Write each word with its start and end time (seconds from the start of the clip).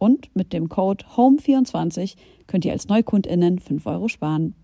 Und 0.00 0.34
mit 0.34 0.54
dem 0.54 0.70
Code 0.70 1.04
HOME24 1.14 2.14
könnt 2.46 2.64
ihr 2.64 2.72
als 2.72 2.88
NeukundInnen 2.88 3.58
5 3.58 3.86
Euro 3.86 4.08
sparen. 4.08 4.54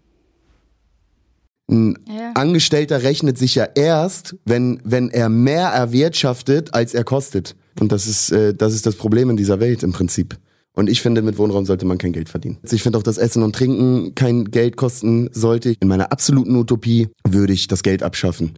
Ein 1.70 1.98
ja. 2.08 2.32
Angestellter 2.32 3.02
rechnet 3.02 3.36
sich 3.36 3.54
ja 3.54 3.68
erst, 3.74 4.36
wenn, 4.46 4.80
wenn 4.82 5.10
er 5.10 5.28
mehr 5.28 5.68
erwirtschaftet, 5.68 6.72
als 6.72 6.94
er 6.94 7.04
kostet. 7.04 7.54
Und 7.78 7.92
das 7.92 8.06
ist, 8.06 8.30
äh, 8.30 8.54
das 8.54 8.72
ist 8.72 8.86
das 8.86 8.96
Problem 8.96 9.28
in 9.28 9.36
dieser 9.36 9.60
Welt 9.60 9.82
im 9.82 9.92
Prinzip. 9.92 10.38
Und 10.74 10.88
ich 10.88 11.02
finde, 11.02 11.20
mit 11.20 11.36
Wohnraum 11.36 11.66
sollte 11.66 11.84
man 11.84 11.98
kein 11.98 12.12
Geld 12.12 12.30
verdienen. 12.30 12.56
Ich 12.70 12.82
finde 12.82 12.98
auch, 12.98 13.02
dass 13.02 13.18
Essen 13.18 13.42
und 13.42 13.54
Trinken 13.54 14.14
kein 14.14 14.46
Geld 14.46 14.76
kosten 14.76 15.28
sollte. 15.32 15.74
In 15.80 15.88
meiner 15.88 16.12
absoluten 16.12 16.56
Utopie 16.56 17.08
würde 17.28 17.52
ich 17.52 17.68
das 17.68 17.82
Geld 17.82 18.02
abschaffen. 18.02 18.54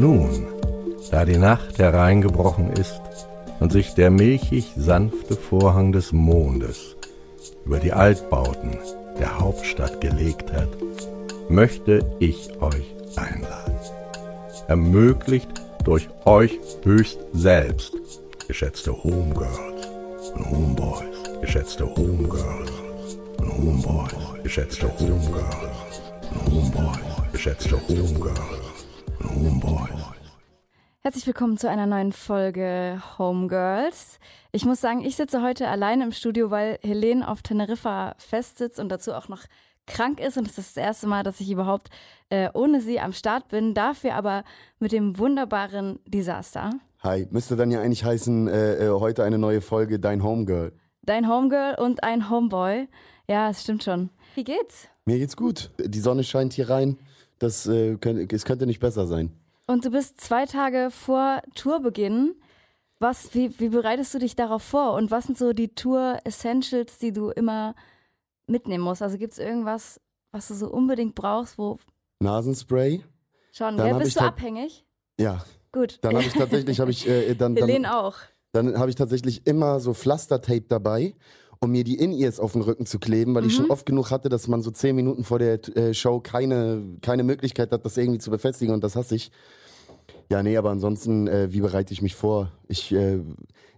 Nun, 0.00 0.46
da 1.10 1.26
die 1.26 1.36
Nacht 1.36 1.78
hereingebrochen 1.78 2.72
ist, 2.72 3.00
und 3.60 3.72
sich 3.72 3.94
der 3.94 4.10
milchig 4.10 4.72
sanfte 4.76 5.34
Vorhang 5.34 5.92
des 5.92 6.12
Mondes 6.12 6.96
über 7.64 7.78
die 7.78 7.92
Altbauten 7.92 8.78
der 9.18 9.38
Hauptstadt 9.38 10.00
gelegt 10.00 10.52
hat, 10.52 10.68
möchte 11.48 12.04
ich 12.18 12.50
euch 12.60 12.94
einladen. 13.16 13.74
Ermöglicht 14.68 15.48
durch 15.84 16.08
euch 16.24 16.58
höchst 16.84 17.20
selbst, 17.32 17.94
geschätzte 18.48 18.92
Homegirls 18.92 20.30
und 20.34 20.50
Homeboys, 20.50 21.40
geschätzte 21.40 21.86
Homegirls 21.86 22.72
und 23.38 23.52
Homeboys, 23.52 24.42
geschätzte 24.42 24.88
Homegirls 24.98 26.00
und 26.30 26.52
Homeboys, 26.52 27.32
geschätzte 27.32 27.76
Homegirls 27.88 28.86
und 29.20 29.34
Homeboys. 29.34 30.13
Herzlich 31.06 31.26
willkommen 31.26 31.58
zu 31.58 31.68
einer 31.68 31.84
neuen 31.84 32.12
Folge 32.12 32.98
Homegirls. 33.18 34.18
Ich 34.52 34.64
muss 34.64 34.80
sagen, 34.80 35.04
ich 35.04 35.16
sitze 35.16 35.42
heute 35.42 35.68
alleine 35.68 36.04
im 36.04 36.12
Studio, 36.12 36.50
weil 36.50 36.78
Helene 36.80 37.28
auf 37.28 37.42
Teneriffa 37.42 38.14
festsitzt 38.16 38.80
und 38.80 38.88
dazu 38.88 39.12
auch 39.12 39.28
noch 39.28 39.42
krank 39.86 40.18
ist. 40.18 40.38
Und 40.38 40.48
es 40.48 40.56
ist 40.56 40.78
das 40.78 40.82
erste 40.82 41.06
Mal, 41.06 41.22
dass 41.22 41.40
ich 41.40 41.50
überhaupt 41.50 41.90
äh, 42.30 42.48
ohne 42.54 42.80
sie 42.80 43.00
am 43.00 43.12
Start 43.12 43.48
bin. 43.48 43.74
Dafür 43.74 44.14
aber 44.14 44.44
mit 44.78 44.92
dem 44.92 45.18
wunderbaren 45.18 45.98
Desaster. 46.06 46.70
Hi, 47.02 47.28
müsste 47.30 47.54
dann 47.54 47.70
ja 47.70 47.82
eigentlich 47.82 48.02
heißen, 48.02 48.48
äh, 48.48 48.86
äh, 48.86 48.90
heute 48.98 49.24
eine 49.24 49.36
neue 49.36 49.60
Folge 49.60 50.00
Dein 50.00 50.22
Homegirl. 50.22 50.72
Dein 51.02 51.28
Homegirl 51.28 51.74
und 51.74 52.02
ein 52.02 52.30
Homeboy. 52.30 52.88
Ja, 53.28 53.50
es 53.50 53.60
stimmt 53.60 53.84
schon. 53.84 54.08
Wie 54.36 54.44
geht's? 54.44 54.88
Mir 55.04 55.18
geht's 55.18 55.36
gut. 55.36 55.70
Die 55.78 56.00
Sonne 56.00 56.24
scheint 56.24 56.54
hier 56.54 56.70
rein. 56.70 56.96
Das, 57.38 57.66
äh, 57.66 57.98
es 58.32 58.46
könnte 58.46 58.64
nicht 58.64 58.80
besser 58.80 59.06
sein. 59.06 59.32
Und 59.66 59.84
du 59.84 59.90
bist 59.90 60.20
zwei 60.20 60.46
Tage 60.46 60.90
vor 60.90 61.42
Tourbeginn. 61.54 62.34
Was, 63.00 63.34
wie, 63.34 63.58
wie 63.58 63.68
bereitest 63.68 64.14
du 64.14 64.18
dich 64.18 64.36
darauf 64.36 64.62
vor? 64.62 64.94
Und 64.94 65.10
was 65.10 65.24
sind 65.24 65.38
so 65.38 65.52
die 65.52 65.74
Tour-Essentials, 65.74 66.98
die 66.98 67.12
du 67.12 67.30
immer 67.30 67.74
mitnehmen 68.46 68.84
musst? 68.84 69.02
Also 69.02 69.18
gibt 69.18 69.32
es 69.32 69.38
irgendwas, 69.38 70.00
was 70.32 70.48
du 70.48 70.54
so 70.54 70.68
unbedingt 70.68 71.14
brauchst, 71.14 71.58
wo. 71.58 71.78
Nasenspray. 72.20 73.02
Schon, 73.52 73.78
ja, 73.78 73.96
bist 73.98 74.16
du 74.16 74.20
abhängig? 74.20 74.84
Ja. 75.18 75.44
Gut. 75.72 75.98
Dann 76.02 76.14
habe 76.14 76.24
ich 76.24 76.32
tatsächlich, 76.32 76.80
habe 76.80 76.90
ich, 76.90 77.08
äh, 77.08 77.34
dann, 77.34 77.56
dann, 77.56 77.86
auch. 77.86 78.14
Dann 78.52 78.78
habe 78.78 78.90
ich 78.90 78.96
tatsächlich 78.96 79.46
immer 79.46 79.80
so 79.80 79.92
Pflastertape 79.92 80.66
dabei, 80.68 81.14
um 81.64 81.72
mir 81.72 81.84
die 81.84 81.96
In-Ears 81.96 82.38
auf 82.38 82.52
den 82.52 82.62
Rücken 82.62 82.86
zu 82.86 82.98
kleben, 82.98 83.34
weil 83.34 83.42
mhm. 83.42 83.48
ich 83.48 83.54
schon 83.56 83.70
oft 83.70 83.86
genug 83.86 84.10
hatte, 84.10 84.28
dass 84.28 84.46
man 84.48 84.62
so 84.62 84.70
zehn 84.70 84.94
Minuten 84.94 85.24
vor 85.24 85.38
der 85.38 85.58
äh, 85.76 85.94
Show 85.94 86.20
keine, 86.20 86.82
keine 87.02 87.24
Möglichkeit 87.24 87.72
hat, 87.72 87.84
das 87.84 87.96
irgendwie 87.96 88.18
zu 88.18 88.30
befestigen 88.30 88.72
und 88.72 88.84
das 88.84 88.96
hasse 88.96 89.16
ich. 89.16 89.32
Ja, 90.30 90.42
nee, 90.42 90.56
aber 90.56 90.70
ansonsten, 90.70 91.26
äh, 91.26 91.52
wie 91.52 91.60
bereite 91.60 91.92
ich 91.92 92.02
mich 92.02 92.14
vor? 92.14 92.52
Ich, 92.68 92.92
äh, 92.92 93.20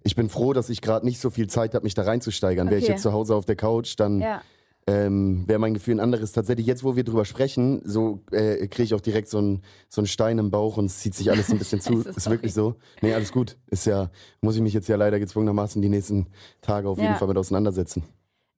ich 0.02 0.14
bin 0.14 0.28
froh, 0.28 0.52
dass 0.52 0.68
ich 0.68 0.80
gerade 0.80 1.06
nicht 1.06 1.20
so 1.20 1.30
viel 1.30 1.48
Zeit 1.48 1.74
habe, 1.74 1.84
mich 1.84 1.94
da 1.94 2.02
reinzusteigern. 2.02 2.66
Okay. 2.66 2.76
Wäre 2.76 2.82
ich 2.82 2.88
jetzt 2.88 3.02
zu 3.02 3.12
Hause 3.12 3.34
auf 3.34 3.44
der 3.44 3.56
Couch, 3.56 3.94
dann 3.98 4.20
ja. 4.20 4.42
Ähm, 4.88 5.44
wäre 5.48 5.58
mein 5.58 5.74
Gefühl 5.74 5.96
ein 5.96 6.00
anderes. 6.00 6.32
Tatsächlich, 6.32 6.66
jetzt 6.66 6.84
wo 6.84 6.94
wir 6.94 7.02
drüber 7.02 7.24
sprechen, 7.24 7.82
so 7.84 8.22
äh, 8.30 8.68
kriege 8.68 8.84
ich 8.84 8.94
auch 8.94 9.00
direkt 9.00 9.28
so 9.28 9.38
einen 9.38 9.62
so 9.88 10.04
Stein 10.04 10.38
im 10.38 10.50
Bauch 10.50 10.76
und 10.76 10.86
es 10.86 11.00
zieht 11.00 11.14
sich 11.14 11.30
alles 11.30 11.50
ein 11.50 11.58
bisschen 11.58 11.80
zu. 11.80 12.00
ist, 12.06 12.16
ist 12.16 12.30
wirklich 12.30 12.54
so. 12.54 12.76
Nee, 13.02 13.12
alles 13.12 13.32
gut. 13.32 13.56
Ist 13.66 13.86
ja, 13.86 14.10
muss 14.40 14.54
ich 14.54 14.62
mich 14.62 14.74
jetzt 14.74 14.88
ja 14.88 14.96
leider 14.96 15.18
gezwungenermaßen 15.18 15.82
die 15.82 15.88
nächsten 15.88 16.28
Tage 16.60 16.88
auf 16.88 16.98
ja. 16.98 17.04
jeden 17.04 17.16
Fall 17.16 17.28
mit 17.28 17.36
auseinandersetzen. 17.36 18.04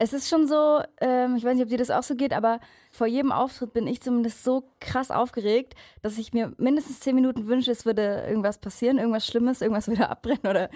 Es 0.00 0.12
ist 0.12 0.28
schon 0.28 0.46
so, 0.46 0.80
ähm, 1.00 1.34
ich 1.36 1.44
weiß 1.44 1.54
nicht, 1.54 1.64
ob 1.64 1.70
dir 1.70 1.78
das 1.78 1.90
auch 1.90 2.04
so 2.04 2.14
geht, 2.14 2.32
aber 2.32 2.60
vor 2.92 3.08
jedem 3.08 3.32
Auftritt 3.32 3.72
bin 3.72 3.88
ich 3.88 4.00
zumindest 4.00 4.44
so 4.44 4.70
krass 4.78 5.10
aufgeregt, 5.10 5.74
dass 6.02 6.18
ich 6.18 6.32
mir 6.32 6.52
mindestens 6.56 7.00
zehn 7.00 7.16
Minuten 7.16 7.48
wünsche, 7.48 7.72
es 7.72 7.84
würde 7.84 8.24
irgendwas 8.28 8.58
passieren, 8.58 8.98
irgendwas 8.98 9.26
Schlimmes, 9.26 9.60
irgendwas 9.60 9.88
würde 9.88 10.08
abbrennen 10.08 10.46
oder 10.46 10.70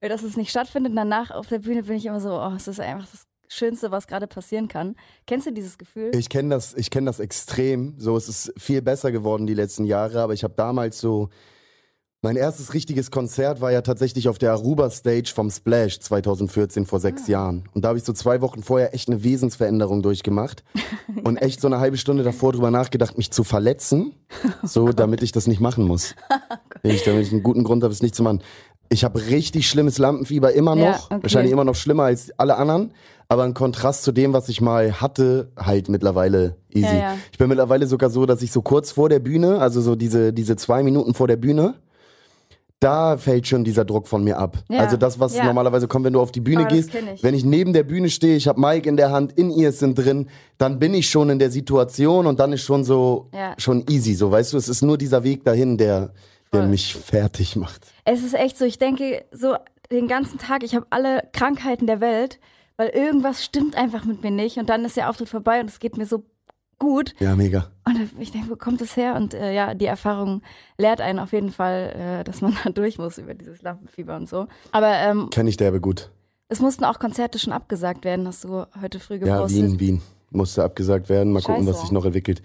dass 0.00 0.22
es 0.22 0.36
nicht 0.36 0.50
stattfindet. 0.50 0.90
Und 0.90 0.96
danach 0.96 1.30
auf 1.30 1.46
der 1.46 1.60
Bühne 1.60 1.84
bin 1.84 1.96
ich 1.96 2.06
immer 2.06 2.20
so, 2.20 2.32
oh, 2.32 2.52
es 2.56 2.66
ist 2.66 2.80
einfach 2.80 3.08
das 3.08 3.26
Schönste, 3.48 3.90
was 3.90 4.06
gerade 4.06 4.26
passieren 4.26 4.68
kann. 4.68 4.96
Kennst 5.26 5.46
du 5.46 5.52
dieses 5.52 5.78
Gefühl? 5.78 6.10
Ich 6.14 6.28
kenne 6.28 6.50
das, 6.50 6.74
ich 6.74 6.90
kenne 6.90 7.06
das 7.06 7.20
extrem. 7.20 7.94
So, 7.98 8.16
es 8.16 8.28
ist 8.28 8.52
viel 8.56 8.82
besser 8.82 9.12
geworden 9.12 9.46
die 9.46 9.54
letzten 9.54 9.84
Jahre, 9.84 10.20
aber 10.20 10.32
ich 10.32 10.44
habe 10.44 10.54
damals 10.56 11.00
so 11.00 11.30
mein 12.24 12.36
erstes 12.36 12.72
richtiges 12.72 13.10
Konzert 13.10 13.60
war 13.60 13.70
ja 13.70 13.82
tatsächlich 13.82 14.30
auf 14.30 14.38
der 14.38 14.52
Aruba 14.52 14.88
Stage 14.88 15.30
vom 15.34 15.50
Splash 15.50 16.00
2014 16.00 16.86
vor 16.86 16.98
sechs 16.98 17.24
ah. 17.26 17.32
Jahren. 17.32 17.68
Und 17.74 17.84
da 17.84 17.88
habe 17.88 17.98
ich 17.98 18.04
so 18.04 18.14
zwei 18.14 18.40
Wochen 18.40 18.62
vorher 18.62 18.94
echt 18.94 19.10
eine 19.10 19.22
Wesensveränderung 19.22 20.00
durchgemacht 20.00 20.64
und 21.24 21.36
echt 21.36 21.60
so 21.60 21.66
eine 21.66 21.80
halbe 21.80 21.98
Stunde 21.98 22.22
davor 22.22 22.52
drüber 22.52 22.70
nachgedacht, 22.70 23.18
mich 23.18 23.30
zu 23.30 23.44
verletzen, 23.44 24.14
so 24.62 24.88
damit 24.88 25.22
ich 25.22 25.32
das 25.32 25.46
nicht 25.46 25.60
machen 25.60 25.84
muss. 25.84 26.14
ich, 26.82 27.02
damit 27.02 27.26
ich 27.26 27.32
einen 27.32 27.42
guten 27.42 27.62
Grund 27.62 27.82
habe, 27.82 27.92
es 27.92 28.00
nicht 28.00 28.14
zu 28.14 28.22
machen. 28.22 28.40
Ich 28.88 29.04
habe 29.04 29.26
richtig 29.26 29.68
schlimmes 29.68 29.98
Lampenfieber 29.98 30.52
immer 30.52 30.76
noch, 30.76 30.84
ja, 30.84 31.00
okay. 31.10 31.22
wahrscheinlich 31.22 31.52
immer 31.52 31.64
noch 31.64 31.74
schlimmer 31.74 32.04
als 32.04 32.30
alle 32.38 32.56
anderen, 32.56 32.92
aber 33.28 33.44
ein 33.44 33.54
Kontrast 33.54 34.04
zu 34.04 34.12
dem, 34.12 34.32
was 34.32 34.48
ich 34.48 34.60
mal 34.60 35.00
hatte, 35.00 35.50
halt 35.56 35.88
mittlerweile 35.88 36.56
easy. 36.70 36.86
Ja, 36.86 36.94
ja. 36.94 37.18
Ich 37.32 37.38
bin 37.38 37.48
mittlerweile 37.48 37.86
sogar 37.86 38.10
so, 38.10 38.26
dass 38.26 38.42
ich 38.42 38.52
so 38.52 38.62
kurz 38.62 38.92
vor 38.92 39.08
der 39.08 39.18
Bühne, 39.18 39.58
also 39.58 39.80
so 39.80 39.96
diese 39.96 40.32
diese 40.32 40.56
zwei 40.56 40.82
Minuten 40.82 41.14
vor 41.14 41.26
der 41.26 41.36
Bühne 41.36 41.74
da 42.84 43.16
fällt 43.16 43.46
schon 43.46 43.64
dieser 43.64 43.86
Druck 43.86 44.06
von 44.06 44.22
mir 44.22 44.38
ab. 44.38 44.58
Ja. 44.68 44.80
Also 44.80 44.98
das, 44.98 45.18
was 45.18 45.34
ja. 45.34 45.44
normalerweise 45.44 45.88
kommt, 45.88 46.04
wenn 46.04 46.12
du 46.12 46.20
auf 46.20 46.32
die 46.32 46.42
Bühne 46.42 46.64
oh, 46.64 46.68
gehst. 46.68 46.90
Ich. 46.94 47.22
Wenn 47.22 47.34
ich 47.34 47.42
neben 47.42 47.72
der 47.72 47.82
Bühne 47.82 48.10
stehe, 48.10 48.36
ich 48.36 48.46
habe 48.46 48.60
Mike 48.60 48.86
in 48.86 48.98
der 48.98 49.10
Hand, 49.10 49.32
in 49.32 49.50
ihr 49.50 49.72
sind 49.72 49.98
drin, 49.98 50.28
dann 50.58 50.78
bin 50.78 50.92
ich 50.92 51.08
schon 51.08 51.30
in 51.30 51.38
der 51.38 51.50
Situation 51.50 52.26
und 52.26 52.40
dann 52.40 52.52
ist 52.52 52.62
schon 52.62 52.84
so 52.84 53.30
ja. 53.32 53.54
schon 53.56 53.84
easy. 53.88 54.14
So, 54.14 54.30
weißt 54.30 54.52
du, 54.52 54.58
es 54.58 54.68
ist 54.68 54.82
nur 54.82 54.98
dieser 54.98 55.24
Weg 55.24 55.44
dahin, 55.44 55.78
der, 55.78 56.12
der 56.54 56.66
mich 56.66 56.94
fertig 56.94 57.56
macht. 57.56 57.86
Es 58.04 58.22
ist 58.22 58.34
echt 58.34 58.56
so, 58.58 58.64
ich 58.64 58.78
denke 58.78 59.24
so 59.32 59.56
den 59.90 60.08
ganzen 60.08 60.38
Tag, 60.38 60.62
ich 60.62 60.74
habe 60.74 60.86
alle 60.90 61.28
Krankheiten 61.32 61.86
der 61.86 62.00
Welt, 62.00 62.38
weil 62.76 62.88
irgendwas 62.88 63.44
stimmt 63.44 63.76
einfach 63.76 64.04
mit 64.04 64.22
mir 64.22 64.30
nicht 64.30 64.58
und 64.58 64.68
dann 64.68 64.84
ist 64.84 64.96
der 64.96 65.10
Auftritt 65.10 65.28
vorbei 65.28 65.60
und 65.60 65.70
es 65.70 65.78
geht 65.78 65.96
mir 65.96 66.06
so 66.06 66.24
gut. 66.78 67.14
Ja, 67.18 67.36
mega. 67.36 67.70
Und 67.84 67.98
ich 68.18 68.32
denke, 68.32 68.50
wo 68.50 68.56
kommt 68.56 68.80
das 68.80 68.96
her? 68.96 69.14
Und 69.14 69.34
äh, 69.34 69.54
ja, 69.54 69.74
die 69.74 69.86
Erfahrung 69.86 70.42
lehrt 70.78 71.00
einen 71.00 71.18
auf 71.18 71.32
jeden 71.32 71.50
Fall, 71.50 72.20
äh, 72.20 72.24
dass 72.24 72.40
man 72.40 72.56
da 72.64 72.70
durch 72.70 72.98
muss 72.98 73.18
über 73.18 73.34
dieses 73.34 73.62
Lampenfieber 73.62 74.16
und 74.16 74.28
so. 74.28 74.46
Aber 74.72 74.92
ähm, 74.92 75.30
kenne 75.30 75.50
ich 75.50 75.56
derbe 75.56 75.80
gut. 75.80 76.10
Es 76.48 76.60
mussten 76.60 76.84
auch 76.84 76.98
Konzerte 76.98 77.38
schon 77.38 77.52
abgesagt 77.52 78.04
werden, 78.04 78.26
hast 78.26 78.44
du 78.44 78.66
heute 78.80 79.00
früh 79.00 79.18
gepostet. 79.18 79.58
Ja, 79.58 79.66
Wien, 79.66 79.80
Wien 79.80 80.02
musste 80.30 80.62
abgesagt 80.62 81.08
werden. 81.08 81.32
Mal 81.32 81.40
Scheiße. 81.40 81.52
gucken, 81.52 81.66
was 81.66 81.80
sich 81.80 81.90
noch 81.90 82.04
entwickelt. 82.04 82.42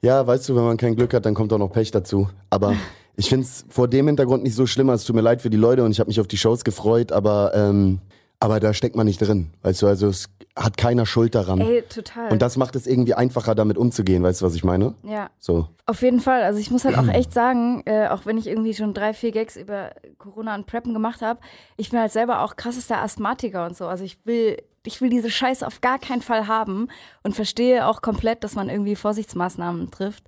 Ja, 0.00 0.26
weißt 0.26 0.48
du, 0.48 0.56
wenn 0.56 0.64
man 0.64 0.76
kein 0.76 0.96
Glück 0.96 1.14
hat, 1.14 1.24
dann 1.24 1.34
kommt 1.34 1.52
auch 1.52 1.58
noch 1.58 1.72
Pech 1.72 1.90
dazu. 1.90 2.28
Aber 2.50 2.74
ich 3.16 3.28
finde 3.28 3.46
es 3.46 3.64
vor 3.68 3.88
dem 3.88 4.06
Hintergrund 4.06 4.42
nicht 4.42 4.54
so 4.54 4.66
schlimm. 4.66 4.88
Es 4.90 5.04
tut 5.04 5.16
mir 5.16 5.22
leid 5.22 5.42
für 5.42 5.50
die 5.50 5.56
Leute 5.56 5.84
und 5.84 5.90
ich 5.90 6.00
habe 6.00 6.08
mich 6.08 6.20
auf 6.20 6.28
die 6.28 6.38
Shows 6.38 6.64
gefreut, 6.64 7.12
aber 7.12 7.52
ähm, 7.54 8.00
aber 8.42 8.58
da 8.58 8.74
steckt 8.74 8.96
man 8.96 9.06
nicht 9.06 9.20
drin. 9.20 9.52
Weißt 9.62 9.82
du, 9.82 9.86
also 9.86 10.08
es 10.08 10.28
hat 10.56 10.76
keiner 10.76 11.06
Schuld 11.06 11.36
daran. 11.36 11.60
Ey, 11.60 11.82
total. 11.82 12.32
Und 12.32 12.42
das 12.42 12.56
macht 12.56 12.74
es 12.74 12.88
irgendwie 12.88 13.14
einfacher, 13.14 13.54
damit 13.54 13.78
umzugehen. 13.78 14.24
Weißt 14.24 14.42
du, 14.42 14.46
was 14.46 14.56
ich 14.56 14.64
meine? 14.64 14.94
ja. 15.04 15.30
So. 15.38 15.68
Auf 15.86 16.02
jeden 16.02 16.18
Fall. 16.18 16.42
Also 16.42 16.58
ich 16.58 16.72
muss 16.72 16.84
halt 16.84 16.98
auch 16.98 17.06
echt 17.14 17.32
sagen, 17.32 17.82
äh, 17.86 18.08
auch 18.08 18.26
wenn 18.26 18.38
ich 18.38 18.48
irgendwie 18.48 18.74
schon 18.74 18.94
drei, 18.94 19.14
vier 19.14 19.30
Gags 19.30 19.56
über 19.56 19.92
Corona 20.18 20.56
und 20.56 20.66
Preppen 20.66 20.92
gemacht 20.92 21.22
habe, 21.22 21.38
ich 21.76 21.90
bin 21.90 22.00
halt 22.00 22.10
selber 22.10 22.42
auch 22.42 22.56
krassester 22.56 23.00
Asthmatiker 23.00 23.64
und 23.64 23.76
so. 23.76 23.86
Also 23.86 24.02
ich 24.02 24.18
will, 24.26 24.56
ich 24.84 25.00
will 25.00 25.10
diese 25.10 25.30
Scheiße 25.30 25.64
auf 25.64 25.80
gar 25.80 26.00
keinen 26.00 26.22
Fall 26.22 26.48
haben 26.48 26.88
und 27.22 27.36
verstehe 27.36 27.86
auch 27.86 28.02
komplett, 28.02 28.42
dass 28.42 28.56
man 28.56 28.68
irgendwie 28.68 28.96
Vorsichtsmaßnahmen 28.96 29.92
trifft. 29.92 30.24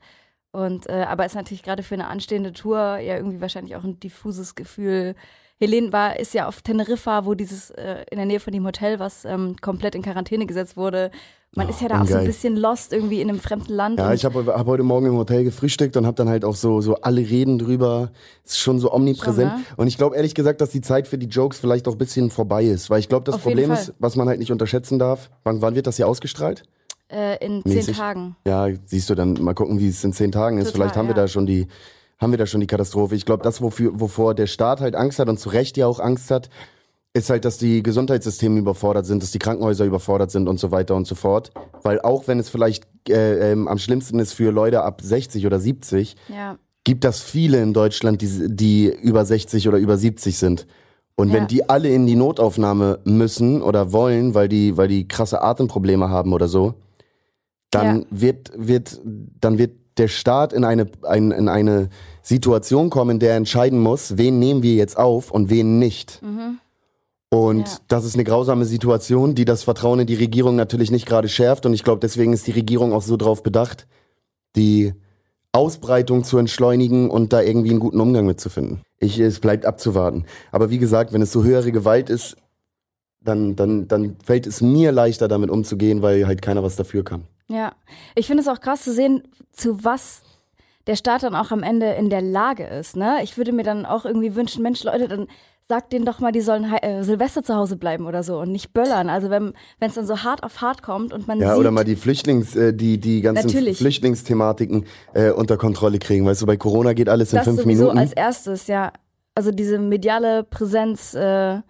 Und 0.55 0.89
äh, 0.89 1.05
aber 1.09 1.27
ist 1.27 1.35
natürlich 1.35 1.65
gerade 1.65 1.83
für 1.83 1.95
eine 1.95 2.07
anstehende 2.07 2.53
Tour 2.53 2.79
ja 2.99 3.17
irgendwie 3.17 3.41
wahrscheinlich 3.41 3.75
auch 3.75 3.83
ein 3.83 3.99
diffuses 3.99 4.55
Gefühl. 4.55 5.17
Helene 5.59 5.93
war, 5.93 6.17
ist 6.17 6.33
ja 6.33 6.47
auf 6.47 6.63
Teneriffa, 6.63 7.27
wo 7.27 7.35
dieses 7.35 7.71
äh, 7.71 8.05
in 8.09 8.19
der 8.19 8.27
Nähe 8.27 8.39
von 8.39 8.53
dem 8.53 8.65
Hotel, 8.65 9.01
was 9.01 9.25
ähm, 9.25 9.57
komplett 9.61 9.97
in 9.97 10.03
Quarantäne 10.03 10.47
gesetzt 10.47 10.77
wurde. 10.77 11.11
Man 11.57 11.69
ist 11.69 11.81
ja 11.81 11.89
da 11.89 12.03
auch 12.03 12.07
so 12.07 12.17
ein 12.17 12.25
bisschen 12.25 12.57
lost 12.57 12.93
irgendwie 12.93 13.21
in 13.21 13.29
einem 13.29 13.41
fremden 13.41 13.73
Land. 13.73 13.99
Ja, 13.99 14.13
ich 14.13 14.25
habe 14.25 14.47
hab 14.47 14.67
heute 14.67 14.85
Morgen 14.85 15.07
im 15.07 15.17
Hotel 15.17 15.43
gefrühstückt 15.43 15.97
und 15.97 16.07
habe 16.07 16.15
dann 16.15 16.29
halt 16.29 16.45
auch 16.45 16.57
so, 16.57 16.81
so 16.81 16.97
alle 16.97 17.21
reden 17.21 17.59
drüber. 17.59 18.13
Ist 18.45 18.61
schon 18.61 18.79
so 18.79 18.93
omnipräsent. 18.93 19.51
Schon, 19.51 19.61
ne? 19.61 19.67
Und 19.77 19.89
ich 19.89 19.97
glaube 19.97 20.15
ehrlich 20.15 20.37
gesagt, 20.37 20.61
dass 20.61 20.71
die 20.71 20.83
Zeit 20.83 21.09
für 21.09 21.19
die 21.19 21.27
Jokes 21.27 21.59
vielleicht 21.59 21.89
auch 21.89 21.93
ein 21.93 21.99
bisschen 21.99 22.31
vorbei 22.31 22.65
ist. 22.65 22.91
Weil 22.91 23.01
ich 23.01 23.09
glaube, 23.09 23.25
das 23.25 23.37
Auf 23.37 23.43
Problem 23.43 23.73
ist, 23.73 23.93
was 23.99 24.15
man 24.15 24.29
halt 24.29 24.39
nicht 24.39 24.53
unterschätzen 24.53 25.01
darf, 25.01 25.31
wann, 25.43 25.63
wann 25.63 25.75
wird 25.75 25.89
das 25.89 25.97
hier 25.97 26.07
ausgestrahlt? 26.07 26.65
Äh, 27.15 27.45
in 27.45 27.63
zehn 27.65 27.75
Mäßig. 27.77 27.97
Tagen. 27.97 28.37
Ja, 28.47 28.67
siehst 28.85 29.09
du, 29.11 29.15
dann 29.15 29.35
mal 29.35 29.55
gucken, 29.55 29.79
wie 29.79 29.89
es 29.89 30.03
in 30.05 30.13
zehn 30.13 30.33
Tagen 30.33 30.59
ist. 30.59 30.67
Total, 30.67 30.75
Vielleicht 30.83 30.97
haben 30.97 31.07
wir 31.09 31.15
ja. 31.17 31.23
da 31.23 31.29
schon 31.29 31.47
die, 31.47 31.69
haben 32.19 32.33
wir 32.33 32.39
da 32.39 32.47
schon 32.47 32.61
die 32.61 32.67
Katastrophe. 32.67 33.15
Ich 33.15 33.25
glaube, 33.25 33.43
das, 33.43 33.61
wofür, 33.63 33.99
wovor 34.01 34.35
der 34.35 34.47
Staat 34.47 34.81
halt 34.81 34.97
Angst 34.97 35.19
hat 35.19 35.29
und 35.29 35.39
zu 35.39 35.49
Recht 35.51 35.77
ja 35.77 35.87
auch 35.87 36.01
Angst 36.01 36.31
hat, 36.31 36.51
ist 37.17 37.31
halt, 37.31 37.45
dass 37.45 37.59
die 37.59 37.83
Gesundheitssysteme 37.85 38.59
überfordert 38.59 39.07
sind, 39.07 39.23
dass 39.23 39.31
die 39.31 39.39
Krankenhäuser 39.39 39.85
überfordert 39.85 40.33
sind 40.33 40.49
und 40.49 40.59
so 40.59 40.73
weiter 40.73 40.97
und 40.97 41.07
so 41.07 41.15
fort. 41.15 41.53
Weil 41.85 42.01
auch 42.01 42.27
wenn 42.27 42.41
es 42.41 42.49
vielleicht 42.49 42.87
äh, 43.09 43.53
ähm, 43.53 43.69
am 43.69 43.79
schlimmsten 43.79 44.19
ist 44.19 44.33
für 44.33 44.51
Leute 44.51 44.83
ab 44.83 45.01
60 45.01 45.47
oder 45.47 45.61
70, 45.61 46.17
Ja. 46.29 46.59
gibt 46.83 47.05
das 47.05 47.21
viele 47.21 47.63
in 47.63 47.73
Deutschland, 47.73 48.21
die, 48.21 48.49
die 48.49 48.87
über 48.87 49.25
60 49.25 49.69
oder 49.69 49.79
über 49.79 49.97
70 49.97 50.37
sind. 50.37 50.67
Und 51.15 51.29
Ja. 51.29 51.35
wenn 51.35 51.47
die 51.47 51.69
alle 51.69 51.91
in 51.91 52.07
die 52.07 52.17
Notaufnahme 52.17 52.99
müssen 53.05 53.63
oder 53.63 53.93
wollen, 53.93 54.35
weil 54.35 54.49
die, 54.49 54.77
weil 54.77 54.89
die 54.89 55.07
krasse 55.07 55.41
Atemprobleme 55.41 56.09
haben 56.11 56.33
oder 56.33 56.49
so, 56.49 56.75
dann 57.75 58.01
Ja. 58.03 58.07
wird, 58.11 58.53
wird, 58.57 59.01
dann 59.41 59.59
wird 59.59 59.73
der 59.99 60.09
Staat 60.09 60.53
in 60.53 60.65
eine, 60.65 60.87
ein, 61.03 61.31
in 61.31 61.49
eine 61.49 61.89
Situation 62.23 62.91
kommen, 62.91 63.13
in 63.13 63.19
der 63.21 63.31
er 63.33 63.37
entscheiden 63.37 63.79
muss, 63.79 64.17
wen 64.19 64.39
nehmen 64.39 64.63
wir 64.63 64.75
jetzt 64.75 64.97
auf 64.97 65.31
und 65.31 65.51
wen 65.51 65.79
nicht. 65.79 66.21
Und 67.31 67.69
Ja. 67.69 67.77
das 67.89 68.05
ist 68.05 68.15
eine 68.15 68.25
grausame 68.25 68.65
Situation, 68.65 69.35
die 69.35 69.45
das 69.45 69.63
Vertrauen 69.65 70.01
in 70.01 70.07
die 70.07 70.15
Regierung 70.15 70.57
natürlich 70.57 70.91
nicht 70.91 71.07
gerade 71.07 71.29
schärft. 71.29 71.67
Und 71.67 71.75
ich 71.75 71.83
glaube, 71.85 72.01
deswegen 72.01 72.33
ist 72.33 72.47
die 72.47 72.53
Regierung 72.53 72.93
auch 72.93 73.03
so 73.03 73.17
drauf 73.17 73.43
bedacht, 73.43 73.87
die 74.57 74.95
Ausbreitung 75.53 76.25
zu 76.25 76.39
entschleunigen 76.39 77.11
und 77.11 77.33
da 77.33 77.41
irgendwie 77.41 77.71
einen 77.71 77.79
guten 77.81 78.01
Umgang 78.01 78.27
mitzufinden. 78.27 78.81
Ich, 78.99 79.19
es 79.21 79.39
bleibt 79.39 79.67
abzuwarten. 79.67 80.25
Aber 80.51 80.71
wie 80.71 80.79
gesagt, 80.79 81.13
wenn 81.13 81.23
es 81.23 81.31
so 81.33 81.45
höhere 81.45 81.71
Gewalt 81.71 82.11
ist, 82.11 82.37
dann, 83.21 83.55
dann, 83.57 83.87
dann 83.89 84.17
fällt 84.25 84.47
es 84.47 84.61
mir 84.61 84.91
leichter, 84.93 85.29
damit 85.29 85.51
umzugehen, 85.51 86.03
weil 86.03 86.27
halt 86.27 86.43
keiner 86.43 86.63
was 86.63 86.77
dafür 86.77 87.05
kann. 87.05 87.23
Ja. 87.49 87.73
Ich 88.15 88.27
finde 88.27 88.43
es 88.43 88.49
auch 88.49 88.61
krass 88.61 88.83
zu 88.83 88.93
sehen, 88.93 89.23
zu 89.53 89.85
was 89.85 90.23
der 90.87 90.97
Staat 90.97 91.23
dann 91.23 91.35
auch 91.35 91.51
am 91.51 91.63
Ende 91.63 91.93
in 91.93 92.11
der 92.11 92.23
Lage 92.23 92.65
ist. 92.65 92.97
Ne? 92.97 93.19
Ich 93.23 93.37
würde 93.39 93.53
mir 93.53 93.63
dann 93.63 93.87
auch 93.87 94.05
irgendwie 94.05 94.35
wünschen, 94.35 94.63
Mensch, 94.63 94.83
Leute, 94.85 95.09
dann 95.09 95.29
sagt 95.67 95.95
denen 95.95 96.05
doch 96.05 96.21
mal, 96.21 96.31
die 96.31 96.43
sollen 96.43 96.65
äh, 96.75 97.03
Silvester 97.03 97.43
zu 97.43 97.55
Hause 97.55 97.77
bleiben 97.77 98.07
oder 98.07 98.23
so 98.23 98.39
und 98.39 98.53
nicht 98.53 98.75
böllern. 98.75 99.09
Also 99.09 99.31
wenn 99.31 99.55
es 99.81 99.95
dann 99.95 100.07
so 100.07 100.23
hart 100.23 100.43
auf 100.43 100.61
hart 100.61 100.83
kommt 100.83 101.15
und 101.15 101.27
man 101.27 101.41
Ja, 101.41 101.53
sieht, 101.53 101.61
oder 101.61 101.71
mal 101.71 101.85
die 101.85 101.97
Flüchtlings, 101.97 102.55
äh, 102.55 102.75
die, 102.75 102.99
die 103.01 103.23
ganzen 103.23 103.47
Natürlich. 103.47 103.79
Flüchtlingsthematiken 103.79 104.85
äh, 105.15 105.31
unter 105.31 105.57
Kontrolle 105.57 105.99
kriegen. 105.99 106.27
Weißt 106.27 106.43
du, 106.43 106.47
bei 106.47 106.59
Corona 106.59 106.93
geht 106.93 107.09
alles 107.09 107.33
in 107.33 107.37
das 107.39 107.47
fünf 107.47 107.63
sowieso 107.63 107.85
Minuten. 107.85 107.99
als 107.99 108.13
erstes, 108.13 108.67
ja. 108.67 108.93
Also 109.35 109.51
diese 109.53 109.79
mediale 109.79 110.45
Präsenz 110.45 111.15
äh, 111.15 111.61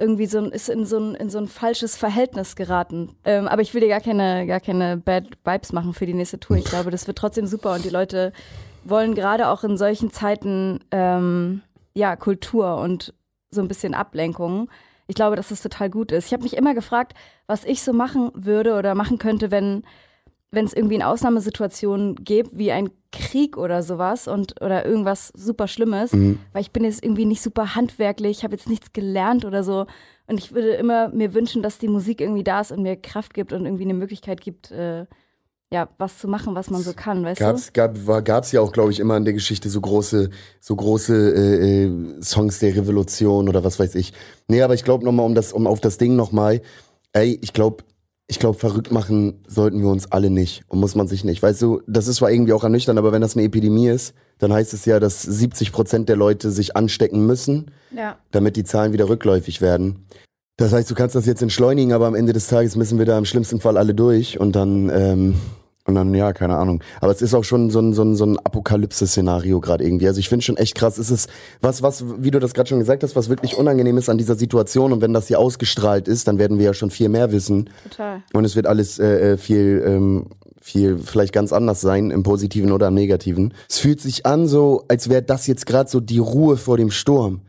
irgendwie 0.00 0.26
so 0.26 0.38
ein, 0.38 0.50
ist 0.50 0.68
in 0.68 0.84
so 0.86 0.98
ein, 0.98 1.14
in 1.14 1.30
so 1.30 1.38
ein 1.38 1.46
falsches 1.46 1.96
Verhältnis 1.96 2.56
geraten. 2.56 3.16
Ähm, 3.24 3.46
aber 3.46 3.62
ich 3.62 3.74
will 3.74 3.80
dir 3.80 3.88
gar 3.88 4.00
keine, 4.00 4.46
gar 4.46 4.60
keine 4.60 4.96
Bad 4.96 5.26
Vibes 5.44 5.72
machen 5.72 5.94
für 5.94 6.06
die 6.06 6.14
nächste 6.14 6.40
Tour. 6.40 6.56
Ich 6.56 6.64
glaube, 6.64 6.90
das 6.90 7.06
wird 7.06 7.18
trotzdem 7.18 7.46
super 7.46 7.74
und 7.74 7.84
die 7.84 7.90
Leute 7.90 8.32
wollen 8.84 9.14
gerade 9.14 9.48
auch 9.48 9.62
in 9.62 9.76
solchen 9.76 10.10
Zeiten 10.10 10.80
ähm, 10.90 11.62
ja 11.94 12.16
Kultur 12.16 12.76
und 12.78 13.14
so 13.50 13.60
ein 13.60 13.68
bisschen 13.68 13.94
Ablenkung. 13.94 14.70
Ich 15.06 15.16
glaube, 15.16 15.36
dass 15.36 15.48
das 15.48 15.60
total 15.60 15.90
gut 15.90 16.12
ist. 16.12 16.26
Ich 16.26 16.32
habe 16.32 16.44
mich 16.44 16.56
immer 16.56 16.72
gefragt, 16.72 17.14
was 17.46 17.64
ich 17.64 17.82
so 17.82 17.92
machen 17.92 18.30
würde 18.34 18.74
oder 18.74 18.94
machen 18.94 19.18
könnte, 19.18 19.50
wenn 19.50 19.82
wenn 20.50 20.64
es 20.64 20.72
irgendwie 20.72 20.96
in 20.96 21.02
Ausnahmesituationen 21.02 22.16
gibt, 22.16 22.56
wie 22.58 22.72
ein 22.72 22.90
Krieg 23.12 23.56
oder 23.56 23.82
sowas 23.82 24.28
und 24.28 24.60
oder 24.60 24.84
irgendwas 24.84 25.32
super 25.36 25.68
Schlimmes, 25.68 26.12
weil 26.52 26.62
ich 26.62 26.72
bin 26.72 26.84
jetzt 26.84 27.04
irgendwie 27.04 27.24
nicht 27.24 27.42
super 27.42 27.74
handwerklich, 27.74 28.44
habe 28.44 28.54
jetzt 28.54 28.68
nichts 28.68 28.92
gelernt 28.92 29.44
oder 29.44 29.62
so. 29.62 29.86
Und 30.26 30.38
ich 30.38 30.52
würde 30.52 30.74
immer 30.74 31.08
mir 31.08 31.34
wünschen, 31.34 31.62
dass 31.62 31.78
die 31.78 31.88
Musik 31.88 32.20
irgendwie 32.20 32.44
da 32.44 32.60
ist 32.60 32.70
und 32.72 32.82
mir 32.82 32.96
Kraft 32.96 33.34
gibt 33.34 33.52
und 33.52 33.64
irgendwie 33.64 33.84
eine 33.84 33.94
Möglichkeit 33.94 34.40
gibt, 34.40 34.70
äh, 34.70 35.06
ja, 35.72 35.88
was 35.98 36.18
zu 36.18 36.26
machen, 36.26 36.56
was 36.56 36.68
man 36.70 36.82
so 36.82 36.92
kann, 36.94 37.24
weißt 37.24 37.38
Gab's, 37.38 37.72
gab, 37.72 38.06
war, 38.06 38.22
gab's 38.22 38.50
ja 38.50 38.60
auch, 38.60 38.72
glaube 38.72 38.90
ich, 38.90 38.98
immer 38.98 39.16
in 39.16 39.24
der 39.24 39.34
Geschichte 39.34 39.68
so 39.68 39.80
große, 39.80 40.30
so 40.60 40.76
große 40.76 41.14
äh, 41.14 41.84
äh, 41.84 42.22
Songs 42.22 42.58
der 42.58 42.74
Revolution 42.74 43.48
oder 43.48 43.62
was 43.62 43.78
weiß 43.78 43.94
ich. 43.94 44.12
Nee, 44.48 44.62
aber 44.62 44.74
ich 44.74 44.82
glaube 44.82 45.04
nochmal, 45.04 45.26
um 45.26 45.36
das, 45.36 45.52
um 45.52 45.68
auf 45.68 45.80
das 45.80 45.96
Ding 45.96 46.16
nochmal, 46.16 46.60
ey, 47.12 47.38
ich 47.40 47.52
glaube, 47.52 47.84
ich 48.30 48.38
glaube, 48.38 48.56
verrückt 48.56 48.92
machen 48.92 49.42
sollten 49.48 49.82
wir 49.82 49.88
uns 49.88 50.12
alle 50.12 50.30
nicht 50.30 50.62
und 50.68 50.78
muss 50.78 50.94
man 50.94 51.08
sich 51.08 51.24
nicht. 51.24 51.42
Weißt 51.42 51.60
du, 51.60 51.82
das 51.88 52.06
ist 52.06 52.16
zwar 52.16 52.30
irgendwie 52.30 52.52
auch 52.52 52.62
ernüchternd, 52.62 52.96
aber 52.96 53.10
wenn 53.10 53.20
das 53.20 53.36
eine 53.36 53.44
Epidemie 53.44 53.88
ist, 53.88 54.14
dann 54.38 54.52
heißt 54.52 54.72
es 54.72 54.84
ja, 54.84 55.00
dass 55.00 55.20
70 55.20 55.72
Prozent 55.72 56.08
der 56.08 56.14
Leute 56.14 56.52
sich 56.52 56.76
anstecken 56.76 57.26
müssen? 57.26 57.72
Ja. 57.92 58.18
damit 58.30 58.54
die 58.54 58.62
Zahlen 58.62 58.92
wieder 58.92 59.08
rückläufig 59.08 59.60
werden. 59.60 60.06
Das 60.56 60.72
heißt, 60.72 60.88
du 60.88 60.94
kannst 60.94 61.16
das 61.16 61.26
jetzt 61.26 61.42
entschleunigen, 61.42 61.92
aber 61.92 62.06
am 62.06 62.14
Ende 62.14 62.32
des 62.32 62.46
Tages 62.46 62.76
müssen 62.76 62.98
wir 63.00 63.04
da 63.06 63.18
im 63.18 63.24
schlimmsten 63.24 63.60
Fall 63.60 63.76
alle 63.76 63.94
durch 63.94 64.38
und 64.38 64.54
dann, 64.54 64.90
ähm, 64.90 65.34
und 65.90 65.96
dann, 65.96 66.14
ja, 66.14 66.32
keine 66.32 66.56
Ahnung. 66.56 66.82
Aber 67.00 67.12
es 67.12 67.20
ist 67.20 67.34
auch 67.34 67.44
schon 67.44 67.70
so 67.70 67.80
ein, 67.80 67.92
so 67.92 68.02
ein, 68.02 68.14
so 68.14 68.24
ein 68.24 68.38
Apokalypse-Szenario 68.38 69.60
gerade 69.60 69.84
irgendwie. 69.84 70.06
Also 70.06 70.20
ich 70.20 70.28
finde 70.28 70.44
schon 70.44 70.56
echt 70.56 70.74
krass. 70.74 70.98
Es 70.98 71.10
ist 71.10 71.28
was, 71.60 71.82
was, 71.82 72.04
wie 72.18 72.30
du 72.30 72.38
das 72.38 72.54
gerade 72.54 72.68
schon 72.68 72.78
gesagt 72.78 73.02
hast, 73.02 73.16
was 73.16 73.28
wirklich 73.28 73.56
unangenehm 73.56 73.98
ist 73.98 74.08
an 74.08 74.18
dieser 74.18 74.36
Situation. 74.36 74.92
Und 74.92 75.02
wenn 75.02 75.12
das 75.12 75.28
hier 75.28 75.38
ausgestrahlt 75.38 76.08
ist, 76.08 76.28
dann 76.28 76.38
werden 76.38 76.58
wir 76.58 76.66
ja 76.66 76.74
schon 76.74 76.90
viel 76.90 77.08
mehr 77.08 77.32
wissen. 77.32 77.68
Total. 77.90 78.22
Und 78.32 78.44
es 78.44 78.56
wird 78.56 78.66
alles 78.66 78.98
äh, 78.98 79.32
äh, 79.32 79.36
viel, 79.36 79.82
ähm, 79.84 80.26
viel 80.60 80.98
vielleicht 80.98 81.32
ganz 81.32 81.52
anders 81.52 81.80
sein, 81.80 82.10
im 82.10 82.22
Positiven 82.22 82.70
oder 82.70 82.88
im 82.88 82.94
Negativen. 82.94 83.52
Es 83.68 83.78
fühlt 83.78 84.00
sich 84.00 84.26
an 84.26 84.46
so, 84.46 84.84
als 84.88 85.08
wäre 85.08 85.22
das 85.22 85.46
jetzt 85.46 85.66
gerade 85.66 85.90
so 85.90 86.00
die 86.00 86.18
Ruhe 86.18 86.56
vor 86.56 86.76
dem 86.76 86.90
Sturm. 86.90 87.40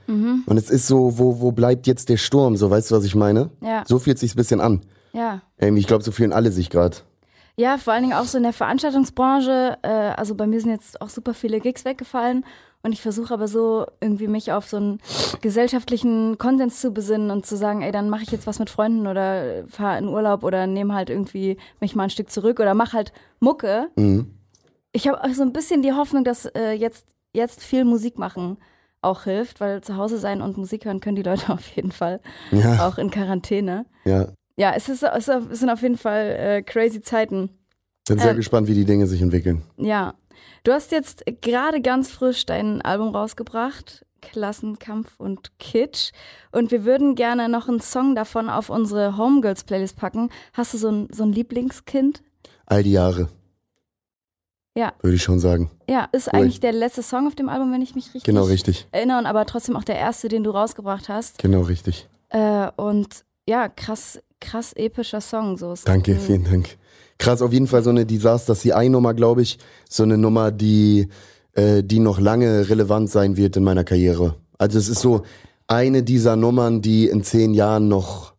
Und 0.46 0.58
es 0.58 0.70
ist 0.70 0.88
so, 0.88 1.18
wo, 1.18 1.40
wo 1.40 1.52
bleibt 1.52 1.88
jetzt 1.88 2.10
der 2.10 2.18
Sturm? 2.18 2.58
So, 2.58 2.70
weißt 2.70 2.92
du, 2.92 2.96
was 2.96 3.06
ich 3.06 3.16
meine? 3.16 3.50
Ja. 3.62 3.84
So 3.88 4.00
fühlt 4.00 4.20
sich's 4.20 4.34
ein 4.34 4.38
bisschen 4.38 4.62
an. 4.62 4.82
Ja. 5.14 5.42
Irgendwie, 5.58 5.82
ich 5.82 5.88
glaube, 5.88 6.04
so 6.04 6.12
fühlen 6.12 6.34
alle 6.34 6.52
sich 6.52 6.70
gerade. 6.70 6.98
Ja, 7.62 7.78
vor 7.78 7.94
allen 7.94 8.02
Dingen 8.02 8.16
auch 8.16 8.26
so 8.26 8.38
in 8.40 8.44
der 8.44 8.54
Veranstaltungsbranche. 8.54 9.78
Äh, 9.84 9.88
also 9.88 10.34
bei 10.34 10.48
mir 10.48 10.60
sind 10.60 10.72
jetzt 10.72 11.00
auch 11.00 11.10
super 11.10 11.36
viele 11.36 11.60
Gigs 11.60 11.86
weggefallen 11.86 12.44
und 12.82 12.92
ich 12.92 13.04
versuche 13.04 13.32
aber 13.32 13.48
so 13.48 13.86
irgendwie 14.00 14.28
mich 14.28 14.52
auf 14.52 14.68
so 14.68 14.78
einen 14.78 15.00
gesellschaftlichen 15.42 16.40
Konsens 16.40 16.82
zu 16.82 16.90
besinnen 16.92 17.30
und 17.30 17.46
zu 17.46 17.56
sagen, 17.56 17.84
ey, 17.84 17.92
dann 17.92 18.10
mache 18.10 18.24
ich 18.24 18.32
jetzt 18.32 18.48
was 18.48 18.58
mit 18.58 18.72
Freunden 18.72 19.06
oder 19.06 19.68
fahre 19.68 20.00
in 20.00 20.08
Urlaub 20.08 20.44
oder 20.44 20.66
nehme 20.66 20.96
halt 20.96 21.12
irgendwie 21.12 21.58
mich 21.80 21.96
mal 21.96 22.06
ein 22.06 22.10
Stück 22.10 22.32
zurück 22.32 22.60
oder 22.60 22.74
mach 22.74 22.94
halt 22.94 23.14
Mucke. 23.40 23.90
Mhm. 23.96 24.34
Ich 24.92 25.08
habe 25.08 25.24
auch 25.24 25.34
so 25.36 25.44
ein 25.44 25.54
bisschen 25.54 25.84
die 25.84 25.94
Hoffnung, 25.94 26.24
dass 26.24 26.48
äh, 26.48 26.72
jetzt, 26.72 27.06
jetzt 27.32 27.64
viel 27.64 27.86
Musik 27.86 28.18
machen 28.18 28.58
auch 29.04 29.24
hilft, 29.24 29.60
weil 29.60 29.82
zu 29.82 29.98
Hause 29.98 30.18
sein 30.18 30.42
und 30.42 30.58
Musik 30.58 30.86
hören 30.86 31.00
können 31.00 31.16
die 31.16 31.24
Leute 31.24 31.54
auf 31.54 31.68
jeden 31.76 31.92
Fall, 31.92 32.22
Ja, 32.52 32.88
auch 32.88 32.98
in 32.98 33.12
Quarantäne. 33.12 33.86
ja. 34.06 34.30
Ja, 34.62 34.74
es, 34.76 34.90
ist, 34.90 35.02
es 35.02 35.26
sind 35.26 35.70
auf 35.72 35.82
jeden 35.82 35.98
Fall 35.98 36.36
äh, 36.38 36.62
crazy 36.62 37.02
Zeiten. 37.02 37.50
Bin 38.08 38.20
sehr 38.20 38.30
Ähm. 38.32 38.38
gespannt, 38.38 38.68
wie 38.68 38.76
die 38.76 38.86
Dinge 38.86 39.08
sich 39.08 39.20
entwickeln. 39.24 39.64
Ja. 39.78 40.14
Du 40.64 40.72
hast 40.72 40.92
jetzt 40.92 41.24
gerade 41.42 41.82
ganz 41.82 42.12
frisch 42.12 42.46
dein 42.46 42.82
Album 42.84 43.16
rausgebracht. 43.16 44.06
Klassenkampf 44.22 45.20
und 45.20 45.58
Kitsch. 45.58 46.12
Und 46.52 46.70
wir 46.70 46.86
würden 46.86 47.16
gerne 47.16 47.50
noch 47.50 47.68
einen 47.68 47.80
Song 47.80 48.14
davon 48.14 48.52
auf 48.52 48.70
unsere 48.70 49.18
Homegirls-Playlist 49.18 49.96
packen. 49.98 50.30
Hast 50.54 50.76
du 50.76 50.78
so 50.78 50.90
ein, 50.90 51.08
so 51.12 51.24
ein 51.24 51.34
Lieblingskind? 51.34 52.22
All 52.68 52.84
die 52.84 52.92
Jahre. 52.92 53.30
Ja. 54.78 54.94
Würde 55.02 55.16
ich 55.16 55.24
schon 55.24 55.40
sagen. 55.40 55.72
Ja, 55.90 56.08
ist 56.12 56.28
Cool. 56.28 56.40
eigentlich 56.42 56.60
der 56.60 56.72
letzte 56.74 57.02
Song 57.02 57.26
auf 57.26 57.34
dem 57.34 57.50
Album, 57.50 57.74
wenn 57.74 57.82
ich 57.82 57.96
mich 57.96 58.06
richtig 58.14 58.24
Genau 58.26 58.44
richtig. 58.44 58.88
erinnere, 58.92 59.18
und 59.18 59.26
aber 59.26 59.46
trotzdem 59.48 59.76
auch 59.76 59.84
der 59.84 59.98
erste, 59.98 60.28
den 60.28 60.44
du 60.44 60.52
rausgebracht 60.52 61.10
hast. 61.10 61.40
Genau 61.40 61.62
richtig. 61.62 62.08
Äh, 62.30 62.70
und 62.78 63.26
ja, 63.50 63.68
krass, 63.70 64.22
krass 64.42 64.74
epischer 64.74 65.22
Song. 65.22 65.56
So. 65.58 65.72
Es 65.72 65.84
Danke, 65.84 66.18
vielen 66.18 66.44
Dank. 66.44 66.78
Krass, 67.18 67.42
auf 67.42 67.54
jeden 67.54 67.68
Fall 67.68 67.84
so 67.84 67.92
eine 67.92 68.06
Disaster 68.06 68.56
CI-Nummer, 68.56 69.14
glaube 69.14 69.44
ich. 69.44 69.60
So 69.90 70.04
eine 70.04 70.18
Nummer, 70.18 70.52
die, 70.52 71.08
äh, 71.54 71.84
die 71.84 72.00
noch 72.00 72.20
lange 72.20 72.68
relevant 72.70 73.10
sein 73.10 73.38
wird 73.38 73.56
in 73.56 73.64
meiner 73.64 73.84
Karriere. 73.84 74.36
Also 74.58 74.78
es 74.78 74.90
ist 74.90 75.02
so 75.02 75.22
eine 75.68 76.04
dieser 76.04 76.36
Nummern, 76.36 76.82
die 76.82 77.08
in 77.08 77.24
zehn 77.24 77.54
Jahren 77.54 77.88
noch 77.88 78.34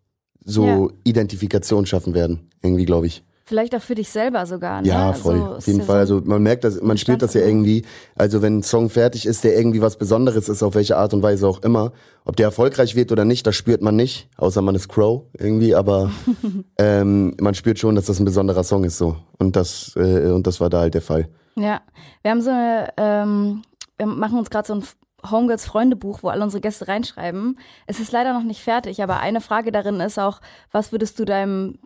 so 0.44 0.66
Ja. 0.66 0.88
Identifikation 1.04 1.87
schaffen 1.87 2.12
werden. 2.14 2.50
Irgendwie, 2.62 2.85
glaube 2.85 3.06
ich. 3.06 3.25
Vielleicht 3.52 3.75
auch 3.76 3.82
für 3.82 3.94
dich 3.94 4.09
selber 4.09 4.47
sogar. 4.47 4.80
Ne? 4.80 4.88
Ja, 4.88 5.12
voll. 5.12 5.35
Also, 5.35 5.54
Auf 5.56 5.66
jeden 5.66 5.80
ja 5.80 5.85
Fall. 5.85 6.06
so- 6.06 6.14
Also 6.16 6.26
man 6.26 6.42
merkt 6.42 6.64
das, 6.64 6.80
man 6.80 6.97
spürt 6.97 7.21
das 7.21 7.35
ja 7.35 7.42
irgendwie. 7.42 7.85
Also 8.16 8.40
wenn 8.40 8.61
ein 8.61 8.62
Song 8.62 8.88
fertig 8.88 9.26
ist, 9.26 9.44
der 9.44 9.54
irgendwie 9.54 9.82
was 9.82 9.99
Besonderes 9.99 10.49
ist, 10.49 10.62
auf 10.62 10.75
welche 10.75 10.97
Art 10.97 11.12
und 11.12 11.23
Weise 11.23 11.47
auch 11.47 11.61
immer, 11.62 11.92
ob 12.25 12.37
der 12.37 12.47
erfolgreich 12.47 12.97
wird 12.97 13.12
oder 13.12 13.26
nicht, 13.26 13.47
das 13.47 13.54
spürt 13.54 13.82
man 13.82 13.94
nicht, 13.94 14.30
außer 14.38 14.62
man 14.62 14.75
ist 14.75 14.88
Crow 14.88 15.25
irgendwie, 15.38 15.75
aber 15.75 16.11
ähm, 16.78 17.37
man 17.40 17.54
spürt 17.54 17.78
schon, 17.78 17.94
dass 17.94 18.06
das 18.06 18.18
ein 18.21 18.25
besonderer 18.25 18.64
Song 18.64 18.85
ist 18.85 18.97
so. 18.97 19.16
Und 19.38 19.54
das, 19.56 19.92
äh, 19.97 20.30
und 20.30 20.47
das 20.47 20.59
war 20.61 20.71
da 20.71 20.80
halt 20.80 20.94
der 20.94 21.02
Fall. 21.02 21.28
Ja, 21.54 21.82
wir 22.23 22.30
haben 22.30 22.40
so 22.40 22.49
eine, 22.50 22.88
ähm, 22.97 23.62
wir 23.99 24.06
machen 24.06 24.38
uns 24.38 24.49
gerade 24.49 24.66
so 24.66 24.75
ein 24.76 24.82
Homegirls 25.30 25.66
Freundebuch, 25.66 26.23
wo 26.23 26.28
alle 26.30 26.42
unsere 26.42 26.61
Gäste 26.61 26.88
reinschreiben. 26.88 27.56
Es 27.87 28.00
ist 28.00 28.11
leider 28.11 28.32
noch 28.32 28.42
nicht 28.42 28.61
fertig, 28.61 29.02
aber 29.02 29.21
eine 29.21 29.40
Frage 29.40 29.71
darin 29.71 30.00
ist 30.00 30.18
auch, 30.18 30.40
was 30.73 30.90
würdest 30.90 31.18
du 31.21 31.25
deinem, 31.25 31.75
de, 31.75 31.78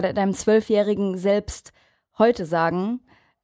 deinem 0.00 0.34
zwölfjährigen 0.34 1.16
Selbst 1.16 1.72
heute 2.18 2.46
sagen? 2.46 3.00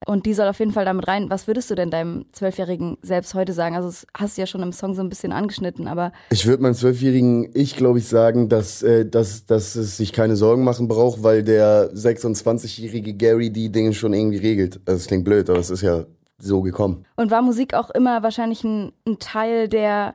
Und 0.07 0.25
die 0.25 0.33
soll 0.33 0.49
auf 0.49 0.59
jeden 0.59 0.73
Fall 0.73 0.87
damit 0.87 1.09
rein. 1.09 1.28
Was 1.28 1.47
würdest 1.47 1.71
du 1.71 1.75
denn 1.75 1.90
deinem 1.90 2.25
zwölfjährigen 2.33 2.97
Selbst 3.02 3.35
heute 3.35 3.52
sagen? 3.52 3.76
Also 3.76 3.88
das 3.88 4.07
hast 4.16 4.37
du 4.37 4.40
ja 4.40 4.47
schon 4.47 4.62
im 4.62 4.73
Song 4.73 4.95
so 4.95 5.02
ein 5.02 5.11
bisschen 5.11 5.30
angeschnitten, 5.30 5.87
aber 5.88 6.12
Ich 6.30 6.47
würde 6.47 6.62
meinem 6.62 6.75
zwölfjährigen 6.75 7.50
Ich, 7.52 7.76
glaube 7.76 7.99
ich, 7.99 8.09
sagen, 8.09 8.49
dass, 8.49 8.83
äh, 8.83 9.04
dass, 9.04 9.45
dass 9.45 9.75
es 9.75 9.99
sich 9.99 10.14
keine 10.14 10.37
Sorgen 10.37 10.64
machen 10.64 10.88
braucht, 10.88 11.23
weil 11.23 11.42
der 11.42 11.92
26-jährige 11.92 13.12
Gary 13.12 13.50
die 13.50 13.71
Dinge 13.71 13.92
schon 13.92 14.14
irgendwie 14.14 14.38
regelt. 14.38 14.80
Also 14.87 15.00
es 15.00 15.07
klingt 15.07 15.25
blöd, 15.25 15.50
aber 15.50 15.59
es 15.59 15.69
ist 15.69 15.83
ja 15.83 16.07
so 16.38 16.62
gekommen. 16.62 17.04
Und 17.16 17.30
war 17.30 17.42
Musik 17.42 17.75
auch 17.75 17.90
immer 17.90 18.23
wahrscheinlich 18.23 18.64
ein, 18.64 18.92
ein 19.07 19.19
Teil, 19.19 19.69
der 19.69 20.14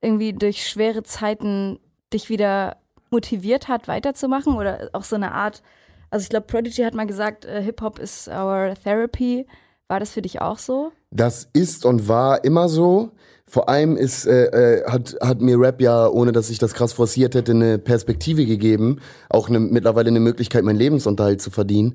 irgendwie 0.00 0.32
durch 0.32 0.66
schwere 0.66 1.02
Zeiten 1.02 1.78
dich 2.14 2.30
wieder 2.30 2.78
motiviert 3.10 3.68
hat, 3.68 3.88
weiterzumachen? 3.88 4.54
Oder 4.54 4.90
auch 4.92 5.04
so 5.04 5.16
eine 5.16 5.32
Art, 5.32 5.62
also 6.10 6.22
ich 6.22 6.28
glaube, 6.28 6.46
Prodigy 6.46 6.82
hat 6.82 6.94
mal 6.94 7.06
gesagt, 7.06 7.44
äh, 7.44 7.62
Hip-Hop 7.62 7.98
is 7.98 8.28
our 8.28 8.74
therapy. 8.82 9.46
War 9.88 10.00
das 10.00 10.10
für 10.10 10.22
dich 10.22 10.40
auch 10.40 10.58
so? 10.58 10.92
Das 11.10 11.48
ist 11.52 11.86
und 11.86 12.08
war 12.08 12.44
immer 12.44 12.68
so. 12.68 13.12
Vor 13.46 13.70
allem 13.70 13.96
ist, 13.96 14.26
äh, 14.26 14.44
äh, 14.80 14.90
hat, 14.90 15.16
hat 15.22 15.40
mir 15.40 15.58
Rap 15.58 15.80
ja, 15.80 16.06
ohne 16.06 16.32
dass 16.32 16.50
ich 16.50 16.58
das 16.58 16.74
krass 16.74 16.92
forciert 16.92 17.34
hätte, 17.34 17.52
eine 17.52 17.78
Perspektive 17.78 18.44
gegeben. 18.44 19.00
Auch 19.30 19.48
eine, 19.48 19.58
mittlerweile 19.58 20.08
eine 20.08 20.20
Möglichkeit, 20.20 20.64
meinen 20.64 20.76
Lebensunterhalt 20.76 21.40
zu 21.40 21.50
verdienen. 21.50 21.94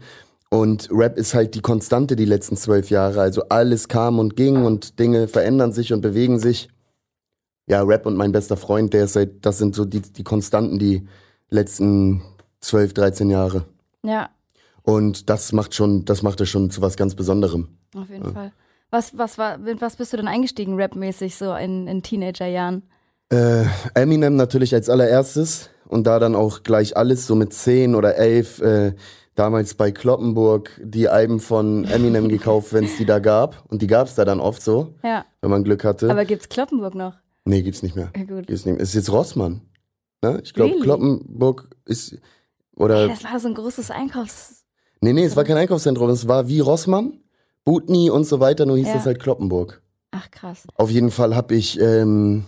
Und 0.49 0.89
Rap 0.91 1.17
ist 1.17 1.35
halt 1.35 1.53
die 1.53 1.61
Konstante 1.61 2.15
die 2.15 2.25
letzten 2.25 2.57
zwölf 2.57 2.89
Jahre. 2.89 3.21
Also 3.21 3.43
alles 3.49 3.87
kam 3.87 4.17
und 4.17 4.35
ging 4.35 4.65
und 4.65 4.99
Dinge 4.99 5.27
verändern 5.27 5.71
sich 5.71 5.93
und 5.93 6.01
bewegen 6.01 6.39
sich. 6.39 6.69
Ja, 7.67 7.81
Rap 7.83 8.05
und 8.05 8.15
mein 8.17 8.31
bester 8.31 8.57
Freund, 8.57 8.93
der 8.93 9.05
ist 9.05 9.13
seit, 9.13 9.45
das 9.45 9.57
sind 9.57 9.73
so 9.75 9.85
die, 9.85 10.01
die 10.01 10.23
Konstanten 10.23 10.79
die 10.79 11.07
letzten 11.49 12.21
zwölf, 12.59 12.93
13 12.93 13.29
Jahre. 13.29 13.65
Ja, 14.03 14.29
Und 14.81 15.29
das 15.29 15.53
macht 15.53 15.73
schon, 15.73 16.03
das 16.05 16.23
macht 16.23 16.41
es 16.41 16.49
schon 16.49 16.69
zu 16.71 16.81
was 16.81 16.97
ganz 16.97 17.15
Besonderem. 17.15 17.69
auf 17.95 18.09
jeden 18.09 18.33
Fall. 18.33 18.51
Was, 18.91 19.17
was, 19.17 19.37
war, 19.37 19.57
mit 19.57 19.81
was 19.81 19.95
bist 19.95 20.13
du 20.13 20.17
denn 20.17 20.27
eingestiegen, 20.27 20.79
rapmäßig, 20.79 21.35
so 21.35 21.53
in, 21.55 21.87
in 21.87 22.03
Teenagerjahren? 22.03 22.83
Äh, 23.29 23.63
Eminem 23.95 24.35
natürlich 24.35 24.73
als 24.75 24.89
allererstes 24.89 25.69
und 25.87 26.05
da 26.05 26.19
dann 26.19 26.35
auch 26.35 26.63
gleich 26.63 26.95
alles, 26.97 27.25
so 27.25 27.33
mit 27.35 27.53
10 27.53 27.95
oder 27.95 28.15
11, 28.17 28.61
äh, 28.61 28.93
damals 29.35 29.73
bei 29.73 29.91
Kloppenburg 29.91 30.69
die 30.83 31.07
Alben 31.09 31.39
von 31.39 31.85
Eminem 31.85 32.27
gekauft, 32.29 32.73
wenn 32.73 32.83
es 32.83 32.97
die 32.97 33.05
da 33.05 33.19
gab. 33.19 33.63
Und 33.71 33.81
die 33.81 33.87
gab 33.87 34.07
es 34.07 34.15
da 34.15 34.25
dann 34.25 34.39
oft 34.39 34.61
so, 34.61 34.93
Ja, 35.03 35.25
wenn 35.41 35.49
man 35.49 35.63
Glück 35.63 35.83
hatte. 35.85 36.11
aber 36.11 36.25
gibt's 36.25 36.49
Kloppenburg 36.49 36.93
noch? 36.93 37.13
Nee, 37.45 37.61
gibt's 37.61 37.83
nicht 37.83 37.95
mehr. 37.95 38.11
Ja, 38.15 38.23
gut. 38.23 38.47
Gibt's 38.47 38.65
nicht 38.65 38.75
mehr. 38.75 38.81
Ist 38.83 38.93
jetzt 38.93 39.11
Rossmann. 39.11 39.61
Ne? 40.21 40.41
Ich 40.43 40.53
glaube, 40.53 40.71
Really? 40.71 40.83
Kloppenburg 40.83 41.69
ist. 41.85 42.11
Hey, 42.11 42.19
Oder. 42.75 43.07
das 43.07 43.23
war 43.23 43.39
so 43.39 43.47
ein 43.47 43.53
großes 43.55 43.91
Einkaufs... 43.91 44.63
Nee, 45.01 45.11
nee, 45.13 45.25
es 45.25 45.35
war 45.35 45.43
kein 45.43 45.57
Einkaufszentrum. 45.57 46.09
Es 46.09 46.27
war 46.29 46.47
wie 46.47 46.61
Rossmann, 46.61 47.19
Butni 47.65 48.09
und 48.09 48.23
so 48.25 48.39
weiter, 48.39 48.65
nur 48.65 48.77
hieß 48.77 48.87
Ja. 48.87 48.93
das 48.93 49.05
halt 49.05 49.19
Kloppenburg. 49.21 49.81
Ach, 50.11 50.31
krass. 50.31 50.63
Auf 50.75 50.89
jeden 50.89 51.11
Fall 51.11 51.35
habe 51.35 51.53
ich, 51.55 51.77
ähm, 51.81 52.45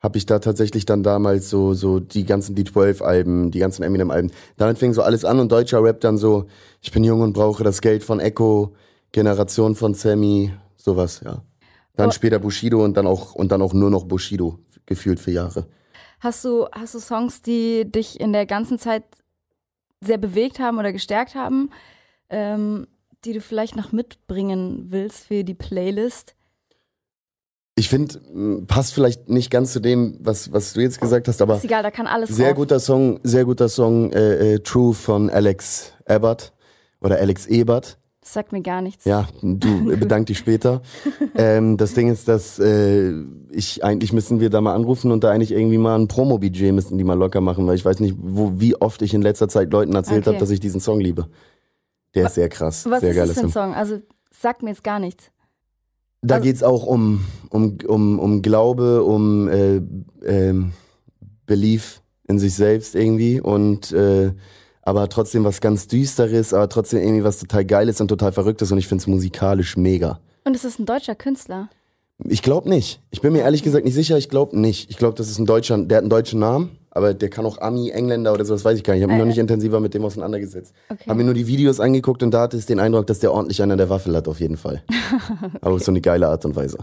hab 0.00 0.16
ich 0.16 0.26
da 0.26 0.40
tatsächlich 0.40 0.86
dann 0.86 1.02
damals 1.04 1.48
so, 1.50 1.72
so 1.74 2.00
die 2.00 2.24
ganzen 2.24 2.56
D12-Alben, 2.56 3.52
die 3.52 3.60
ganzen 3.60 3.84
Eminem-Alben. 3.84 4.32
Damit 4.56 4.78
fing 4.78 4.92
so 4.92 5.02
alles 5.02 5.24
an 5.24 5.38
und 5.38 5.52
deutscher 5.52 5.82
Rap 5.84 6.00
dann 6.00 6.18
so, 6.18 6.46
ich 6.80 6.90
bin 6.90 7.04
jung 7.04 7.20
und 7.20 7.32
brauche 7.32 7.62
das 7.62 7.80
Geld 7.80 8.02
von 8.02 8.18
Echo, 8.18 8.74
Generation 9.12 9.76
von 9.76 9.94
Sammy, 9.94 10.52
sowas, 10.76 11.20
ja. 11.24 11.42
Dann 11.96 12.08
Oh. 12.08 12.12
später 12.12 12.38
Bushido 12.38 12.82
und 12.84 12.96
dann 12.96 13.06
auch, 13.06 13.34
und 13.34 13.52
dann 13.52 13.62
auch 13.62 13.72
nur 13.72 13.90
noch 13.90 14.04
Bushido, 14.04 14.58
gefühlt 14.86 15.20
für 15.20 15.30
Jahre. 15.30 15.66
Hast 16.20 16.44
du, 16.44 16.66
hast 16.72 16.94
du 16.94 16.98
Songs, 17.00 17.42
die 17.42 17.90
dich 17.90 18.18
in 18.20 18.32
der 18.32 18.46
ganzen 18.46 18.78
Zeit 18.78 19.04
sehr 20.00 20.18
bewegt 20.18 20.58
haben 20.58 20.78
oder 20.78 20.92
gestärkt 20.92 21.34
haben, 21.34 21.70
ähm, 22.30 22.86
die 23.24 23.32
du 23.32 23.40
vielleicht 23.40 23.76
noch 23.76 23.92
mitbringen 23.92 24.86
willst 24.90 25.24
für 25.24 25.44
die 25.44 25.54
Playlist? 25.54 26.34
Ich 27.76 27.88
finde, 27.88 28.62
passt 28.68 28.94
vielleicht 28.94 29.28
nicht 29.28 29.50
ganz 29.50 29.72
zu 29.72 29.80
dem, 29.80 30.16
was, 30.20 30.52
was 30.52 30.74
du 30.74 30.80
jetzt 30.80 31.00
gesagt 31.00 31.26
hast, 31.26 31.42
aber 31.42 31.56
Ist 31.56 31.64
egal, 31.64 31.82
da 31.82 31.90
kann 31.90 32.06
alles 32.06 32.30
Sehr 32.30 32.48
drauf. 32.50 32.56
guter 32.56 32.78
Song, 32.80 33.18
sehr 33.24 33.44
guter 33.44 33.68
Song, 33.68 34.12
äh, 34.12 34.54
äh, 34.54 34.58
True 34.60 34.94
von 34.94 35.28
Alex 35.28 35.92
Ebert 36.08 36.52
oder 37.00 37.16
Alex 37.16 37.46
Ebert. 37.46 37.98
Das 38.24 38.32
sagt 38.32 38.52
mir 38.52 38.62
gar 38.62 38.80
nichts. 38.80 39.04
Ja, 39.04 39.28
du 39.42 39.84
bedank 39.98 40.26
dich 40.28 40.38
später. 40.38 40.80
ähm, 41.36 41.76
das 41.76 41.92
Ding 41.92 42.10
ist, 42.10 42.26
dass 42.26 42.58
äh, 42.58 43.12
ich 43.50 43.84
eigentlich 43.84 44.14
müssen 44.14 44.40
wir 44.40 44.48
da 44.48 44.62
mal 44.62 44.74
anrufen 44.74 45.12
und 45.12 45.22
da 45.24 45.30
eigentlich 45.30 45.52
irgendwie 45.52 45.76
mal 45.76 45.94
ein 45.98 46.08
Promo-Budget 46.08 46.72
müssen 46.72 46.96
die 46.96 47.04
mal 47.04 47.18
locker 47.18 47.42
machen, 47.42 47.66
weil 47.66 47.74
ich 47.74 47.84
weiß 47.84 48.00
nicht, 48.00 48.16
wo, 48.18 48.52
wie 48.56 48.76
oft 48.76 49.02
ich 49.02 49.12
in 49.12 49.20
letzter 49.20 49.46
Zeit 49.48 49.70
Leuten 49.72 49.94
erzählt 49.94 50.22
Okay. 50.22 50.30
habe, 50.30 50.38
dass 50.38 50.48
ich 50.48 50.58
diesen 50.58 50.80
Song 50.80 51.00
liebe. 51.00 51.28
Der 52.14 52.26
ist 52.26 52.36
sehr 52.36 52.48
krass, 52.48 52.86
Was 52.88 53.00
sehr 53.02 53.10
ist 53.10 53.18
das 53.18 53.32
für 53.38 53.40
ein 53.46 53.50
Song. 53.52 53.74
Also 53.74 53.98
sagt 54.30 54.62
mir 54.62 54.70
jetzt 54.70 54.84
gar 54.84 55.00
nichts. 55.00 55.30
Da 56.22 56.36
Also- 56.36 56.44
geht's 56.46 56.62
auch 56.62 56.86
um, 56.86 57.26
um, 57.50 57.76
um, 57.86 58.18
um 58.18 58.40
Glaube, 58.40 59.02
um 59.04 59.48
äh, 59.48 59.82
ähm, 60.24 60.72
Belief 61.44 62.00
in 62.26 62.38
sich 62.38 62.54
selbst 62.54 62.94
irgendwie 62.94 63.38
und 63.38 63.92
äh, 63.92 64.32
aber 64.84 65.08
trotzdem 65.08 65.44
was 65.44 65.60
ganz 65.60 65.86
Düsteres, 65.88 66.52
aber 66.54 66.68
trotzdem 66.68 67.00
irgendwie 67.00 67.24
was 67.24 67.38
total 67.38 67.64
Geiles 67.64 68.00
und 68.00 68.08
total 68.08 68.32
Verrücktes 68.32 68.70
und 68.72 68.78
ich 68.78 68.86
find's 68.88 69.06
musikalisch 69.06 69.76
mega. 69.76 70.20
Und 70.44 70.54
es 70.54 70.64
ist 70.64 70.78
ein 70.78 70.86
deutscher 70.86 71.14
Künstler. 71.14 71.68
Ich 72.18 72.42
glaube 72.42 72.68
nicht. 72.68 73.00
Ich 73.10 73.20
bin 73.20 73.32
mir 73.32 73.40
ehrlich 73.40 73.62
gesagt 73.62 73.84
nicht 73.84 73.94
sicher. 73.94 74.16
Ich 74.16 74.28
glaube 74.28 74.58
nicht. 74.58 74.88
Ich 74.90 74.98
glaube, 74.98 75.16
das 75.16 75.28
ist 75.28 75.38
ein 75.38 75.46
Deutscher, 75.46 75.76
der 75.78 75.96
hat 75.96 76.02
einen 76.02 76.10
deutschen 76.10 76.38
Namen, 76.38 76.78
aber 76.90 77.12
der 77.12 77.28
kann 77.28 77.44
auch 77.44 77.58
Ami, 77.60 77.90
Engländer 77.90 78.32
oder 78.32 78.44
so, 78.44 78.54
das 78.54 78.64
weiß 78.64 78.78
ich 78.78 78.84
gar 78.84 78.94
nicht. 78.94 79.00
Ich 79.00 79.02
habe 79.04 79.14
mich 79.14 79.20
Äh, 79.20 79.24
noch 79.24 79.28
nicht 79.28 79.38
intensiver 79.38 79.80
mit 79.80 79.94
dem 79.94 80.04
auseinandergesetzt. 80.04 80.72
Okay. 80.88 81.04
Habe 81.08 81.18
mir 81.18 81.24
nur 81.24 81.34
die 81.34 81.48
Videos 81.48 81.80
angeguckt 81.80 82.22
und 82.22 82.30
da 82.30 82.42
hatte 82.42 82.56
ich 82.56 82.66
den 82.66 82.78
Eindruck, 82.78 83.08
dass 83.08 83.18
der 83.18 83.32
ordentlich 83.32 83.62
einer 83.62 83.76
der 83.76 83.88
Waffel 83.90 84.14
hat, 84.14 84.28
auf 84.28 84.38
jeden 84.38 84.56
Fall. 84.56 84.82
aber 85.60 85.74
auf 85.74 85.82
so 85.82 85.90
eine 85.90 86.00
geile 86.00 86.28
Art 86.28 86.44
und 86.44 86.54
Weise. 86.54 86.78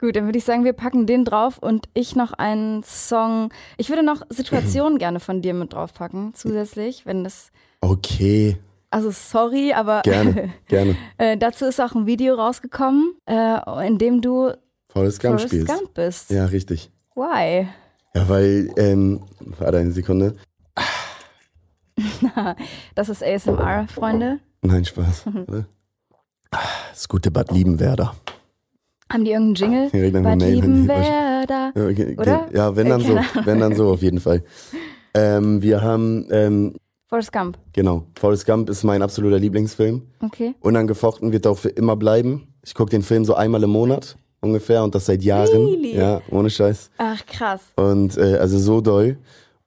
Gut, 0.00 0.16
dann 0.16 0.24
würde 0.26 0.38
ich 0.38 0.44
sagen, 0.44 0.64
wir 0.64 0.72
packen 0.72 1.06
den 1.06 1.24
drauf 1.24 1.58
und 1.58 1.88
ich 1.94 2.14
noch 2.16 2.32
einen 2.32 2.82
Song. 2.82 3.50
Ich 3.78 3.88
würde 3.88 4.02
noch 4.02 4.22
Situationen 4.28 4.98
gerne 4.98 5.20
von 5.20 5.40
dir 5.40 5.54
mit 5.54 5.72
draufpacken, 5.72 6.34
zusätzlich, 6.34 7.06
wenn 7.06 7.24
das. 7.24 7.50
Okay, 7.80 8.56
Also 8.90 9.10
sorry, 9.10 9.72
aber 9.72 10.02
gerne, 10.02 10.52
gerne. 10.68 10.96
äh, 11.18 11.36
dazu 11.36 11.64
ist 11.66 11.80
auch 11.80 11.94
ein 11.94 12.06
Video 12.06 12.34
rausgekommen, 12.34 13.14
äh, 13.26 13.86
in 13.86 13.98
dem 13.98 14.20
du 14.20 14.52
Forrest 14.88 15.20
Gump 15.20 15.38
Forrest 15.40 15.46
spielst. 15.54 15.68
Gump 15.68 15.94
bist. 15.94 16.30
Ja, 16.30 16.46
richtig. 16.46 16.90
Why? 17.14 17.68
Ja, 18.14 18.28
weil, 18.28 18.70
ähm, 18.76 19.20
warte 19.58 19.78
eine 19.78 19.92
Sekunde. 19.92 20.36
Das 22.94 23.08
ist 23.08 23.22
ASMR, 23.22 23.86
Freunde. 23.88 24.40
Nein, 24.62 24.84
Spaß. 24.84 25.24
Das 26.90 27.08
gute 27.08 27.30
Bad 27.30 27.50
Liebenwerder. 27.52 28.14
Haben 29.14 29.24
die 29.24 29.30
irgendeinen 29.30 29.90
Jingle? 29.90 30.10
Bad 30.12 30.22
man 30.22 30.38
Mail- 30.38 30.54
Liebenwerda. 30.56 31.72
Ja, 31.76 31.86
okay, 31.86 32.16
Oder? 32.18 32.48
Ja, 32.52 32.74
wenn 32.76 32.88
dann 32.88 33.00
so, 33.00 33.14
keine 33.14 33.46
wenn 33.46 33.60
dann 33.60 33.76
so 33.76 33.88
auf 33.90 34.02
jeden 34.02 34.18
Fall. 34.20 34.42
Ähm, 35.14 35.62
wir 35.62 35.80
haben, 35.82 36.26
ähm, 36.30 36.74
Forrest 37.08 37.32
Gump. 37.32 37.56
genau, 37.72 38.04
Forrest 38.18 38.44
Gump 38.44 38.68
ist 38.68 38.82
mein 38.82 39.02
absoluter 39.02 39.38
Lieblingsfilm. 39.38 40.02
Okay. 40.20 40.54
Unangefochten 40.60 41.30
wird 41.32 41.46
auch 41.46 41.58
für 41.58 41.68
immer 41.68 41.94
bleiben. 41.96 42.48
Ich 42.64 42.74
gucke 42.74 42.90
den 42.90 43.02
Film 43.02 43.24
so 43.24 43.34
einmal 43.34 43.62
im 43.62 43.70
Monat 43.70 44.16
ungefähr 44.40 44.82
und 44.82 44.94
das 44.96 45.06
seit 45.06 45.22
Jahren. 45.22 45.64
Really? 45.66 45.96
Ja, 45.96 46.20
ohne 46.30 46.50
Scheiß. 46.50 46.90
Ach, 46.98 47.24
krass. 47.26 47.60
Und 47.76 48.16
äh, 48.18 48.38
also 48.38 48.58
so 48.58 48.80
doll. 48.80 49.16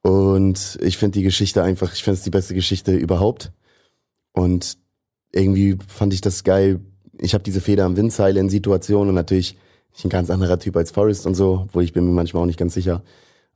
Und 0.02 0.78
ich 0.82 0.98
finde 0.98 1.20
die 1.20 1.24
Geschichte 1.24 1.64
einfach, 1.64 1.94
ich 1.94 2.04
finde 2.04 2.18
es 2.18 2.24
die 2.24 2.30
beste 2.32 2.54
Geschichte 2.54 2.94
überhaupt. 2.96 3.52
Und 4.34 4.78
irgendwie 5.32 5.78
fand 5.88 6.14
ich 6.14 6.22
das 6.22 6.44
geil. 6.44 6.80
Ich 7.20 7.34
habe 7.34 7.44
diese 7.44 7.62
Feder 7.62 7.86
am 7.86 7.98
Windseil 7.98 8.38
in 8.38 8.50
Situationen 8.50 9.10
und 9.10 9.16
natürlich 9.16 9.58
ich 9.96 10.06
ein 10.06 10.10
ganz 10.10 10.30
anderer 10.30 10.60
Typ 10.60 10.76
als 10.78 10.92
Forrest 10.92 11.26
und 11.26 11.36
so, 11.36 11.62
obwohl 11.66 11.84
ich 11.84 11.94
bin 11.94 12.06
mir 12.06 12.12
manchmal 12.12 12.44
auch 12.44 12.48
nicht 12.48 12.60
ganz 12.60 12.74
sicher. 12.74 13.02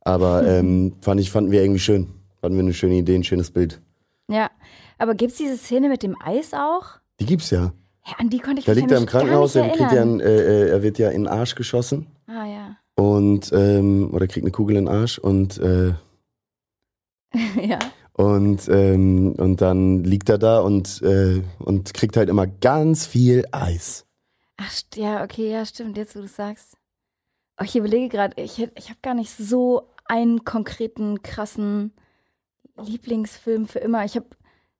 Aber 0.00 0.46
ähm, 0.46 0.94
fand 1.00 1.20
ich, 1.20 1.30
fanden 1.30 1.52
wir 1.52 1.62
irgendwie 1.62 1.80
schön. 1.80 2.08
Fanden 2.40 2.58
wir 2.58 2.64
eine 2.64 2.74
schöne 2.74 2.96
Idee, 2.96 3.14
ein 3.14 3.24
schönes 3.24 3.50
Bild. 3.50 3.80
Ja. 4.28 4.50
Aber 4.98 5.14
gibt's 5.14 5.36
diese 5.36 5.56
Szene 5.56 5.88
mit 5.88 6.02
dem 6.02 6.16
Eis 6.24 6.52
auch? 6.54 6.98
Die 7.20 7.26
gibt's 7.26 7.50
ja. 7.50 7.72
Ja, 8.06 8.14
an 8.18 8.30
die 8.30 8.38
konnte 8.40 8.60
ich 8.60 8.64
Da 8.66 8.72
liegt 8.72 8.90
er 8.90 8.98
im 8.98 9.06
Krankenhaus, 9.06 9.54
er, 9.54 9.68
kriegt 9.68 9.92
ja 9.92 10.02
einen, 10.02 10.18
äh, 10.18 10.24
äh, 10.24 10.68
er 10.70 10.82
wird 10.82 10.98
ja 10.98 11.10
in 11.10 11.22
den 11.22 11.28
Arsch 11.28 11.54
geschossen 11.54 12.08
Ah 12.26 12.46
ja. 12.46 12.76
und 12.96 13.52
ähm, 13.52 14.10
oder 14.12 14.26
kriegt 14.26 14.44
eine 14.44 14.50
Kugel 14.50 14.76
in 14.76 14.86
den 14.86 14.94
Arsch 14.94 15.18
und 15.18 15.58
äh, 15.58 15.94
ja. 17.62 17.78
Und, 18.14 18.68
ähm, 18.68 19.32
und 19.38 19.60
dann 19.60 20.04
liegt 20.04 20.28
er 20.28 20.38
da 20.38 20.60
und, 20.60 21.00
äh, 21.02 21.42
und 21.58 21.94
kriegt 21.94 22.16
halt 22.16 22.28
immer 22.28 22.46
ganz 22.46 23.06
viel 23.06 23.46
Eis. 23.52 24.06
Ach, 24.58 24.70
ja, 24.94 25.24
okay, 25.24 25.50
ja, 25.50 25.64
stimmt, 25.64 25.96
jetzt 25.96 26.14
wo 26.14 26.20
du 26.20 26.28
sagst. 26.28 26.76
Oh, 27.58 27.64
ich 27.64 27.74
überlege 27.74 28.08
gerade, 28.08 28.40
ich, 28.40 28.58
ich 28.58 28.88
habe 28.88 28.98
gar 29.02 29.14
nicht 29.14 29.30
so 29.30 29.88
einen 30.04 30.44
konkreten, 30.44 31.22
krassen 31.22 31.92
Lieblingsfilm 32.76 33.66
für 33.66 33.78
immer. 33.78 34.04
Ich, 34.04 34.16
hab, 34.16 34.36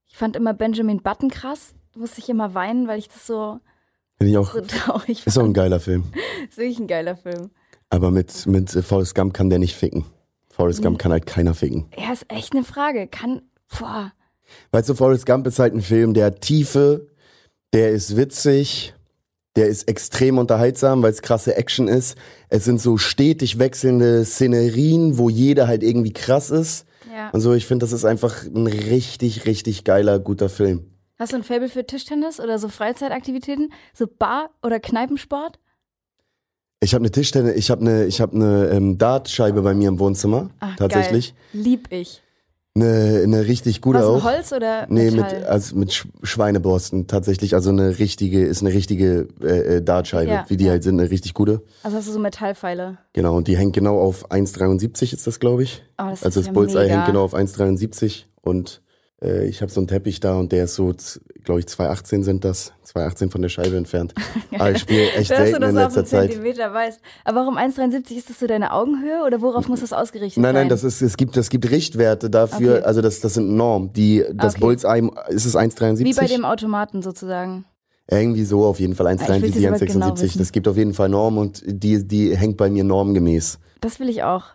ich 0.06 0.16
fand 0.16 0.36
immer 0.36 0.54
Benjamin 0.54 1.02
Button 1.02 1.30
krass. 1.30 1.74
Musste 1.94 2.20
ich 2.20 2.28
immer 2.28 2.54
weinen, 2.54 2.86
weil 2.88 2.98
ich 2.98 3.08
das 3.08 3.26
so, 3.26 3.60
Finde 4.18 4.30
ich 4.30 4.38
auch, 4.38 4.52
so 4.52 4.60
traurig 4.60 5.26
ist 5.26 5.36
auch 5.38 5.42
ein 5.42 5.46
fand. 5.46 5.56
geiler 5.56 5.80
Film. 5.80 6.04
Ist 6.48 6.58
wirklich 6.58 6.78
ein 6.78 6.86
geiler 6.86 7.16
Film. 7.16 7.50
Aber 7.90 8.10
mit, 8.10 8.46
mit 8.46 8.70
Forrest 8.70 9.14
Gump 9.14 9.34
kann 9.34 9.50
der 9.50 9.58
nicht 9.58 9.74
ficken. 9.76 10.06
Forrest 10.52 10.82
Gump 10.82 10.98
kann 10.98 11.12
halt 11.12 11.24
keiner 11.26 11.54
ficken. 11.54 11.86
Ja, 11.96 12.12
ist 12.12 12.26
echt 12.28 12.52
eine 12.52 12.62
Frage. 12.62 13.08
Kann, 13.08 13.40
boah, 13.78 14.12
Weißt 14.70 14.88
du, 14.88 14.94
Forrest 14.94 15.24
Gump 15.24 15.46
ist 15.46 15.58
halt 15.58 15.74
ein 15.74 15.80
Film, 15.80 16.12
der 16.12 16.26
hat 16.26 16.42
Tiefe, 16.42 17.08
der 17.72 17.90
ist 17.90 18.18
witzig, 18.18 18.94
der 19.56 19.68
ist 19.68 19.88
extrem 19.88 20.36
unterhaltsam, 20.36 21.02
weil 21.02 21.10
es 21.10 21.22
krasse 21.22 21.56
Action 21.56 21.88
ist. 21.88 22.18
Es 22.50 22.64
sind 22.66 22.80
so 22.80 22.98
stetig 22.98 23.58
wechselnde 23.58 24.26
Szenerien, 24.26 25.16
wo 25.16 25.30
jeder 25.30 25.68
halt 25.68 25.82
irgendwie 25.82 26.12
krass 26.12 26.50
ist. 26.50 26.86
ja. 27.10 27.30
Und 27.30 27.40
so, 27.40 27.54
ich 27.54 27.66
finde, 27.66 27.84
das 27.84 27.92
ist 27.92 28.04
einfach 28.04 28.44
ein 28.44 28.66
richtig, 28.66 29.46
richtig 29.46 29.84
geiler, 29.84 30.18
guter 30.18 30.50
Film. 30.50 30.86
Hast 31.18 31.32
du 31.32 31.36
ein 31.36 31.44
Faible 31.44 31.68
für 31.70 31.86
Tischtennis 31.86 32.40
oder 32.40 32.58
so 32.58 32.68
Freizeitaktivitäten? 32.68 33.72
So 33.94 34.06
Bar- 34.06 34.50
oder 34.62 34.80
Kneipensport? 34.80 35.58
Ich 36.82 36.94
habe 36.94 37.02
eine 37.02 37.12
Tischtennis, 37.12 37.54
ich 37.54 37.70
habe 37.70 37.82
eine, 37.82 38.04
ich 38.06 38.20
habe 38.20 38.34
eine 38.34 38.68
ähm, 38.70 38.98
Dartscheibe 38.98 39.62
bei 39.62 39.72
mir 39.72 39.88
im 39.88 40.00
Wohnzimmer, 40.00 40.50
Ach, 40.58 40.74
tatsächlich. 40.74 41.32
Geil. 41.52 41.62
Lieb 41.62 41.86
ich. 41.90 42.22
Eine, 42.74 43.20
eine 43.22 43.46
richtig 43.46 43.80
gute 43.82 43.98
Was, 44.00 44.06
auch. 44.06 44.24
Holz 44.24 44.52
oder 44.52 44.86
Nee, 44.88 45.10
mit, 45.12 45.24
also 45.46 45.76
mit 45.76 45.92
Sch 45.92 46.06
Schweineborsten 46.22 47.06
tatsächlich. 47.06 47.54
Also 47.54 47.70
eine 47.70 47.98
richtige, 48.00 48.44
ist 48.44 48.62
eine 48.62 48.72
richtige 48.74 49.28
äh, 49.42 49.76
äh, 49.76 49.82
Dartscheibe, 49.82 50.30
Ja, 50.30 50.44
wie 50.48 50.56
die 50.56 50.64
ja. 50.64 50.70
halt 50.72 50.82
sind, 50.82 50.98
eine 50.98 51.08
richtig 51.10 51.34
gute. 51.34 51.62
also 51.84 51.98
hast 51.98 52.08
du 52.08 52.12
so 52.12 52.18
Metallpfeile? 52.18 52.98
Genau, 53.12 53.36
und 53.36 53.46
die 53.46 53.56
hängt 53.56 53.74
genau 53.74 54.00
auf 54.00 54.30
1,73 54.32 55.12
ist 55.14 55.26
das, 55.26 55.38
glaube 55.38 55.62
ich. 55.62 55.84
Oh, 55.98 56.06
das 56.10 56.24
also 56.24 56.26
ist 56.28 56.36
das 56.36 56.46
ja 56.46 56.52
Bullseye 56.52 56.82
mega. 56.84 56.94
hängt 56.94 57.06
genau 57.06 57.22
auf 57.24 57.34
1,73 57.34 58.24
und 58.40 58.80
äh, 59.22 59.46
ich 59.46 59.62
habe 59.62 59.70
so 59.72 59.80
einen 59.80 59.88
Teppich 59.88 60.20
da 60.20 60.34
und 60.36 60.52
der 60.52 60.64
ist 60.64 60.74
so, 60.74 60.92
glaube 61.44 61.60
ich, 61.60 61.66
2,18 61.66 62.22
sind 62.22 62.44
das. 62.44 62.72
2,18 62.92 63.30
von 63.30 63.40
der 63.42 63.48
Scheibe 63.48 63.76
entfernt. 63.76 64.14
Aber 64.58 64.70
ich 64.72 64.78
spiele 64.78 65.10
echt 65.12 65.30
Dass 65.30 65.38
du 65.38 65.44
selten 65.44 65.60
das 65.62 65.70
in 65.70 65.78
auf 65.78 65.82
letzter 65.84 65.98
einen 66.00 66.06
Zeit. 66.06 66.30
Zentimeter 66.32 66.74
weißt. 66.74 67.00
Aber 67.24 67.40
warum 67.40 67.56
1,73? 67.56 68.16
Ist 68.16 68.28
das 68.30 68.38
so 68.40 68.46
deine 68.46 68.72
Augenhöhe 68.72 69.22
oder 69.26 69.40
worauf 69.40 69.68
muss 69.68 69.80
das 69.80 69.92
ausgerichtet 69.92 70.42
Nein, 70.42 70.54
sein? 70.54 70.62
nein, 70.62 70.68
das 70.68 70.84
ist, 70.84 71.00
es 71.00 71.16
gibt, 71.16 71.36
es 71.36 71.48
gibt 71.48 71.70
Richtwerte 71.70 72.28
dafür, 72.28 72.76
Okay. 72.78 72.84
also 72.84 73.00
das, 73.00 73.20
das 73.20 73.34
sind 73.34 73.54
Normen. 73.56 73.92
Die, 73.94 74.24
das 74.34 74.54
Okay. 74.54 74.60
Bullseye, 74.60 75.10
ist 75.28 75.46
es 75.46 75.56
1,73? 75.56 76.04
Wie 76.04 76.12
bei 76.14 76.26
dem 76.26 76.44
Automaten 76.44 77.00
sozusagen. 77.02 77.64
Irgendwie 78.10 78.44
so 78.44 78.64
auf 78.66 78.80
jeden 78.80 78.94
Fall, 78.94 79.06
Ah, 79.06 79.12
ich 79.12 79.20
will's 79.20 79.56
1,73, 79.56 79.60
jetzt 79.60 79.82
aber 79.82 79.86
genau 79.92 80.06
1,76. 80.08 80.22
wissen. 80.22 80.38
das 80.40 80.52
gibt 80.52 80.68
auf 80.68 80.76
jeden 80.76 80.92
Fall 80.92 81.08
Normen 81.08 81.38
und 81.38 81.62
die, 81.66 82.06
die 82.06 82.36
hängt 82.36 82.56
bei 82.56 82.68
mir 82.68 82.84
normgemäß. 82.84 83.58
Das 83.80 84.00
will 84.00 84.08
ich 84.08 84.22
auch. 84.24 84.46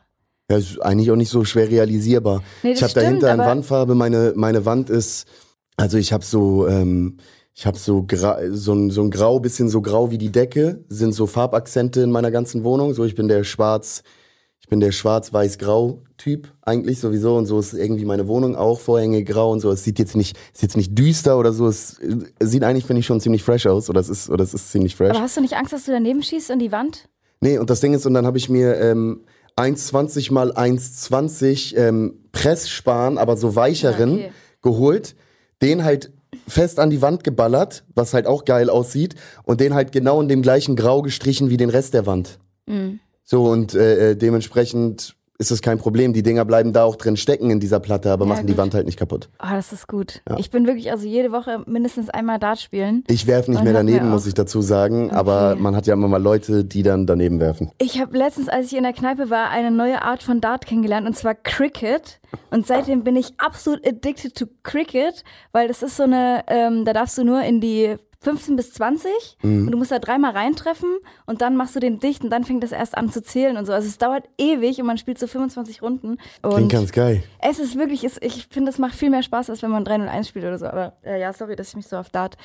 Ja, 0.49 0.57
ist 0.57 0.81
eigentlich 0.81 1.11
auch 1.11 1.17
nicht 1.17 1.29
so 1.29 1.43
schwer 1.43 1.69
realisierbar. 1.69 2.41
Nee, 2.63 2.71
ich 2.71 2.81
habe 2.81 2.93
dahinter 2.93 3.31
eine 3.31 3.43
Wandfarbe, 3.43 3.95
meine, 3.95 4.33
meine 4.35 4.65
Wand 4.65 4.89
ist, 4.89 5.25
also 5.75 5.97
ich 5.97 6.13
habe 6.13 6.23
so, 6.23 6.67
ähm, 6.67 7.17
ich 7.53 7.65
habe 7.65 7.77
so, 7.77 8.05
so, 8.51 8.73
ein, 8.73 8.89
so 8.89 9.01
ein 9.01 9.11
Grau, 9.11 9.39
bisschen 9.39 9.67
so 9.67 9.81
grau 9.81 10.09
wie 10.09 10.17
die 10.17 10.31
Decke, 10.31 10.85
sind 10.87 11.13
so 11.13 11.27
Farbakzente 11.27 12.01
in 12.01 12.11
meiner 12.11 12.31
ganzen 12.31 12.63
Wohnung. 12.63 12.93
So, 12.93 13.03
ich 13.03 13.15
bin 13.15 13.27
der 13.27 13.43
schwarz, 13.43 14.03
ich 14.61 14.67
bin 14.69 14.79
der 14.79 14.91
schwarz-weiß-grau-Typ 14.91 16.47
eigentlich 16.61 16.99
sowieso 16.99 17.35
und 17.35 17.45
so 17.45 17.59
ist 17.59 17.73
irgendwie 17.73 18.05
meine 18.05 18.27
Wohnung 18.27 18.55
auch, 18.55 18.79
Vorhänge 18.79 19.23
grau 19.23 19.51
und 19.51 19.59
so. 19.59 19.71
Es 19.71 19.83
sieht 19.83 19.99
jetzt 19.99 20.15
nicht, 20.15 20.37
ist 20.53 20.61
jetzt 20.61 20.77
nicht 20.77 20.97
düster 20.97 21.37
oder 21.37 21.51
so, 21.51 21.67
es, 21.67 21.99
es 22.39 22.51
sieht 22.51 22.63
eigentlich, 22.63 22.85
finde 22.85 23.01
ich, 23.01 23.05
schon 23.05 23.19
ziemlich 23.19 23.43
fresh 23.43 23.65
aus 23.65 23.89
oder 23.89 23.99
es 23.99 24.07
ist, 24.07 24.29
oder 24.29 24.43
es 24.43 24.53
ist 24.53 24.71
ziemlich 24.71 24.95
fresh. 24.95 25.09
Aber 25.09 25.21
hast 25.21 25.35
du 25.35 25.41
nicht 25.41 25.55
Angst, 25.55 25.73
dass 25.73 25.85
du 25.85 25.91
daneben 25.91 26.23
schießt 26.23 26.51
in 26.51 26.59
die 26.59 26.71
Wand? 26.71 27.09
Nee, 27.41 27.57
und 27.57 27.69
das 27.69 27.81
Ding 27.81 27.93
ist, 27.93 28.05
und 28.05 28.13
dann 28.13 28.25
habe 28.25 28.37
ich 28.37 28.49
mir 28.49 28.75
ähm, 28.79 29.21
1,20 29.57 30.31
mal 30.31 30.51
1,20 30.51 31.75
ähm, 31.75 32.19
Pressspan, 32.31 33.17
aber 33.17 33.37
so 33.37 33.55
weicheren, 33.55 34.19
Ja, 34.19 34.25
okay. 34.25 34.33
geholt, 34.61 35.15
den 35.61 35.83
halt 35.83 36.11
fest 36.47 36.79
an 36.79 36.89
die 36.89 37.01
Wand 37.01 37.23
geballert, 37.23 37.83
was 37.95 38.13
halt 38.13 38.27
auch 38.27 38.45
geil 38.45 38.69
aussieht, 38.69 39.15
und 39.43 39.59
den 39.59 39.73
halt 39.73 39.91
genau 39.91 40.21
in 40.21 40.27
dem 40.27 40.41
gleichen 40.41 40.75
Grau 40.75 41.01
gestrichen 41.01 41.49
wie 41.49 41.57
den 41.57 41.69
Rest 41.69 41.93
der 41.93 42.05
Wand. 42.05 42.39
Mhm. 42.67 42.99
So, 43.23 43.45
und 43.45 43.73
äh, 43.73 44.11
äh, 44.11 44.15
dementsprechend 44.15 45.16
ist 45.39 45.51
das 45.51 45.61
kein 45.61 45.77
Problem. 45.77 46.13
Die 46.13 46.23
Dinger 46.23 46.45
bleiben 46.45 46.73
da 46.73 46.83
auch 46.83 46.95
drin 46.95 47.15
stecken 47.15 47.51
in 47.51 47.59
dieser 47.59 47.79
Platte, 47.79 48.11
aber 48.11 48.25
Ja, 48.25 48.29
machen 48.29 48.47
die 48.47 48.53
gut. 48.53 48.57
Wand 48.61 48.73
halt 48.73 48.85
nicht 48.87 48.97
kaputt. 48.97 49.29
Oh, 49.39 49.47
das 49.51 49.71
ist 49.71 49.87
gut. 49.87 50.21
Ja. 50.27 50.37
Ich 50.39 50.49
bin 50.49 50.65
wirklich 50.65 50.89
also 50.91 51.05
jede 51.07 51.31
Woche 51.31 51.63
mindestens 51.67 52.09
einmal 52.09 52.39
Dart 52.39 52.59
spielen. 52.59 53.03
Ich 53.07 53.27
werfe 53.27 53.51
nicht 53.51 53.63
mehr 53.63 53.73
daneben, 53.73 54.09
muss 54.09 54.25
ich 54.25 54.33
dazu 54.33 54.61
sagen, 54.61 55.11
aber 55.11 55.51
Okay. 55.51 55.61
man 55.61 55.75
hat 55.75 55.85
ja 55.87 55.93
immer 55.93 56.07
mal 56.07 56.21
Leute, 56.21 56.63
die 56.65 56.81
dann 56.83 57.05
daneben 57.05 57.39
werfen. 57.39 57.71
Ich 57.77 57.99
habe 58.01 58.17
letztens, 58.17 58.49
als 58.49 58.67
ich 58.67 58.77
in 58.77 58.83
der 58.83 58.93
Kneipe 58.93 59.29
war, 59.29 59.49
eine 59.49 59.69
neue 59.71 60.01
Art 60.01 60.23
von 60.23 60.41
Dart 60.41 60.65
kennengelernt 60.65 61.07
und 61.07 61.15
zwar 61.15 61.35
Cricket. 61.35 62.19
Und 62.51 62.65
seitdem 62.65 63.03
bin 63.03 63.15
ich 63.15 63.33
absolut 63.37 63.85
addicted 63.87 64.35
to 64.35 64.45
Cricket, 64.63 65.23
weil 65.51 65.67
das 65.67 65.83
ist 65.83 65.97
so 65.97 66.03
eine, 66.03 66.43
ähm, 66.47 66.83
da 66.83 66.93
darfst 66.93 67.17
du 67.17 67.23
nur 67.23 67.41
in 67.43 67.61
die 67.61 67.95
15 68.27 68.55
bis 68.55 68.73
20 68.73 69.09
Mhm. 69.41 69.65
und 69.67 69.71
du 69.71 69.77
musst 69.77 69.91
da 69.91 69.99
dreimal 69.99 70.31
reintreffen 70.31 70.89
und 71.25 71.41
dann 71.41 71.55
machst 71.55 71.75
du 71.75 71.79
den 71.79 71.99
dicht 71.99 72.23
und 72.23 72.29
dann 72.29 72.43
fängt 72.43 72.61
das 72.63 72.71
erst 72.71 72.97
an 72.97 73.09
zu 73.11 73.21
zählen 73.23 73.55
und 73.57 73.65
so. 73.65 73.73
Also 73.73 73.87
es 73.87 73.97
dauert 73.97 74.25
ewig 74.37 74.79
und 74.79 74.85
man 74.85 74.97
spielt 74.97 75.17
so 75.19 75.27
25 75.27 75.81
Runden. 75.81 76.17
Und 76.41 76.53
Klingt 76.55 76.71
ganz 76.71 76.91
geil. 76.91 77.23
es 77.39 77.59
ist 77.59 77.77
wirklich, 77.77 78.03
es, 78.03 78.17
ich 78.21 78.47
finde, 78.49 78.69
es 78.71 78.79
macht 78.79 78.95
viel 78.95 79.09
mehr 79.09 79.23
Spaß, 79.23 79.49
als 79.49 79.61
wenn 79.61 79.71
man 79.71 79.85
3-0-1 79.85 80.27
spielt 80.27 80.45
oder 80.45 80.57
so. 80.57 80.65
Aber 80.65 80.93
äh, 81.03 81.19
ja, 81.21 81.31
sorry, 81.31 81.55
dass 81.55 81.69
ich 81.69 81.75
mich 81.77 81.87
so 81.87 81.95
auf 81.97 82.09
Dart. 82.09 82.35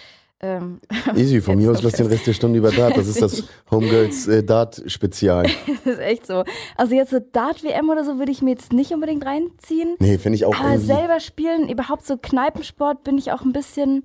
Ähm, 0.44 0.80
Easy, 1.14 1.40
von 1.40 1.56
mir 1.56 1.70
aus 1.70 1.82
lass 1.82 1.92
den. 1.92 2.06
Rest 2.08 2.26
der 2.26 2.32
Stunde 2.32 2.58
über 2.58 2.72
Dart. 2.72 2.96
Das 2.96 3.06
ist 3.06 3.22
das 3.22 3.44
Homegirls 3.70 4.26
äh, 4.26 4.42
Dart-Spezial. 4.42 5.44
das 5.84 5.94
ist 5.94 6.00
echt 6.00 6.26
so. 6.26 6.42
Also 6.76 6.94
jetzt 6.96 7.10
so 7.10 7.18
Dart-WM 7.20 7.88
oder 7.90 8.04
so 8.04 8.18
würde 8.18 8.32
ich 8.32 8.42
mir 8.42 8.50
jetzt 8.50 8.72
nicht 8.72 8.92
unbedingt 8.92 9.24
reinziehen. 9.24 9.94
Nee, 10.00 10.18
finde 10.18 10.36
ich 10.36 10.44
auch 10.44 10.54
Aber 10.58 10.70
irgendwie. 10.70 10.86
selber 10.86 11.20
spielen, 11.20 11.68
überhaupt 11.68 12.04
so 12.06 12.16
Kneipensport, 12.16 13.04
bin 13.04 13.18
ich 13.18 13.30
auch 13.30 13.42
ein 13.42 13.52
bisschen, 13.52 14.02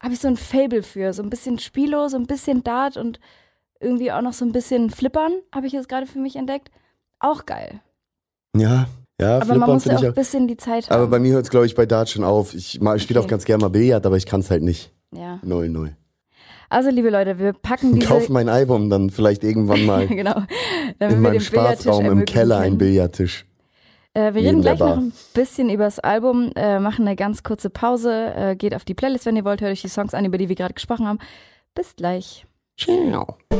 habe 0.00 0.14
ich 0.14 0.20
so 0.20 0.28
ein 0.28 0.36
Fable 0.36 0.82
für. 0.82 1.12
So 1.12 1.22
ein 1.22 1.30
bisschen 1.30 1.58
Spielo, 1.58 2.08
so 2.08 2.16
ein 2.16 2.26
bisschen 2.26 2.62
Dart 2.64 2.96
und 2.96 3.18
irgendwie 3.80 4.10
auch 4.12 4.22
noch 4.22 4.32
so 4.32 4.44
ein 4.44 4.52
bisschen 4.52 4.90
Flippern, 4.90 5.32
habe 5.54 5.66
ich 5.66 5.72
jetzt 5.72 5.88
gerade 5.88 6.06
für 6.06 6.18
mich 6.18 6.36
entdeckt. 6.36 6.70
Auch 7.20 7.46
geil. 7.46 7.80
Ja, 8.56 8.88
ja, 9.20 9.36
Aber 9.36 9.46
man 9.46 9.46
Flippern 9.58 9.70
muss 9.74 9.84
ja 9.84 9.96
auch 9.96 10.02
ein 10.02 10.10
auch. 10.10 10.14
bisschen 10.14 10.48
die 10.48 10.56
Zeit 10.56 10.88
haben. 10.90 10.96
Aber 10.96 11.06
bei 11.08 11.18
mir 11.18 11.32
hört 11.34 11.44
es, 11.44 11.50
glaube 11.50 11.66
ich, 11.66 11.74
bei 11.74 11.86
Dart 11.86 12.08
schon 12.10 12.24
auf. 12.24 12.54
Ich, 12.54 12.80
ich 12.80 13.02
spiele 13.02 13.20
auch 13.20 13.24
Okay. 13.24 13.30
ganz 13.30 13.44
gerne 13.44 13.62
mal 13.62 13.68
Billard, 13.68 14.04
aber 14.06 14.16
ich 14.16 14.26
kann 14.26 14.40
es 14.40 14.50
halt 14.50 14.62
nicht. 14.62 14.92
ja. 15.12 15.40
0-0. 15.44 15.90
Also, 16.70 16.90
liebe 16.90 17.08
Leute, 17.08 17.38
wir 17.38 17.54
packen 17.54 17.94
diese. 17.94 18.06
Kauf 18.08 18.28
mein 18.28 18.48
Album 18.50 18.90
dann 18.90 19.08
vielleicht 19.10 19.42
irgendwann 19.42 19.86
mal 19.86 20.06
genau. 20.08 20.42
Damit 20.98 21.16
in 21.16 21.22
meinem 21.22 21.40
Spaßraum 21.40 22.04
im 22.06 22.24
Keller 22.26 22.58
einen 22.58 22.76
Billardtisch. 22.78 23.46
Äh, 24.18 24.34
wir 24.34 24.42
reden 24.42 24.62
gleich 24.62 24.80
noch 24.80 24.96
ein 24.96 25.12
bisschen 25.32 25.70
über 25.70 25.84
das 25.84 26.00
Album, 26.00 26.50
äh, 26.56 26.80
machen 26.80 27.06
eine 27.06 27.14
ganz 27.14 27.44
kurze 27.44 27.70
Pause, 27.70 28.34
äh, 28.34 28.56
geht 28.56 28.74
auf 28.74 28.84
die 28.84 28.94
Playlist, 28.94 29.26
wenn 29.26 29.36
ihr 29.36 29.44
wollt, 29.44 29.60
hört 29.60 29.70
euch 29.70 29.82
die 29.82 29.88
Songs 29.88 30.12
an, 30.12 30.24
über 30.24 30.38
die 30.38 30.48
wir 30.48 30.56
gerade 30.56 30.74
gesprochen 30.74 31.06
haben. 31.06 31.20
Bis 31.72 31.94
gleich. 31.94 32.44
Ciao. 32.76 33.36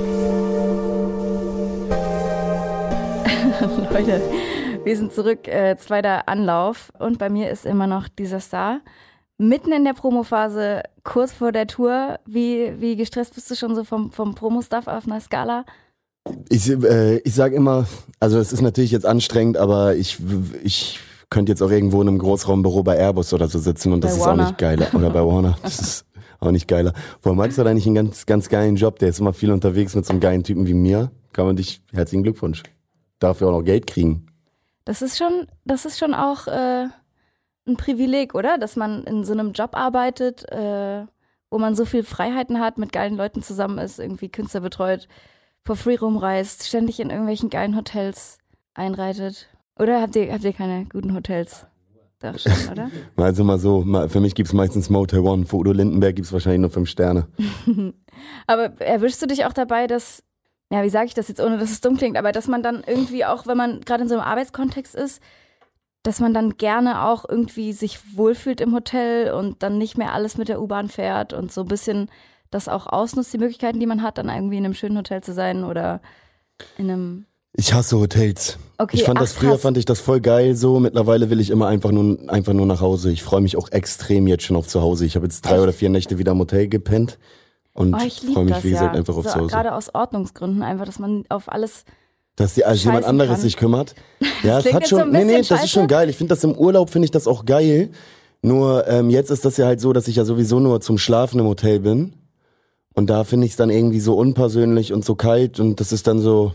Leute, 3.92 4.21
wir 4.83 4.97
sind 4.97 5.12
zurück, 5.12 5.47
äh, 5.47 5.77
zweiter 5.77 6.29
Anlauf 6.29 6.92
und 6.99 7.18
bei 7.18 7.29
mir 7.29 7.51
ist 7.51 7.64
immer 7.64 7.87
noch 7.87 8.09
dieser 8.09 8.40
Star. 8.40 8.81
Mitten 9.37 9.71
in 9.71 9.85
der 9.85 9.92
Promophase, 9.92 10.83
kurz 11.05 11.31
vor 11.33 11.53
der 11.53 11.68
Tour, 11.68 12.18
wie, 12.27 12.73
wie 12.81 12.97
gestresst 12.97 13.37
bist 13.37 13.49
du 13.49 13.55
schon 13.55 13.77
so 13.77 13.85
vom, 13.85 14.11
vom 14.11 14.35
Promo-Stuff 14.35 14.88
auf 14.88 15.07
einer 15.07 15.21
Skala? 15.21 15.64
Ich, 16.48 16.68
äh, 16.70 17.18
ich 17.18 17.35
sage 17.35 17.57
immer, 17.57 17.87
also 18.20 18.38
es 18.38 18.52
ist 18.52 18.61
natürlich 18.61 18.90
jetzt 18.90 19.07
anstrengend, 19.07 19.57
aber 19.57 19.96
ich, 19.96 20.18
ich 20.62 21.00
könnte 21.31 21.52
jetzt 21.52 21.62
auch 21.62 21.70
irgendwo 21.70 22.00
in 22.02 22.09
einem 22.09 22.18
Großraumbüro 22.18 22.83
bei 22.83 22.96
Airbus 22.96 23.33
oder 23.33 23.48
so 23.48 23.59
sitzen 23.59 23.92
und 23.92 24.02
das 24.04 24.12
Bei 24.12 24.18
ist 24.18 24.26
Warner. 24.26 24.42
auch 24.42 24.46
nicht 24.48 24.59
geiler. 24.59 24.94
Oder 24.94 25.11
bei 25.11 25.24
Warner. 25.24 25.59
Das 25.62 25.78
ist 25.78 26.07
auch 26.40 26.50
nicht 26.50 26.68
geiler. 26.68 26.92
Vor 27.20 27.31
allem 27.31 27.38
Max 27.38 27.59
hat 27.59 27.66
eigentlich 27.66 27.87
einen 27.87 27.94
ganz, 27.94 28.24
ganz 28.26 28.48
geilen 28.48 28.76
Job. 28.76 28.98
Der 28.98 29.09
ist 29.09 29.18
immer 29.20 29.33
viel 29.33 29.50
unterwegs 29.50 29.94
mit 29.94 30.07
so 30.07 30.12
einem 30.12 30.20
geilen 30.20 30.44
Typen 30.44 30.66
wie 30.66 30.74
mir. 30.74 31.11
Kann 31.33 31.46
man 31.46 31.57
dich, 31.57 31.83
herzlichen 31.92 32.22
Glückwunsch. 32.22 32.62
Dafür 33.18 33.48
auch 33.48 33.59
noch 33.59 33.64
Geld 33.64 33.87
kriegen. 33.87 34.26
Das 34.85 35.02
ist 35.02 35.18
schon, 35.18 35.46
das 35.64 35.85
ist 35.85 35.98
schon 35.98 36.14
auch 36.14 36.46
äh, 36.46 36.87
ein 37.66 37.76
Privileg, 37.76 38.35
oder? 38.35 38.57
Dass 38.57 38.76
man 38.76 39.04
in 39.04 39.24
so 39.24 39.33
einem 39.33 39.52
Job 39.52 39.70
arbeitet, 39.76 40.50
äh, 40.50 41.04
wo 41.50 41.59
man 41.59 41.74
so 41.74 41.85
viel 41.85 42.04
Freiheiten 42.04 42.61
hat, 42.61 42.78
mit 42.78 42.92
geilen 42.92 43.16
Leuten 43.16 43.42
zusammen 43.42 43.78
ist, 43.78 43.98
irgendwie 43.98 44.28
Künstler 44.28 44.61
betreut, 44.61 45.09
for 45.68 45.76
free 45.76 45.96
rumreist, 45.96 46.66
ständig 46.66 46.98
in 46.98 47.11
irgendwelchen 47.11 47.50
geilen 47.50 47.76
Hotels 47.76 48.38
einreitet. 48.72 49.48
Oder 49.78 50.00
habt 50.00 50.16
ihr, 50.16 50.33
habt 50.33 50.42
ihr 50.42 50.54
keine 50.54 50.87
guten 50.87 51.14
Hotels? 51.14 51.66
Doch 52.20 52.38
schon, 52.38 52.52
oder? 52.72 52.90
Also 53.16 53.44
mal 53.44 53.59
so, 53.59 53.85
für 54.09 54.20
mich 54.20 54.35
gibt's 54.35 54.54
meistens 54.54 54.88
Motel 54.88 55.20
One. 55.20 55.44
Für 55.44 55.57
Udo 55.57 55.72
Lindenberg 55.72 56.16
gibt's 56.16 56.33
wahrscheinlich 56.33 56.62
nur 56.62 56.70
fünf 56.70 56.88
Sterne. 56.88 57.28
Aber 58.46 58.81
erwischst 58.81 59.20
du 59.20 59.26
dich 59.26 59.44
auch 59.44 59.52
dabei, 59.52 59.87
dass, 59.87 60.22
ja, 60.72 60.83
wie 60.83 60.88
sage 60.88 61.04
ich 61.04 61.14
das 61.14 61.28
jetzt, 61.28 61.40
ohne 61.40 61.59
dass 61.59 61.70
es 61.70 61.83
dumm 61.83 61.98
klingt, 61.98 62.16
aber 62.16 62.33
dass 62.33 62.48
man 62.48 62.62
dann 62.62 62.83
irgendwie 62.87 63.26
auch, 63.26 63.46
wenn 63.46 63.59
man 63.59 63.83
gerade 63.83 64.04
in 64.04 64.09
so 64.09 64.14
einem 64.14 64.24
Arbeitskontext 64.24 64.94
ist, 64.94 65.22
dass 66.02 66.18
man 66.18 66.33
dann 66.33 66.57
gerne 66.57 67.04
auch 67.04 67.28
irgendwie 67.28 67.74
sich 67.74 68.16
wohlfühlt 68.16 68.62
im 68.62 68.74
Hotel 68.74 69.33
und 69.33 69.62
dann 69.62 69.76
nicht 69.76 69.98
mehr 69.98 70.14
alles 70.14 70.38
mit 70.38 70.48
der 70.48 70.61
U-Bahn 70.62 70.88
fährt 70.88 71.35
und 71.35 71.52
so 71.52 71.61
ein 71.61 71.68
bisschen 71.68 72.11
das 72.50 72.68
auch 72.68 72.87
ausnutzt, 72.87 73.32
die 73.32 73.38
Möglichkeiten, 73.38 73.80
die 73.80 73.87
man 73.87 74.02
hat, 74.02 74.18
dann 74.18 74.28
irgendwie 74.28 74.56
in 74.56 74.64
einem 74.64 74.74
schönen 74.74 74.96
Hotel 74.96 75.22
zu 75.22 75.32
sein 75.32 75.64
oder 75.64 76.00
in 76.76 76.90
einem. 76.90 77.24
Ich 77.54 77.72
hasse 77.72 77.98
Hotels. 77.98 78.58
Okay, 78.78 78.96
ich 78.96 79.04
fand 79.04 79.18
ach, 79.18 79.22
das 79.22 79.32
früher 79.32 79.52
krass. 79.52 79.62
fand 79.62 79.76
ich 79.78 79.84
das 79.84 80.00
voll 80.00 80.20
geil 80.20 80.54
so. 80.54 80.78
Mittlerweile 80.78 81.30
will 81.30 81.40
ich 81.40 81.50
immer 81.50 81.66
einfach 81.66 81.90
nur 81.90 82.18
einfach 82.28 82.52
nur 82.52 82.66
nach 82.66 82.80
Hause. 82.80 83.11
Ich 83.11 83.22
freue 83.22 83.40
mich 83.40 83.56
auch 83.56 83.70
extrem 83.72 84.26
jetzt 84.26 84.44
schon 84.44 84.56
auf 84.56 84.68
zu 84.68 84.80
Hause. 84.80 85.04
Ich 85.06 85.16
habe 85.16 85.26
jetzt 85.26 85.44
drei 85.44 85.54
Echt? 85.54 85.62
oder 85.62 85.72
vier 85.72 85.88
Nächte 85.90 86.18
wieder 86.18 86.32
im 86.32 86.38
Hotel 86.38 86.68
gepennt 86.68 87.18
und 87.78 87.94
Oh, 87.94 87.98
ich 88.04 88.20
freue 88.20 88.44
mich 88.44 88.54
das 88.54 88.64
wie 88.64 88.70
gesagt 88.70 88.94
ja. 88.94 88.98
einfach 88.98 89.16
auf 89.16 89.24
so, 89.24 89.30
zu 89.30 89.40
Hause. 89.40 89.54
Gerade 89.54 89.74
aus 89.74 89.94
Ordnungsgründen 89.94 90.62
einfach, 90.62 90.84
dass 90.84 90.98
man 90.98 91.24
auf 91.28 91.50
alles. 91.50 91.84
Dass 92.34 92.54
die, 92.54 92.64
also 92.64 92.88
jemand 92.88 93.04
anderes 93.04 93.30
kann. 93.30 93.40
sich 93.40 93.56
kümmert. 93.56 93.94
Ja, 94.44 94.58
es 94.58 94.62
klingt 94.64 94.76
hat 94.76 94.87
so 94.87 94.98
schon, 94.98 95.14
ein 95.14 95.26
nee, 95.26 95.38
nee, 95.38 95.42
das 95.42 95.64
ist 95.64 95.70
schon 95.70 95.88
geil. 95.88 96.08
Ich 96.08 96.16
finde 96.16 96.32
das 96.34 96.44
im 96.44 96.56
Urlaub, 96.56 96.90
finde 96.90 97.06
ich 97.06 97.11
das 97.11 97.26
auch 97.26 97.44
geil. 97.44 97.90
Nur 98.40 98.87
ähm, 98.87 99.11
jetzt 99.11 99.30
ist 99.30 99.44
das 99.44 99.56
ja 99.56 99.66
halt 99.66 99.80
so, 99.80 99.92
dass 99.92 100.06
ich 100.06 100.14
ja 100.14 100.24
sowieso 100.24 100.61
nur 100.61 100.80
zum 100.80 100.96
Schlafen 100.96 101.40
im 101.40 101.46
Hotel 101.46 101.80
bin. 101.80 102.12
Und 102.98 103.08
da 103.11 103.22
finde 103.22 103.46
ich 103.46 103.52
es 103.52 103.56
dann 103.56 103.70
irgendwie 103.70 104.00
so 104.00 104.16
unpersönlich 104.16 104.92
und 104.92 105.04
so 105.04 105.14
kalt 105.14 105.61
und 105.61 105.78
das 105.78 105.92
ist 105.92 106.08
dann 106.08 106.18
so, 106.18 106.52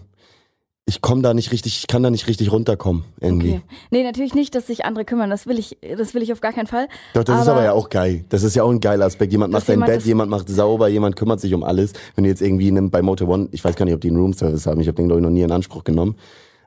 ich 0.86 1.00
komme 1.00 1.22
da 1.22 1.34
nicht 1.34 1.54
richtig, 1.54 1.78
ich 1.78 1.88
kann 1.88 2.04
da 2.04 2.10
nicht 2.10 2.28
richtig 2.28 2.52
runterkommen 2.52 3.06
irgendwie. 3.22 3.52
Okay. 3.52 3.62
Nee, 3.92 4.04
natürlich 4.04 4.36
nicht, 4.36 4.54
dass 4.54 4.68
sich 4.68 4.84
andere 4.84 5.06
kümmern. 5.06 5.30
Das 5.30 5.48
will 5.48 5.58
ich, 5.58 5.78
das 5.98 6.14
will 6.14 6.22
ich 6.22 6.34
auf 6.34 6.42
gar 6.42 6.52
keinen 6.52 6.68
Fall. 6.68 6.90
Doch, 7.14 7.24
das 7.24 7.44
ist 7.44 7.48
aber 7.48 7.64
ja 7.64 7.72
auch 7.72 7.88
geil. 7.88 8.26
Das 8.28 8.44
ist 8.44 8.58
ja 8.58 8.64
auch 8.64 8.72
ein 8.72 8.82
geiler 8.82 9.06
Aspekt. 9.06 9.32
Jemand 9.32 9.54
macht 9.54 9.68
sein 9.68 9.76
jemand 9.76 9.94
Bett, 9.94 10.04
jemand 10.04 10.30
macht 10.32 10.50
sauber, 10.50 10.90
jemand 10.90 11.16
kümmert 11.16 11.40
sich 11.40 11.54
um 11.54 11.64
alles. 11.64 11.94
Wenn 12.16 12.26
du 12.26 12.30
jetzt 12.30 12.42
irgendwie 12.42 12.68
in 12.68 12.78
einem, 12.78 12.92
bei 12.92 13.02
Motor 13.02 13.30
One, 13.30 13.48
ich 13.54 13.64
weiß 13.64 13.78
gar 13.78 13.86
nicht, 13.86 13.94
ob 13.94 14.02
die 14.02 14.10
einen 14.10 14.18
Roomservice 14.18 14.68
haben, 14.68 14.82
ich 14.82 14.88
habe 14.88 14.98
den 14.98 15.06
glaube 15.06 15.22
ich 15.22 15.24
noch 15.24 15.32
nie 15.32 15.44
in 15.44 15.52
Anspruch 15.54 15.86
genommen. 15.86 16.18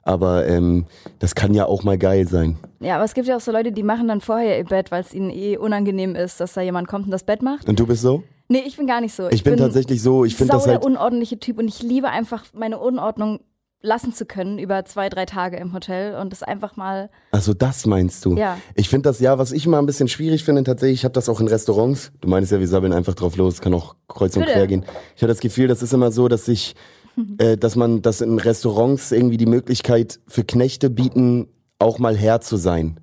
Aber 0.04 0.46
ähm, 0.46 0.86
das 1.18 1.34
kann 1.34 1.52
ja 1.52 1.66
auch 1.66 1.82
mal 1.82 1.98
geil 1.98 2.26
sein. 2.26 2.56
Ja, 2.80 2.94
aber 2.94 3.04
es 3.04 3.12
gibt 3.12 3.28
ja 3.28 3.36
auch 3.36 3.40
so 3.40 3.52
Leute, 3.52 3.72
die 3.72 3.82
machen 3.82 4.08
dann 4.08 4.22
vorher 4.22 4.56
ihr 4.56 4.64
Bett, 4.64 4.90
weil 4.90 5.02
es 5.02 5.12
ihnen 5.12 5.28
eh 5.28 5.58
unangenehm 5.58 6.16
ist, 6.16 6.40
dass 6.40 6.54
da 6.54 6.62
jemand 6.62 6.88
kommt 6.88 7.04
und 7.04 7.10
das 7.10 7.24
Bett 7.24 7.42
macht. 7.42 7.68
Und 7.68 7.78
du 7.78 7.86
bist 7.86 8.00
so? 8.00 8.22
Nee, 8.48 8.62
ich 8.66 8.76
bin 8.76 8.86
gar 8.86 9.00
nicht 9.00 9.14
so. 9.14 9.28
Ich, 9.28 9.42
bin, 9.42 9.56
tatsächlich 9.56 10.02
so, 10.02 10.24
ich 10.24 10.36
finde 10.36 10.52
das 10.52 10.66
halt. 10.66 10.82
der 10.82 10.86
unordentliche 10.86 11.38
Typ 11.38 11.58
und 11.58 11.68
ich 11.68 11.82
liebe 11.82 12.08
einfach 12.08 12.44
meine 12.52 12.78
Unordnung 12.78 13.40
lassen 13.82 14.12
zu 14.12 14.26
können 14.26 14.58
über 14.58 14.84
zwei, 14.84 15.08
drei 15.08 15.26
Tage 15.26 15.56
im 15.56 15.72
Hotel 15.72 16.16
und 16.16 16.32
das 16.32 16.42
einfach 16.42 16.76
mal. 16.76 17.10
Also 17.30 17.54
das 17.54 17.86
meinst 17.86 18.24
du? 18.24 18.36
Ja. 18.36 18.58
Ich 18.74 18.88
finde 18.88 19.08
das 19.08 19.20
ja, 19.20 19.38
was 19.38 19.52
ich 19.52 19.66
mal 19.66 19.78
ein 19.78 19.86
bisschen 19.86 20.08
schwierig 20.08 20.44
finde, 20.44 20.64
tatsächlich, 20.64 21.00
ich 21.00 21.04
habe 21.04 21.12
das 21.12 21.28
auch 21.28 21.40
in 21.40 21.48
Restaurants. 21.48 22.12
Du 22.20 22.28
meinst 22.28 22.52
ja, 22.52 22.58
wir 22.58 22.68
sabbeln 22.68 22.92
einfach 22.92 23.14
drauf 23.14 23.36
los, 23.36 23.60
kann 23.60 23.74
auch 23.74 23.96
kreuz 24.08 24.36
und 24.36 24.42
Bitte. 24.42 24.54
quer 24.54 24.66
gehen. 24.66 24.84
Ich 25.14 25.22
habe 25.22 25.32
das 25.32 25.40
Gefühl, 25.40 25.68
das 25.68 25.82
ist 25.82 25.92
immer 25.92 26.10
so, 26.10 26.28
dass 26.28 26.48
ich, 26.48 26.74
äh, 27.38 27.56
dass 27.56 27.76
man, 27.76 28.02
dass 28.02 28.20
in 28.20 28.38
Restaurants 28.38 29.12
irgendwie 29.12 29.36
die 29.36 29.46
Möglichkeit 29.46 30.20
für 30.26 30.44
Knechte 30.44 30.90
bieten, 30.90 31.48
auch 31.78 31.98
mal 31.98 32.16
Herr 32.16 32.40
zu 32.40 32.56
sein. 32.56 33.00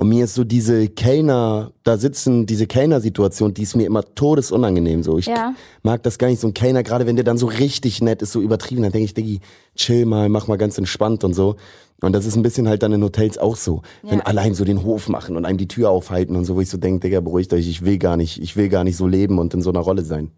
Und 0.00 0.08
mir 0.08 0.24
ist 0.24 0.34
so 0.34 0.44
diese 0.44 0.88
Kellner, 0.88 1.72
da 1.84 1.98
sitzen, 1.98 2.46
diese 2.46 2.66
Kellner-Situation, 2.66 3.52
die 3.52 3.64
ist 3.64 3.76
mir 3.76 3.84
immer 3.86 4.02
todesunangenehm. 4.14 5.02
So, 5.02 5.18
ich 5.18 5.26
Ja. 5.26 5.54
mag 5.82 6.02
das 6.04 6.16
gar 6.16 6.28
nicht, 6.28 6.40
so 6.40 6.46
ein 6.46 6.54
Kellner, 6.54 6.82
gerade 6.82 7.04
wenn 7.06 7.16
der 7.16 7.24
dann 7.24 7.36
so 7.36 7.44
richtig 7.44 8.00
nett 8.00 8.22
ist, 8.22 8.32
so 8.32 8.40
übertrieben, 8.40 8.80
dann 8.80 8.92
denke 8.92 9.04
ich, 9.04 9.12
Diggi, 9.12 9.40
chill 9.76 10.06
mal, 10.06 10.30
mach 10.30 10.48
mal 10.48 10.56
ganz 10.56 10.78
entspannt 10.78 11.22
und 11.22 11.34
so. 11.34 11.56
Und 12.00 12.14
das 12.14 12.24
ist 12.24 12.34
ein 12.34 12.42
bisschen 12.42 12.66
halt 12.66 12.82
dann 12.82 12.94
in 12.94 13.04
Hotels 13.04 13.36
auch 13.36 13.56
so. 13.56 13.82
Wenn 14.02 14.20
Ja. 14.20 14.24
alle 14.24 14.40
einem 14.40 14.54
so 14.54 14.64
den 14.64 14.84
Hof 14.84 15.10
machen 15.10 15.36
und 15.36 15.44
einem 15.44 15.58
die 15.58 15.68
Tür 15.68 15.90
aufhalten 15.90 16.34
und 16.34 16.46
so, 16.46 16.56
wo 16.56 16.62
ich 16.62 16.70
so 16.70 16.78
denke, 16.78 17.00
Digga, 17.06 17.20
beruhigt 17.20 17.52
euch, 17.52 17.68
ich 17.68 17.84
will 17.84 17.98
gar 17.98 18.16
nicht, 18.16 18.40
ich 18.40 18.56
will 18.56 18.70
gar 18.70 18.84
nicht 18.84 18.96
so 18.96 19.06
leben 19.06 19.38
und 19.38 19.52
in 19.52 19.60
so 19.60 19.68
einer 19.68 19.80
Rolle 19.80 20.02
sein. 20.02 20.30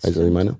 Weißt 0.00 0.14
du, 0.14 0.20
was 0.20 0.26
ich 0.28 0.32
meine? 0.32 0.58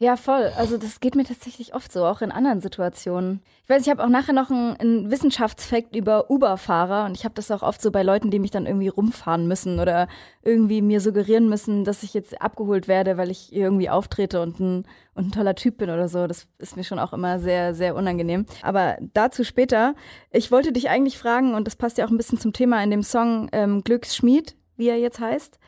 Ja, 0.00 0.14
voll. 0.16 0.52
Also 0.56 0.78
das 0.78 1.00
geht 1.00 1.16
mir 1.16 1.24
tatsächlich 1.24 1.74
oft 1.74 1.90
so, 1.92 2.06
auch 2.06 2.22
in 2.22 2.30
anderen 2.30 2.60
Situationen. 2.60 3.42
Ich 3.64 3.68
weiß, 3.68 3.82
ich 3.82 3.90
habe 3.90 4.04
auch 4.04 4.08
nachher 4.08 4.32
noch 4.32 4.48
einen, 4.48 4.76
einen 4.76 5.10
Wissenschaftsfakt 5.10 5.96
über 5.96 6.30
Uber-Fahrer 6.30 7.04
und 7.04 7.16
ich 7.16 7.24
habe 7.24 7.34
das 7.34 7.50
auch 7.50 7.62
oft 7.62 7.82
so 7.82 7.90
bei 7.90 8.04
Leuten, 8.04 8.30
die 8.30 8.38
mich 8.38 8.52
dann 8.52 8.66
irgendwie 8.66 8.86
rumfahren 8.86 9.48
müssen 9.48 9.80
oder 9.80 10.06
irgendwie 10.42 10.82
mir 10.82 11.00
suggerieren 11.00 11.48
müssen, 11.48 11.84
dass 11.84 12.04
ich 12.04 12.14
jetzt 12.14 12.40
abgeholt 12.40 12.86
werde, 12.86 13.16
weil 13.16 13.28
ich 13.28 13.52
irgendwie 13.52 13.90
auftrete 13.90 14.40
und 14.40 14.60
ein, 14.60 14.84
und 15.14 15.26
ein 15.26 15.32
toller 15.32 15.56
Typ 15.56 15.78
bin 15.78 15.90
oder 15.90 16.08
so. 16.08 16.28
Das 16.28 16.46
ist 16.58 16.76
mir 16.76 16.84
schon 16.84 17.00
auch 17.00 17.12
immer 17.12 17.40
sehr, 17.40 17.74
sehr 17.74 17.96
unangenehm. 17.96 18.46
Aber 18.62 18.98
dazu 19.14 19.42
später. 19.42 19.96
Ich 20.30 20.52
wollte 20.52 20.70
dich 20.70 20.90
eigentlich 20.90 21.18
fragen, 21.18 21.54
und 21.54 21.66
das 21.66 21.74
passt 21.74 21.98
ja 21.98 22.06
auch 22.06 22.10
ein 22.10 22.16
bisschen 22.16 22.38
zum 22.38 22.52
Thema 22.52 22.80
in 22.84 22.92
dem 22.92 23.02
Song 23.02 23.48
ähm, 23.50 23.82
Glücksschmied, 23.82 24.54
wie 24.76 24.90
er 24.90 24.98
jetzt 24.98 25.18
heißt. 25.18 25.58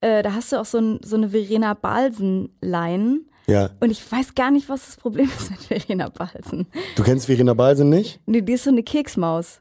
Äh, 0.00 0.24
da 0.24 0.34
hast 0.34 0.50
du 0.50 0.56
auch 0.56 0.64
so, 0.64 0.78
ein, 0.78 0.98
so 1.04 1.14
eine 1.14 1.28
Verena 1.28 1.74
Balsen-Line. 1.74 3.20
Ja. 3.48 3.70
Und 3.80 3.90
ich 3.90 4.12
weiß 4.12 4.34
gar 4.34 4.50
nicht, 4.50 4.68
was 4.68 4.84
das 4.84 4.96
Problem 4.96 5.28
ist 5.36 5.50
mit 5.50 5.60
Verena 5.60 6.10
Balsen. 6.10 6.66
Du 6.96 7.02
kennst 7.02 7.26
Verena 7.26 7.54
Balsen 7.54 7.88
nicht? 7.88 8.20
Nee, 8.26 8.42
die 8.42 8.52
ist 8.52 8.64
so 8.64 8.70
eine 8.70 8.82
Keksmaus. 8.82 9.60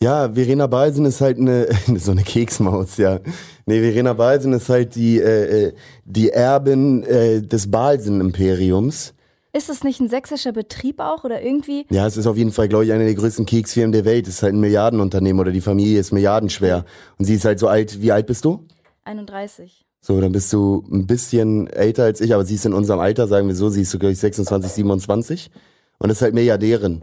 Ja, 0.00 0.32
Verena 0.32 0.66
Balsen 0.66 1.04
ist 1.04 1.20
halt 1.20 1.38
eine, 1.38 1.66
so 1.96 2.12
eine 2.12 2.22
Keksmaus, 2.22 2.96
ja. 2.96 3.20
Nee, 3.66 3.80
Verena 3.80 4.12
Balsen 4.12 4.52
ist 4.52 4.68
halt 4.68 4.94
die, 4.94 5.18
äh, 5.18 5.66
äh, 5.66 5.72
die 6.04 6.30
Erbin 6.30 7.02
äh, 7.04 7.42
des 7.42 7.70
Balsen-Imperiums. 7.70 9.14
Ist 9.52 9.68
das 9.68 9.84
nicht 9.84 10.00
ein 10.00 10.08
sächsischer 10.08 10.52
Betrieb 10.52 11.00
auch 11.00 11.24
oder 11.24 11.40
irgendwie? 11.40 11.86
Ja, 11.90 12.06
es 12.06 12.16
ist 12.16 12.26
auf 12.26 12.36
jeden 12.36 12.50
Fall, 12.50 12.68
glaube 12.68 12.84
ich, 12.84 12.92
eine 12.92 13.04
der 13.04 13.14
größten 13.14 13.46
Keksfirmen 13.46 13.92
der 13.92 14.04
Welt. 14.04 14.26
Es 14.26 14.34
ist 14.34 14.42
halt 14.42 14.54
ein 14.54 14.60
Milliardenunternehmen 14.60 15.40
oder 15.40 15.52
die 15.52 15.60
Familie 15.60 16.00
ist 16.00 16.12
milliardenschwer. 16.12 16.84
Und 17.18 17.24
sie 17.24 17.34
ist 17.34 17.44
halt 17.44 17.58
so 17.58 17.68
alt, 17.68 18.02
wie 18.02 18.10
alt 18.10 18.26
bist 18.26 18.44
du? 18.44 18.66
31. 19.04 19.83
So, 20.06 20.20
dann 20.20 20.32
bist 20.32 20.52
du 20.52 20.84
ein 20.92 21.06
bisschen 21.06 21.66
älter 21.66 22.04
als 22.04 22.20
ich, 22.20 22.34
aber 22.34 22.44
sie 22.44 22.56
ist 22.56 22.66
in 22.66 22.74
unserem 22.74 23.00
Alter, 23.00 23.26
sagen 23.26 23.48
wir 23.48 23.54
so, 23.54 23.70
sie 23.70 23.80
ist 23.80 23.90
so, 23.90 23.98
glaube 23.98 24.12
ich, 24.12 24.18
26, 24.18 24.70
27 24.70 25.50
und 25.96 26.10
ist 26.10 26.20
halt 26.20 26.34
Milliardärin. 26.34 27.00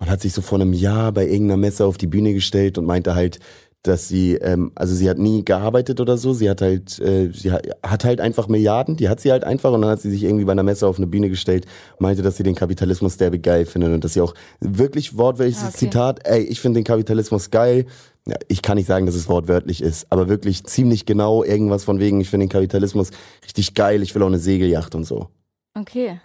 Und 0.00 0.10
hat 0.10 0.20
sich 0.20 0.32
so 0.32 0.42
vor 0.42 0.60
einem 0.60 0.72
Jahr 0.72 1.12
bei 1.12 1.24
irgendeiner 1.28 1.58
Messe 1.58 1.84
auf 1.84 1.98
die 1.98 2.08
Bühne 2.08 2.34
gestellt 2.34 2.76
und 2.76 2.86
meinte 2.86 3.14
halt, 3.14 3.38
dass 3.84 4.08
sie, 4.08 4.34
ähm, 4.34 4.72
also 4.74 4.96
sie 4.96 5.08
hat 5.08 5.18
nie 5.18 5.44
gearbeitet 5.44 6.00
oder 6.00 6.16
so, 6.16 6.32
sie 6.32 6.50
hat 6.50 6.60
halt, 6.60 6.98
äh, 6.98 7.30
sie 7.32 7.52
hat, 7.52 8.04
halt 8.04 8.20
einfach 8.20 8.48
Milliarden, 8.48 8.96
die 8.96 9.08
hat 9.08 9.20
sie 9.20 9.30
halt 9.30 9.44
einfach 9.44 9.72
und 9.72 9.82
dann 9.82 9.90
hat 9.92 10.00
sie 10.00 10.10
sich 10.10 10.24
irgendwie 10.24 10.44
bei 10.44 10.52
einer 10.52 10.62
Messe 10.64 10.88
auf 10.88 10.98
eine 10.98 11.06
Bühne 11.06 11.28
gestellt 11.28 11.66
meinte, 12.00 12.22
dass 12.22 12.36
sie 12.36 12.42
den 12.42 12.56
Kapitalismus 12.56 13.16
derbe 13.16 13.38
geil 13.38 13.64
findet 13.64 13.92
und 13.92 14.02
dass 14.02 14.14
sie 14.14 14.20
auch 14.20 14.34
wirklich 14.58 15.16
wortwörtliches 15.16 15.62
Ah, 15.62 15.68
okay. 15.68 15.78
Zitat, 15.78 16.26
ey, 16.26 16.42
ich 16.42 16.60
finde 16.60 16.80
den 16.80 16.84
Kapitalismus 16.84 17.50
geil, 17.50 17.86
ja, 18.26 18.36
ich 18.48 18.62
kann 18.62 18.76
nicht 18.76 18.86
sagen, 18.86 19.06
dass 19.06 19.14
es 19.14 19.28
wortwörtlich 19.28 19.82
ist, 19.82 20.06
aber 20.10 20.28
wirklich 20.28 20.64
ziemlich 20.64 21.06
genau 21.06 21.42
irgendwas 21.42 21.84
von 21.84 21.98
wegen, 21.98 22.20
ich 22.20 22.30
finde 22.30 22.46
den 22.46 22.50
Kapitalismus 22.52 23.10
richtig 23.44 23.74
geil, 23.74 24.02
ich 24.02 24.14
will 24.14 24.22
auch 24.22 24.28
eine 24.28 24.38
Segelyacht 24.38 24.94
und 24.94 25.04
so. 25.04 25.28
Okay. 25.74 26.20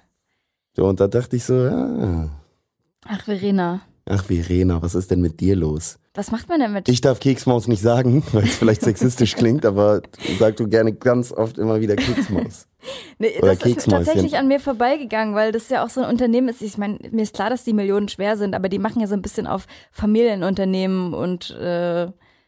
So, 0.75 0.85
und 0.85 0.99
da 0.99 1.07
dachte 1.07 1.35
ich 1.35 1.43
so, 1.43 1.55
ja, 1.65 2.29
Ach, 3.05 3.23
Verena. 3.23 3.81
ach 4.05 4.23
Verena, 4.25 4.81
was 4.81 4.93
ist 4.95 5.09
denn 5.09 5.21
mit 5.21 5.39
dir 5.39 5.55
los? 5.55 5.97
Was 6.13 6.31
macht 6.31 6.49
man 6.49 6.59
denn 6.59 6.73
mit. 6.73 6.89
Ich 6.89 7.01
darf 7.01 7.19
Keksmaus 7.19 7.67
nicht 7.67 7.81
sagen, 7.81 8.23
weil 8.31 8.43
es 8.43 8.55
vielleicht 8.57 8.81
sexistisch 8.81 9.35
klingt, 9.35 9.65
aber 9.65 10.01
sag 10.39 10.57
du 10.57 10.67
gerne 10.67 10.93
ganz 10.93 11.31
oft 11.31 11.57
immer 11.57 11.79
wieder 11.79 11.95
Keksmaus. 11.95 12.67
nee, 13.19 13.37
oder 13.39 13.55
das 13.55 13.65
ist 13.65 13.89
tatsächlich 13.89 14.37
an 14.37 14.47
mir 14.47 14.59
vorbeigegangen, 14.59 15.35
weil 15.35 15.51
das 15.51 15.69
ja 15.69 15.83
auch 15.83 15.89
so 15.89 16.01
ein 16.01 16.09
Unternehmen 16.09 16.49
ist. 16.49 16.61
Ich 16.61 16.77
meine, 16.77 16.99
mir 17.11 17.23
ist 17.23 17.35
klar, 17.35 17.49
dass 17.49 17.63
die 17.63 17.73
Millionen 17.73 18.07
schwer 18.07 18.37
sind, 18.37 18.55
aber 18.55 18.69
die 18.69 18.79
machen 18.79 19.01
ja 19.01 19.07
so 19.07 19.15
ein 19.15 19.21
bisschen 19.21 19.47
auf 19.47 19.65
Familienunternehmen 19.91 21.13
und 21.13 21.51
äh, 21.51 22.07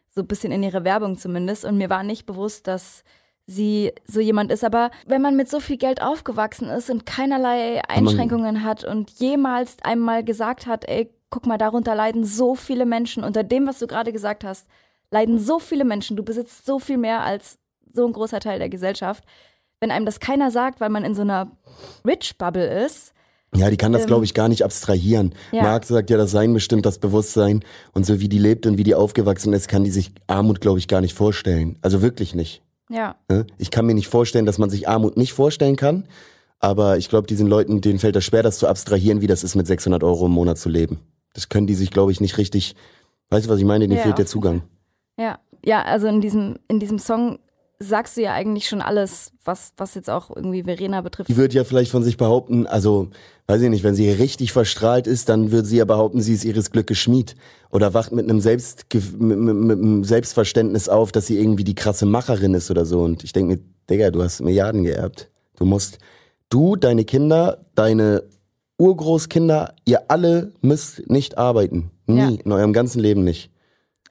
so 0.10 0.22
ein 0.22 0.28
bisschen 0.28 0.52
in 0.52 0.64
ihre 0.64 0.84
Werbung 0.84 1.18
zumindest. 1.18 1.66
Und 1.66 1.78
mir 1.78 1.90
war 1.90 2.04
nicht 2.04 2.26
bewusst, 2.26 2.68
dass 2.68 3.04
sie 3.46 3.94
so 4.06 4.20
jemand 4.20 4.52
ist. 4.52 4.64
Aber 4.64 4.92
wenn 5.06 5.22
man 5.22 5.36
mit 5.36 5.50
so 5.50 5.60
viel 5.60 5.78
Geld 5.78 6.02
aufgewachsen 6.02 6.70
ist 6.70 6.90
und 6.90 7.06
keinerlei 7.06 7.82
Einschränkungen 7.88 8.64
hat 8.64 8.84
und 8.84 9.12
jemals 9.12 9.78
einmal 9.82 10.24
gesagt 10.24 10.68
hat, 10.68 10.88
ey, 10.88 11.12
guck 11.30 11.46
mal, 11.46 11.58
darunter 11.58 11.96
leiden 11.96 12.24
so 12.24 12.56
viele 12.56 12.86
Menschen, 12.86 13.24
unter 13.24 13.44
dem, 13.44 13.68
was 13.68 13.80
du 13.80 13.88
gerade 13.88 14.12
gesagt 14.12 14.44
hast, 14.44 14.68
leiden 15.12 15.40
so 15.40 15.60
viele 15.60 15.86
Menschen, 15.86 16.18
du 16.18 16.24
besitzt 16.24 16.66
so 16.66 16.80
viel 16.80 16.98
mehr 16.98 17.22
als 17.22 17.60
so 17.92 18.06
ein 18.06 18.14
großer 18.14 18.40
Teil 18.40 18.60
der 18.60 18.70
Gesellschaft. 18.70 19.24
Wenn 19.80 19.92
einem 19.92 20.06
das 20.06 20.20
keiner 20.20 20.52
sagt, 20.52 20.82
weil 20.82 20.90
man 20.90 21.04
in 21.06 21.16
so 21.16 21.22
einer 21.22 21.52
Rich-Bubble 22.06 22.86
ist, 22.86 23.14
Ja, 23.56 23.72
die 23.72 23.78
kann 23.78 23.92
das, 23.94 24.04
Ähm, 24.04 24.08
glaube 24.10 24.26
ich, 24.26 24.36
gar 24.36 24.48
nicht 24.48 24.64
abstrahieren. 24.64 25.34
ja. 25.52 25.64
Marx 25.64 25.88
sagt 25.88 26.12
ja, 26.12 26.18
das 26.18 26.30
Sein 26.30 26.54
bestimmt 26.54 26.86
das 26.86 27.00
Bewusstsein. 27.00 27.64
Und 27.94 28.06
so 28.06 28.20
wie 28.20 28.30
die 28.30 28.38
lebt 28.38 28.68
und 28.68 28.78
wie 28.78 28.84
die 28.84 28.94
aufgewachsen 28.94 29.54
ist, 29.54 29.68
kann 29.68 29.84
die 29.84 29.90
sich 29.90 30.12
Armut, 30.28 30.62
glaube 30.62 30.78
ich, 30.78 30.88
gar 30.88 31.02
nicht 31.02 31.16
vorstellen. 31.16 31.78
Also 31.82 32.04
wirklich 32.04 32.36
nicht. 32.36 32.62
ja, 32.90 33.16
ne? 33.28 33.48
Ich 33.58 33.72
kann 33.72 33.86
mir 33.88 33.96
nicht 33.96 34.08
vorstellen, 34.08 34.46
dass 34.46 34.60
man 34.60 34.70
sich 34.70 34.88
Armut 34.88 35.18
nicht 35.18 35.34
vorstellen 35.34 35.76
kann. 35.78 36.06
Aber 36.60 36.98
ich 36.98 37.10
glaube, 37.10 37.26
diesen 37.26 37.48
Leuten, 37.48 37.82
denen 37.82 37.98
fällt 38.00 38.16
das 38.16 38.24
schwer, 38.26 38.44
das 38.44 38.60
zu 38.60 38.68
abstrahieren, 38.68 39.22
wie 39.22 39.28
das 39.28 39.44
ist, 39.44 39.56
mit 39.56 39.66
600 39.66 40.04
Euro 40.04 40.26
im 40.28 40.32
Monat 40.34 40.58
zu 40.60 40.70
leben. 40.70 41.00
Das 41.34 41.50
können 41.50 41.66
die 41.68 41.74
sich, 41.76 41.90
glaube 41.90 42.12
ich, 42.12 42.20
nicht 42.22 42.38
richtig. 42.38 42.76
Weißt 43.30 43.46
du, 43.48 43.50
was 43.50 43.58
ich 43.60 43.66
meine? 43.66 43.88
Denen 43.88 43.98
Ja, 43.98 44.04
fehlt 44.04 44.18
der 44.20 44.26
Zugang. 44.28 44.62
ja. 45.18 45.40
Ja, 45.66 45.82
also 45.84 46.08
in 46.08 46.22
diesem, 46.22 46.58
in 46.70 46.80
diesem 46.80 47.00
Song 47.00 47.40
sagst 47.82 48.18
du 48.18 48.22
ja 48.22 48.34
eigentlich 48.34 48.68
schon 48.68 48.82
alles, 48.82 49.32
was, 49.46 49.72
was 49.78 49.96
jetzt 49.96 50.10
auch 50.10 50.36
irgendwie 50.36 50.64
Verena 50.64 51.00
betrifft. 51.02 51.30
Die 51.30 51.38
wird 51.38 51.54
ja 51.54 51.64
vielleicht 51.64 51.92
von 51.92 52.04
sich 52.04 52.18
behaupten, 52.18 52.68
also, 52.68 53.08
weiß 53.48 53.62
ich 53.62 53.70
nicht, 53.70 53.84
wenn 53.84 53.96
sie 53.96 54.10
richtig 54.10 54.52
verstrahlt 54.52 55.08
ist, 55.08 55.30
dann 55.30 55.52
würde 55.52 55.68
sie 55.68 55.78
ja 55.78 55.86
behaupten, 55.86 56.22
sie 56.22 56.34
ist 56.34 56.44
ihres 56.44 56.72
Glückes 56.72 56.98
Schmied. 56.98 57.36
Oder 57.72 57.94
wacht 57.94 58.12
mit 58.12 58.26
einem, 58.30 58.42
Selbst, 58.42 58.86
mit, 58.94 59.38
mit, 59.40 59.56
mit 59.56 59.80
einem 59.80 60.04
Selbstverständnis 60.04 60.90
auf, 60.90 61.12
dass 61.14 61.28
sie 61.28 61.40
irgendwie 61.40 61.64
die 61.64 61.76
krasse 61.76 62.06
Macherin 62.06 62.54
ist 62.54 62.70
oder 62.70 62.86
so. 62.86 63.02
Und 63.02 63.24
ich 63.24 63.32
denke 63.32 63.56
mir, 63.56 63.62
Digga, 63.90 64.12
du 64.12 64.22
hast 64.24 64.42
Milliarden 64.42 64.84
geerbt. 64.84 65.30
Du 65.56 65.66
musst, 65.66 66.00
du, 66.50 66.76
deine 66.76 67.06
Kinder, 67.06 67.66
deine 67.76 68.24
Urgroßkinder, 68.78 69.76
ihr 69.86 70.10
alle 70.10 70.52
müsst 70.62 71.10
nicht 71.10 71.38
arbeiten. 71.38 71.92
Nie, 72.08 72.18
Ja. 72.20 72.28
in 72.44 72.52
eurem 72.52 72.74
ganzen 72.74 73.00
Leben 73.00 73.24
nicht. 73.24 73.52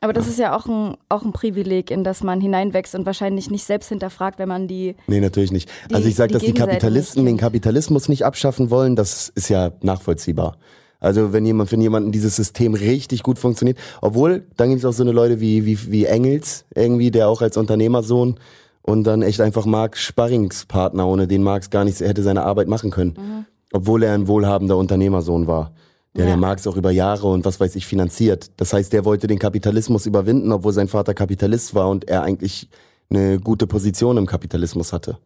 Aber 0.00 0.12
das 0.12 0.28
ist 0.28 0.38
ja 0.38 0.56
auch 0.56 0.66
ein, 0.66 0.96
auch 1.08 1.24
ein 1.24 1.32
Privileg, 1.32 1.90
in 1.90 2.04
das 2.04 2.22
man 2.22 2.40
hineinwächst 2.40 2.94
und 2.94 3.04
wahrscheinlich 3.04 3.50
nicht 3.50 3.64
selbst 3.64 3.88
hinterfragt, 3.88 4.38
wenn 4.38 4.48
man 4.48 4.68
die. 4.68 4.94
Nee, 5.08 5.20
natürlich 5.20 5.50
nicht. 5.50 5.68
Die- 5.90 5.94
also 5.96 6.08
ich 6.08 6.14
sage, 6.14 6.32
dass 6.32 6.42
die 6.42 6.52
Kapitalisten 6.54 7.24
den 7.26 7.37
Kapitalismus 7.37 8.08
nicht 8.08 8.24
abschaffen 8.24 8.70
wollen, 8.70 8.94
das 8.94 9.28
ist 9.34 9.48
ja 9.48 9.72
nachvollziehbar. 9.82 10.56
Also 11.00 11.32
wenn 11.32 11.44
jemand, 11.46 11.70
wenn 11.72 11.80
jemanden 11.80 12.12
dieses 12.12 12.37
System 12.37 12.74
richtig 12.74 13.22
gut 13.22 13.38
funktioniert, 13.38 13.78
obwohl, 14.00 14.46
dann 14.56 14.68
gibt 14.70 14.80
es 14.80 14.84
auch 14.84 14.92
so 14.92 15.02
eine 15.02 15.12
Leute 15.12 15.40
wie, 15.40 15.64
wie, 15.64 15.90
wie 15.92 16.04
Engels, 16.06 16.64
irgendwie, 16.74 17.11
der 17.11 17.28
auch 17.28 17.40
als 17.42 17.56
Unternehmersohn 17.56 18.38
und 18.82 19.04
dann 19.04 19.22
echt 19.22 19.40
einfach 19.40 19.64
Marx 19.66 20.00
Sparringspartner, 20.02 21.06
ohne 21.06 21.26
den 21.28 21.42
Marx 21.42 21.70
gar 21.70 21.84
nicht 21.84 22.00
hätte 22.00 22.22
seine 22.22 22.42
Arbeit 22.44 22.68
machen 22.68 22.90
können. 22.90 23.46
Obwohl 23.72 24.02
er 24.02 24.14
ein 24.14 24.28
wohlhabender 24.28 24.76
Unternehmersohn 24.76 25.46
war. 25.46 25.72
Der 26.16 26.25
Ja. 26.25 26.31
der 26.31 26.37
Marx 26.37 26.66
auch 26.66 26.77
über 26.77 26.90
Jahre 26.90 27.29
und 27.29 27.44
was 27.44 27.61
weiß 27.61 27.77
ich 27.77 27.87
finanziert. 27.87 28.51
Das 28.57 28.73
heißt, 28.73 28.92
der 28.92 29.05
wollte 29.05 29.27
den 29.27 29.38
Kapitalismus 29.38 30.07
überwinden, 30.07 30.53
obwohl 30.53 30.73
sein 30.73 30.88
Vater 30.88 31.14
Kapitalist 31.14 31.75
war 31.75 31.88
und 31.90 32.09
er 32.09 32.23
eigentlich 32.23 32.68
eine 33.11 33.38
gute 33.38 33.66
Position 33.66 34.16
im 34.16 34.27
Kapitalismus 34.27 34.92
hatte. 34.92 35.18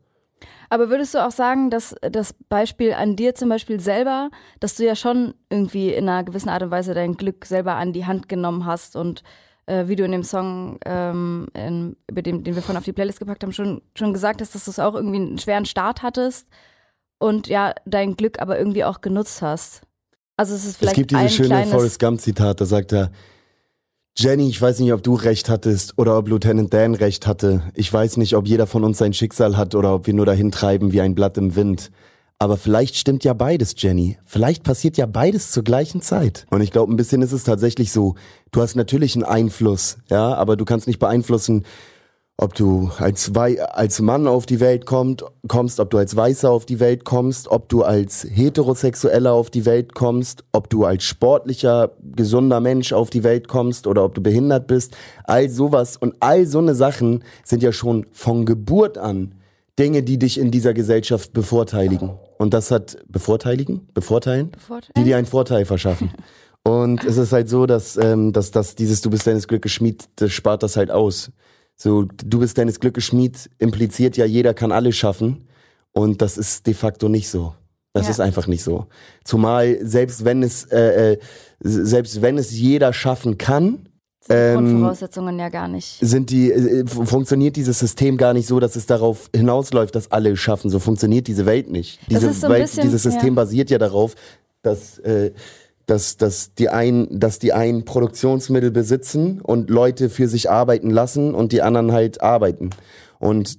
Aber 0.70 0.88
würdest 0.88 1.14
du 1.14 1.24
auch 1.24 1.30
sagen, 1.30 1.68
dass 1.68 1.94
das 2.00 2.34
Beispiel 2.48 2.94
an 2.94 3.14
dir 3.14 3.34
zum 3.34 3.50
Beispiel 3.50 3.78
selber, 3.78 4.30
dass 4.58 4.76
du 4.76 4.86
ja 4.86 4.96
schon 4.96 5.34
irgendwie 5.50 5.92
in 5.92 6.08
einer 6.08 6.24
gewissen 6.24 6.48
Art 6.48 6.62
und 6.62 6.70
Weise 6.70 6.94
dein 6.94 7.16
Glück 7.16 7.44
selber 7.44 7.74
an 7.74 7.92
die 7.92 8.06
Hand 8.06 8.28
genommen 8.28 8.64
hast 8.64 8.96
und 8.96 9.22
äh, 9.66 9.86
wie 9.86 9.96
du 9.96 10.04
in 10.04 10.12
dem 10.12 10.22
Song, 10.24 10.78
ähm, 10.86 11.46
in, 11.54 11.96
über 12.08 12.22
den, 12.22 12.42
den 12.42 12.54
wir 12.54 12.62
vorhin 12.62 12.78
auf 12.78 12.84
die 12.84 12.92
Playlist 12.92 13.18
gepackt 13.18 13.42
haben, 13.42 13.52
schon, 13.52 13.82
schon 13.94 14.12
gesagt 14.12 14.40
hast, 14.40 14.54
dass 14.54 14.64
du 14.64 14.70
es 14.70 14.78
auch 14.78 14.94
irgendwie 14.94 15.18
einen 15.18 15.38
schweren 15.38 15.66
Start 15.66 16.02
hattest 16.02 16.48
und 17.18 17.48
ja, 17.48 17.74
dein 17.84 18.16
Glück 18.16 18.40
aber 18.40 18.58
irgendwie 18.58 18.84
auch 18.84 19.00
genutzt 19.02 19.42
hast. 19.42 19.82
Also 20.36 20.54
es 20.54 20.64
ist 20.64 20.76
vielleicht 20.76 20.92
es 20.92 20.96
gibt 20.96 21.10
dieses 21.10 21.34
schöne 21.34 21.66
Forrest 21.66 21.98
Gump-Zitat, 21.98 22.60
da 22.60 22.64
sagt 22.64 22.92
er, 22.92 23.10
Jenny, 24.16 24.48
ich 24.48 24.60
weiß 24.60 24.80
nicht, 24.80 24.92
ob 24.92 25.02
du 25.02 25.14
recht 25.14 25.48
hattest 25.48 25.94
oder 25.96 26.18
ob 26.18 26.28
Lieutenant 26.28 26.72
Dan 26.74 26.94
recht 26.94 27.26
hatte. 27.26 27.62
Ich 27.74 27.90
weiß 27.90 28.18
nicht, 28.18 28.36
ob 28.36 28.46
jeder 28.46 28.66
von 28.66 28.84
uns 28.84 28.98
sein 28.98 29.14
Schicksal 29.14 29.56
hat 29.56 29.74
oder 29.74 29.94
ob 29.94 30.06
wir 30.06 30.12
nur 30.12 30.26
dahin 30.26 30.52
treiben 30.52 30.92
wie 30.92 31.00
ein 31.00 31.14
Blatt 31.14 31.38
im 31.38 31.56
Wind. 31.56 31.90
Aber 32.38 32.58
vielleicht 32.58 32.96
stimmt 32.96 33.24
ja 33.24 33.32
beides, 33.32 33.74
Jenny. 33.78 34.18
Vielleicht 34.24 34.64
passiert 34.64 34.98
ja 34.98 35.06
beides 35.06 35.50
zur 35.50 35.62
gleichen 35.62 36.02
Zeit. 36.02 36.46
Und 36.50 36.60
ich 36.60 36.72
glaube, 36.72 36.92
ein 36.92 36.96
bisschen 36.96 37.22
ist 37.22 37.32
es 37.32 37.44
tatsächlich 37.44 37.90
so. 37.90 38.16
Du 38.50 38.60
hast 38.60 38.74
natürlich 38.74 39.14
einen 39.14 39.24
Einfluss, 39.24 39.98
ja, 40.10 40.34
aber 40.34 40.56
du 40.56 40.64
kannst 40.64 40.88
nicht 40.88 40.98
beeinflussen, 40.98 41.64
ob 42.42 42.54
du 42.54 42.90
als, 42.98 43.36
Wei 43.36 43.62
als 43.62 44.00
Mann 44.00 44.26
auf 44.26 44.46
die 44.46 44.58
Welt 44.58 44.84
kommt, 44.84 45.24
kommst, 45.46 45.78
ob 45.78 45.90
du 45.90 45.98
als 45.98 46.16
Weißer 46.16 46.50
auf 46.50 46.66
die 46.66 46.80
Welt 46.80 47.04
kommst, 47.04 47.48
ob 47.48 47.68
du 47.68 47.82
als 47.82 48.26
Heterosexueller 48.28 49.32
auf 49.32 49.48
die 49.48 49.64
Welt 49.64 49.94
kommst, 49.94 50.42
ob 50.50 50.68
du 50.68 50.84
als 50.84 51.04
sportlicher, 51.04 51.92
gesunder 52.02 52.60
Mensch 52.60 52.92
auf 52.92 53.10
die 53.10 53.22
Welt 53.22 53.46
kommst 53.46 53.86
oder 53.86 54.04
ob 54.04 54.14
du 54.14 54.22
behindert 54.22 54.66
bist. 54.66 54.96
All 55.24 55.48
sowas 55.48 55.96
und 55.96 56.16
all 56.18 56.46
so 56.46 56.58
eine 56.58 56.74
Sachen 56.74 57.22
sind 57.44 57.62
ja 57.62 57.70
schon 57.70 58.06
von 58.10 58.44
Geburt 58.44 58.98
an 58.98 59.36
Dinge, 59.78 60.02
die 60.02 60.18
dich 60.18 60.38
in 60.38 60.50
dieser 60.50 60.74
Gesellschaft 60.74 61.32
bevorteiligen. 61.32 62.10
Und 62.38 62.54
das 62.54 62.72
hat 62.72 62.96
bevorteiligen? 63.08 63.88
Bevorteilen? 63.94 64.50
Bevorteilen? 64.50 64.92
Die 64.96 65.04
dir 65.04 65.16
einen 65.16 65.26
Vorteil 65.26 65.64
verschaffen. 65.64 66.10
Und 66.64 67.04
es 67.04 67.16
ist 67.16 67.32
halt 67.32 67.48
so, 67.48 67.66
dass, 67.66 67.96
ähm, 67.96 68.32
dass, 68.32 68.50
dass 68.50 68.74
dieses 68.74 69.00
Du 69.00 69.10
bist 69.10 69.26
deines 69.26 69.48
Glückes 69.48 69.72
Schmied, 69.72 70.08
das 70.16 70.32
spart 70.32 70.62
das 70.62 70.76
halt 70.76 70.90
aus. 70.90 71.30
So, 71.76 72.02
du 72.04 72.38
bist 72.38 72.58
deines 72.58 72.78
Glückes 72.80 73.04
Schmied 73.04 73.50
impliziert 73.58 74.16
ja, 74.16 74.24
jeder 74.24 74.54
kann 74.54 74.72
alles 74.72 74.96
schaffen. 74.96 75.48
Und 75.92 76.22
das 76.22 76.38
ist 76.38 76.66
de 76.66 76.74
facto 76.74 77.08
nicht 77.08 77.28
so. 77.28 77.54
Das 77.92 78.06
Ja. 78.06 78.10
ist 78.12 78.20
einfach 78.20 78.46
nicht 78.46 78.62
so. 78.62 78.86
Zumal 79.24 79.78
selbst 79.82 80.24
wenn 80.24 80.42
es, 80.42 80.64
äh, 80.64 81.12
äh, 81.12 81.18
selbst 81.60 82.22
wenn 82.22 82.38
es 82.38 82.50
jeder 82.52 82.92
schaffen 82.94 83.36
kann, 83.36 83.88
sind 84.24 84.30
die 84.30 84.32
ähm, 84.34 84.54
Grundvoraussetzungen 84.56 85.38
ja 85.38 85.48
gar 85.50 85.68
nicht. 85.68 85.98
sind 86.00 86.30
die, 86.30 86.50
äh, 86.52 86.86
fu- 86.86 87.04
funktioniert 87.04 87.56
dieses 87.56 87.78
System 87.80 88.16
gar 88.16 88.32
nicht 88.32 88.46
so, 88.46 88.60
dass 88.60 88.76
es 88.76 88.86
darauf 88.86 89.28
hinausläuft, 89.34 89.94
dass 89.94 90.10
alle 90.12 90.36
schaffen. 90.36 90.70
So 90.70 90.78
funktioniert 90.78 91.26
diese 91.26 91.44
Welt 91.44 91.68
nicht. 91.70 91.98
Diese 92.08 92.32
so 92.32 92.48
Welt, 92.48 92.62
bisschen- 92.62 92.84
dieses 92.84 93.02
System 93.02 93.28
ja. 93.34 93.42
basiert 93.42 93.68
ja 93.70 93.78
darauf, 93.78 94.14
dass, 94.62 94.98
äh, 95.00 95.32
dass, 95.86 96.16
dass, 96.16 96.54
die 96.54 96.68
einen, 96.68 97.18
dass 97.18 97.38
die 97.38 97.52
einen 97.52 97.84
Produktionsmittel 97.84 98.70
besitzen 98.70 99.40
und 99.40 99.70
Leute 99.70 100.10
für 100.10 100.28
sich 100.28 100.50
arbeiten 100.50 100.90
lassen 100.90 101.34
und 101.34 101.52
die 101.52 101.62
anderen 101.62 101.92
halt 101.92 102.22
arbeiten. 102.22 102.70
Und 103.18 103.58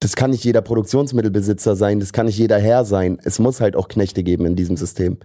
das 0.00 0.16
kann 0.16 0.30
nicht 0.30 0.44
jeder 0.44 0.62
Produktionsmittelbesitzer 0.62 1.76
sein, 1.76 2.00
das 2.00 2.12
kann 2.12 2.26
nicht 2.26 2.38
jeder 2.38 2.58
Herr 2.58 2.84
sein. 2.84 3.18
Es 3.22 3.38
muss 3.38 3.60
halt 3.60 3.76
auch 3.76 3.88
Knechte 3.88 4.22
geben 4.22 4.46
in 4.46 4.56
diesem 4.56 4.76
System. 4.76 5.18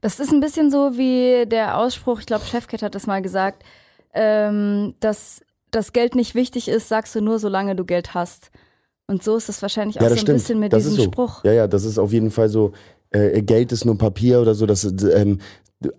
Das 0.00 0.20
ist 0.20 0.32
ein 0.32 0.40
bisschen 0.40 0.70
so 0.70 0.98
wie 0.98 1.46
der 1.46 1.78
Ausspruch, 1.78 2.20
ich 2.20 2.26
glaube, 2.26 2.44
Chefcat 2.44 2.82
hat 2.82 2.94
das 2.94 3.06
mal 3.06 3.22
gesagt, 3.22 3.62
ähm, 4.12 4.94
dass 5.00 5.40
das 5.70 5.92
Geld 5.92 6.14
nicht 6.14 6.34
wichtig 6.34 6.68
ist, 6.68 6.88
sagst 6.88 7.14
du 7.14 7.20
nur, 7.20 7.38
solange 7.38 7.74
du 7.74 7.84
Geld 7.84 8.14
hast. 8.14 8.50
Und 9.06 9.22
so 9.22 9.36
ist 9.36 9.48
es 9.48 9.60
wahrscheinlich 9.60 9.98
auch 9.98 10.02
Ja, 10.02 10.08
so 10.08 10.14
ein 10.14 10.18
stimmt. 10.20 10.38
bisschen 10.38 10.60
mit 10.60 10.72
das 10.72 10.84
diesem 10.84 10.96
so. 10.96 11.02
Spruch. 11.04 11.44
Ja, 11.44 11.52
ja, 11.52 11.66
das 11.66 11.84
ist 11.84 11.98
auf 11.98 12.12
jeden 12.12 12.30
Fall 12.30 12.48
so. 12.48 12.72
Äh, 13.14 13.42
Geld 13.42 13.72
ist 13.72 13.84
nur 13.84 13.96
Papier 13.96 14.40
oder 14.40 14.54
so. 14.54 14.66
Das 14.66 14.84
ähm, 14.84 15.38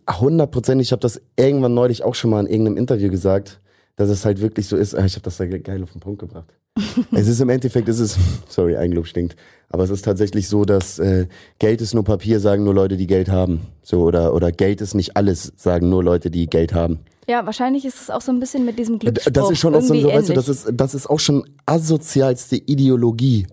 hundertprozentig. 0.09 0.87
Ich 0.87 0.91
habe 0.91 0.99
das 1.01 1.21
irgendwann 1.37 1.73
neulich 1.73 2.03
auch 2.03 2.15
schon 2.15 2.29
mal 2.31 2.41
in 2.41 2.47
irgendeinem 2.51 2.77
Interview 2.77 3.09
gesagt, 3.09 3.59
dass 3.95 4.09
es 4.09 4.25
halt 4.25 4.41
wirklich 4.41 4.67
so 4.67 4.75
ist. 4.77 4.95
Ah, 4.95 5.05
Ich 5.05 5.13
habe 5.13 5.23
das 5.23 5.37
da 5.37 5.45
ge- 5.45 5.59
geil 5.59 5.81
auf 5.83 5.91
den 5.91 6.01
Punkt 6.01 6.19
gebracht. 6.19 6.53
es 7.13 7.27
ist 7.29 7.39
im 7.39 7.47
Endeffekt, 7.49 7.87
es 7.87 7.99
ist, 7.99 8.17
sorry, 8.49 8.75
Eigenlob 8.75 9.07
stinkt, 9.07 9.37
aber 9.69 9.85
es 9.85 9.89
ist 9.89 10.03
tatsächlich 10.03 10.49
so, 10.49 10.65
dass 10.65 10.99
äh, 10.99 11.27
Geld 11.57 11.79
ist 11.79 11.93
nur 11.93 12.03
Papier, 12.03 12.41
sagen 12.41 12.65
nur 12.65 12.73
Leute, 12.73 12.97
die 12.97 13.07
Geld 13.07 13.29
haben. 13.29 13.61
So 13.81 14.01
oder 14.03 14.33
oder 14.33 14.51
Geld 14.51 14.81
ist 14.81 14.93
nicht 14.93 15.15
alles, 15.15 15.53
sagen 15.55 15.87
nur 15.89 16.03
Leute, 16.03 16.29
die 16.29 16.47
Geld 16.47 16.73
haben. 16.73 16.99
Ja, 17.29 17.45
wahrscheinlich 17.45 17.85
ist 17.85 18.01
es 18.01 18.09
auch 18.09 18.19
so 18.21 18.31
ein 18.33 18.39
bisschen 18.41 18.65
mit 18.65 18.77
diesem 18.77 18.99
Glücksspruch. 18.99 19.31
Das 19.31 19.49
ist 19.51 19.59
schon 19.59 19.73
auch 19.73 19.81
so, 19.81 19.93
weißt 19.93 20.29
du, 20.29 20.33
das 20.33 20.49
ist, 20.49 20.67
das 20.73 20.93
ist 20.93 21.09
auch 21.09 21.19
schon 21.19 21.45
asozialste 21.65 22.57
Ideologie. 22.57 23.47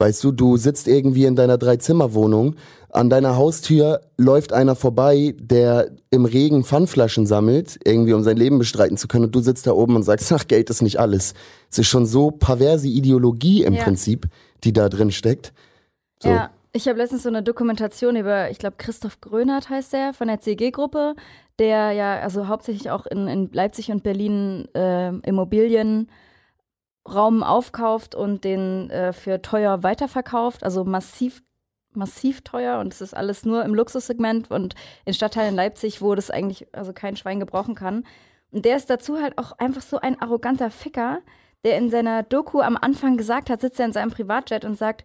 Weißt 0.00 0.24
du, 0.24 0.32
du 0.32 0.56
sitzt 0.56 0.88
irgendwie 0.88 1.26
in 1.26 1.36
deiner 1.36 1.58
Dreizimmerwohnung, 1.58 2.56
an 2.88 3.10
deiner 3.10 3.36
Haustür 3.36 4.00
läuft 4.16 4.54
einer 4.54 4.74
vorbei, 4.74 5.34
der 5.38 5.90
im 6.10 6.24
Regen 6.24 6.64
Pfandflaschen 6.64 7.26
sammelt, 7.26 7.78
irgendwie 7.84 8.14
um 8.14 8.22
sein 8.22 8.38
Leben 8.38 8.58
bestreiten 8.58 8.96
zu 8.96 9.08
können 9.08 9.26
und 9.26 9.34
du 9.34 9.40
sitzt 9.40 9.66
da 9.66 9.72
oben 9.72 9.96
und 9.96 10.02
sagst, 10.02 10.32
ach, 10.32 10.48
Geld 10.48 10.70
ist 10.70 10.80
nicht 10.80 10.98
alles. 10.98 11.34
Es 11.70 11.80
ist 11.80 11.88
schon 11.88 12.06
so 12.06 12.30
perverse 12.30 12.88
Ideologie 12.88 13.62
im 13.62 13.74
Ja. 13.74 13.84
Prinzip, 13.84 14.26
die 14.64 14.72
da 14.72 14.88
drin 14.88 15.10
steckt. 15.10 15.52
So. 16.22 16.30
Ja, 16.30 16.50
ich 16.72 16.88
habe 16.88 16.96
letztens 16.96 17.24
so 17.24 17.28
eine 17.28 17.42
Dokumentation 17.42 18.16
über, 18.16 18.50
ich 18.50 18.58
glaube, 18.58 18.76
Christoph 18.78 19.20
Grönert 19.20 19.68
heißt 19.68 19.92
der, 19.92 20.14
von 20.14 20.28
der 20.28 20.40
CG-Gruppe, 20.40 21.14
der 21.58 21.92
ja 21.92 22.20
also 22.20 22.48
hauptsächlich 22.48 22.90
auch 22.90 23.04
in, 23.04 23.28
in 23.28 23.50
Leipzig 23.52 23.90
und 23.90 24.02
Berlin 24.02 24.66
äh, 24.72 25.12
Immobilienraum 27.04 27.42
aufkauft 27.42 28.14
und 28.14 28.44
den 28.44 28.90
äh, 28.90 29.12
für 29.12 29.42
teuer 29.42 29.82
weiterverkauft, 29.82 30.64
also 30.64 30.84
massiv 30.84 31.42
massiv 31.92 32.42
teuer 32.42 32.78
und 32.78 32.92
es 32.92 33.00
ist 33.00 33.16
alles 33.16 33.44
nur 33.44 33.64
im 33.64 33.74
Luxussegment 33.74 34.48
und 34.48 34.76
in 35.04 35.12
Stadtteilen 35.12 35.56
Leipzig, 35.56 36.00
wo 36.00 36.14
das 36.14 36.30
eigentlich 36.30 36.68
also 36.72 36.92
kein 36.92 37.16
Schwein 37.16 37.40
gebrauchen 37.40 37.74
kann. 37.74 38.04
Und 38.52 38.64
der 38.64 38.76
ist 38.76 38.90
dazu 38.90 39.20
halt 39.20 39.36
auch 39.38 39.58
einfach 39.58 39.82
so 39.82 39.98
ein 39.98 40.20
arroganter 40.22 40.70
Ficker, 40.70 41.20
der 41.64 41.78
in 41.78 41.90
seiner 41.90 42.22
Doku 42.22 42.60
am 42.60 42.76
Anfang 42.80 43.16
gesagt 43.16 43.50
hat, 43.50 43.60
sitzt 43.60 43.80
er 43.80 43.86
in 43.86 43.92
seinem 43.92 44.12
Privatjet 44.12 44.64
und 44.64 44.78
sagt, 44.78 45.04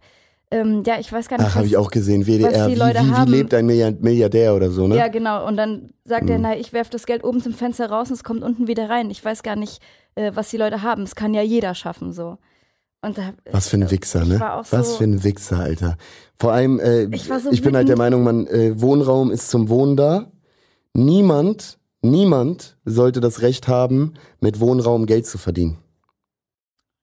ähm, 0.51 0.83
ja, 0.85 0.99
ich 0.99 1.11
weiß 1.11 1.27
gar 1.27 1.37
nicht, 1.37 1.47
Ach, 1.47 1.55
habe 1.55 1.65
was- 1.65 1.71
ich 1.71 1.77
auch 1.77 1.89
gesehen, 1.91 2.25
WDR, 2.25 2.67
die 2.67 2.75
wie, 2.75 2.79
Leute 2.79 2.99
wie, 2.99 3.27
wie 3.27 3.31
lebt 3.31 3.53
ein 3.53 3.65
Milliard- 3.65 4.01
Milliardär 4.01 4.55
oder 4.55 4.69
so, 4.69 4.87
ne? 4.87 4.95
Ja, 4.97 5.07
genau. 5.07 5.45
Und 5.47 5.57
dann 5.57 5.89
sagt 6.05 6.29
er, 6.29 6.37
Mhm. 6.37 6.43
na, 6.43 6.57
ich 6.57 6.71
werfe 6.73 6.91
das 6.91 7.05
Geld 7.05 7.23
oben 7.23 7.41
zum 7.41 7.53
Fenster 7.53 7.89
raus 7.89 8.09
und 8.09 8.15
es 8.15 8.23
kommt 8.23 8.43
unten 8.43 8.67
wieder 8.67 8.89
rein. 8.89 9.09
Ich 9.09 9.23
weiß 9.25 9.43
gar 9.43 9.55
nicht, 9.55 9.81
äh, 10.15 10.31
was 10.35 10.49
die 10.49 10.57
Leute 10.57 10.81
haben. 10.81 11.03
Es 11.03 11.15
kann 11.15 11.33
ja 11.33 11.41
jeder 11.41 11.73
schaffen, 11.75 12.11
so. 12.13 12.37
Und 13.01 13.17
da, 13.17 13.33
Was 13.51 13.67
für 13.69 13.77
ein 13.77 13.91
Wichser, 13.91 14.23
ich 14.23 14.29
ne? 14.29 14.39
Was 14.39 14.69
so- 14.91 14.97
für 14.97 15.03
ein 15.03 15.23
Wichser, 15.23 15.59
Alter. 15.59 15.97
Vor 16.37 16.53
allem, 16.53 16.79
äh, 16.79 17.03
Ich 17.15 17.23
so 17.25 17.51
ich 17.51 17.61
bin 17.61 17.75
halt 17.75 17.87
der. 17.87 17.97
Meinung, 17.97 18.23
man, 18.23 18.47
äh, 18.47 18.79
Wohnraum 18.81 19.29
ist 19.31 19.49
zum 19.49 19.69
Wohnen 19.69 19.95
da. 19.95 20.31
Niemand, 20.93 21.77
niemand 22.01 22.77
sollte 22.85 23.19
das 23.19 23.41
Recht 23.41 23.67
haben, 23.67 24.13
mit 24.39 24.59
Wohnraum 24.59 25.05
Geld 25.05 25.25
zu 25.27 25.37
verdienen. 25.37 25.77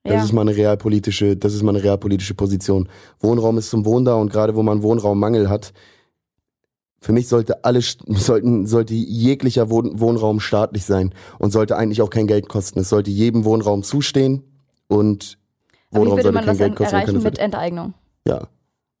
Das 0.03 0.13
ja. 0.13 0.23
ist 0.23 0.33
mal 0.33 0.41
eine 0.41 0.55
realpolitische, 0.55 1.37
das 1.37 1.53
ist 1.53 1.63
mal 1.63 1.73
eine 1.73 1.83
realpolitische 1.83 2.33
Position. 2.33 2.89
Wohnraum 3.19 3.57
ist 3.57 3.69
zum 3.69 3.85
Wohnen 3.85 4.03
da 4.05 4.15
und 4.15 4.31
gerade 4.31 4.55
wo 4.55 4.61
man 4.61 4.83
Wohnraummangel 4.83 5.49
hat, 5.49 5.73
für 6.99 7.13
mich 7.13 7.27
sollte 7.27 7.63
alles, 7.63 7.97
sollten, 8.07 8.65
sollte 8.65 8.93
jeglicher 8.93 9.69
Wohn, 9.69 9.99
Wohnraum 9.99 10.39
staatlich 10.39 10.85
sein 10.85 11.13
und 11.39 11.51
sollte 11.51 11.77
eigentlich 11.77 12.01
auch 12.01 12.09
kein 12.09 12.27
Geld 12.27 12.49
kosten. 12.49 12.79
Es 12.79 12.89
sollte 12.89 13.11
jedem 13.11 13.45
Wohnraum 13.45 13.83
zustehen 13.83 14.43
und 14.87 15.37
Wohnraum 15.91 16.17
würde 16.17 16.23
sollte 16.23 16.35
man 16.35 16.45
kein 16.45 16.57
Geld 16.57 16.75
kosten. 16.75 16.95
erreichen 16.95 17.23
mit 17.23 17.39
Enteignung? 17.39 17.93
ja, 18.27 18.47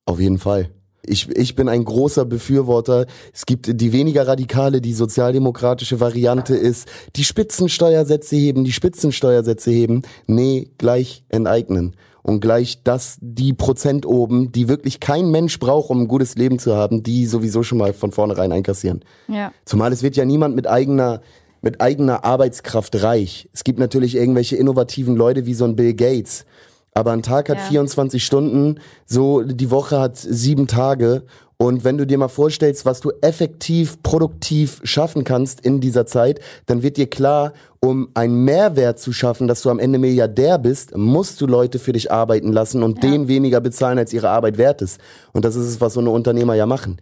auf 0.05 0.19
jeden 0.19 0.37
Fall. 0.37 0.69
Ich, 1.05 1.29
ich 1.29 1.55
bin 1.55 1.67
ein 1.67 1.83
großer 1.83 2.25
Befürworter. 2.25 3.05
Es 3.33 3.45
gibt 3.45 3.81
die 3.81 3.91
weniger 3.91 4.27
radikale, 4.27 4.79
die 4.79 4.93
sozialdemokratische 4.93 5.99
Variante 5.99 6.55
ist, 6.55 6.87
die 7.15 7.25
Spitzensteuersätze 7.25 8.35
heben, 8.35 8.63
die 8.63 8.71
Spitzensteuersätze 8.71 9.71
heben. 9.71 10.03
Nee, 10.27 10.69
gleich 10.77 11.23
enteignen. 11.29 11.95
Und 12.21 12.39
gleich 12.39 12.83
das, 12.83 13.17
die 13.19 13.51
Prozent 13.51 14.05
oben, 14.05 14.53
die 14.53 14.69
wirklich 14.69 15.01
kein 15.01 15.29
Mensch 15.29 15.59
braucht, 15.59 15.89
um 15.89 16.03
ein 16.03 16.07
gutes 16.07 16.35
Leben 16.35 16.57
zu 16.57 16.73
haben, 16.73 17.03
die 17.03 17.25
sowieso 17.25 17.63
schon 17.63 17.79
mal 17.79 17.91
von 17.91 18.13
vornherein 18.13 18.53
einkassieren. 18.53 19.03
Ja. 19.27 19.51
Zumal 19.65 19.91
es 19.91 20.03
wird 20.03 20.15
ja 20.15 20.23
niemand 20.23 20.55
mit 20.55 20.65
eigener 20.65 21.21
mit 21.63 21.79
eigener 21.79 22.25
Arbeitskraft 22.25 23.01
reich. 23.01 23.49
Es 23.53 23.63
gibt 23.63 23.79
natürlich 23.79 24.15
irgendwelche 24.15 24.57
innovativen 24.57 25.15
Leute 25.15 25.45
wie 25.45 25.53
so 25.53 25.63
ein 25.63 25.77
Bill 25.77 25.93
Gates. 25.93 26.45
Aber 26.93 27.11
ein 27.11 27.23
Tag 27.23 27.49
hat 27.49 27.57
Ja. 27.57 27.63
24 27.65 28.23
Stunden, 28.23 28.79
so 29.05 29.41
die 29.41 29.71
Woche 29.71 29.99
hat 29.99 30.17
sieben 30.17 30.67
Tage. 30.67 31.23
Und 31.57 31.83
wenn 31.83 31.97
du 31.97 32.05
dir 32.05 32.17
mal 32.17 32.27
vorstellst, 32.27 32.85
was 32.85 32.99
du 32.99 33.11
effektiv, 33.21 34.01
produktiv 34.03 34.81
schaffen 34.83 35.23
kannst 35.23 35.61
in 35.61 35.79
dieser 35.79 36.05
Zeit, 36.05 36.39
dann 36.65 36.83
wird 36.83 36.97
dir 36.97 37.09
klar, 37.09 37.53
um 37.79 38.09
einen 38.15 38.43
Mehrwert 38.43 38.99
zu 38.99 39.13
schaffen, 39.13 39.47
dass 39.47 39.61
du 39.61 39.69
am 39.69 39.79
Ende 39.79 39.97
Milliardär 39.99 40.57
bist, 40.57 40.95
musst 40.97 41.39
du 41.39 41.47
Leute 41.47 41.79
für 41.79 41.93
dich 41.93 42.11
arbeiten 42.11 42.51
lassen 42.51 42.83
und 42.83 43.01
denen 43.03 43.27
weniger 43.27 43.61
bezahlen, 43.61 43.97
als 43.97 44.11
ihre 44.13 44.29
Arbeit 44.29 44.57
wert 44.57 44.81
ist. 44.81 44.99
Und 45.31 45.45
das 45.45 45.55
ist 45.55 45.65
es, 45.67 45.79
was 45.81 45.93
so 45.93 45.99
eine 46.01 46.09
Unternehmer 46.09 46.55
ja 46.55 46.65
machen. 46.65 46.97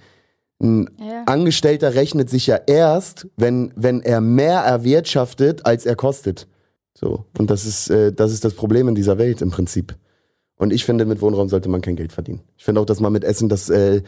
Ein 0.61 0.89
Ja. 0.99 1.23
Angestellter 1.25 1.95
rechnet 1.95 2.29
sich 2.29 2.45
ja 2.45 2.59
erst, 2.67 3.27
wenn, 3.37 3.71
wenn 3.75 4.01
er 4.01 4.21
mehr 4.21 4.59
erwirtschaftet, 4.59 5.65
als 5.65 5.85
er 5.87 5.95
kostet. 5.95 6.47
So. 6.93 7.25
Und 7.37 7.49
das 7.49 7.65
ist, 7.65 7.89
äh, 7.89 8.13
das 8.13 8.31
ist 8.31 8.43
das 8.43 8.53
Problem 8.53 8.87
in 8.87 8.95
dieser 8.95 9.17
Welt 9.17 9.41
im 9.41 9.51
Prinzip. 9.51 9.95
Und 10.55 10.71
ich 10.71 10.85
finde, 10.85 11.05
mit 11.05 11.21
Wohnraum 11.21 11.49
sollte 11.49 11.69
man 11.69 11.81
kein 11.81 11.95
Geld 11.95 12.11
verdienen. 12.11 12.41
Ich 12.57 12.63
finde 12.63 12.81
auch, 12.81 12.85
dass 12.85 12.99
man 12.99 13.11
mit 13.11 13.23
Essen 13.23 13.49
das, 13.49 13.69
äh, 13.69 14.03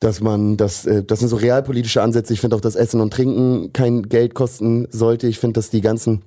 dass 0.00 0.20
man 0.20 0.56
das, 0.56 0.84
äh, 0.86 1.02
das 1.02 1.20
sind 1.20 1.28
so 1.28 1.36
realpolitische 1.36 2.02
Ansätze. 2.02 2.32
Ich 2.32 2.40
finde 2.40 2.56
auch, 2.56 2.60
dass 2.60 2.76
Essen 2.76 3.00
und 3.00 3.12
Trinken 3.12 3.72
kein 3.72 4.02
Geld 4.02 4.34
kosten 4.34 4.86
sollte. 4.90 5.26
Ich 5.26 5.38
finde, 5.38 5.54
dass 5.54 5.70
die 5.70 5.80
ganzen, 5.80 6.24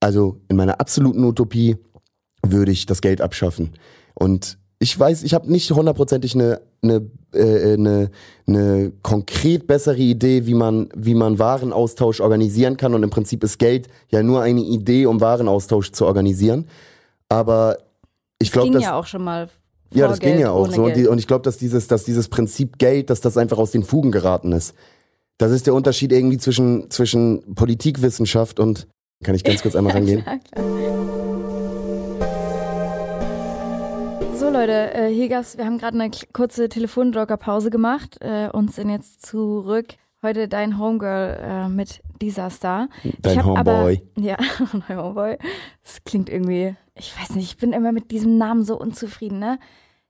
also 0.00 0.40
in 0.48 0.56
meiner 0.56 0.80
absoluten 0.80 1.24
Utopie 1.24 1.76
würde 2.46 2.72
ich 2.72 2.86
das 2.86 3.00
Geld 3.00 3.20
abschaffen. 3.20 3.72
Und 4.14 4.58
ich 4.80 4.98
weiß, 4.98 5.24
ich 5.24 5.34
habe 5.34 5.50
nicht 5.50 5.70
hundertprozentig 5.70 6.34
eine, 6.34 6.60
eine, 6.82 7.10
äh, 7.34 7.74
eine, 7.74 8.10
eine 8.46 8.92
konkret 9.02 9.66
bessere 9.66 9.96
Idee, 9.96 10.46
wie 10.46 10.54
man, 10.54 10.88
wie 10.94 11.14
man 11.14 11.38
Warenaustausch 11.38 12.20
organisieren 12.20 12.76
kann. 12.76 12.94
Und 12.94 13.02
im 13.02 13.10
Prinzip 13.10 13.42
ist 13.42 13.58
Geld 13.58 13.88
ja 14.10 14.22
nur 14.22 14.42
eine 14.42 14.60
Idee, 14.60 15.06
um 15.06 15.20
Warenaustausch 15.20 15.90
zu 15.90 16.06
organisieren. 16.06 16.68
Aber 17.28 17.78
ich 18.38 18.52
glaube, 18.52 18.66
Ging 18.66 18.74
dass 18.74 18.84
ja 18.84 18.94
auch 18.94 19.06
schon 19.06 19.24
mal. 19.24 19.48
ja, 19.92 20.06
das 20.06 20.20
ging 20.20 20.30
Geld, 20.30 20.42
ja 20.42 20.50
auch 20.52 20.70
so. 20.70 20.84
Und, 20.84 20.96
die, 20.96 21.08
und 21.08 21.18
ich 21.18 21.26
glaube, 21.26 21.42
dass 21.42 21.58
dieses, 21.58 21.88
dass 21.88 22.04
dieses 22.04 22.28
Prinzip 22.28 22.78
Geld, 22.78 23.10
dass 23.10 23.20
das 23.20 23.36
einfach 23.36 23.58
aus 23.58 23.72
den 23.72 23.82
Fugen 23.82 24.12
geraten 24.12 24.52
ist. 24.52 24.74
Das 25.38 25.50
ist 25.50 25.66
der 25.66 25.74
Unterschied 25.74 26.12
irgendwie 26.12 26.38
zwischen, 26.38 26.90
zwischen 26.90 27.54
Politikwissenschaft 27.54 28.60
und. 28.60 28.86
Kann 29.24 29.34
ich 29.34 29.42
ganz 29.42 29.62
kurz 29.62 29.74
einmal 29.74 29.92
rangehen? 29.94 30.22
Klar, 30.22 30.38
klar. 30.38 31.17
So 34.38 34.50
Leute, 34.50 34.94
äh, 34.94 35.08
hier 35.08 35.28
gab's, 35.28 35.58
wir 35.58 35.64
haben 35.64 35.78
gerade 35.78 35.98
eine 35.98 36.12
kurze 36.32 36.68
Telefonjoker-Pause 36.68 37.70
gemacht 37.70 38.18
äh, 38.20 38.48
und 38.52 38.72
sind 38.72 38.88
jetzt 38.88 39.26
zurück. 39.26 39.86
Heute 40.22 40.46
dein 40.46 40.78
Homegirl 40.78 41.40
äh, 41.42 41.68
mit 41.68 42.02
Disaster. 42.22 42.88
Dein 43.20 43.32
Ich 43.32 43.38
hab 43.38 43.46
Homeboy. 43.46 44.00
Aber, 44.14 44.24
ja, 44.24 44.36
dein 44.86 44.96
Homeboy. 44.96 45.38
Das 45.82 46.04
klingt 46.04 46.30
irgendwie, 46.30 46.76
ich 46.94 47.18
weiß 47.18 47.30
nicht, 47.34 47.50
ich 47.50 47.56
bin 47.56 47.72
immer 47.72 47.90
mit 47.90 48.12
diesem 48.12 48.38
Namen 48.38 48.62
so 48.62 48.78
unzufrieden, 48.78 49.40
ne? 49.40 49.58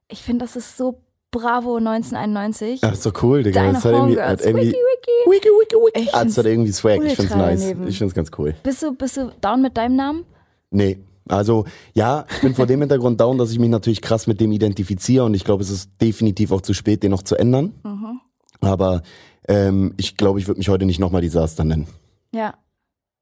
Ich 0.08 0.22
finde, 0.22 0.44
das 0.44 0.56
ist 0.56 0.76
so 0.76 1.00
Bravo 1.30 1.76
1991. 1.76 2.80
Ach, 2.84 2.92
ist 2.92 3.06
doch 3.06 3.22
cool, 3.22 3.42
Digga. 3.42 3.62
Deine 3.62 3.72
Das 3.72 3.84
hat 3.86 3.92
irgendwie, 3.92 4.20
hat 4.20 4.40
irgendwie, 4.42 4.66
Wiki, 4.66 4.76
wiki. 4.76 5.30
wiki, 5.30 5.48
wiki, 5.48 5.76
wiki. 5.76 6.00
Ich 6.00 6.10
das 6.12 6.36
hat 6.36 6.44
irgendwie 6.44 6.72
Swag. 6.72 7.02
Ich 7.02 7.16
find's 7.16 7.34
nice. 7.34 7.60
daneben. 7.62 7.88
Ich 7.88 7.96
find's 7.96 8.14
ganz 8.14 8.30
cool. 8.36 8.54
Bist 8.62 8.82
du, 8.82 8.94
bist 8.94 9.16
du 9.16 9.32
down 9.40 9.62
mit 9.62 9.74
deinem 9.78 9.96
Namen? 9.96 10.26
Nee. 10.70 10.98
Also, 11.30 11.64
ja, 11.94 12.26
ich 12.34 12.40
bin 12.40 12.54
vor 12.54 12.66
dem 12.66 12.80
Hintergrund 12.80 13.20
down, 13.20 13.38
dass 13.38 13.50
ich 13.50 13.58
mich 13.58 13.70
natürlich 13.70 14.02
krass 14.02 14.26
mit 14.26 14.40
dem 14.40 14.52
identifiziere 14.52 15.24
und 15.24 15.34
ich 15.34 15.44
glaube, 15.44 15.62
es 15.62 15.70
ist 15.70 15.90
definitiv 16.00 16.52
auch 16.52 16.60
zu 16.60 16.74
spät, 16.74 17.02
den 17.02 17.10
noch 17.10 17.22
zu 17.22 17.36
ändern. 17.36 17.74
Mhm. 17.84 18.20
Aber 18.60 19.02
ähm, 19.46 19.94
ich 19.96 20.16
glaube, 20.16 20.38
ich 20.38 20.46
würde 20.46 20.58
mich 20.58 20.68
heute 20.68 20.84
nicht 20.84 20.98
nochmal 20.98 21.22
Desaster 21.22 21.64
nennen. 21.64 21.86
Ja. 22.32 22.54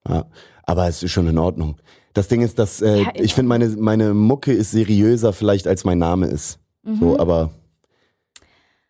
Ja, 0.08 0.26
aber 0.64 0.88
es 0.88 1.02
ist 1.02 1.12
schon 1.12 1.28
in 1.28 1.38
Ordnung. 1.38 1.76
Das 2.14 2.28
Ding 2.28 2.40
ist, 2.40 2.58
dass 2.58 2.80
äh, 2.80 3.02
Ja, 3.02 3.12
ich 3.14 3.34
finde, 3.34 3.48
meine, 3.48 3.68
meine 3.68 4.14
Mucke 4.14 4.52
ist 4.52 4.70
seriöser 4.70 5.32
vielleicht, 5.32 5.66
als 5.66 5.84
mein 5.84 5.98
Name 5.98 6.26
ist. 6.26 6.58
Mhm. 6.82 6.96
So, 6.98 7.18
aber 7.18 7.50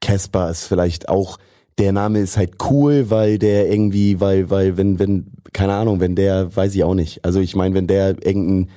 Casper 0.01 0.51
ist 0.51 0.67
vielleicht 0.67 1.09
auch, 1.09 1.39
der 1.79 1.93
Name 1.93 2.21
ist 2.21 2.37
halt 2.37 2.55
cool, 2.71 3.11
weil 3.11 3.39
der 3.39 3.71
irgendwie, 3.71 4.21
weil, 4.21 4.49
weil, 4.51 4.77
wenn, 4.77 4.99
wenn, 4.99 5.33
keine 5.53 5.75
Ahnung, 5.75 6.01
wenn 6.01 6.15
der, 6.15 6.55
weiß 6.55 6.75
ich 6.75 6.85
auch 6.85 6.95
nicht. 6.95 7.25
Also 7.25 7.41
ich 7.41 7.57
meine, 7.57 7.75
wenn 7.75 7.87
der 7.87 8.11
irgendein 8.25 8.71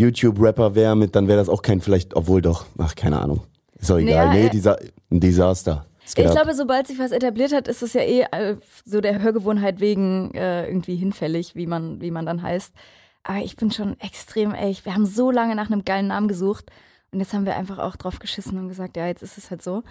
YouTube-Rapper 0.00 0.74
wäre, 0.74 0.96
mit, 0.96 1.14
dann 1.14 1.28
wäre 1.28 1.38
das 1.38 1.48
auch 1.48 1.62
kein, 1.62 1.80
vielleicht, 1.80 2.16
obwohl 2.16 2.42
doch, 2.42 2.66
ach, 2.78 2.94
keine 2.94 3.20
Ahnung. 3.20 3.42
Ist 3.78 3.90
doch 3.90 3.98
egal. 3.98 4.26
Ja, 4.26 4.32
nee, 4.32 4.44
ja. 4.44 4.48
dieser, 4.48 4.78
ein 5.10 5.20
Desaster. 5.20 5.86
Ich 6.06 6.14
glaube, 6.14 6.54
sobald 6.54 6.86
sich 6.86 6.98
was 6.98 7.12
etabliert 7.12 7.52
hat, 7.52 7.66
ist 7.66 7.82
es 7.82 7.94
ja 7.94 8.02
eh 8.02 8.26
äh, 8.30 8.56
so 8.84 9.00
der 9.00 9.22
Hörgewohnheit 9.22 9.80
wegen 9.80 10.34
äh, 10.34 10.66
irgendwie 10.66 10.96
hinfällig, 10.96 11.54
wie 11.54 11.66
man, 11.66 12.00
wie 12.00 12.10
man 12.10 12.26
dann 12.26 12.42
heißt. 12.42 12.74
Aber 13.22 13.38
ich 13.38 13.56
bin 13.56 13.70
schon 13.70 13.98
extrem, 14.00 14.52
ey, 14.52 14.76
wir 14.82 14.94
haben 14.94 15.06
so 15.06 15.30
lange 15.30 15.54
nach 15.54 15.70
einem 15.70 15.84
geilen 15.84 16.08
Namen 16.08 16.28
gesucht 16.28 16.70
und 17.10 17.20
jetzt 17.20 17.32
haben 17.32 17.46
wir 17.46 17.56
einfach 17.56 17.78
auch 17.78 17.96
drauf 17.96 18.18
geschissen 18.18 18.58
und 18.58 18.68
gesagt, 18.68 18.96
ja, 18.98 19.06
jetzt 19.06 19.22
ist 19.22 19.38
es 19.38 19.50
halt 19.50 19.62
so. 19.62 19.82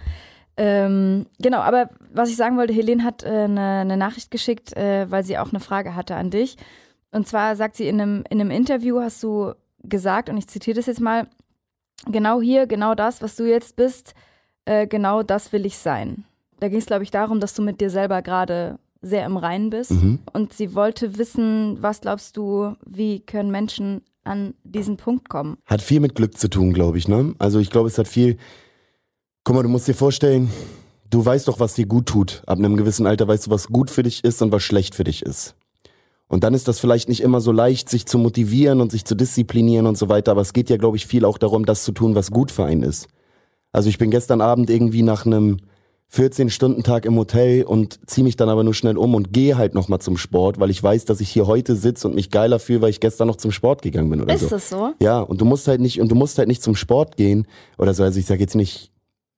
Ähm, 0.56 1.26
genau, 1.40 1.58
aber 1.58 1.90
was 2.12 2.30
ich 2.30 2.36
sagen 2.36 2.56
wollte, 2.56 2.72
Helene 2.72 3.02
hat 3.02 3.24
äh, 3.24 3.28
eine, 3.28 3.80
eine 3.80 3.96
Nachricht 3.96 4.30
geschickt, 4.30 4.76
äh, 4.76 5.10
weil 5.10 5.24
sie 5.24 5.36
auch 5.38 5.50
eine 5.50 5.58
Frage 5.58 5.96
hatte 5.96 6.14
an 6.14 6.30
dich. 6.30 6.56
Und 7.10 7.26
zwar 7.26 7.56
sagt 7.56 7.74
sie 7.74 7.88
in 7.88 8.00
einem, 8.00 8.24
in 8.30 8.40
einem 8.40 8.52
Interview, 8.52 9.00
hast 9.00 9.20
du 9.22 9.54
gesagt, 9.84 10.28
und 10.28 10.36
ich 10.36 10.48
zitiere 10.48 10.76
das 10.76 10.86
jetzt 10.86 11.00
mal, 11.00 11.28
genau 12.06 12.40
hier, 12.40 12.66
genau 12.66 12.94
das, 12.94 13.22
was 13.22 13.36
du 13.36 13.48
jetzt 13.48 13.76
bist, 13.76 14.14
äh, 14.64 14.86
genau 14.86 15.22
das 15.22 15.52
will 15.52 15.66
ich 15.66 15.78
sein. 15.78 16.24
Da 16.60 16.68
ging 16.68 16.78
es, 16.78 16.86
glaube 16.86 17.02
ich, 17.02 17.10
darum, 17.10 17.40
dass 17.40 17.54
du 17.54 17.62
mit 17.62 17.80
dir 17.80 17.90
selber 17.90 18.22
gerade 18.22 18.78
sehr 19.02 19.26
im 19.26 19.36
Reinen 19.36 19.70
bist. 19.70 19.90
Mhm. 19.90 20.20
Und 20.32 20.52
sie 20.52 20.74
wollte 20.74 21.18
wissen, 21.18 21.78
was 21.80 22.00
glaubst 22.00 22.36
du, 22.36 22.74
wie 22.86 23.20
können 23.20 23.50
Menschen 23.50 24.02
an 24.24 24.54
diesen 24.64 24.96
Punkt 24.96 25.28
kommen? 25.28 25.58
Hat 25.66 25.82
viel 25.82 26.00
mit 26.00 26.14
Glück 26.14 26.38
zu 26.38 26.48
tun, 26.48 26.72
glaube 26.72 26.98
ich, 26.98 27.06
ne? 27.06 27.34
Also 27.38 27.58
ich 27.58 27.70
glaube, 27.70 27.88
es 27.88 27.98
hat 27.98 28.08
viel. 28.08 28.38
Guck 29.44 29.56
mal, 29.56 29.62
du 29.62 29.68
musst 29.68 29.86
dir 29.86 29.94
vorstellen, 29.94 30.50
du 31.10 31.24
weißt 31.24 31.48
doch, 31.48 31.60
was 31.60 31.74
dir 31.74 31.86
gut 31.86 32.06
tut. 32.06 32.42
Ab 32.46 32.58
einem 32.58 32.76
gewissen 32.76 33.06
Alter 33.06 33.28
weißt 33.28 33.46
du, 33.46 33.50
was 33.50 33.68
gut 33.68 33.90
für 33.90 34.02
dich 34.02 34.24
ist 34.24 34.40
und 34.40 34.52
was 34.52 34.62
schlecht 34.62 34.94
für 34.94 35.04
dich 35.04 35.22
ist. 35.22 35.54
Und 36.28 36.42
dann 36.42 36.54
ist 36.54 36.68
das 36.68 36.80
vielleicht 36.80 37.08
nicht 37.08 37.20
immer 37.20 37.40
so 37.40 37.52
leicht, 37.52 37.88
sich 37.88 38.06
zu 38.06 38.18
motivieren 38.18 38.80
und 38.80 38.90
sich 38.90 39.04
zu 39.04 39.14
disziplinieren 39.14 39.86
und 39.86 39.98
so 39.98 40.08
weiter, 40.08 40.32
aber 40.32 40.40
es 40.40 40.52
geht 40.52 40.70
ja, 40.70 40.76
glaube 40.76 40.96
ich, 40.96 41.06
viel 41.06 41.24
auch 41.24 41.38
darum, 41.38 41.64
das 41.66 41.84
zu 41.84 41.92
tun, 41.92 42.14
was 42.14 42.30
gut 42.30 42.50
für 42.50 42.64
einen 42.64 42.82
ist. 42.82 43.08
Also 43.72 43.88
ich 43.88 43.98
bin 43.98 44.10
gestern 44.10 44.40
Abend 44.40 44.70
irgendwie 44.70 45.02
nach 45.02 45.26
einem 45.26 45.58
14-Stunden-Tag 46.12 47.06
im 47.06 47.16
Hotel 47.16 47.64
und 47.64 47.98
ziehe 48.08 48.24
mich 48.24 48.36
dann 48.36 48.48
aber 48.48 48.62
nur 48.62 48.74
schnell 48.74 48.96
um 48.96 49.14
und 49.14 49.32
gehe 49.32 49.56
halt 49.56 49.74
nochmal 49.74 50.00
zum 50.00 50.16
Sport, 50.16 50.60
weil 50.60 50.70
ich 50.70 50.82
weiß, 50.82 51.04
dass 51.06 51.20
ich 51.20 51.28
hier 51.28 51.46
heute 51.46 51.74
sitze 51.74 52.06
und 52.06 52.14
mich 52.14 52.30
geiler 52.30 52.58
fühle, 52.58 52.82
weil 52.82 52.90
ich 52.90 53.00
gestern 53.00 53.26
noch 53.26 53.36
zum 53.36 53.50
Sport 53.50 53.82
gegangen 53.82 54.10
bin 54.10 54.20
oder 54.20 54.34
Ist 54.34 54.42
so. 54.42 54.48
das 54.48 54.68
so? 54.68 54.92
Ja, 55.00 55.20
und 55.20 55.40
du 55.40 55.44
musst 55.44 55.66
halt 55.66 55.80
nicht, 55.80 56.00
und 56.00 56.08
du 56.08 56.14
musst 56.14 56.38
halt 56.38 56.48
nicht 56.48 56.62
zum 56.62 56.76
Sport 56.76 57.16
gehen 57.16 57.46
oder 57.78 57.94
so. 57.94 58.04
Also 58.04 58.18
ich 58.20 58.26
sage 58.26 58.40
jetzt 58.40 58.54
nicht, 58.54 58.92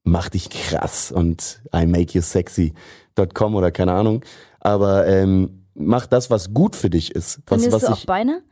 mach 0.04 0.28
dich 0.28 0.50
krass 0.50 1.12
und 1.12 1.62
I 1.74 1.86
make 1.86 2.12
you 2.12 2.20
sexy.com 2.20 3.54
oder 3.54 3.70
keine 3.70 3.92
Ahnung. 3.92 4.22
Aber 4.60 5.06
ähm, 5.06 5.65
mach 5.78 6.06
das, 6.06 6.30
was 6.30 6.52
gut 6.54 6.74
für 6.76 6.90
dich 6.90 7.12
ist. 7.14 7.38
Was, 7.46 7.62
Trainierst 7.62 7.72
was 7.72 7.82
du 7.82 7.92
auch 7.92 7.98
ich, 7.98 8.06
Beine? 8.06 8.42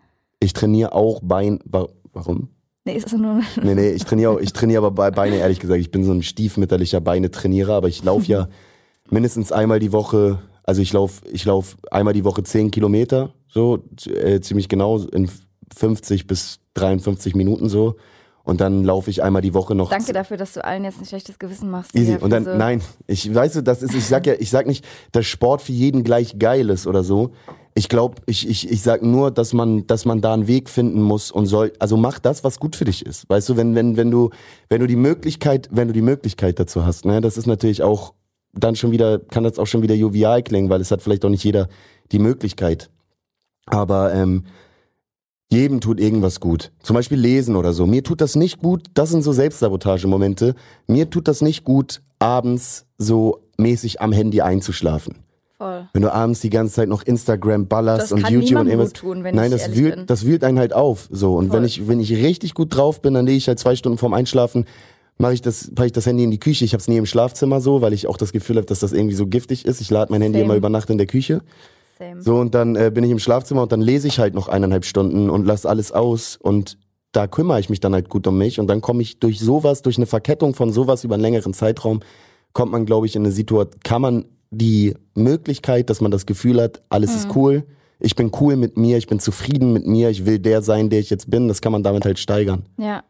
ich 0.41 0.53
trainiere 0.53 0.93
auch 0.93 1.21
Bein. 1.23 1.61
wa- 1.65 1.89
Warum? 2.13 2.49
Nee, 2.85 2.97
ist 2.97 3.07
das 3.07 3.19
nur. 3.19 3.41
Nee, 3.63 3.75
nee, 3.75 3.91
ich 3.91 4.05
trainiere 4.05 4.33
auch, 4.33 4.39
ich 4.39 4.53
trainiere 4.53 4.79
aber 4.87 4.91
bei 4.91 5.11
Beine, 5.11 5.37
ehrlich 5.37 5.59
gesagt. 5.59 5.81
Ich 5.81 5.91
bin 5.91 6.05
so 6.05 6.13
ein 6.13 6.23
stiefmütterlicher 6.23 7.01
Beine-Trainierer, 7.01 7.73
aber 7.75 7.89
ich 7.89 8.05
laufe 8.05 8.27
ja 8.27 8.49
mindestens 9.11 9.53
einmal 9.53 9.79
die 9.81 9.93
Woche, 9.93 10.39
also 10.65 10.83
ich 10.83 10.93
laufe 10.93 11.27
ich 11.31 11.45
lauf 11.45 11.77
einmal 11.91 12.13
die 12.15 12.25
Woche 12.25 12.43
10 12.43 12.71
Kilometer, 12.71 13.33
so 13.49 13.83
äh, 14.07 14.41
ziemlich 14.41 14.69
genau 14.69 14.99
in 14.99 15.31
50 15.75 16.27
bis 16.27 16.61
53 16.75 17.35
Minuten 17.35 17.69
so. 17.69 17.97
Und 18.45 18.61
dann 18.61 18.85
laufe 18.85 19.09
ich 19.09 19.23
einmal 19.23 19.41
die 19.41 19.55
Woche 19.55 19.75
noch. 19.75 19.89
Danke 19.89 20.13
dafür, 20.13 20.37
dass 20.37 20.53
du 20.53 20.63
allen 20.63 20.85
jetzt 20.85 21.01
ein 21.01 21.07
schlechtes 21.07 21.39
Gewissen 21.39 21.71
machst. 21.71 21.95
Easy. 21.97 22.17
Und 22.21 22.29
dann, 22.31 22.45
so- 22.45 22.55
nein, 22.55 22.83
ich 23.07 23.35
weißt 23.35 23.57
du, 23.57 23.63
das 23.63 23.83
ist, 23.83 23.95
ich 23.95 24.05
sag 24.05 24.27
ja, 24.27 24.35
ich 24.39 24.51
sag 24.51 24.67
nicht, 24.67 24.85
dass 25.13 25.25
Sport 25.25 25.63
für 25.63 25.73
jeden 25.73 26.05
gleich 26.05 26.39
geil 26.39 26.69
ist 26.69 26.87
oder 26.87 27.03
so. 27.03 27.31
Ich 27.75 27.89
glaube, 27.89 28.17
ich, 28.27 28.47
ich, 28.47 28.71
ich 28.71 28.83
sag 28.83 29.03
nur, 29.03 29.31
dass 29.31 29.55
man, 29.55 29.87
dass 29.87 30.05
man 30.05 30.21
da 30.21 30.35
einen 30.35 30.47
Weg 30.47 30.69
finden 30.69 31.01
muss 31.01 31.31
und 31.31 31.47
soll, 31.47 31.73
also 31.79 31.97
mach 31.97 32.19
das, 32.19 32.45
was 32.45 32.61
gut 32.61 32.77
für 32.77 32.85
dich 32.85 33.05
ist. 33.07 33.29
Weißt 33.31 33.49
du, 33.49 33.57
wenn, 33.57 33.75
wenn, 33.75 33.97
wenn 33.97 34.11
du, 34.11 34.29
wenn 34.69 34.81
du 34.81 34.87
die 34.87 34.95
Möglichkeit, 34.97 35.71
wenn 35.73 35.89
du 35.89 35.95
die 35.95 36.03
Möglichkeit 36.03 36.61
dazu 36.61 36.85
hast, 36.85 37.07
ne, 37.07 37.23
das 37.23 37.39
ist 37.39 37.47
natürlich 37.47 37.83
auch 37.83 38.13
dann 38.53 38.77
schon 38.77 38.93
wieder, 38.93 39.19
kann 39.21 39.43
das 39.43 39.59
auch 39.59 39.67
schon 39.67 39.81
wieder 39.83 39.95
jovial 39.95 40.43
klingen, 40.43 40.69
weil 40.69 40.83
es 40.83 40.91
hat 40.91 41.01
vielleicht 41.03 41.25
auch 41.25 41.31
nicht 41.31 41.43
jeder 41.45 41.69
die 42.13 42.19
Möglichkeit. 42.19 42.91
Aber 43.67 44.13
ähm, 44.15 44.45
jedem 45.55 45.81
tut 45.81 46.01
irgendwas 46.01 46.41
gut. 46.41 46.73
Zum 46.83 46.95
Beispiel 46.95 47.19
lesen 47.19 47.57
oder 47.57 47.73
so. 47.73 47.87
Mir 47.87 48.03
tut 48.03 48.21
das 48.21 48.35
nicht 48.37 48.61
gut. 48.61 48.83
Das 48.95 49.11
sind 49.11 49.23
so 49.23 49.33
Selbstsabotage-Momente. 49.33 50.55
Mir 50.87 51.09
tut 51.11 51.29
das 51.29 51.41
nicht 51.43 51.65
gut, 51.65 52.01
abends 52.19 52.87
so 52.99 53.39
mäßig 53.57 54.01
am 54.01 54.13
Handy 54.13 54.41
einzuschlafen. 54.41 55.17
Voll. 55.57 55.87
Wenn 55.93 56.03
du 56.03 56.13
abends 56.13 56.41
die 56.41 56.51
ganze 56.51 56.75
Zeit 56.75 56.89
noch 56.89 57.03
Instagram 57.05 57.69
ballerst 57.69 58.11
Das 58.11 58.13
und 58.13 58.29
YouTube 58.29 58.61
und 58.61 58.67
irgendwas. 58.67 58.93
gut 58.93 58.99
tun, 59.01 59.25
wenn 59.25 59.37
Nein, 59.37 59.53
ich 59.53 59.63
das 59.63 59.77
wühlt, 59.77 59.95
bin. 59.97 60.07
das 60.07 60.27
wühlt 60.27 60.43
einen 60.43 60.59
halt 60.59 60.73
auf. 60.73 61.09
So. 61.13 61.37
Und 61.37 61.49
Voll. 61.49 61.59
wenn 61.59 61.65
ich, 61.65 61.87
wenn 61.87 62.01
ich 62.01 62.11
richtig 62.13 62.55
gut 62.55 62.75
drauf 62.77 63.01
bin, 63.01 63.15
dann 63.15 63.25
lege 63.25 63.39
ich 63.39 63.47
halt 63.47 63.61
zwei 63.61 63.77
Stunden 63.77 63.97
vorm 63.97 64.15
Einschlafen, 64.15 64.65
mache 65.17 65.35
ich 65.35 65.43
das, 65.43 65.71
packe 65.73 65.87
ich 65.87 65.93
das 65.93 66.07
Handy 66.07 66.25
in 66.25 66.33
die 66.33 66.41
Küche. 66.41 66.65
Ich 66.65 66.73
habe 66.73 66.81
es 66.81 66.89
nie 66.89 66.97
im 66.97 67.07
Schlafzimmer 67.07 67.61
so, 67.61 67.81
weil 67.81 67.93
ich 67.93 68.09
auch 68.09 68.17
das 68.17 68.33
Gefühl 68.33 68.57
habe, 68.57 68.67
dass 68.67 68.81
das 68.81 68.93
irgendwie 68.93 69.15
so 69.15 69.29
giftig 69.29 69.65
ist. 69.65 69.81
Ich 69.81 69.91
lade 69.91 70.11
mein 70.11 70.23
Handy 70.23 70.41
Same. 70.41 70.47
immer 70.47 70.57
über 70.57 70.71
Nacht 70.71 70.91
in 70.91 70.99
der 70.99 71.07
Küche. 71.07 71.41
Same. 71.99 72.23
So, 72.23 72.37
und 72.37 72.55
dann 72.55 72.77
äh, 72.77 72.91
bin 72.93 73.05
ich 73.05 73.11
im 73.11 73.19
Schlafzimmer 73.19 73.63
und 73.63 73.73
dann 73.73 73.81
lese 73.81 74.09
ich 74.09 74.19
halt 74.19 74.35
noch 74.35 74.49
eineinhalb 74.49 74.85
Stunden 74.85 75.31
und 75.31 75.45
lasse 75.45 75.69
alles 75.69 75.93
aus 75.93 76.37
und 76.37 76.79
da 77.13 77.27
kümmere 77.27 77.61
ich 77.61 77.71
mich 77.71 77.81
dann 77.81 77.95
halt 77.95 78.09
gut 78.09 78.27
um 78.27 78.37
mich 78.37 78.59
und 78.59 78.67
dann 78.67 78.81
komme 78.81 79.03
ich 79.03 79.21
durch 79.21 79.39
sowas, 79.39 79.83
durch 79.83 79.97
eine 79.97 80.07
Verkettung 80.07 80.55
von 80.55 80.73
sowas 80.73 81.05
über 81.05 81.15
einen 81.15 81.23
längeren 81.23 81.55
Zeitraum, 81.55 82.01
kommt 82.53 82.73
man, 82.73 82.87
glaube 82.87 83.07
ich, 83.07 83.15
in 83.15 83.23
eine 83.23 83.33
Situation, 83.33 83.81
kann 83.85 84.03
man 84.03 84.25
die 84.51 84.95
Möglichkeit, 85.15 85.91
dass 85.91 86.01
man 86.01 86.11
das 86.11 86.27
Gefühl 86.27 86.61
hat, 86.61 86.83
alles 86.89 87.15
ist 87.15 87.35
cool, 87.37 87.65
ich 88.01 88.17
bin 88.17 88.31
cool 88.41 88.57
mit 88.57 88.77
mir, 88.77 88.99
ich 88.99 89.07
bin 89.07 89.21
zufrieden 89.21 89.73
mit 89.73 89.87
mir, 89.87 90.11
ich 90.11 90.27
will 90.27 90.39
der 90.39 90.63
sein, 90.63 90.91
der 90.91 91.01
ich 91.01 91.11
jetzt 91.11 91.31
bin, 91.31 91.49
das 91.49 91.61
kann 91.61 91.73
man 91.73 91.83
damit 91.83 92.05
halt 92.05 92.19
steigern. 92.19 92.65
Ja. 92.77 93.03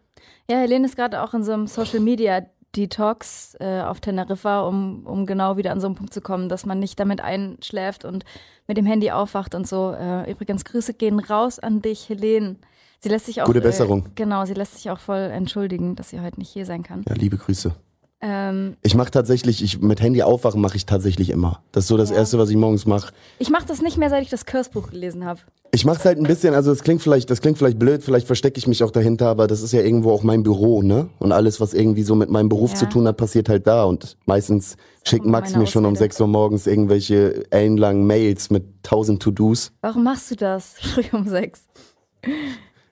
Ja, 0.51 0.59
Helene 0.59 0.85
ist 0.85 0.97
gerade 0.97 1.22
auch 1.22 1.32
in 1.32 1.43
so 1.43 1.53
einem 1.53 1.66
Social 1.66 2.01
Media 2.01 2.45
Detox 2.77 3.57
äh, 3.61 3.81
auf 3.83 4.01
Teneriffa, 4.01 4.61
um, 4.66 5.07
um 5.07 5.27
genau 5.27 5.57
wieder 5.57 5.72
an 5.72 5.81
so 5.81 5.87
einen 5.87 5.95
Punkt 5.97 6.12
zu 6.12 6.20
kommen, 6.20 6.49
dass 6.49 6.66
man 6.66 6.79
nicht 6.79 6.99
damit 7.01 7.20
einschläft 7.20 8.05
und 8.05 8.25
mit 8.66 8.77
dem 8.77 8.87
Handy 8.87 9.11
aufwacht 9.11 9.55
und 9.55 9.66
so. 9.66 9.93
Äh, 9.93 10.31
übrigens, 10.31 10.64
Grüße 10.64 10.95
gehen 10.95 11.18
raus 11.20 11.59
an 11.59 11.83
dich, 11.83 12.09
Helene. 12.09 12.57
Sie 13.01 13.09
lässt 13.09 13.27
sich 13.27 13.43
auch. 13.43 13.47
Gute 13.47 13.61
Besserung. 13.61 14.07
Äh, 14.07 14.11
genau, 14.14 14.45
sie 14.47 14.55
lässt 14.55 14.75
sich 14.77 14.91
auch 14.91 14.99
voll 14.99 15.18
entschuldigen, 15.18 15.95
dass 15.97 16.11
sie 16.11 16.20
heute 16.20 16.39
nicht 16.39 16.51
hier 16.51 16.64
sein 16.66 16.83
kann. 16.83 17.05
Ja, 17.09 17.14
liebe 17.14 17.37
Grüße. 17.37 17.75
Ähm, 18.20 18.77
Ich 18.83 18.95
mache 18.95 19.11
tatsächlich, 19.11 19.62
ich 19.62 19.81
mit 19.83 20.01
Handy 20.01 20.22
aufwachen 20.22 20.61
mache 20.61 20.77
ich 20.77 20.87
tatsächlich 20.87 21.29
immer. 21.31 21.61
Das 21.72 21.85
ist 21.85 21.89
so 21.89 21.97
das 21.99 22.09
Ja. 22.11 22.16
Erste, 22.16 22.39
was 22.39 22.49
ich 22.49 22.57
morgens 22.57 22.87
mache. 22.87 23.12
ich 23.39 23.51
mache 23.51 23.66
das 23.66 23.83
nicht 23.83 23.99
mehr, 23.99 24.09
seit 24.09 24.22
ich 24.22 24.31
das 24.31 24.47
Curse-Buch 24.47 24.91
gelesen 24.91 25.27
habe. 25.27 25.41
Ich 25.75 25.85
mache 25.85 25.97
es 25.99 26.05
halt 26.05 26.18
ein 26.18 26.22
bisschen, 26.25 26.55
also 26.55 26.70
das 26.70 26.85
klingt 26.85 27.03
vielleicht, 27.03 27.31
das 27.31 27.41
klingt 27.41 27.59
vielleicht 27.59 27.81
blöd, 27.81 28.05
vielleicht 28.05 28.29
verstecke 28.29 28.59
ich 28.59 28.68
mich 28.68 28.85
auch 28.85 28.93
dahinter, 28.93 29.27
aber 29.27 29.49
das 29.49 29.61
ist 29.61 29.72
ja 29.72 29.81
irgendwo 29.81 30.12
auch 30.12 30.22
mein 30.22 30.45
Büro, 30.45 30.83
ne? 30.83 31.09
Und 31.18 31.33
alles, 31.33 31.61
was 31.61 31.75
irgendwie 31.75 32.05
so 32.05 32.14
mit 32.14 32.31
meinem 32.31 32.49
Beruf 32.49 32.70
Ja. 32.72 32.77
zu 32.77 32.87
tun 32.89 33.09
hat, 33.09 33.16
passiert 33.16 33.49
halt 33.49 33.66
da. 33.66 33.83
Und 33.83 34.16
meistens 34.25 34.77
schickt 35.05 35.27
Max 35.27 35.57
mir 35.57 35.66
schon 35.66 35.85
um 35.85 35.95
Ausrede. 35.95 36.05
6 36.12 36.20
Uhr 36.20 36.27
morgens 36.29 36.66
irgendwelche 36.68 37.51
ellenlangen 37.51 38.07
Mails 38.07 38.51
mit 38.51 38.62
1000 38.85 39.20
To-Dos. 39.20 39.72
Warum 39.81 40.05
machst 40.05 40.31
du 40.31 40.37
das? 40.37 40.75
Früh 40.81 41.03
um 41.11 41.27
sechs. 41.27 41.64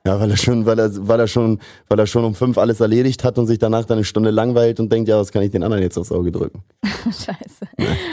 Ja, 0.05 0.19
weil 0.19 0.33
er 0.33 0.37
schon, 0.37 0.67
weil 0.67 0.81
er, 0.81 0.91
weil 1.07 1.21
er 1.21 1.29
schon, 1.29 1.61
weil 1.89 2.01
er 2.01 2.09
schon 2.09 2.25
um 2.25 2.35
fünf 2.35 2.59
alles 2.59 2.81
erledigt 2.81 3.23
hat 3.23 3.39
und 3.39 3.47
sich 3.47 3.61
danach 3.61 3.85
dann 3.85 3.99
eine 3.99 4.05
Stunde 4.05 4.31
langweilt 4.31 4.81
und 4.81 4.91
denkt, 4.91 5.09
ja, 5.09 5.21
was 5.21 5.31
kann 5.31 5.43
ich 5.45 5.53
den 5.53 5.63
anderen 5.63 5.85
jetzt 5.85 5.97
aufs 5.97 6.11
Auge 6.11 6.33
drücken? 6.33 6.65
Scheiße. 7.05 7.69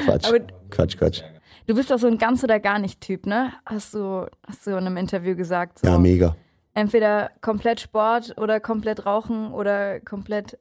Quatsch. 0.06 0.28
Aber- 0.28 0.40
Quatsch, 0.70 0.96
Quatsch. 0.96 1.22
Du 1.70 1.76
bist 1.76 1.92
doch 1.92 2.00
so 2.00 2.08
ein 2.08 2.18
ganz 2.18 2.44
oder 2.44 2.60
gar 2.60 2.80
nicht 2.80 3.00
Typ, 3.00 3.28
ne? 3.28 3.54
Hast 3.64 3.94
du, 3.94 4.26
hast 4.48 4.66
du 4.66 4.72
in 4.72 4.78
einem 4.78 4.98
Interview 4.98 5.36
gesagt. 5.36 5.78
So. 5.78 5.86
Ja, 5.86 6.00
mega. 6.00 6.36
Entweder 6.74 7.30
komplett 7.42 7.80
Sport 7.80 8.34
oder 8.40 8.60
komplett 8.60 9.06
Rauchen 9.06 9.52
oder 9.52 10.00
komplett 10.00 10.58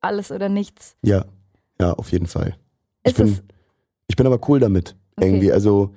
alles 0.00 0.30
oder 0.30 0.48
nichts. 0.48 0.96
Ja, 1.02 1.24
ja, 1.80 1.94
auf 1.94 2.12
jeden 2.12 2.28
Fall. 2.28 2.56
Ich 3.02 3.10
Ist 3.10 3.16
bin, 3.16 3.26
es, 3.26 3.42
ich 4.06 4.14
bin 4.14 4.24
aber 4.24 4.38
cool 4.48 4.60
damit. 4.60 4.94
Okay. 5.16 5.26
Irgendwie. 5.26 5.50
Also, 5.50 5.96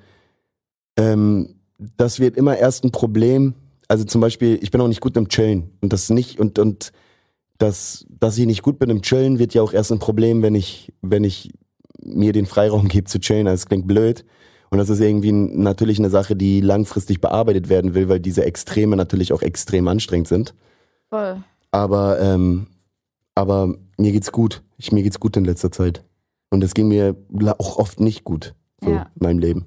ähm, 0.97 1.60
das 1.78 2.20
wird 2.20 2.36
immer 2.36 2.58
erst 2.58 2.84
ein 2.84 2.91
Problem. 2.91 3.54
Also 3.88 4.04
zum 4.04 4.20
Beispiel, 4.20 4.58
ich 4.64 4.72
bin 4.72 4.82
auch 4.82 4.88
nicht 4.88 5.02
gut 5.02 5.16
im 5.16 5.30
Chillen. 5.30 5.78
Und 5.82 5.93
das 5.93 6.10
nicht, 6.10 6.39
und, 6.39 6.58
und 6.58 6.91
das, 7.60 8.04
dass 8.10 8.36
ich 8.39 8.47
nicht 8.47 8.64
gut 8.64 8.80
bin 8.80 8.89
im 8.89 9.04
Chillen, 9.04 9.38
wird 9.38 9.54
ja 9.54 9.62
auch 9.62 9.74
erst 9.74 9.91
ein 9.91 10.00
Problem, 10.00 10.41
wenn 10.41 10.56
ich, 10.56 10.91
wenn 11.04 11.24
ich 11.24 11.54
mir 12.04 12.34
den 12.34 12.45
Freiraum 12.45 12.88
gebe 12.88 13.06
zu 13.06 13.20
chillen. 13.20 13.47
Also 13.47 13.62
es 13.62 13.66
klingt 13.68 13.88
blöd. 13.88 14.26
Und 14.72 14.78
das 14.78 14.89
ist 14.89 15.00
irgendwie 15.00 15.32
natürlich 15.32 15.97
eine 15.97 16.10
Sache, 16.12 16.36
die 16.36 16.62
langfristig 16.62 17.22
bearbeitet 17.22 17.70
werden 17.70 17.95
will, 17.95 18.08
weil 18.08 18.20
diese 18.20 18.45
Extreme 18.45 18.95
natürlich 18.95 19.34
auch 19.34 19.41
extrem 19.41 19.88
anstrengend 19.88 20.28
sind. 20.28 20.54
voll. 21.10 21.43
Aber, 21.72 22.20
ähm, 22.20 22.66
aber 23.36 23.76
mir 23.97 24.12
geht's 24.12 24.32
gut. 24.32 24.64
Ich, 24.78 24.91
mir 24.91 25.04
geht's 25.04 25.20
gut 25.20 25.38
in 25.38 25.45
letzter 25.45 25.72
Zeit. 25.72 26.04
Und 26.50 26.64
es 26.64 26.74
ging 26.74 26.88
mir 26.88 27.16
auch 27.60 27.78
oft 27.78 28.00
nicht 28.00 28.24
gut. 28.24 28.56
So 28.84 28.91
Ja. 28.91 29.02
in 29.16 29.24
meinem 29.24 29.39
Leben. 29.39 29.66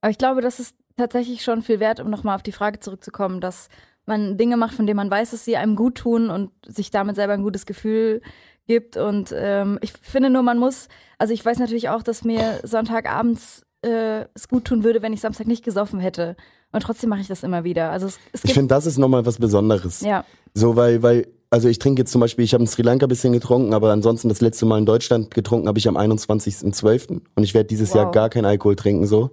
Aber 0.00 0.10
ich 0.10 0.18
glaube, 0.18 0.40
das 0.40 0.58
ist 0.60 0.74
tatsächlich 0.96 1.42
schon 1.44 1.62
viel 1.62 1.78
wert, 1.80 2.00
um 2.00 2.10
nochmal 2.10 2.34
auf 2.36 2.42
die 2.42 2.52
Frage 2.52 2.80
zurückzukommen, 2.80 3.40
dass 3.40 3.68
man 4.06 4.36
Dinge 4.36 4.56
macht, 4.56 4.74
von 4.74 4.86
denen 4.86 4.96
man 4.96 5.10
weiß, 5.10 5.30
dass 5.30 5.44
sie 5.44 5.56
einem 5.56 5.76
gut 5.76 5.96
tun 5.96 6.30
und 6.30 6.50
sich 6.66 6.90
damit 6.90 7.16
selber 7.16 7.32
ein 7.34 7.42
gutes 7.42 7.64
Gefühl 7.66 8.20
gibt. 8.66 8.96
Und 8.96 9.34
ähm, 9.36 9.78
ich 9.82 9.92
finde 10.00 10.30
nur, 10.30 10.42
man 10.42 10.58
muss, 10.58 10.88
also 11.18 11.32
ich 11.34 11.44
weiß 11.44 11.58
natürlich 11.58 11.88
auch, 11.88 12.02
dass 12.02 12.24
mir 12.24 12.60
Sonntagabends 12.62 13.62
äh, 13.82 14.24
es 14.34 14.48
gut 14.48 14.64
tun 14.64 14.84
würde, 14.84 15.02
wenn 15.02 15.12
ich 15.12 15.20
Samstag 15.20 15.46
nicht 15.46 15.64
gesoffen 15.64 16.00
hätte. 16.00 16.36
Und 16.72 16.82
trotzdem 16.82 17.10
mache 17.10 17.20
ich 17.20 17.28
das 17.28 17.42
immer 17.42 17.64
wieder. 17.64 17.90
Also 17.90 18.06
es, 18.06 18.18
es 18.32 18.44
Ich 18.44 18.54
finde, 18.54 18.68
das 18.74 18.86
ist 18.86 18.98
nochmal 18.98 19.24
was 19.26 19.38
Besonderes. 19.38 20.00
ja, 20.00 20.24
So, 20.54 20.74
weil, 20.76 21.02
weil, 21.02 21.26
also 21.50 21.68
ich 21.68 21.78
trinke 21.78 22.02
jetzt 22.02 22.10
zum 22.10 22.20
Beispiel, 22.20 22.44
ich 22.44 22.52
habe 22.54 22.64
in 22.64 22.66
Sri 22.66 22.82
Lanka 22.82 23.06
ein 23.06 23.08
bisschen 23.08 23.32
getrunken, 23.32 23.74
aber 23.74 23.92
ansonsten 23.92 24.28
das 24.28 24.40
letzte 24.40 24.66
Mal 24.66 24.78
in 24.78 24.86
Deutschland 24.86 25.32
getrunken 25.32 25.68
habe 25.68 25.78
ich 25.78 25.86
am 25.86 25.96
21.12. 25.96 27.20
Und 27.34 27.42
ich 27.44 27.54
werde 27.54 27.68
dieses 27.68 27.90
Wow. 27.90 27.96
Jahr 27.96 28.10
gar 28.10 28.28
keinen 28.30 28.46
Alkohol 28.46 28.76
trinken, 28.76 29.06
so. 29.06 29.30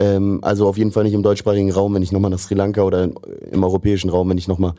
Ähm, 0.00 0.40
also 0.42 0.66
auf 0.68 0.76
jeden 0.76 0.90
Fall 0.92 1.04
nicht 1.04 1.12
im 1.14 1.22
deutschsprachigen 1.22 1.70
Raum, 1.70 1.94
wenn 1.94 2.02
ich 2.02 2.12
nochmal 2.12 2.30
nach 2.30 2.38
Sri 2.38 2.54
Lanka 2.54 2.82
oder 2.82 3.04
im 3.50 3.64
europäischen 3.64 4.10
Raum, 4.10 4.28
wenn 4.30 4.38
ich 4.38 4.48
nochmal 4.48 4.74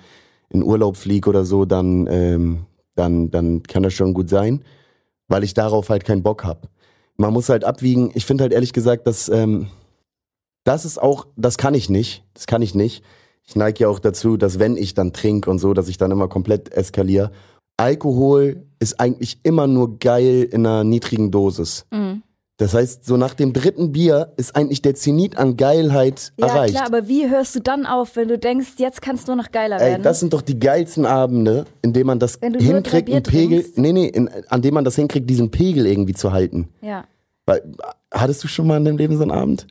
in 0.50 0.62
Urlaub 0.64 0.98
fliege 0.98 1.30
oder 1.30 1.46
so, 1.46 1.66
dann, 1.66 2.08
ähm, 2.12 2.60
dann, 2.96 3.32
dann 3.32 3.64
kann 3.64 3.84
das 3.84 3.94
schon 3.94 4.14
gut 4.14 4.30
sein, 4.30 4.64
weil 5.28 5.44
ich 5.44 5.54
darauf 5.54 5.90
halt 5.90 6.06
keinen 6.06 6.24
Bock 6.24 6.44
hab. 6.44 6.70
Man 7.18 7.34
muss 7.34 7.50
halt 7.50 7.64
abwiegen. 7.64 8.12
Ich 8.16 8.26
finde 8.26 8.44
halt 8.44 8.54
ehrlich 8.54 8.74
gesagt, 8.74 9.08
dass 9.08 9.30
ähm, 9.30 9.68
das 10.64 10.86
ist 10.86 11.02
auch, 11.02 11.28
das 11.36 11.58
kann 11.58 11.74
ich 11.74 11.90
nicht. 11.90 12.24
Das 12.34 12.48
kann 12.48 12.62
ich 12.62 12.76
nicht. 12.76 13.04
Ich 13.46 13.56
neige 13.56 13.84
ja 13.84 13.90
auch 13.90 14.00
dazu, 14.00 14.38
dass 14.38 14.60
wenn 14.60 14.78
ich 14.78 14.94
dann 14.94 15.14
trinke 15.14 15.50
und 15.50 15.60
so, 15.60 15.74
dass 15.74 15.90
ich 15.90 15.98
dann 15.98 16.12
immer 16.12 16.28
komplett 16.28 16.72
eskaliere. 16.72 17.32
Alkohol 17.78 18.66
ist 18.80 19.00
eigentlich 19.00 19.40
immer 19.44 19.68
nur 19.68 20.00
geil 20.00 20.48
in 20.50 20.66
einer 20.66 20.84
niedrigen 20.84 21.32
Dosis. 21.32 21.86
mhm. 21.92 22.24
Das 22.58 22.76
heißt, 22.76 23.04
so 23.04 23.18
nach 23.18 23.34
dem 23.34 23.52
dritten 23.52 23.92
Bier 23.92 24.32
ist 24.38 24.56
eigentlich 24.56 24.82
der 24.84 24.94
Zenit 24.94 25.38
an 25.38 25.58
Geilheit 25.58 26.34
ja 26.38 26.48
erreicht. 26.48 26.76
klar, 26.76 26.86
aber 26.86 27.08
wie 27.08 27.28
hörst 27.28 27.56
du 27.56 27.60
dann 27.62 27.86
auf, 27.88 28.16
wenn 28.16 28.28
du 28.28 28.38
denkst, 28.38 28.74
jetzt 28.78 29.02
kann 29.02 29.16
es 29.16 29.26
nur 29.26 29.36
noch 29.36 29.52
geiler 29.52 29.78
Ey, 29.82 29.92
werden? 29.92 30.04
das 30.04 30.20
sind 30.20 30.34
doch 30.34 30.42
die 30.44 30.60
geilsten 30.60 31.06
Abende, 31.06 31.66
in 31.82 31.94
denen 31.94 32.06
man 32.06 32.20
das 32.20 32.40
du 32.40 32.48
hinkriegt, 32.60 33.10
einen 33.10 33.24
Pegel, 33.24 33.62
trinkst. 33.64 33.78
nee, 33.80 33.92
nee, 33.92 34.06
in, 34.08 34.30
an 34.50 34.62
dem 34.62 34.76
man 34.76 34.84
das 34.86 34.96
hinkriegt, 34.96 35.28
diesen 35.30 35.50
Pegel 35.50 35.88
irgendwie 35.88 36.14
zu 36.14 36.32
halten. 36.32 36.70
ja. 36.82 37.06
Weil, 37.46 37.62
hattest 38.14 38.42
du 38.46 38.48
schon 38.48 38.68
mal 38.68 38.78
in 38.78 38.86
deinem 38.86 38.98
Leben 38.98 39.18
so 39.18 39.24
einen 39.24 39.32
Abend? 39.32 39.68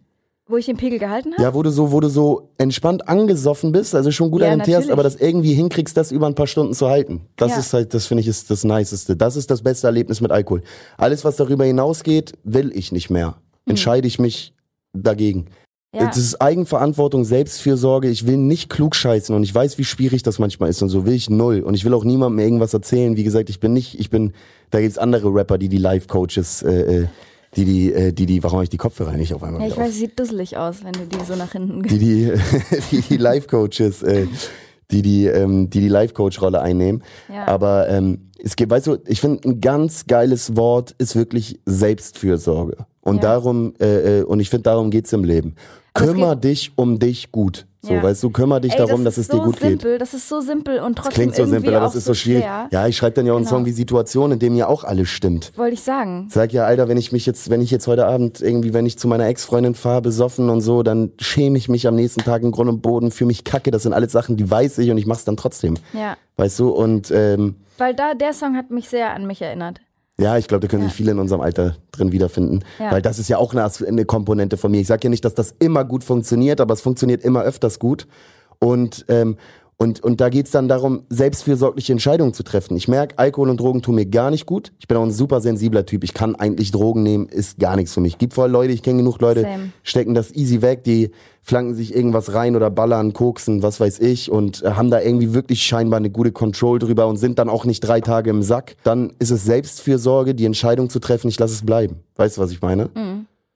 Wo 0.49 0.57
ich 0.57 0.67
den 0.67 0.77
Pegel 0.77 0.99
gehalten 0.99 1.33
habe? 1.35 1.43
Ja, 1.43 1.55
wo 1.55 1.63
du 1.63 1.71
so, 1.71 1.93
wo 1.93 2.01
du 2.01 2.09
so 2.09 2.49
entspannt 2.59 3.09
angesoffen 3.09 3.71
bist, 3.71 3.95
also 3.95 4.11
schon 4.11 4.31
gut 4.31 4.43
Ja, 4.43 4.55
natürlich. 4.57 4.91
aber 4.93 5.05
das 5.05 5.15
irgendwie 5.17 5.55
hinkriegst, 5.55 5.97
das 5.97 6.11
über 6.11 6.27
ein 6.27 6.35
paar 6.35 6.49
Stunden 6.49 6.75
zu 6.75 6.89
halten. 6.89 7.23
Das 7.37 7.53
Ja. 7.53 7.59
ist 7.59 7.73
halt, 7.73 7.95
das 7.95 8.07
finde 8.07 8.23
ich 8.23 8.29
ist 8.29 8.51
das 8.51 8.65
Niceste. 8.65 9.17
Das 9.17 9.37
ist 9.37 9.51
das 9.53 9.63
beste 9.63 9.87
Erlebnis 9.87 10.21
mit 10.21 10.33
Alkohol. 10.33 10.63
Alles, 10.99 11.25
was 11.25 11.37
darüber 11.37 11.65
hinausgeht, 11.65 12.33
will 12.43 12.73
ich 12.75 12.91
nicht 12.91 13.09
mehr. 13.09 13.37
Entscheide 13.67 14.09
ich 14.09 14.19
mich 14.19 14.53
dagegen. 14.93 15.47
Hm. 15.95 16.01
Ja. 16.01 16.07
Das 16.09 16.17
ist 16.17 16.41
Eigenverantwortung, 16.41 17.25
Selbstfürsorge. 17.25 18.09
Ich 18.09 18.27
will 18.27 18.37
nicht 18.39 18.69
klug 18.69 18.97
scheißen 18.97 19.37
und 19.37 19.45
ich 19.45 19.55
weiß, 19.55 19.79
wie 19.79 19.85
schwierig 19.85 20.25
das 20.25 20.41
manchmal 20.41 20.71
ist 20.71 20.83
und 20.83 20.89
so 20.89 21.07
will 21.07 21.13
ich 21.13 21.31
null. 21.31 21.61
Und 21.61 21.75
ich 21.75 21.85
will 21.85 21.95
auch 21.95 22.03
niemandem 22.03 22.41
irgendwas 22.41 22.75
erzählen. 22.75 23.15
Wie 23.17 23.23
gesagt, 23.25 23.49
ich 23.49 23.61
bin 23.61 23.75
nicht, 23.75 24.01
ich 24.01 24.11
bin, 24.11 24.33
da 24.71 24.81
gibt's 24.81 24.99
andere 24.99 25.33
Rapper, 25.33 25.57
die 25.59 25.69
die 25.69 25.79
Life-Coaches, 25.79 26.63
äh, 26.63 27.03
äh, 27.03 27.07
die 27.57 27.65
die, 27.65 27.93
äh, 27.93 28.13
die 28.13 28.27
die, 28.27 28.43
warum 28.43 28.59
hab 28.59 28.65
ich 28.65 28.71
die 28.71 28.77
Kopfhörer 28.79 29.13
nicht 29.13 29.35
auf 29.35 29.43
einmal 29.43 29.61
Ja, 29.63 29.69
ich 29.69 29.77
weiß, 29.77 29.91
es 29.91 29.97
sieht 29.99 30.19
dusselig 30.19 30.57
aus, 30.57 30.83
wenn 30.85 30.93
du 30.93 31.07
die 31.07 31.25
so 31.25 31.37
nach 31.37 31.53
hinten 31.53 31.83
die 31.83 31.99
die, 31.99 32.33
die, 32.91 33.01
die 33.03 33.17
Life-Coaches, 33.17 34.03
äh, 34.03 34.27
die 34.91 35.03
die, 35.03 35.27
ähm, 35.27 35.69
die, 35.71 35.81
die 35.81 35.89
Life-Coach-Rolle 35.89 36.61
einnehmen. 36.61 37.03
Ja. 37.33 37.47
Aber 37.49 37.89
ähm, 37.89 38.31
es 38.43 38.57
gibt, 38.57 38.71
weißt 38.71 38.87
du, 38.89 38.97
ich 39.07 39.21
finde, 39.21 39.49
ein 39.49 39.61
ganz 39.61 40.07
geiles 40.07 40.57
Wort 40.57 40.95
ist 40.99 41.15
wirklich 41.15 41.61
Selbstfürsorge. 41.67 42.87
Und 43.03 43.17
Ja. 43.17 43.23
darum, 43.23 43.75
äh, 43.81 44.21
äh, 44.21 44.23
und 44.23 44.41
ich 44.41 44.49
finde, 44.51 44.65
darum 44.65 44.91
geht's 44.91 45.13
im 45.13 45.25
Leben. 45.25 45.55
Aber 45.95 46.07
Kümmer 46.07 46.37
dich 46.37 46.73
um 46.77 46.99
dich 46.99 47.33
gut. 47.33 47.67
So, 47.85 47.93
Ja. 47.95 48.03
weißt 48.05 48.23
du, 48.23 48.31
kümmer 48.31 48.61
dich 48.61 48.73
Ey, 48.73 48.79
darum, 48.79 49.03
das 49.05 49.17
dass 49.17 49.19
ist 49.19 49.25
es 49.25 49.29
dir 49.31 49.39
so 49.39 49.43
gut 49.43 49.59
geht. 49.59 49.69
simpel, 49.71 49.99
Das 49.99 50.15
ist 50.15 50.29
so 50.29 50.41
simpel 50.41 50.79
und 50.79 50.95
trotzdem 50.97 51.15
Klingt 51.15 51.35
so 51.35 51.45
simpel, 51.47 51.75
aber 51.75 51.87
es 51.87 51.97
ist 51.97 52.05
so 52.05 52.15
schwierig. 52.15 52.45
schwer. 52.45 52.69
Ja, 52.71 52.87
ich 52.87 52.97
schreibe 52.97 53.15
dann 53.17 53.27
ja 53.27 53.33
auch 53.33 53.37
einen 53.37 53.45
Genau. 53.45 53.57
Song 53.57 53.67
wie 53.67 53.73
Situation, 53.73 54.31
in 54.31 54.39
dem 54.39 54.55
ja 54.55 54.69
auch 54.69 54.85
alles 54.85 55.09
stimmt. 55.09 55.51
Wollte 55.57 55.75
ich 55.75 55.83
sagen. 55.83 56.29
Sag 56.31 56.53
ja, 56.53 56.65
Alter, 56.65 56.87
wenn 56.89 56.97
ich 56.97 57.11
mich 57.11 57.27
jetzt, 57.27 57.51
wenn 57.51 57.61
ich 57.61 57.73
jetzt 57.73 57.89
heute 57.89 58.07
Abend 58.07 58.41
irgendwie, 58.41 58.73
wenn 58.73 58.87
ich 58.87 58.99
zu 58.99 59.09
meiner 59.09 59.27
Ex-Freundin 59.27 59.75
fahre, 59.75 60.01
besoffen 60.01 60.49
und 60.49 60.61
so, 60.61 60.85
dann 60.85 61.11
schäme 61.21 61.59
ich 61.59 61.69
mich 61.69 61.89
am 61.89 61.97
nächsten 61.97 62.23
Tag 62.23 62.43
im 62.45 62.53
Grund 62.53 62.71
und 62.71 62.83
Boden, 62.83 63.11
für 63.11 63.25
mich 63.27 63.43
kacke. 63.43 63.73
Das 63.73 63.83
sind 63.83 63.95
alles 63.95 64.13
Sachen, 64.13 64.37
die 64.37 64.49
weiß 64.49 64.79
ich 64.79 64.89
und 64.93 64.99
ich 64.99 65.07
mach's 65.07 65.25
dann 65.25 65.37
trotzdem. 65.37 65.75
Ja. 65.93 66.17
Weißt 66.37 66.61
du? 66.61 66.69
Und 66.71 67.11
ähm, 67.11 67.57
Weil 67.79 67.95
da, 67.97 68.15
der 68.15 68.33
Song 68.33 68.57
hat 68.57 68.71
mich 68.71 68.89
sehr 68.91 69.13
an 69.13 69.27
mich 69.27 69.43
erinnert. 69.43 69.81
Ja, 70.21 70.37
ich 70.39 70.47
glaube, 70.49 70.61
da 70.61 70.69
können 70.69 70.83
Ja. 70.83 70.89
sich 70.89 70.97
viele 70.97 71.13
in 71.13 71.19
unserem 71.19 71.41
Alter 71.41 71.77
drin 71.91 72.13
wiederfinden. 72.13 72.61
Ja. 72.79 72.93
Weil 72.93 73.03
das 73.03 73.19
ist 73.19 73.29
ja 73.29 73.39
auch 73.39 73.55
eine, 73.55 73.69
eine 73.87 74.05
Komponente 74.05 74.57
von 74.57 74.71
mir. 74.71 74.81
Ich 74.81 74.87
sage 74.87 75.05
ja 75.05 75.11
nicht, 75.11 75.25
dass 75.25 75.35
das 75.35 75.55
immer 75.59 75.85
gut 75.85 76.05
funktioniert, 76.05 76.61
aber 76.61 76.75
es 76.75 76.81
funktioniert 76.81 77.23
immer 77.25 77.43
öfters 77.43 77.79
gut. 77.79 78.07
Und, 78.59 79.05
ähm, 79.09 79.37
und, 79.83 80.01
und 80.01 80.21
da 80.21 80.29
geht's 80.29 80.53
dann 80.53 80.69
darum, 80.69 81.03
selbstfürsorgliche 81.09 81.93
Entscheidungen 81.93 82.33
zu 82.33 82.45
treffen. 82.45 82.77
Ich 82.77 82.87
merke, 82.87 83.19
Alkohol 83.19 83.51
und 83.51 83.59
Drogen 83.59 83.83
tun 83.83 83.97
mir 83.97 84.07
gar 84.07 84.31
nicht 84.31 84.47
gut. 84.47 84.73
Ich 84.79 84.87
bin 84.87 84.97
auch 84.97 85.03
ein 85.03 85.11
super 85.11 85.41
sensibler 85.41 85.85
Typ. 85.85 86.05
Ich 86.05 86.15
kann 86.15 86.37
eigentlich 86.37 86.71
Drogen 86.71 87.03
nehmen, 87.03 87.27
ist 87.27 87.59
gar 87.59 87.75
nichts 87.75 87.93
für 87.93 88.01
mich. 88.01 88.17
Gibt 88.17 88.35
voll 88.35 88.49
Leute, 88.49 88.73
ich 88.73 88.83
kenne 88.85 88.99
genug 88.99 89.21
Leute, 89.21 89.43
Same. 89.43 89.73
stecken 89.83 90.15
das 90.15 90.31
easy 90.33 90.63
weg, 90.63 90.85
die 90.85 91.11
flanken 91.43 91.75
sich 91.75 91.97
irgendwas 91.97 92.33
rein 92.33 92.55
oder 92.55 92.71
ballern, 92.71 93.13
koksen, 93.13 93.65
was 93.65 93.81
weiß 93.81 93.99
ich 93.99 94.31
und 94.31 94.63
äh, 94.63 94.71
haben 94.71 94.91
da 94.91 95.01
irgendwie 95.01 95.35
wirklich 95.35 95.65
scheinbar 95.65 95.99
eine 95.99 96.11
gute 96.11 96.31
Control 96.31 96.79
drüber 96.79 97.09
und 97.09 97.17
sind 97.17 97.41
dann 97.41 97.49
auch 97.49 97.65
nicht 97.65 97.81
drei 97.81 98.01
Tage 98.01 98.31
im 98.31 98.43
Sack. 98.43 98.77
Dann 98.85 99.13
ist 99.19 99.31
es 99.31 99.45
Selbstfürsorge, 99.45 100.37
die 100.37 100.45
Entscheidung 100.45 100.91
zu 100.91 101.01
treffen, 101.01 101.27
ich 101.27 101.41
lasse 101.41 101.55
es 101.55 101.67
bleiben. 101.67 101.97
Weißt 102.15 102.37
du, 102.37 102.41
was 102.41 102.53
ich 102.53 102.63
meine? 102.63 102.89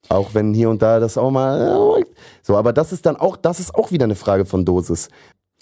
Auch 0.09 0.35
wenn 0.35 0.55
hier 0.55 0.71
und 0.71 0.83
da 0.83 1.01
das 1.01 1.19
auch 1.19 1.31
mal. 1.31 2.03
So, 2.43 2.57
aber 2.57 2.73
das 2.73 2.93
ist 2.93 3.07
dann 3.07 3.17
auch, 3.17 3.37
das 3.37 3.61
ist 3.61 3.75
auch 3.75 3.91
wieder 3.91 4.05
eine 4.05 4.15
Frage 4.15 4.45
von 4.45 4.65
Dosis. 4.65 5.09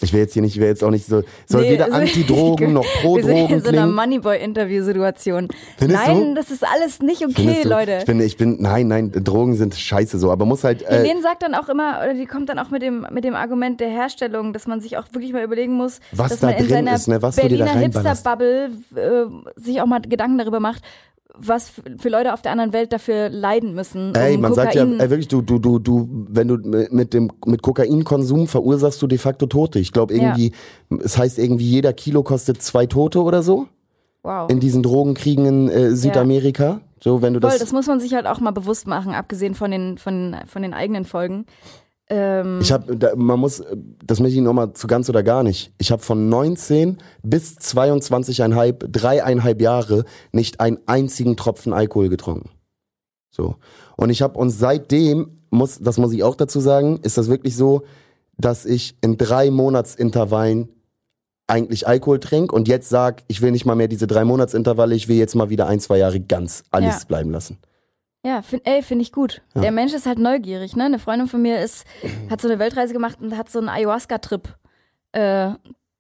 Ich 0.03 0.13
will 0.13 0.19
jetzt 0.21 0.33
hier 0.33 0.43
nicht, 0.43 0.57
ich 0.57 0.61
will 0.61 0.67
jetzt 0.67 0.83
auch 0.83 0.91
nicht 0.91 1.07
so, 1.07 1.23
soll 1.47 1.63
Nee, 1.63 1.71
weder 1.71 1.93
Anti-Drogen 1.93 2.73
noch 2.73 2.83
Wir 2.83 3.23
sind 3.23 3.33
Pro-Drogen 3.33 3.55
in 3.55 3.61
so 3.61 3.69
einer. 3.69 3.87
Moneyboy-Interview-Situation. 3.87 5.49
Nein, 5.81 6.31
du? 6.31 6.35
das 6.35 6.51
ist 6.51 6.65
alles 6.67 7.01
nicht 7.01 7.25
okay? 7.25 7.63
Leute. 7.63 7.99
Ich 7.99 8.05
finde, 8.05 8.25
ich 8.25 8.37
bin, 8.37 8.61
nein, 8.61 8.89
nein, 8.89 9.13
Drogen 9.13 9.55
sind 9.55 9.73
scheiße 9.73 10.19
so, 10.19 10.33
aber 10.33 10.47
muss 10.47 10.65
halt, 10.65 10.83
äh, 10.83 10.87
Helene 10.87 11.23
sagt 11.23 11.45
dann 11.45 11.55
auch 11.55 11.69
immer, 11.69 12.01
oder 12.03 12.15
die 12.15 12.27
kommt 12.27 12.49
dann 12.49 12.59
auch 12.59 12.71
mit 12.71 12.83
dem, 12.83 13.07
mit 13.13 13.23
dem 13.23 13.37
Argument 13.37 13.79
der 13.79 13.89
Herstellung, 13.89 14.53
dass 14.53 14.67
man 14.67 14.81
sich 14.81 14.97
auch 14.97 15.07
wirklich 15.13 15.33
mal 15.33 15.45
überlegen 15.45 15.75
muss, 15.75 16.01
Was 16.11 16.31
dass 16.31 16.41
da 16.41 16.49
man 16.49 16.57
in 16.57 16.63
drin 16.63 16.69
seiner 16.71 16.95
ist, 16.97 17.07
ne, 17.07 17.23
was 17.23 17.37
Berliner. 17.37 17.71
Hipster-Bubble 17.75 18.71
äh, 18.97 19.61
sich 19.61 19.81
auch 19.81 19.87
mal 19.87 20.01
Gedanken 20.01 20.39
darüber 20.39 20.59
macht, 20.59 20.83
was 21.37 21.73
für 21.99 22.09
Leute 22.09 22.33
auf 22.33 22.43
der 22.43 22.53
anderen 22.53 22.73
Welt 22.73 22.93
dafür 22.93 23.29
leiden 23.29 23.75
müssen. 23.75 24.15
Ey, 24.15 24.37
um 24.37 24.43
man 24.43 24.53
Kokain. 24.53 24.65
sagt 24.65 24.75
ja, 24.77 24.85
ey, 24.85 25.11
wirklich, 25.11 25.29
du, 25.29 25.43
du, 25.43 25.59
du, 25.59 25.79
du, 25.79 26.09
wenn 26.29 26.49
du 26.49 26.57
mit 26.91 27.13
dem, 27.13 27.31
mit 27.47 27.63
Kokainkonsum 27.63 28.47
verursachst 28.47 29.03
du 29.03 29.07
de 29.07 29.19
facto 29.19 29.47
Tote. 29.47 29.79
Ich 29.79 29.93
glaube 29.93 30.15
irgendwie, 30.15 30.53
es 31.03 31.19
heißt 31.19 31.39
irgendwie, 31.39 31.69
jeder 31.69 31.93
Kilo 31.93 32.23
kostet 32.23 32.63
zwei 32.63 32.87
Tote 32.87 33.23
oder 33.23 33.43
so 33.43 33.67
wow. 34.25 34.51
in 34.51 34.59
diesen 34.61 34.83
Drogenkriegen 34.83 35.47
in 35.47 35.69
äh, 35.69 35.95
Südamerika. 35.95 36.81
So, 37.01 37.21
wenn 37.21 37.35
du 37.35 37.41
Voll, 37.41 37.51
das, 37.51 37.61
das 37.61 37.73
muss 37.73 37.87
man 37.87 38.01
sich 38.01 38.15
halt 38.15 38.27
auch 38.27 38.41
mal 38.41 38.51
bewusst 38.51 38.87
machen, 38.87 39.13
abgesehen 39.13 39.55
von 39.55 39.71
den, 39.71 39.99
von, 39.99 40.37
von 40.47 40.63
den 40.63 40.73
eigenen 40.73 41.05
Folgen. 41.05 41.45
Ähm, 42.11 42.59
ich 42.61 42.71
habe, 42.71 43.15
man 43.17 43.41
muss, 43.41 43.63
das 44.05 44.21
möchte 44.21 44.37
ich 44.37 44.43
nochmal 44.43 44.75
zu 44.75 44.87
ganz 44.87 45.09
oder 45.09 45.23
gar 45.23 45.43
nicht. 45.43 45.73
Ich 45.79 45.91
habe 45.91 46.03
von 46.03 46.29
19 46.29 46.99
bis 47.23 47.57
22,5, 47.59 48.89
dreieinhalb 48.89 49.61
Jahre 49.61 50.05
nicht 50.33 50.61
einen 50.61 50.79
einzigen 50.87 51.37
Tropfen 51.37 51.73
Alkohol 51.73 52.09
getrunken. 52.09 52.51
So. 53.31 53.57
Und 53.97 54.11
ich 54.11 54.23
habe, 54.23 54.39
und 54.39 54.51
seitdem, 54.51 55.39
muss, 55.51 55.79
das 55.79 55.99
muss 55.99 56.13
ich 56.13 56.23
auch 56.23 56.37
dazu 56.37 56.61
sagen, 56.61 57.01
ist 57.03 57.17
das 57.17 57.29
wirklich 57.29 57.57
so, 57.57 57.83
dass 58.37 58.67
ich 58.67 58.97
in 59.01 59.17
drei 59.17 59.51
Monatsintervallen 59.51 60.69
eigentlich 61.47 61.87
Alkohol 61.87 62.21
trinke 62.21 62.55
und 62.55 62.69
jetzt 62.69 62.89
sag, 62.89 63.23
ich 63.29 63.43
will 63.43 63.51
nicht 63.51 63.65
mal 63.67 63.75
mehr 63.77 63.89
diese 63.89 64.07
drei 64.07 64.25
Monatsintervalle, 64.25 64.95
ich 64.95 65.09
will 65.09 65.17
jetzt 65.17 65.35
mal 65.35 65.51
wieder 65.51 65.67
ein, 65.67 65.81
zwei 65.81 65.99
Jahre 65.99 66.21
ganz 66.21 66.65
alles 66.71 67.01
Ja. 67.01 67.07
bleiben 67.07 67.31
lassen. 67.31 67.59
Ja, 68.25 68.41
find, 68.43 68.63
ey, 68.67 68.83
finde 68.83 69.03
ich 69.03 69.13
gut. 69.13 69.43
Ja. 69.55 69.61
Der 69.63 69.73
Mensch 69.73 69.93
ist 69.93 70.07
halt 70.07 70.19
neugierig, 70.19 70.77
ne? 70.77 70.85
Eine 70.85 70.99
Freundin 70.99 71.29
von 71.29 71.43
mir 71.43 71.61
ist, 71.61 71.85
hat 72.31 72.41
so 72.41 72.49
eine 72.49 72.59
Weltreise 72.59 72.93
gemacht 72.93 73.19
und 73.21 73.37
hat 73.37 73.51
so 73.51 73.59
einen 73.59 73.69
Ayahuasca-Trip 73.69 74.49
äh, 75.13 75.51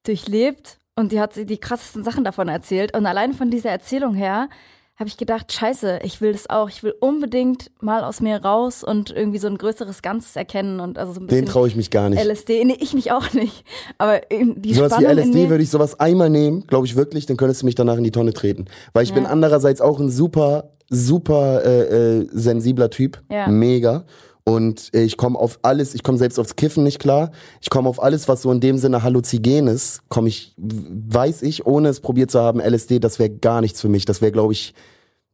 durchlebt 0.05 0.79
und 0.97 1.13
die 1.13 1.21
hat 1.21 1.35
sie 1.35 1.47
die 1.47 1.59
krassesten 1.59 2.05
Sachen 2.05 2.25
davon 2.25 2.49
erzählt. 2.49 2.97
Und 2.97 3.07
allein 3.07 3.33
von 3.35 3.51
dieser 3.51 3.71
Erzählung 3.71 4.15
her 4.15 4.49
habe 4.97 5.09
ich 5.09 5.17
gedacht, 5.17 5.53
scheiße, 5.53 5.99
ich 6.05 6.21
will 6.21 6.31
das 6.33 6.49
auch. 6.49 6.69
Ich 6.69 6.85
will 6.85 6.95
unbedingt 7.01 7.73
mal 7.83 8.05
aus 8.05 8.21
mir 8.21 8.37
raus 8.45 8.85
und 8.85 9.11
irgendwie 9.11 9.39
so 9.39 9.49
ein 9.49 9.59
größeres 9.59 10.03
Ganzes 10.03 10.37
erkennen 10.37 10.79
und 10.79 10.99
also 10.99 11.13
so 11.15 11.19
ein 11.19 11.27
Den 11.27 11.27
bisschen 11.27 11.47
traue 11.47 11.67
ich 11.67 11.75
mich 11.75 11.91
gar 11.91 12.09
nicht. 12.09 12.25
LSD. 12.25 12.65
Nee, 12.65 12.77
ich 12.79 12.95
mich 12.95 13.11
auch 13.11 13.33
nicht. 13.33 13.65
Aber 13.99 14.21
die 14.31 14.57
wie 14.63 14.75
Spannung 14.75 15.11
in 15.11 15.19
LSD 15.19 15.35
mir, 15.35 15.51
würde 15.51 15.65
ich 15.65 15.71
sowas 15.71 15.99
einmal 15.99 16.31
nehmen, 16.31 16.65
glaube 16.69 16.87
ich 16.87 16.95
wirklich, 16.95 17.27
dann 17.27 17.37
könntest 17.37 17.63
du 17.63 17.67
mich 17.67 17.75
danach 17.75 17.97
in 17.97 18.05
die 18.05 18.13
Tonne 18.13 18.33
treten. 18.33 18.67
Weil 18.93 19.03
ich 19.03 19.09
Ja. 19.09 19.17
bin 19.17 19.27
andererseits 19.27 19.81
auch 19.81 19.99
ein 19.99 20.11
super, 20.11 20.71
super 20.89 21.65
äh, 21.65 22.21
äh, 22.21 22.29
sensibler 22.33 22.91
Typ. 22.91 23.23
Ja. 23.31 23.49
Mega. 23.49 24.05
Und 24.45 24.91
äh, 24.95 25.03
ich 25.03 25.17
komme 25.17 25.39
auf 25.39 25.59
alles, 25.63 25.95
ich 25.95 26.03
komme 26.03 26.19
selbst 26.19 26.39
aufs 26.39 26.57
Kiffen 26.57 26.85
nicht 26.85 26.99
klar. 26.99 27.31
Ich 27.63 27.71
komme 27.71 27.89
auf 27.89 28.03
alles, 28.03 28.29
was 28.29 28.43
so 28.43 28.53
in 28.53 28.61
dem 28.61 28.77
Sinne 28.77 29.03
halluzinogen 29.03 29.69
ist, 29.69 30.03
komme 30.09 30.29
ich, 30.29 30.55
weiß 30.59 31.43
ich, 31.43 31.67
ohne 31.67 31.89
es 31.89 32.01
probiert 32.01 32.31
zu 32.31 32.41
haben, 32.41 32.61
LSD, 32.61 32.99
das 32.99 33.19
wäre 33.19 33.31
gar 33.31 33.63
nichts 33.63 33.81
für 33.81 33.89
mich. 33.89 34.05
Das 34.05 34.21
wäre, 34.21 34.33
glaube 34.33 34.53
ich, 34.53 34.75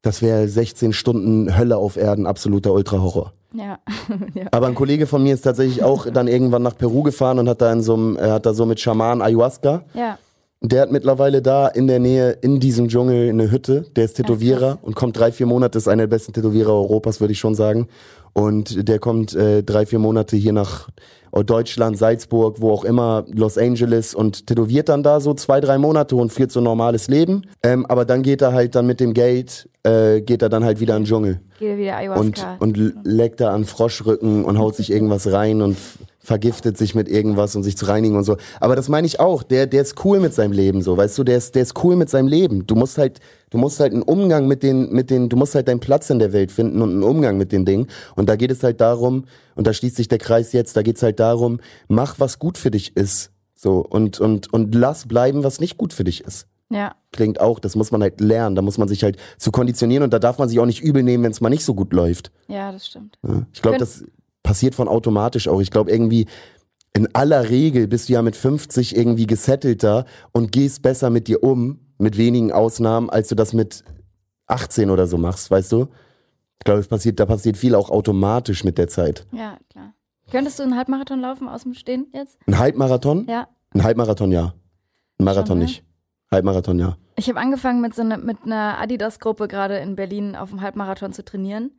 das 0.03 0.23
wäre 0.23 0.49
16 0.49 0.93
Stunden 0.93 1.59
Hölle 1.59 1.77
auf 1.77 1.97
Erden, 1.97 2.27
absoluter 2.27 2.73
Ultra-Horror. 2.73 3.33
Ja. 3.53 3.81
ja. 4.35 4.47
Aber 4.53 4.69
ein 4.69 4.77
Kollege 4.77 5.09
von 5.09 5.23
mir 5.25 5.35
ist 5.35 5.43
tatsächlich 5.43 5.83
auch 5.83 6.07
dann 6.09 6.29
irgendwann 6.29 6.63
nach 6.63 6.77
Peru 6.77 7.03
gefahren 7.03 7.41
und 7.41 7.49
hat 7.49 7.61
da 7.61 7.73
in 7.73 7.83
so 7.83 7.95
einem, 7.95 8.17
er 8.17 8.35
hat 8.35 8.47
da 8.47 8.55
so 8.55 8.65
mit 8.65 8.79
Schaman 8.79 9.23
Ayahuasca. 9.23 9.85
Ja. 9.93 10.19
Der 10.63 10.83
hat 10.83 10.93
mittlerweile 10.93 11.41
da 11.41 11.69
in 11.69 11.87
der 11.87 12.01
Nähe, 12.01 12.33
in 12.43 12.61
diesem 12.61 12.89
Dschungel, 12.89 13.31
eine 13.31 13.51
Hütte. 13.51 13.87
Der 13.97 14.05
ist 14.05 14.15
Tätowierer 14.19 14.79
und 14.83 14.95
kommt 14.95 15.19
drei, 15.19 15.33
vier 15.33 15.47
Monate, 15.47 15.79
ist 15.79 15.89
einer 15.89 16.03
der 16.03 16.09
besten 16.09 16.35
Tätowierer 16.35 16.73
Europas, 16.75 17.19
würde 17.21 17.33
ich 17.33 17.39
schon 17.39 17.55
sagen. 17.55 17.89
Und 18.35 18.87
der 18.89 18.99
kommt 18.99 19.35
äh, 19.35 19.63
drei, 19.63 19.87
vier 19.87 19.99
Monate 19.99 20.37
hier 20.37 20.53
nach 20.53 20.89
Deutschland, 21.47 21.97
Salzburg, 21.97 22.61
wo 22.61 22.73
auch 22.73 22.85
immer, 22.85 23.25
Los 23.33 23.57
Angeles 23.57 24.15
und 24.15 24.47
tätowiert 24.49 24.89
dann 24.89 25.03
da 25.03 25.21
so 25.21 25.33
zwei, 25.33 25.61
drei 25.61 25.79
Monate 25.79 26.15
und 26.17 26.33
führt 26.33 26.51
so 26.53 26.61
ein 26.61 26.65
normales 26.65 27.09
Leben. 27.09 27.43
Ähm, 27.63 27.87
aber 27.87 28.05
dann 28.05 28.23
geht 28.23 28.43
er 28.43 28.53
halt 28.53 28.75
dann 28.75 28.87
mit 28.87 29.01
dem 29.01 29.15
Geld, 29.15 29.69
äh, 29.85 30.21
geht 30.21 30.43
er 30.43 30.49
dann 30.49 30.65
halt 30.65 30.81
wieder 30.81 30.97
in 30.97 31.03
den 31.05 31.09
Dschungel 31.09 31.41
Geht 31.59 31.79
wieder 31.79 31.93
und, 31.93 32.39
Ayahuasca. 32.39 32.57
und 32.59 32.77
l- 32.77 32.95
leckt 33.05 33.41
da 33.41 33.53
an 33.55 33.65
Froschrücken 33.65 34.45
und 34.45 34.59
haut 34.59 34.75
sich 34.75 34.91
irgendwas 34.93 35.31
rein 35.33 35.63
und 35.63 35.77
vergiftet 36.23 36.77
sich 36.77 36.95
mit 36.95 37.09
irgendwas, 37.09 37.57
um 37.57 37.63
sich 37.63 37.77
zu 37.77 37.87
reinigen 37.87 38.17
und 38.17 38.25
so. 38.25 38.37
Aber 38.61 38.77
das 38.77 38.89
meine 38.89 39.07
ich 39.07 39.19
auch. 39.21 39.43
Der, 39.43 39.67
der 39.67 39.83
ist 39.83 40.05
cool 40.05 40.21
mit 40.21 40.35
seinem 40.35 40.53
Leben, 40.53 40.83
so, 40.83 40.97
weißt 40.97 41.17
du, 41.19 41.25
der 41.25 41.39
ist, 41.39 41.55
der 41.55 41.63
ist 41.63 41.83
cool 41.83 41.97
mit 41.97 42.11
seinem 42.11 42.29
Leben. 42.29 42.67
Du 42.67 42.75
musst 42.75 42.99
halt, 42.99 43.21
du 43.49 43.59
musst 43.59 43.81
halt 43.81 43.93
einen 43.93 44.03
Umgang 44.03 44.47
mit 44.47 44.63
den, 44.63 44.93
mit 44.93 45.11
den, 45.11 45.29
du 45.29 45.37
musst 45.37 45.55
halt 45.55 45.67
deinen 45.67 45.81
Platz 45.81 46.11
in 46.11 46.19
der 46.19 46.33
Welt 46.33 46.53
finden 46.53 46.83
und 46.83 46.91
einen 46.91 47.03
Umgang 47.03 47.39
mit 47.39 47.53
den 47.53 47.65
Dingen. 47.65 47.87
Und 48.17 48.29
da 48.29 48.37
geht 48.37 48.51
es 48.51 48.63
halt 48.63 48.81
darum, 48.81 49.25
und 49.57 49.67
da 49.67 49.73
schließt 49.73 49.97
sich 49.97 50.09
der 50.09 50.19
Kreis 50.19 50.53
jetzt, 50.53 50.77
da 50.77 50.83
geht 50.83 50.97
es 50.97 51.03
halt 51.03 51.21
darum, 51.21 51.59
mach, 51.89 52.21
was 52.21 52.39
gut 52.39 52.59
für 52.59 52.71
dich 52.71 52.97
ist. 52.97 53.31
So, 53.55 53.81
und, 53.81 54.21
und, 54.21 54.53
und 54.53 54.75
lass 54.75 55.07
bleiben, 55.07 55.43
was 55.43 55.61
nicht 55.61 55.77
gut 55.77 55.93
für 55.93 56.05
dich 56.05 56.25
ist 56.25 56.47
ja. 56.71 56.95
klingt 57.13 57.41
auch, 57.41 57.59
das 57.59 57.77
muss 57.77 57.91
man 57.91 58.01
halt 58.01 58.21
lernen, 58.21 58.57
da 58.57 58.63
muss 58.63 58.79
man 58.79 58.89
sich 58.89 59.03
halt 59.03 59.19
zu 59.39 59.51
konditionieren 59.51 60.05
und 60.05 60.13
da 60.13 60.19
darf 60.19 60.39
man 60.39 60.49
sich 60.49 60.59
auch 60.61 60.67
nicht 60.67 60.81
übel 60.83 61.03
nehmen, 61.03 61.25
wenn 61.25 61.33
es 61.33 61.41
mal 61.41 61.51
nicht 61.51 61.65
so 61.65 61.75
gut 61.75 61.93
läuft. 61.93 62.31
ja, 62.49 62.73
das 62.73 62.87
stimmt. 62.87 63.19
Ja. 63.27 63.47
Ich 63.53 63.61
glaube, 63.61 63.79
das 63.79 64.05
passiert 64.43 64.75
von 64.75 64.89
automatisch 64.89 65.49
auch. 65.49 65.61
Ich 65.61 65.71
glaube 65.71 65.91
irgendwie, 65.91 66.27
in 66.93 67.15
aller 67.15 67.49
Regel 67.51 67.87
bist 67.87 68.09
du 68.09 68.15
ja 68.15 68.23
mit 68.23 68.37
50 68.37 68.97
irgendwie 68.97 69.27
gesettelter 69.27 70.07
und 70.33 70.53
gehst 70.53 70.83
besser 70.83 71.11
mit 71.11 71.29
dir 71.29 71.43
um, 71.43 71.81
mit 71.99 72.17
wenigen 72.17 72.53
Ausnahmen, 72.53 73.11
als 73.11 73.29
du 73.29 73.35
das 73.35 73.53
mit 73.53 73.85
18 74.47 74.91
oder 74.91 75.07
so 75.07 75.19
machst, 75.19 75.51
weißt 75.51 75.73
du? 75.73 75.89
Ich 76.59 76.65
glaube, 76.65 76.81
es 76.81 76.89
passiert, 76.89 77.21
da 77.21 77.27
passiert 77.27 77.57
viel 77.57 77.75
auch 77.75 77.91
automatisch 77.91 78.65
mit 78.65 78.77
der 78.77 78.89
Zeit. 78.89 79.27
Ja, 79.33 79.57
klar. 79.71 79.95
Könntest 80.31 80.59
du 80.59 80.63
einen 80.63 80.77
Halbmarathon 80.77 81.21
laufen 81.21 81.49
aus 81.49 81.63
dem 81.63 81.75
Stehen 81.75 82.07
jetzt? 82.13 82.39
Ein 82.47 82.59
Halbmarathon? 82.59 83.27
Ja. 83.29 83.49
Ein 83.73 83.83
Halbmarathon, 83.83 84.33
ja. 84.33 84.55
Ein 85.19 85.25
Marathon 85.25 85.47
Schon, 85.47 85.59
ne? 85.59 85.65
nicht. 85.65 85.85
Halbmarathon, 86.31 86.79
ja. 86.79 86.97
Ich 87.17 87.29
habe 87.29 87.41
angefangen 87.41 87.81
mit 87.81 87.95
so 87.95 88.03
ne, 88.03 88.19
mit 88.19 88.39
einer 88.45 88.79
Adidas-Gruppe 88.79 89.49
gerade 89.49 89.79
in 89.79 89.97
Berlin 89.97 90.37
auf 90.37 90.51
dem 90.51 90.61
Halbmarathon 90.61 91.13
zu 91.13 91.25
trainieren. 91.25 91.73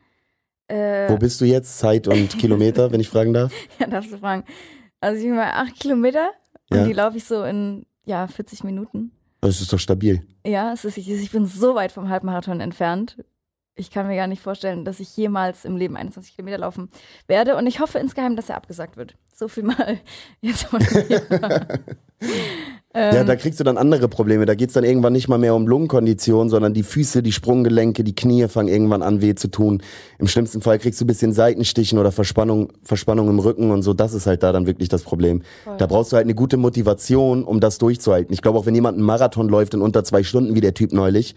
Äh, 0.72 1.09
Wo 1.09 1.17
bist 1.17 1.41
du 1.41 1.45
jetzt? 1.45 1.80
Zeit 1.80 2.07
und 2.07 2.30
Kilometer, 2.39 2.91
wenn 2.91 2.99
ich 3.01 3.09
fragen 3.09 3.34
darf? 3.34 3.51
ja, 3.80 3.88
darfst 3.88 4.11
du 4.11 4.17
fragen. 4.17 4.43
Also 5.01 5.17
ich 5.19 5.26
bin 5.26 5.36
mal 5.36 5.51
acht 5.51 5.80
Kilometer 5.80 6.30
und 6.69 6.78
Ja. 6.78 6.86
die 6.86 6.93
laufe 6.93 7.17
ich 7.17 7.26
so 7.26 7.43
in 7.43 7.86
ja 8.05 8.28
40 8.28 8.63
Minuten. 8.63 9.11
Das 9.41 9.59
ist 9.59 9.74
doch 9.74 9.80
stabil. 9.80 10.22
Ja, 10.45 10.72
es 10.74 10.86
ist, 10.86 10.97
ich, 10.97 11.09
ich 11.09 11.32
bin 11.32 11.45
so 11.47 11.76
weit 11.76 11.91
vom 11.91 12.09
Halbmarathon 12.09 12.61
entfernt. 12.61 13.17
Ich 13.76 13.89
kann 13.89 14.05
mir 14.07 14.17
gar 14.17 14.28
nicht 14.28 14.41
vorstellen, 14.41 14.84
dass 14.84 14.99
ich 14.99 15.15
jemals 15.15 15.63
im 15.63 15.78
Leben 15.78 15.95
21 15.95 16.36
Kilometer 16.36 16.57
laufen 16.57 16.89
werde. 17.28 17.55
Und 17.55 17.67
ich 17.67 17.80
hoffe 17.80 17.99
insgeheim, 17.99 18.36
dass 18.36 18.49
er 18.49 18.57
abgesagt 18.57 18.97
wird. 18.97 19.15
So 19.34 19.47
viel 19.47 19.63
mal 19.63 19.97
jetzt 20.41 20.63
von 20.63 20.82
mir. 20.82 21.22
ähm, 22.93 23.15
Ja, 23.15 23.24
da 23.24 23.36
kriegst 23.38 23.61
du 23.61 23.63
dann 23.63 23.78
andere 23.78 24.09
Probleme. 24.09 24.45
Da 24.45 24.55
geht's 24.55 24.74
dann 24.74 24.84
irgendwann 24.84 25.13
nicht 25.13 25.30
mal 25.30 25.38
mehr 25.38 25.55
um 25.55 25.67
Lungenkondition, 25.67 26.49
sondern 26.49 26.74
die 26.74 26.84
Füße, 26.84 27.24
die 27.24 27.32
Sprunggelenke, 27.32 28.03
die 28.03 28.13
Knie 28.13 28.49
fangen 28.49 28.67
irgendwann 28.67 29.01
an 29.01 29.22
weh 29.22 29.36
zu 29.36 29.47
tun. 29.47 29.82
Im 30.19 30.28
schlimmsten 30.28 30.61
Fall 30.61 30.78
kriegst 30.78 30.99
du 30.99 31.05
ein 31.05 31.07
bisschen 31.07 31.32
Seitenstichen 31.32 31.97
oder 31.97 32.11
Verspannung, 32.11 32.74
Verspannung 32.84 33.30
im 33.30 33.39
Rücken 33.39 33.72
und 33.72 33.84
so. 33.84 33.93
Das 33.93 34.13
ist 34.13 34.28
halt 34.28 34.43
da 34.43 34.51
dann 34.51 34.67
wirklich 34.67 34.89
das 34.89 35.03
Problem. 35.03 35.43
Da 35.78 35.88
brauchst 35.88 36.11
du 36.11 36.17
halt 36.17 36.26
eine 36.26 36.36
gute 36.36 36.57
Motivation, 36.57 37.45
um 37.45 37.61
das 37.61 37.78
durchzuhalten. 37.78 38.34
Ich 38.34 38.41
glaube, 38.41 38.59
auch 38.59 38.65
wenn 38.65 38.76
jemand 38.76 38.97
einen 38.97 39.05
Marathon 39.05 39.47
läuft 39.47 39.74
in 39.74 39.82
unter 39.82 40.03
zwei 40.03 40.24
Stunden, 40.24 40.55
wie 40.55 40.61
der 40.61 40.74
Typ 40.74 40.91
neulich, 40.91 41.36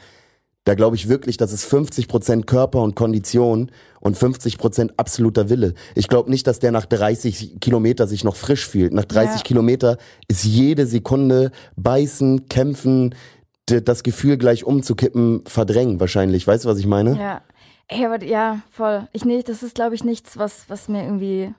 da 0.64 0.74
glaube 0.74 0.96
ich 0.96 1.08
wirklich, 1.08 1.36
das 1.36 1.52
ist 1.52 1.70
50% 1.70 2.44
Körper 2.44 2.80
und 2.80 2.96
Kondition 2.96 3.70
und 4.00 4.16
50% 4.16 4.92
absoluter 4.96 5.50
Wille. 5.50 5.74
Ich 5.94 6.08
glaube 6.08 6.30
nicht, 6.30 6.46
dass 6.46 6.58
der 6.58 6.72
nach 6.72 6.86
30 6.86 7.60
Kilometer 7.60 8.06
sich 8.06 8.24
noch 8.24 8.36
frisch 8.36 8.66
fühlt. 8.66 8.92
Nach 8.94 9.04
30 9.04 9.36
Ja. 9.36 9.42
Kilometer 9.42 9.98
ist 10.26 10.44
jede 10.44 10.86
Sekunde 10.86 11.50
beißen, 11.76 12.48
kämpfen, 12.48 13.14
das 13.66 14.02
Gefühl 14.02 14.36
gleich 14.38 14.64
umzukippen, 14.64 15.42
verdrängen 15.46 16.00
wahrscheinlich. 16.00 16.46
Weißt 16.46 16.64
du, 16.64 16.68
was 16.68 16.78
ich 16.78 16.86
meine? 16.86 17.18
Ja. 17.18 17.42
Ey, 17.88 18.06
aber 18.06 18.22
ja, 18.24 18.60
voll. 18.70 19.06
Ich 19.12 19.26
nicht, 19.26 19.48
das 19.48 19.62
ist, 19.62 19.74
glaube 19.74 19.94
ich, 19.94 20.04
nichts, 20.04 20.38
was, 20.38 20.64
was 20.68 20.88
mir 20.88 21.02
irgendwie 21.04 21.54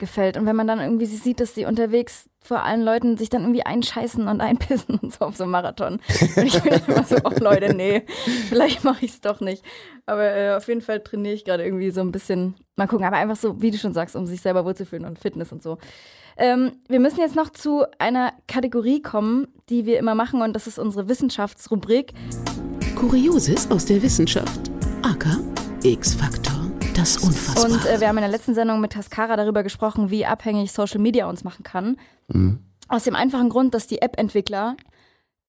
gefällt. 0.00 0.36
Und 0.36 0.46
wenn 0.46 0.56
man 0.56 0.66
dann 0.66 0.80
irgendwie 0.80 1.06
sieht, 1.06 1.38
dass 1.38 1.54
die 1.54 1.64
unterwegs 1.64 2.28
vor 2.42 2.64
allen 2.64 2.82
Leuten 2.82 3.16
sich 3.16 3.28
dann 3.28 3.42
irgendwie 3.42 3.64
einscheißen 3.64 4.26
und 4.26 4.40
einpissen 4.40 4.98
und 4.98 5.12
so 5.12 5.26
auf 5.26 5.36
so 5.36 5.44
einem 5.44 5.52
Marathon. 5.52 6.00
Und 6.36 6.44
ich 6.44 6.60
bin 6.60 6.80
immer 6.86 7.04
so, 7.04 7.16
oh 7.22 7.32
Leute, 7.38 7.74
nee, 7.74 8.02
vielleicht 8.48 8.82
mache 8.82 9.04
ich 9.04 9.12
es 9.12 9.20
doch 9.20 9.40
nicht. 9.40 9.64
Aber 10.06 10.24
äh, 10.24 10.56
auf 10.56 10.66
jeden 10.66 10.80
Fall 10.80 11.00
trainiere 11.00 11.34
ich 11.34 11.44
gerade 11.44 11.64
irgendwie 11.64 11.90
so 11.92 12.00
ein 12.00 12.10
bisschen, 12.10 12.56
mal 12.74 12.88
gucken, 12.88 13.06
aber 13.06 13.16
einfach 13.16 13.36
so, 13.36 13.62
wie 13.62 13.70
du 13.70 13.78
schon 13.78 13.94
sagst, 13.94 14.16
um 14.16 14.26
sich 14.26 14.40
selber 14.40 14.64
wohlzufühlen 14.64 15.04
und 15.04 15.20
Fitness 15.20 15.52
und 15.52 15.62
so. 15.62 15.78
Ähm, 16.36 16.72
wir 16.88 17.00
müssen 17.00 17.20
jetzt 17.20 17.36
noch 17.36 17.50
zu 17.50 17.84
einer 17.98 18.32
Kategorie 18.48 19.02
kommen, 19.02 19.48
die 19.68 19.84
wir 19.84 19.98
immer 19.98 20.14
machen 20.14 20.40
und 20.42 20.54
das 20.54 20.66
ist 20.66 20.78
unsere 20.78 21.08
Wissenschaftsrubrik. 21.08 22.12
Kurioses 22.96 23.70
aus 23.70 23.84
der 23.84 24.02
Wissenschaft. 24.02 24.70
AK 25.02 25.26
X-Faktor. 25.82 26.59
Das 26.94 27.18
Unfassbare. 27.18 27.72
Und 27.72 27.86
äh, 27.86 28.00
wir 28.00 28.08
haben 28.08 28.16
in 28.18 28.22
der 28.22 28.30
letzten 28.30 28.54
Sendung 28.54 28.80
mit 28.80 28.92
Tascara 28.92 29.36
darüber 29.36 29.62
gesprochen, 29.62 30.10
wie 30.10 30.26
abhängig 30.26 30.72
Social 30.72 31.00
Media 31.00 31.28
uns 31.28 31.44
machen 31.44 31.62
kann. 31.62 31.96
Mhm. 32.28 32.58
Aus 32.88 33.04
dem 33.04 33.14
einfachen 33.14 33.48
Grund, 33.48 33.74
dass 33.74 33.86
die 33.86 34.02
App-Entwickler 34.02 34.76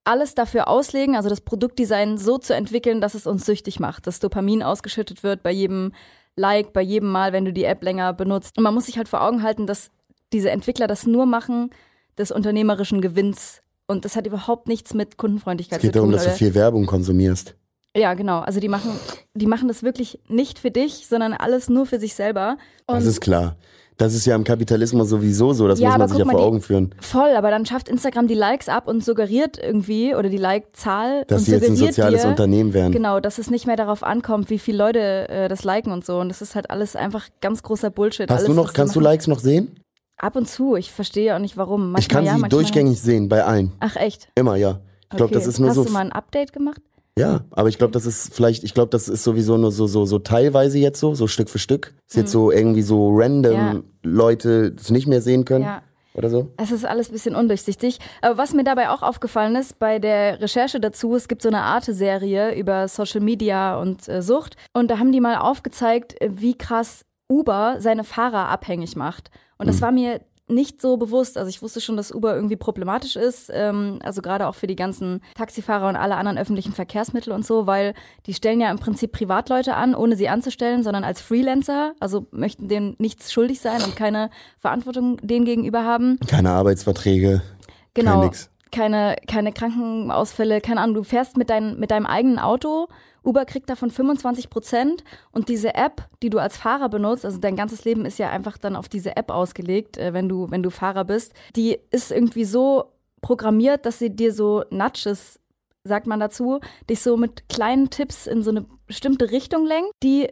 alles 0.03 0.35
dafür 0.35 0.67
auslegen, 0.67 1.15
also 1.15 1.29
das 1.29 1.41
Produktdesign 1.41 2.17
so 2.17 2.37
zu 2.37 2.55
entwickeln, 2.55 3.01
dass 3.01 3.13
es 3.13 3.27
uns 3.27 3.45
süchtig 3.45 3.79
macht, 3.79 4.07
dass 4.07 4.19
Dopamin 4.19 4.63
ausgeschüttet 4.63 5.23
wird 5.23 5.43
bei 5.43 5.51
jedem 5.51 5.93
Like, 6.35 6.73
bei 6.73 6.81
jedem 6.81 7.09
Mal, 7.09 7.33
wenn 7.33 7.45
du 7.45 7.51
die 7.53 7.65
App 7.65 7.83
länger 7.83 8.13
benutzt. 8.13 8.57
Und 8.57 8.63
man 8.63 8.73
muss 8.73 8.85
sich 8.85 8.97
halt 8.97 9.09
vor 9.09 9.21
Augen 9.21 9.43
halten, 9.43 9.67
dass 9.67 9.91
diese 10.31 10.49
Entwickler 10.49 10.87
das 10.87 11.05
nur 11.05 11.25
machen 11.25 11.71
des 12.17 12.31
unternehmerischen 12.31 13.01
Gewinns. 13.01 13.61
Und 13.87 14.05
das 14.05 14.15
hat 14.15 14.25
überhaupt 14.25 14.67
nichts 14.67 14.93
mit 14.93 15.17
Kundenfreundlichkeit 15.17 15.79
Es 15.79 15.81
geht 15.81 15.93
zu 15.93 15.99
tun. 15.99 16.11
darum, 16.11 16.25
dass 16.25 16.33
du 16.33 16.37
viel 16.37 16.55
Werbung 16.55 16.85
konsumierst. 16.85 17.55
Ja, 17.95 18.13
genau. 18.13 18.39
Also 18.39 18.59
die 18.59 18.69
machen, 18.69 18.91
die 19.33 19.47
machen 19.47 19.67
das 19.67 19.83
wirklich 19.83 20.19
nicht 20.27 20.59
für 20.59 20.71
dich, 20.71 21.07
sondern 21.07 21.33
alles 21.33 21.69
nur 21.69 21.85
für 21.85 21.99
sich 21.99 22.15
selber. 22.15 22.57
Und 22.87 22.95
Das 22.95 23.05
ist 23.05 23.21
klar. 23.21 23.55
Das 23.97 24.15
ist 24.15 24.25
ja 24.25 24.35
im 24.35 24.43
Kapitalismus 24.43 25.09
sowieso 25.09 25.53
so, 25.53 25.67
das 25.67 25.79
Ja, 25.79 25.89
muss 25.89 25.97
man 25.99 26.07
sich 26.09 26.17
ja 26.17 26.25
vor 26.25 26.33
mal, 26.33 26.39
Augen 26.39 26.61
führen. 26.61 26.95
voll, 26.99 27.35
aber 27.35 27.51
dann 27.51 27.67
schafft 27.67 27.87
Instagram 27.87 28.27
die 28.27 28.33
Likes 28.33 28.67
ab 28.67 28.87
und 28.87 29.03
suggeriert 29.03 29.59
irgendwie, 29.61 30.15
oder 30.15 30.27
die 30.29 30.37
Like-Zahl 30.37 31.23
Dass 31.27 31.45
sie 31.45 31.51
jetzt 31.51 31.69
ein 31.69 31.75
soziales 31.75 32.23
dir, 32.23 32.27
Unternehmen 32.29 32.73
werden. 32.73 32.93
Genau, 32.93 33.19
dass 33.19 33.37
es 33.37 33.51
nicht 33.51 33.67
mehr 33.67 33.75
darauf 33.75 34.01
ankommt, 34.01 34.49
wie 34.49 34.57
viele 34.57 34.79
Leute 34.79 35.29
äh, 35.29 35.47
das 35.49 35.63
liken 35.63 35.91
und 35.91 36.03
so. 36.03 36.17
Und 36.19 36.29
das 36.29 36.41
ist 36.41 36.55
halt 36.55 36.71
alles 36.71 36.95
einfach 36.95 37.27
ganz 37.41 37.61
großer 37.61 37.91
Bullshit. 37.91 38.27
Hast 38.31 38.37
alles, 38.39 38.47
du 38.47 38.53
noch, 38.55 38.73
kannst 38.73 38.95
du. 38.95 39.01
Likes 39.01 39.27
noch 39.27 39.39
sehen? 39.39 39.75
Ab 40.17 40.35
und 40.35 40.47
zu. 40.47 40.75
Ich 40.75 40.91
verstehe 40.91 41.35
auch 41.35 41.39
nicht 41.39 41.57
warum. 41.57 41.91
Manchmal 41.91 41.99
ich 42.01 42.09
kann 42.09 42.25
ja, 42.25 42.43
sie 42.43 42.49
durchgängig 42.49 42.99
sehen, 42.99 43.29
bei 43.29 43.43
allen. 43.43 43.73
Ach 43.81 43.97
echt? 43.97 44.29
Immer, 44.33 44.55
ja. 44.55 44.79
Ich 45.03 45.17
glaube, 45.17 45.25
Okay. 45.25 45.33
das 45.35 45.45
ist 45.45 45.59
nur 45.59 45.69
Hast 45.69 45.75
so. 45.75 45.83
du 45.83 45.91
mal 45.91 45.99
ein 45.99 46.11
Update 46.11 46.53
gemacht? 46.53 46.81
Ja, 47.20 47.41
aber 47.51 47.68
ich 47.70 47.78
glaube, 47.78 47.91
das 47.91 48.05
ist 48.05 48.34
vielleicht, 48.34 48.64
ich 48.64 48.74
glaube, 48.74 48.89
das 48.89 49.09
ist 49.09 49.24
sowieso 49.24 49.57
nur 49.57 49.72
so, 49.72 49.86
so, 49.86 50.05
so 50.05 50.20
teilweise 50.20 50.80
jetzt 50.80 50.99
so, 50.99 51.14
so 51.14 51.28
Stück 51.28 51.49
für 51.49 51.59
Stück. 51.59 51.93
Ist 52.09 52.16
jetzt 52.16 52.32
so 52.32 52.51
irgendwie 52.51 52.82
so 52.84 53.09
random 53.14 53.51
Mhm. 53.53 53.57
Ja. 53.76 53.82
Leute 54.03 54.72
das 54.72 54.89
nicht 54.91 55.07
mehr 55.07 55.22
sehen 55.22 55.43
können 55.45 55.66
Ja. 55.66 55.82
oder 56.14 56.30
so. 56.30 56.51
Es 56.57 56.72
ist 56.72 56.86
alles 56.86 57.09
ein 57.09 57.12
bisschen 57.14 57.36
undurchsichtig. 57.36 57.99
Aber 58.22 58.38
was 58.38 58.53
mir 58.53 58.64
dabei 58.64 58.89
auch 58.89 59.01
aufgefallen 59.03 59.55
ist, 59.57 59.78
bei 59.78 59.99
der 59.99 60.39
Recherche 60.41 60.80
dazu, 60.80 61.14
es 61.16 61.28
gibt 61.28 61.41
so 61.41 61.49
eine 61.49 61.62
Arte-Serie 61.62 62.55
über 62.55 62.88
Social 62.88 63.22
Media 63.22 63.78
und 63.80 64.07
äh, 64.07 64.22
Sucht. 64.22 64.55
Und 64.74 64.89
da 64.89 64.97
haben 64.97 65.12
die 65.12 65.20
mal 65.22 65.36
aufgezeigt, 65.36 66.16
wie 66.26 66.57
krass 66.57 67.03
Uber 67.30 67.76
seine 67.80 68.03
Fahrer 68.05 68.47
abhängig 68.49 68.95
macht. 68.95 69.32
Und 69.57 69.68
das 69.68 69.82
war 69.82 69.91
mir 69.91 70.22
nicht 70.52 70.82
so 70.82 70.97
bewusst. 70.97 71.38
Also 71.38 71.49
ich 71.49 71.62
wusste 71.62 71.82
schon, 71.82 71.97
dass 71.97 72.12
Uber 72.12 72.36
irgendwie 72.36 72.56
problematisch 72.56 73.16
ist, 73.16 73.49
ähm, 73.54 73.99
also 74.04 74.22
gerade 74.22 74.47
auch 74.47 74.56
für 74.56 74.68
die 74.68 74.76
ganzen 74.76 75.22
Taxifahrer 75.36 75.89
und 75.89 75.95
alle 75.95 76.16
anderen 76.16 76.38
öffentlichen 76.38 76.74
Verkehrsmittel 76.74 77.34
und 77.34 77.45
so, 77.45 77.66
weil 77.66 77.93
die 78.28 78.34
stellen 78.34 78.62
ja 78.62 78.70
im 78.70 78.78
Prinzip 78.78 79.12
Privatleute 79.12 79.76
an, 79.76 79.95
ohne 79.95 80.16
sie 80.16 80.30
anzustellen, 80.30 80.84
sondern 80.84 81.04
als 81.04 81.22
Freelancer, 81.22 81.93
also 81.99 82.28
möchten 82.32 82.68
denen 82.68 82.95
nichts 82.99 83.32
schuldig 83.32 83.60
sein 83.60 83.82
und 83.82 83.95
keine 83.95 84.30
Verantwortung 84.60 85.18
denen 85.24 85.45
gegenüber 85.45 85.84
haben. 85.84 86.20
Keine 86.28 86.52
Arbeitsverträge, 86.52 87.41
Genau. 87.93 88.12
kein 88.12 88.20
nix. 88.22 88.51
Keine, 88.72 89.17
keine 89.28 89.51
Krankenausfälle, 89.51 90.61
keine 90.61 90.82
Ahnung, 90.82 90.95
du 90.95 91.03
fährst 91.03 91.38
mit, 91.38 91.49
dein, 91.49 91.78
mit 91.80 91.91
deinem 91.91 92.05
eigenen 92.05 92.39
Auto, 92.39 92.88
Uber 93.24 93.45
kriegt 93.45 93.69
davon 93.69 93.91
25 93.91 94.49
Prozent 94.49 95.03
und 95.32 95.49
diese 95.49 95.76
App, 95.76 96.07
die 96.24 96.30
du 96.30 96.39
als 96.39 96.57
Fahrer 96.57 96.89
benutzt, 96.89 97.26
also 97.26 97.38
dein 97.38 97.55
ganzes 97.55 97.86
Leben 97.86 98.05
ist 98.05 98.17
ja 98.17 98.30
einfach 98.30 98.57
dann 98.57 98.76
auf 98.76 98.89
diese 98.89 99.15
App 99.15 99.30
ausgelegt, 99.30 99.97
äh, 99.97 100.13
wenn 100.13 100.28
du, 100.28 100.49
wenn 100.49 100.63
du 100.63 100.69
Fahrer 100.69 101.05
bist, 101.05 101.34
die 101.55 101.78
ist 101.91 102.11
irgendwie 102.11 102.45
so 102.45 102.86
programmiert, 103.22 103.86
dass 103.86 103.99
sie 103.99 104.09
dir 104.09 104.34
so 104.34 104.63
Nudges, 104.72 105.39
sagt 105.84 106.07
man 106.07 106.19
dazu, 106.19 106.59
dich 106.89 107.01
so 107.01 107.17
mit 107.17 107.47
kleinen 107.49 107.89
Tipps 107.89 108.26
in 108.26 108.41
so 108.41 108.49
eine 108.51 108.65
bestimmte 108.88 109.32
Richtung 109.32 109.65
lenkt, 109.65 109.91
die 110.03 110.30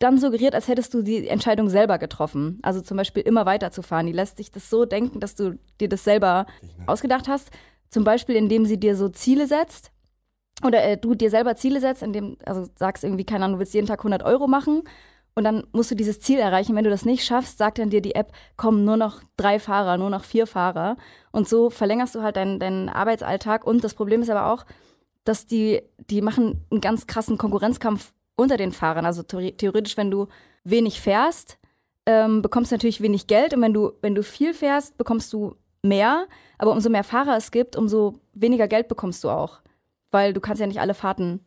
dann 0.00 0.16
suggeriert, 0.18 0.54
als 0.54 0.66
hättest 0.66 0.94
du 0.94 1.02
die 1.02 1.28
Entscheidung 1.28 1.68
selber 1.68 1.98
getroffen. 1.98 2.58
Also 2.62 2.80
zum 2.80 2.96
Beispiel 2.96 3.22
immer 3.22 3.44
weiterzufahren. 3.44 4.06
Die 4.06 4.12
lässt 4.12 4.38
dich 4.38 4.50
das 4.50 4.70
so 4.70 4.86
denken, 4.86 5.20
dass 5.20 5.34
du 5.34 5.58
dir 5.78 5.90
das 5.90 6.04
selber 6.04 6.46
ausgedacht 6.86 7.28
hast. 7.28 7.50
Zum 7.90 8.02
Beispiel, 8.02 8.34
indem 8.34 8.64
sie 8.64 8.80
dir 8.80 8.96
so 8.96 9.10
Ziele 9.10 9.46
setzt. 9.46 9.92
Oder 10.64 10.82
äh, 10.84 10.96
du 10.96 11.14
dir 11.14 11.28
selber 11.28 11.54
Ziele 11.54 11.80
setzt, 11.80 12.02
indem, 12.02 12.38
also 12.46 12.66
sagst 12.76 13.04
irgendwie, 13.04 13.24
keine 13.24 13.44
Ahnung, 13.44 13.56
du 13.56 13.60
willst 13.60 13.74
jeden 13.74 13.86
Tag 13.86 14.00
100 14.00 14.22
Euro 14.22 14.48
machen. 14.48 14.84
Und 15.34 15.44
dann 15.44 15.64
musst 15.72 15.90
du 15.90 15.94
dieses 15.94 16.18
Ziel 16.18 16.38
erreichen. 16.38 16.74
Wenn 16.74 16.84
du 16.84 16.90
das 16.90 17.04
nicht 17.04 17.24
schaffst, 17.24 17.58
sagt 17.58 17.78
dann 17.78 17.90
dir 17.90 18.00
die 18.00 18.14
App, 18.14 18.32
kommen 18.56 18.86
nur 18.86 18.96
noch 18.96 19.20
drei 19.36 19.58
Fahrer, 19.58 19.98
nur 19.98 20.10
noch 20.10 20.24
vier 20.24 20.46
Fahrer. 20.46 20.96
Und 21.30 21.46
so 21.46 21.68
verlängerst 21.68 22.14
du 22.14 22.22
halt 22.22 22.36
deinen, 22.36 22.58
deinen 22.58 22.88
Arbeitsalltag. 22.88 23.66
Und 23.66 23.84
das 23.84 23.94
Problem 23.94 24.22
ist 24.22 24.30
aber 24.30 24.50
auch, 24.50 24.64
dass 25.24 25.44
die, 25.44 25.82
die 26.08 26.22
machen 26.22 26.64
einen 26.70 26.80
ganz 26.80 27.06
krassen 27.06 27.36
Konkurrenzkampf 27.36 28.14
unter 28.40 28.56
den 28.56 28.72
Fahrern. 28.72 29.06
Also 29.06 29.22
theore- 29.22 29.56
theoretisch, 29.56 29.96
wenn 29.96 30.10
du 30.10 30.26
wenig 30.64 31.00
fährst, 31.00 31.58
ähm, 32.06 32.42
bekommst 32.42 32.70
du 32.70 32.74
natürlich 32.74 33.00
wenig 33.00 33.26
Geld. 33.26 33.54
Und 33.54 33.62
wenn 33.62 33.74
du, 33.74 33.92
wenn 34.02 34.14
du 34.14 34.22
viel 34.22 34.54
fährst, 34.54 34.96
bekommst 34.98 35.32
du 35.32 35.54
mehr. 35.82 36.26
Aber 36.58 36.72
umso 36.72 36.90
mehr 36.90 37.04
Fahrer 37.04 37.36
es 37.36 37.50
gibt, 37.50 37.76
umso 37.76 38.20
weniger 38.34 38.68
Geld 38.68 38.88
bekommst 38.88 39.22
du 39.24 39.30
auch. 39.30 39.60
Weil 40.10 40.32
du 40.32 40.40
kannst 40.40 40.60
ja 40.60 40.66
nicht 40.66 40.80
alle 40.80 40.94
Fahrten 40.94 41.40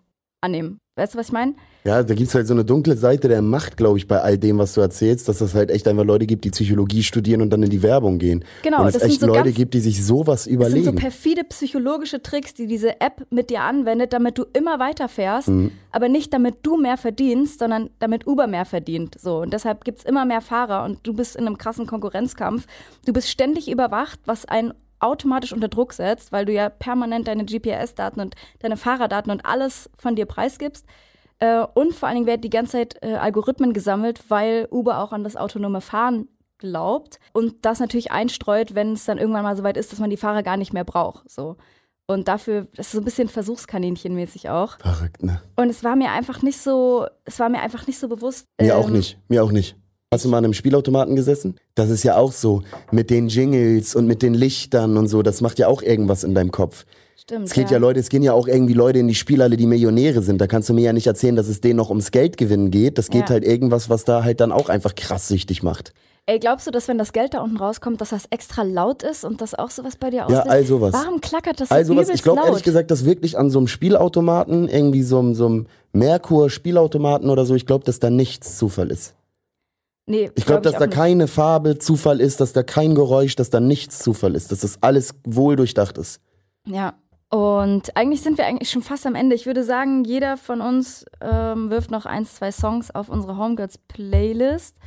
annehmen. 0.44 0.78
Weißt 0.96 1.16
du, 1.16 1.18
was 1.18 1.28
ich 1.28 1.32
meine? 1.34 1.56
Ja, 1.86 2.04
da 2.04 2.14
gibt's 2.14 2.36
halt 2.36 2.46
so 2.46 2.54
eine 2.54 2.64
dunkle 2.64 2.96
Seite 2.96 3.28
der 3.28 3.42
Macht, 3.42 3.78
glaube 3.78 3.98
ich, 3.98 4.08
bei 4.08 4.22
all 4.22 4.38
dem, 4.38 4.60
was 4.60 4.74
du 4.76 4.82
erzählst, 4.82 5.28
dass 5.28 5.40
das 5.40 5.56
halt 5.56 5.72
echt 5.72 5.88
einfach 5.88 6.06
Leute 6.06 6.28
gibt, 6.28 6.46
die 6.46 6.52
Psychologie 6.52 7.02
studieren 7.02 7.42
und 7.42 7.50
dann 7.50 7.64
in 7.64 7.72
die 7.72 7.82
Werbung 7.82 8.20
gehen. 8.20 8.46
Genau, 8.62 8.82
und 8.82 8.88
es 8.88 8.94
das 8.94 9.02
sind 9.02 9.12
echt 9.12 9.22
so 9.22 9.26
Leute 9.28 9.46
ganz- 9.46 9.56
gibt, 9.56 9.74
die 9.74 9.80
sich 9.80 10.06
sowas 10.06 10.42
Das 10.42 10.44
sind 10.44 10.54
überlegen. 10.54 10.86
so 10.86 10.92
perfide 10.94 11.44
psychologische 11.46 12.22
Tricks, 12.22 12.54
die 12.54 12.68
diese 12.68 13.02
App 13.02 13.26
mit 13.32 13.50
dir 13.50 13.62
anwendet, 13.62 14.14
damit 14.14 14.38
du 14.38 14.46
immer 14.54 14.78
weiter 14.78 15.10
fährst, 15.10 15.48
Mhm. 15.48 15.72
aber 15.92 16.10
nicht 16.10 16.32
damit 16.32 16.58
du 16.62 16.78
mehr 16.78 16.98
verdienst, 16.98 17.58
sondern 17.58 17.90
damit 17.98 18.28
Uber 18.28 18.46
mehr 18.46 18.66
verdient. 18.66 19.16
So 19.20 19.38
und 19.42 19.52
deshalb 19.52 19.84
gibt's 19.86 20.04
immer 20.04 20.26
mehr 20.26 20.42
Fahrer 20.42 20.86
und 20.86 21.00
du 21.02 21.14
bist 21.14 21.36
in 21.36 21.48
einem 21.48 21.58
krassen 21.58 21.88
Konkurrenzkampf. 21.88 22.68
Du 23.08 23.14
bist 23.14 23.30
ständig 23.30 23.70
überwacht, 23.72 24.20
was 24.26 24.46
einen 24.46 24.74
automatisch 25.04 25.54
unter 25.54 25.68
Druck 25.68 25.94
setzt, 25.94 26.32
weil 26.32 26.46
du 26.46 26.54
ja 26.54 26.70
permanent 26.70 27.28
deine 27.28 27.46
GPS-Daten 27.46 28.20
und 28.20 28.36
deine 28.60 28.78
Fahrerdaten 28.78 29.32
und 29.32 29.46
alles 29.46 29.90
von 29.98 30.16
dir 30.16 30.26
preisgibst. 30.26 30.86
Äh, 31.40 31.66
und 31.74 31.94
vor 31.94 32.08
allen 32.08 32.16
Dingen 32.16 32.28
werden 32.28 32.42
die 32.42 32.50
ganze 32.50 32.74
Zeit 32.74 32.98
äh, 33.02 33.16
Algorithmen 33.16 33.74
gesammelt, 33.74 34.30
weil 34.30 34.68
Uber 34.72 35.00
auch 35.00 35.12
an 35.12 35.24
das 35.24 35.36
autonome 35.36 35.82
Fahren 35.82 36.28
glaubt 36.58 37.20
und 37.34 37.66
das 37.66 37.80
natürlich 37.80 38.12
einstreut, 38.12 38.74
wenn 38.74 38.94
es 38.94 39.06
dann 39.06 39.18
irgendwann 39.18 39.44
mal 39.44 39.58
so 39.58 39.64
weit 39.64 39.78
ist, 39.78 39.92
dass 39.92 40.00
man 40.00 40.10
die 40.10 40.18
Fahrer 40.18 40.44
gar 40.44 40.58
nicht 40.58 40.74
mehr 40.74 40.86
braucht. 40.86 41.30
So. 41.30 41.58
Und 42.06 42.28
dafür, 42.28 42.68
das 42.76 42.88
ist 42.88 42.92
so 42.94 43.00
ein 43.00 43.06
bisschen 43.06 43.28
Versuchskaninchenmäßig 43.28 44.50
auch. 44.50 44.78
Verrückt, 44.80 45.24
ne? 45.24 45.42
Und 45.56 45.70
es 45.70 45.84
war 45.84 45.96
mir 45.96 46.12
einfach 46.12 46.42
nicht 46.42 46.60
so, 46.60 47.08
es 47.26 47.40
war 47.40 47.50
mir 47.50 47.62
einfach 47.62 47.88
nicht 47.88 48.00
so 48.00 48.08
bewusst. 48.08 48.48
Mir 48.60 48.78
auch 48.78 48.88
ähm, 48.88 48.94
nicht, 48.94 49.20
mir 49.30 49.44
auch 49.44 49.52
nicht. 49.52 49.76
Hast 50.14 50.26
du 50.26 50.30
mal 50.30 50.38
an 50.38 50.46
einem 50.46 50.54
Spielautomaten 50.54 51.16
gesessen? 51.16 51.56
Das 51.76 51.90
ist 51.90 52.04
ja 52.04 52.16
auch 52.18 52.32
so, 52.32 52.62
mit 52.92 53.10
den 53.10 53.28
Jingles 53.28 53.96
und 53.96 54.08
mit 54.08 54.22
den 54.22 54.34
Lichtern 54.34 54.98
und 54.98 55.08
so, 55.08 55.22
das 55.24 55.42
macht 55.42 55.60
ja 55.60 55.68
auch 55.68 55.82
irgendwas 55.82 56.24
in 56.24 56.34
deinem 56.36 56.52
Kopf. 56.52 56.86
Stimmt. 57.18 57.48
Es 57.48 57.54
geht 57.54 57.72
ja. 57.72 57.78
Leute, 57.78 58.00
es 58.00 58.10
gehen 58.10 58.22
ja 58.24 58.34
auch 58.34 58.48
irgendwie 58.48 58.74
Leute 58.74 59.00
in 59.00 59.08
die 59.08 59.16
Spielhalle, 59.16 59.56
die 59.56 59.66
Millionäre 59.68 60.22
sind. 60.22 60.40
Da 60.42 60.48
kannst 60.48 60.68
du 60.70 60.74
mir 60.74 60.82
ja 60.82 60.94
nicht 60.94 61.08
erzählen, 61.08 61.36
dass 61.36 61.48
es 61.48 61.62
denen 61.62 61.78
noch 61.78 61.90
ums 61.90 62.12
Geldgewinnen 62.12 62.70
geht. 62.70 62.98
Das 62.98 63.10
geht 63.10 63.24
Ja. 63.24 63.30
halt 63.30 63.46
irgendwas, 63.46 63.90
was 63.90 64.04
da 64.04 64.24
halt 64.24 64.42
dann 64.42 64.52
auch 64.52 64.68
einfach 64.70 64.94
krass 64.96 65.28
süchtig 65.30 65.64
macht. 65.64 65.94
Ey, 66.26 66.40
glaubst 66.40 66.68
du, 66.68 66.72
dass 66.72 66.88
wenn 66.88 66.98
das 66.98 67.12
Geld 67.14 67.34
da 67.34 67.42
unten 67.42 67.58
rauskommt, 67.58 68.00
dass 68.02 68.10
das 68.10 68.24
extra 68.30 68.64
laut 68.64 69.04
ist 69.04 69.26
und 69.26 69.42
das 69.42 69.56
auch 69.56 69.70
sowas 69.70 69.96
bei 69.98 70.10
dir 70.10 70.18
Ja, 70.18 70.26
auslöst? 70.26 70.50
all 70.50 70.66
sowas. 70.66 70.94
Warum 70.94 71.20
klackert 71.22 71.60
das 71.60 71.70
so 71.70 71.76
Also 71.76 71.94
was, 71.96 72.04
übelst 72.06 72.16
ich 72.16 72.24
glaube 72.24 72.42
ehrlich 72.46 72.64
gesagt, 72.64 72.92
dass 72.92 73.04
wirklich 73.06 73.38
an 73.38 73.50
so 73.50 73.60
einem 73.60 73.68
Spielautomaten, 73.68 74.68
irgendwie 74.70 75.04
so, 75.04 75.20
einem- 75.20 75.36
so 75.36 75.46
einem 75.48 75.66
Merkur-Spielautomaten 75.92 77.30
oder 77.30 77.46
so, 77.46 77.56
ich 77.56 77.66
glaube, 77.66 77.84
dass 77.86 78.00
da 78.00 78.10
nichts 78.10 78.58
Zufall 78.58 78.90
ist. 78.92 79.14
Nee, 80.06 80.30
Ich 80.36 80.46
glaube, 80.46 80.62
dass 80.62 80.76
auch 80.76 80.80
da 80.80 80.86
nicht. 80.88 80.96
keine 80.96 81.28
Farbe 81.28 81.78
Zufall 81.80 82.22
ist, 82.22 82.40
dass 82.42 82.54
da 82.54 82.64
kein 82.64 82.96
Geräusch, 82.96 83.36
dass 83.36 83.50
da 83.50 83.60
nichts 83.60 84.00
Zufall 84.00 84.36
ist, 84.36 84.52
dass 84.52 84.60
das 84.62 84.82
alles 84.82 85.16
wohl 85.26 85.56
durchdacht 85.56 85.98
ist. 85.98 86.22
Ja. 86.68 86.94
Und 87.30 87.98
eigentlich 87.98 88.22
sind 88.22 88.38
wir 88.38 88.46
eigentlich 88.46 88.70
schon 88.70 88.84
fast 88.84 89.08
am 89.08 89.16
Ende. 89.16 89.36
Ich 89.36 89.48
würde 89.48 89.64
sagen, 89.64 90.04
jeder 90.04 90.38
von 90.38 90.62
uns 90.62 91.04
ähm, 91.20 91.72
wirft 91.72 91.90
noch 91.90 92.06
eins, 92.06 92.36
zwei 92.36 92.52
Songs 92.52 92.92
auf 92.92 93.10
unsere 93.10 93.38
Homegirls 93.38 93.80
Playlist, 93.80 94.78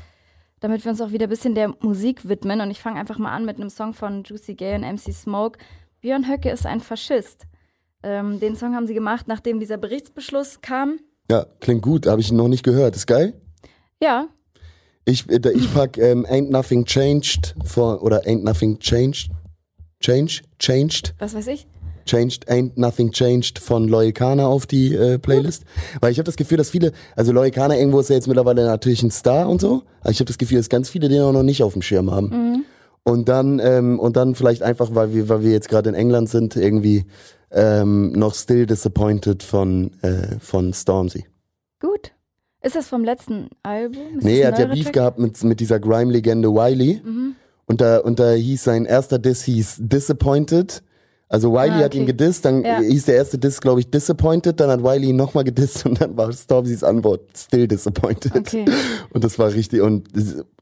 damit 0.61 0.85
wir 0.85 0.93
uns 0.93 1.01
auch 1.01 1.11
wieder 1.11 1.27
ein 1.27 1.31
bisschen 1.31 1.57
der 1.57 1.75
Musik 1.81 2.29
widmen. 2.29 2.61
Und 2.61 2.71
ich 2.71 2.81
fange 2.81 3.01
einfach 3.01 3.19
mal 3.19 3.35
an 3.35 3.45
mit 3.47 3.57
einem 3.57 3.69
Song 3.69 3.95
von 3.95 4.23
Juicy 4.23 4.55
Gay 4.55 4.77
und 4.77 4.83
MC 4.83 5.13
Smoke. 5.13 5.59
Björn 6.01 6.29
Höcke 6.29 6.51
ist 6.51 6.67
ein 6.67 6.79
Faschist. 6.81 7.47
Ähm, 8.05 8.39
den 8.39 8.55
Song 8.55 8.77
haben 8.77 8.87
sie 8.87 8.95
gemacht, 8.95 9.27
nachdem 9.27 9.59
dieser 9.59 9.77
Berichtsbeschluss 9.77 10.61
kam. 10.61 11.01
Ja, 11.29 11.47
klingt 11.59 11.83
gut, 11.83 12.07
habe 12.07 12.21
ich 12.21 12.31
noch 12.31 12.47
nicht 12.47 12.63
gehört. 12.63 12.95
Ist 12.95 13.09
geil. 13.09 13.35
Ja, 14.01 14.29
Ich, 15.07 15.31
äh, 15.31 15.41
ich 15.55 15.73
pack 15.73 15.97
ähm, 15.99 16.27
Ain't 16.27 16.51
Nothing 16.51 16.85
Changed 16.85 17.55
vor, 17.65 18.03
oder 18.03 18.27
Ain't 18.27 18.43
Nothing 18.43 18.79
Changed. 18.81 19.31
Change? 20.01 20.43
Changed? 20.59 21.15
was 21.19 21.35
weiß 21.35 21.47
ich. 21.47 21.67
Changed, 22.07 22.49
Ain't 22.49 22.77
Nothing 22.77 23.13
Changed 23.13 23.59
von 23.59 23.89
Loyal 23.89 24.13
Kana 24.13 24.47
auf 24.47 24.67
die 24.67 24.95
äh, 24.95 25.19
Playlist. 25.19 25.65
Weil 26.01 26.13
ich 26.13 26.19
habe 26.19 26.25
das 26.25 26.37
Gefühl, 26.37 26.59
dass 26.59 26.71
viele, 26.71 26.93
also 27.15 27.33
Loyal 27.33 27.51
Kana 27.51 27.77
irgendwo 27.77 28.01
ist 28.01 28.11
ja 28.11 28.17
jetzt 28.17 28.29
mittlerweile 28.29 28.65
natürlich 28.67 29.03
ein 29.03 29.11
Star 29.11 29.49
und 29.49 29.61
so, 29.61 29.83
aber 30.01 30.11
ich 30.11 30.19
habe 30.19 30.27
das 30.27 30.39
Gefühl, 30.39 30.59
dass 30.59 30.69
ganz 30.69 30.89
viele 30.89 31.09
den 31.09 31.23
auch 31.23 31.33
noch 31.33 31.43
nicht 31.43 31.63
auf 31.63 31.73
dem 31.73 31.83
Schirm 31.83 32.11
haben. 32.11 32.65
Und 33.03 33.29
dann, 33.29 33.61
ähm, 33.61 34.01
und 34.01 34.17
dann 34.17 34.35
vielleicht 34.35 34.65
einfach, 34.65 34.93
weil 34.93 35.15
wir, 35.15 35.29
weil 35.29 35.45
wir 35.45 35.53
jetzt 35.53 35.69
gerade 35.69 35.89
in 35.89 35.95
England 35.95 36.29
sind, 36.29 36.57
irgendwie 36.57 37.07
ähm, 37.53 38.11
noch 38.11 38.35
Still 38.35 38.67
Disappointed 38.67 39.45
von, 39.45 39.93
äh, 40.03 40.41
von 40.41 40.73
Stormzy. 40.73 41.27
Gut. 41.81 42.13
Ist 42.67 42.75
das 42.77 42.89
vom 42.89 43.05
letzten 43.05 43.49
Album? 43.63 44.19
Ist 44.19 44.25
Nee, 44.25 44.41
er 44.41 44.49
hat 44.49 44.59
ja 44.59 44.67
Beef 44.67 44.85
Track? 44.85 44.93
gehabt 44.95 45.19
mit, 45.21 45.43
mit 45.45 45.61
dieser 45.61 45.79
Grime-Legende 45.79 46.49
Wiley. 46.51 47.01
Mhm. 47.05 47.37
Und 47.67 47.81
da, 47.81 47.99
und 47.99 48.19
da 48.19 48.33
hieß 48.33 48.65
sein 48.65 48.85
erster 48.87 49.19
Diss 49.21 49.43
hieß 49.45 49.77
Disappointed. 49.81 50.83
Also 51.29 51.53
Wiley 51.53 51.71
Ah, 51.71 51.85
hat 51.85 51.95
ihn 51.95 52.03
okay. 52.03 52.13
gedisst, 52.13 52.45
dann 52.45 52.65
Ja. 52.65 52.79
hieß 52.81 53.05
der 53.07 53.17
erste 53.17 53.39
Diss, 53.39 53.61
glaube 53.61 53.81
ich, 53.81 53.91
Disappointed, 53.91 54.61
dann 54.61 54.71
hat 54.71 54.83
Wiley 54.85 55.09
ihn 55.09 55.17
nochmal 55.17 55.43
gedisst 55.45 55.85
und 55.87 56.01
dann 56.01 56.17
war 56.17 56.33
Stormzys 56.33 56.85
Antwort 56.85 57.23
Still 57.37 57.67
Disappointed. 57.69 58.35
Okay. 58.37 58.65
Und 59.11 59.25
das 59.25 59.39
war 59.39 59.53
richtig 59.53 59.81
und 59.81 60.09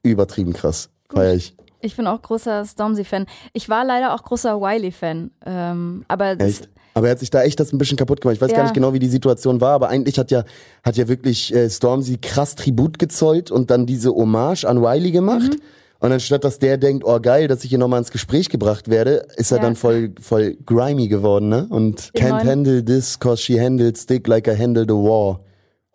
übertrieben 0.03 0.53
krass. 0.53 0.89
Feier 1.11 1.33
ich. 1.35 1.55
Ich 1.85 1.95
bin 1.95 2.07
auch 2.07 2.21
großer 2.21 2.65
Stormzy-Fan. 2.65 3.25
Ich 3.53 3.69
war 3.69 3.85
leider 3.85 4.13
auch 4.15 4.23
großer 4.23 4.59
Wiley-Fan. 4.59 5.31
Ähm, 5.45 6.03
aber 6.07 6.39
Echt. 6.39 6.67
Aber 6.95 7.07
er 7.07 7.11
hat 7.11 7.19
sich 7.19 7.29
da 7.29 7.43
echt 7.43 7.59
das 7.59 7.73
ein 7.73 7.77
bisschen 7.77 7.97
kaputt 7.97 8.21
gemacht. 8.21 8.35
Ich 8.37 8.41
weiß 8.41 8.51
Ja. 8.51 8.57
gar 8.57 8.63
nicht 8.63 8.73
genau, 8.73 8.93
wie 8.93 8.99
die 8.99 9.09
Situation 9.09 9.59
war, 9.59 9.73
aber 9.73 9.89
eigentlich 9.89 10.17
hat 10.17 10.31
ja, 10.31 10.45
hat 10.83 10.95
ja 10.95 11.07
wirklich 11.09 11.53
äh, 11.53 11.69
Stormzy 11.69 12.17
krass 12.17 12.55
Tribut 12.55 12.97
gezollt 12.99 13.51
und 13.51 13.69
dann 13.69 13.85
diese 13.85 14.09
Hommage 14.15 14.63
an 14.63 14.81
Wiley 14.81 15.11
gemacht. 15.11 15.51
Mhm. 15.53 15.61
Und 15.99 16.11
anstatt 16.11 16.43
dass 16.43 16.57
der 16.59 16.77
denkt, 16.77 17.03
oh 17.05 17.19
geil, 17.19 17.47
dass 17.47 17.63
ich 17.63 17.69
hier 17.69 17.79
nochmal 17.79 17.99
ins 17.99 18.11
Gespräch 18.11 18.49
gebracht 18.49 18.89
werde, 18.89 19.25
ist 19.35 19.51
er 19.51 19.57
Ja. 19.57 19.63
dann 19.63 19.75
voll, 19.75 20.11
voll 20.21 20.55
grimy 20.65 21.07
geworden, 21.07 21.49
ne? 21.49 21.67
Und 21.69 22.15
Den 22.17 22.25
can't 22.27 22.45
handle 22.45 22.83
this 22.83 23.19
cause 23.19 23.41
she 23.43 23.59
handled 23.59 23.97
stick 23.97 24.25
like 24.27 24.47
I 24.47 24.57
handle 24.57 24.83
the 24.83 24.93
war. 24.93 25.41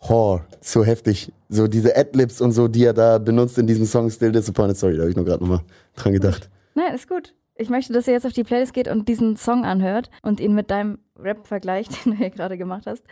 Whore. 0.01 0.45
So 0.61 0.85
heftig. 0.85 1.33
So 1.49 1.67
diese 1.67 1.97
Adlibs 1.97 2.41
und 2.41 2.53
so, 2.53 2.69
die 2.69 2.85
er 2.85 2.95
da 2.95 3.19
benutzt 3.19 3.59
in 3.59 3.67
diesem 3.67 3.87
Song 3.87 4.11
Still 4.11 4.33
Disappointed. 4.33 4.77
Sorry, 4.77 4.95
da 4.95 5.01
habe 5.03 5.11
ich 5.11 5.17
nur 5.17 5.25
gerade 5.25 5.43
nochmal 5.43 5.61
dran 5.97 6.13
gedacht. 6.13 6.49
nein, 6.75 6.95
ist 6.95 7.09
gut. 7.09 7.35
Ich 7.57 7.69
möchte, 7.69 7.93
dass 7.93 8.07
ihr 8.07 8.15
jetzt 8.15 8.25
auf 8.25 8.33
die 8.33 8.45
Playlist 8.45 8.73
geht 8.73 8.89
und 8.89 9.07
diesen 9.09 9.37
Song 9.37 9.65
anhört 9.67 10.11
und 10.23 10.41
ihn 10.41 10.55
mit 10.55 10.71
deinem 10.71 10.99
Rap 11.19 11.47
vergleicht, 11.47 11.91
den 12.05 12.13
du 12.13 12.19
hier 12.19 12.31
gerade 12.31 12.57
gemacht 12.57 12.85
hast. 12.87 13.03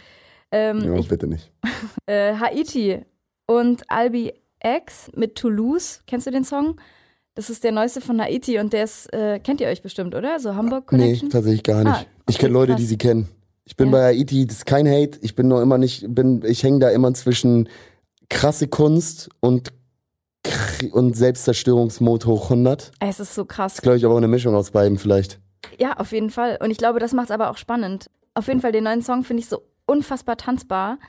Ähm, 0.51 0.81
Ja, 0.83 0.95
ich, 0.95 1.09
bitte 1.09 1.27
nicht. 1.27 1.53
äh, 2.07 2.35
Haiti 2.37 3.05
und 3.47 3.83
Albi 3.89 4.33
X 4.65 5.11
mit 5.15 5.35
Toulouse. 5.37 6.01
Kennst 6.07 6.27
du 6.27 6.31
den 6.31 6.45
Song? 6.45 6.81
Das 7.35 7.51
ist 7.51 7.63
der 7.63 7.73
neueste 7.73 8.01
von 8.01 8.21
Haiti 8.21 8.59
und 8.59 8.73
der 8.73 8.85
ist, 8.85 9.13
äh, 9.13 9.39
kennt 9.39 9.61
ihr 9.61 9.69
euch 9.69 9.83
bestimmt, 9.83 10.15
oder? 10.15 10.41
So 10.41 10.55
Hamburg 10.55 10.91
Nee, 10.93 10.99
Connection? 10.99 11.31
tatsächlich 11.31 11.63
gar 11.63 11.85
nicht. 11.85 11.93
Ah, 11.95 12.05
ich 12.29 12.37
okay, 12.37 12.47
kenne 12.47 12.55
Leute, 12.55 12.73
krass. 12.73 12.81
die 12.81 12.87
sie 12.87 12.99
kennen. 12.99 13.29
Ich 13.69 13.77
bin 13.77 13.89
Ja. 13.89 13.93
bei 13.93 14.05
Haiti, 14.07 14.47
das 14.47 14.59
ist 14.59 14.67
kein 14.67 14.89
Hate. 14.89 15.19
Ich 15.21 15.35
bin 15.35 15.47
noch 15.49 15.61
immer 15.61 15.77
nicht, 15.77 16.07
bin, 16.09 16.43
ich 16.47 16.63
hänge 16.63 16.79
da 16.79 16.89
immer 16.89 17.13
zwischen 17.13 17.69
krasse 18.31 18.67
Kunst 18.67 19.29
und, 19.41 19.73
und 20.93 21.15
Selbstzerstörungsmod 21.15 22.25
hoch 22.25 22.45
100. 22.45 22.93
Es 23.01 23.21
ist 23.21 23.35
so 23.35 23.45
krass. 23.45 23.75
Das 23.75 23.83
glaube 23.83 23.99
ich 23.99 24.05
aber 24.07 24.15
auch 24.15 24.19
eine 24.19 24.27
Mischung 24.29 24.55
aus 24.55 24.71
beiden 24.71 24.97
vielleicht. 24.97 25.39
Ja, 25.79 25.99
auf 25.99 26.13
jeden 26.13 26.31
Fall. 26.31 26.57
Und 26.63 26.71
ich 26.71 26.79
glaube, 26.79 26.99
das 26.99 27.13
macht 27.13 27.27
es 27.27 27.31
aber 27.31 27.51
auch 27.51 27.59
spannend. 27.59 28.09
Auf 28.33 28.49
jeden 28.49 28.61
Fall, 28.63 28.73
den 28.73 28.85
neuen 28.85 29.03
Song 29.03 29.23
finde 29.23 29.43
ich 29.43 29.49
so 29.51 29.61
unfassbar 29.87 30.37
tanzbar. 30.37 30.99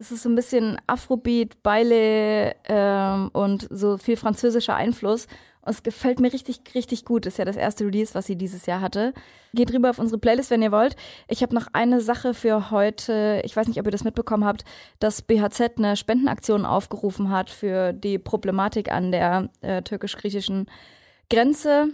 Es 0.00 0.12
ist 0.12 0.22
so 0.22 0.28
ein 0.28 0.36
bisschen 0.36 0.76
Afrobeat, 0.86 1.60
Baile 1.64 2.54
ähm, 2.68 3.30
und 3.32 3.66
so 3.68 3.96
viel 3.98 4.16
französischer 4.16 4.76
Einfluss. 4.76 5.26
Und 5.68 5.74
es 5.74 5.82
gefällt 5.82 6.18
mir 6.18 6.32
richtig, 6.32 6.60
richtig 6.74 7.04
gut. 7.04 7.26
Ist 7.26 7.36
ja 7.36 7.44
das 7.44 7.56
erste 7.56 7.84
Release, 7.84 8.14
was 8.14 8.24
sie 8.24 8.36
dieses 8.36 8.64
Jahr 8.64 8.80
hatte. 8.80 9.12
Geht 9.52 9.72
rüber 9.72 9.90
auf 9.90 9.98
unsere 9.98 10.18
Playlist, 10.18 10.50
wenn 10.50 10.62
ihr 10.62 10.72
wollt. 10.72 10.96
Ich 11.28 11.42
habe 11.42 11.54
noch 11.54 11.66
eine 11.74 12.00
Sache 12.00 12.32
für 12.32 12.70
heute. 12.70 13.42
Ich 13.44 13.54
weiß 13.54 13.68
nicht, 13.68 13.78
ob 13.78 13.86
ihr 13.86 13.92
das 13.92 14.02
mitbekommen 14.02 14.46
habt, 14.46 14.64
dass 14.98 15.20
BHZ 15.20 15.76
eine 15.76 15.96
Spendenaktion 15.96 16.64
aufgerufen 16.64 17.30
hat 17.30 17.50
für 17.50 17.92
die 17.92 18.18
Problematik 18.18 18.90
an 18.90 19.12
der 19.12 19.50
äh, 19.60 19.82
türkisch-griechischen 19.82 20.70
Grenze 21.28 21.90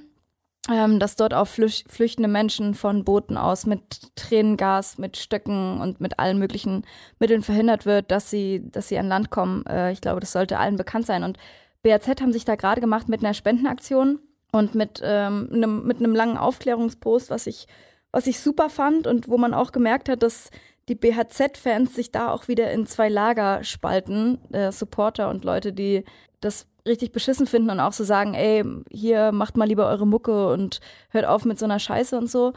ähm, 0.71 0.99
dass 0.99 1.17
dort 1.17 1.35
auch 1.35 1.47
flüch 1.47 1.85
flüchtende 1.89 2.29
Menschen 2.29 2.75
von 2.75 3.05
Booten 3.05 3.37
aus 3.37 3.67
mit 3.67 4.17
Tränengas, 4.17 4.97
mit 4.97 5.19
Stöcken 5.19 5.81
und 5.81 6.01
mit 6.01 6.19
allen 6.19 6.39
möglichen 6.39 6.87
Mitteln 7.19 7.43
verhindert 7.43 7.85
wird, 7.85 8.11
dass 8.11 8.31
sie, 8.31 8.63
dass 8.71 8.89
sie 8.89 8.99
an 8.99 9.09
Land 9.09 9.31
kommen. 9.31 9.67
Äh, 9.67 9.93
ich 9.93 10.01
glaube, 10.01 10.21
das 10.21 10.33
sollte 10.33 10.59
allen 10.59 10.77
bekannt 10.77 11.05
sein. 11.05 11.23
Und 11.23 11.37
BAZ 11.85 12.21
haben 12.21 12.33
sich 12.33 12.45
da 12.45 12.57
gerade 12.57 12.81
gemacht 12.81 13.09
mit 13.09 13.23
einer 13.23 13.35
Spendenaktion 13.35 14.19
und 14.51 14.75
mit 14.75 15.01
ähm, 15.05 15.49
einem 15.53 15.87
mit 15.87 15.99
einem 15.99 16.15
langen 16.15 16.37
Aufklärungspost, 16.37 17.31
was 17.31 17.47
ich 17.47 17.69
was 18.11 18.27
ich 18.27 18.41
super 18.41 18.71
fand 18.71 19.07
und 19.07 19.29
wo 19.29 19.39
man 19.39 19.55
auch 19.55 19.71
gemerkt 19.71 20.09
hat, 20.09 20.23
dass 20.23 20.51
die 20.89 20.95
BHZ-Fans 20.95 21.95
sich 21.95 22.11
da 22.11 22.31
auch 22.31 22.49
wieder 22.49 22.71
in 22.71 22.87
zwei 22.87 23.09
Lager 23.09 23.65
spalten, 23.65 24.39
äh, 24.53 24.71
Supporter 24.73 25.29
und 25.29 25.45
Leute, 25.45 25.73
die 25.73 26.05
das 26.41 26.67
richtig 26.87 27.13
beschissen 27.13 27.47
finden 27.47 27.71
und 27.71 27.81
auch 27.81 27.93
so 27.93 28.05
sagen, 28.05 28.35
ey, 28.35 28.63
hier 28.91 29.33
macht 29.33 29.57
mal 29.57 29.67
lieber 29.67 29.89
eure 29.89 30.07
Mucke 30.07 30.49
und 30.49 30.81
hört 31.11 31.25
auf 31.25 31.45
mit 31.45 31.59
so 31.59 31.65
einer 31.65 31.79
Scheiße 31.79 32.17
und 32.17 32.31
so. 32.31 32.53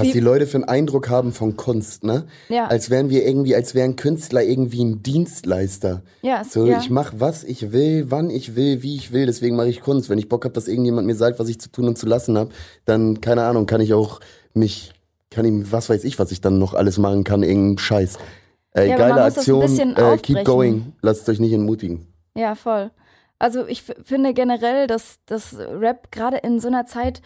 Was 0.00 0.08
Wie- 0.08 0.12
die 0.12 0.20
Leute 0.20 0.46
für 0.46 0.56
einen 0.56 0.64
Eindruck 0.64 1.08
haben 1.08 1.32
von 1.32 1.56
Kunst, 1.56 2.04
ne? 2.04 2.26
Ja. 2.48 2.66
Als 2.66 2.90
wären 2.90 3.10
wir 3.10 3.26
irgendwie, 3.26 3.54
als 3.54 3.74
wären 3.74 3.96
Künstler 3.96 4.42
irgendwie 4.42 4.84
ein 4.84 5.02
Dienstleister. 5.02 6.02
Ja, 6.22 6.44
So, 6.44 6.66
ja. 6.66 6.78
ich 6.78 6.90
mach 6.90 7.12
was 7.16 7.44
ich 7.44 7.72
will, 7.72 8.10
wann 8.10 8.30
ich 8.30 8.56
will, 8.56 8.82
wie 8.82 8.96
ich 8.96 9.12
will, 9.12 9.26
deswegen 9.26 9.56
mache 9.56 9.68
ich 9.68 9.80
Kunst. 9.80 10.10
Wenn 10.10 10.18
ich 10.18 10.28
Bock 10.28 10.44
habe, 10.44 10.54
dass 10.54 10.68
irgendjemand 10.68 11.06
mir 11.06 11.14
sagt, 11.14 11.38
was 11.38 11.48
ich 11.48 11.60
zu 11.60 11.70
tun 11.70 11.86
und 11.88 11.96
zu 11.98 12.06
lassen 12.06 12.36
habe, 12.36 12.50
dann, 12.84 13.20
keine 13.20 13.44
Ahnung, 13.44 13.66
kann 13.66 13.80
ich 13.80 13.94
auch 13.94 14.20
mich, 14.54 14.92
kann 15.30 15.44
ihm, 15.44 15.70
was 15.70 15.88
weiß 15.88 16.04
ich, 16.04 16.18
was 16.18 16.32
ich 16.32 16.40
dann 16.40 16.58
noch 16.58 16.74
alles 16.74 16.98
machen 16.98 17.24
kann, 17.24 17.42
irgendein 17.42 17.78
Scheiß. 17.78 18.18
Äh, 18.74 18.88
Ja, 18.88 18.96
geile 18.96 19.14
das 19.16 19.38
Aktion, 19.38 19.62
äh, 19.96 20.16
keep 20.18 20.44
going, 20.44 20.92
lasst 21.02 21.28
euch 21.28 21.40
nicht 21.40 21.52
entmutigen. 21.52 22.06
Ja, 22.36 22.54
voll. 22.54 22.90
Also 23.38 23.66
ich 23.66 23.82
finde 23.82 24.34
generell, 24.34 24.86
dass, 24.86 25.18
dass 25.26 25.56
Rap 25.58 26.12
gerade 26.12 26.36
in 26.38 26.60
so 26.60 26.68
einer 26.68 26.84
Zeit 26.86 27.22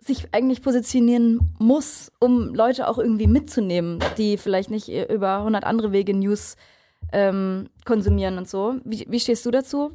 sich 0.00 0.28
eigentlich 0.32 0.62
positionieren 0.62 1.54
muss, 1.58 2.10
um 2.20 2.54
Leute 2.54 2.88
auch 2.88 2.98
irgendwie 2.98 3.26
mitzunehmen, 3.26 3.98
die 4.16 4.38
vielleicht 4.38 4.70
nicht 4.70 4.88
über 4.88 5.38
100 5.38 5.64
andere 5.64 5.92
Wege 5.92 6.14
News 6.14 6.56
ähm, 7.12 7.68
konsumieren 7.84 8.38
und 8.38 8.48
so. 8.48 8.76
Wie, 8.84 9.06
wie 9.08 9.20
stehst 9.20 9.44
du 9.44 9.50
dazu? 9.50 9.90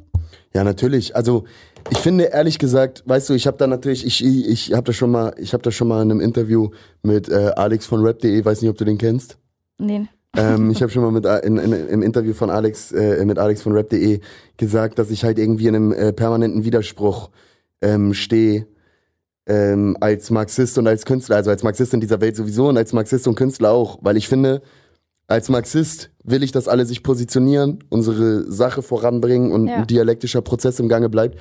Ja, 0.54 0.64
natürlich. 0.64 1.14
Also 1.16 1.44
ich 1.90 1.98
finde 1.98 2.24
ehrlich 2.24 2.58
gesagt, 2.58 3.02
weißt 3.06 3.30
du, 3.30 3.34
ich 3.34 3.46
habe 3.46 3.56
da 3.56 3.66
natürlich, 3.66 4.06
ich, 4.06 4.24
ich 4.24 4.72
habe 4.72 4.84
da 4.84 4.92
schon 4.92 5.10
mal, 5.10 5.34
ich 5.38 5.52
habe 5.52 5.62
da 5.62 5.70
schon 5.70 5.88
mal 5.88 6.02
in 6.02 6.10
einem 6.10 6.20
Interview 6.20 6.70
mit 7.02 7.28
äh, 7.28 7.52
Alex 7.56 7.86
von 7.86 8.02
Rap.de, 8.02 8.44
weiß 8.44 8.62
nicht, 8.62 8.70
ob 8.70 8.76
du 8.76 8.84
den 8.84 8.98
kennst. 8.98 9.38
Nee. 9.78 10.06
ähm, 10.36 10.70
ich 10.70 10.82
habe 10.82 10.90
schon 10.90 11.02
mal 11.02 11.12
mit, 11.12 11.26
in, 11.44 11.58
in, 11.58 11.72
im 11.72 12.02
Interview 12.02 12.32
von 12.32 12.50
Alex, 12.50 12.92
äh, 12.92 13.24
mit 13.24 13.38
Alex 13.38 13.62
von 13.62 13.72
Rap.de 13.72 14.20
gesagt, 14.56 14.98
dass 14.98 15.10
ich 15.10 15.24
halt 15.24 15.38
irgendwie 15.38 15.66
in 15.66 15.76
einem 15.76 15.92
äh, 15.92 16.12
permanenten 16.12 16.64
Widerspruch 16.64 17.30
ähm, 17.82 18.14
stehe 18.14 18.66
ähm, 19.46 19.96
als 20.00 20.30
Marxist 20.30 20.76
und 20.78 20.86
als 20.86 21.04
Künstler, 21.04 21.36
also 21.36 21.50
als 21.50 21.62
Marxist 21.62 21.94
in 21.94 22.00
dieser 22.00 22.20
Welt 22.20 22.36
sowieso 22.36 22.68
und 22.68 22.76
als 22.76 22.92
Marxist 22.92 23.26
und 23.28 23.34
Künstler 23.36 23.70
auch, 23.72 23.98
weil 24.02 24.16
ich 24.16 24.28
finde, 24.28 24.62
als 25.28 25.48
Marxist 25.48 26.10
will 26.24 26.42
ich, 26.42 26.52
dass 26.52 26.68
alle 26.68 26.84
sich 26.86 27.02
positionieren, 27.02 27.78
unsere 27.88 28.50
Sache 28.50 28.82
voranbringen 28.82 29.52
und 29.52 29.68
Ja. 29.68 29.76
ein 29.76 29.86
dialektischer 29.86 30.40
Prozess 30.42 30.78
im 30.80 30.88
Gange 30.88 31.08
bleibt. 31.08 31.38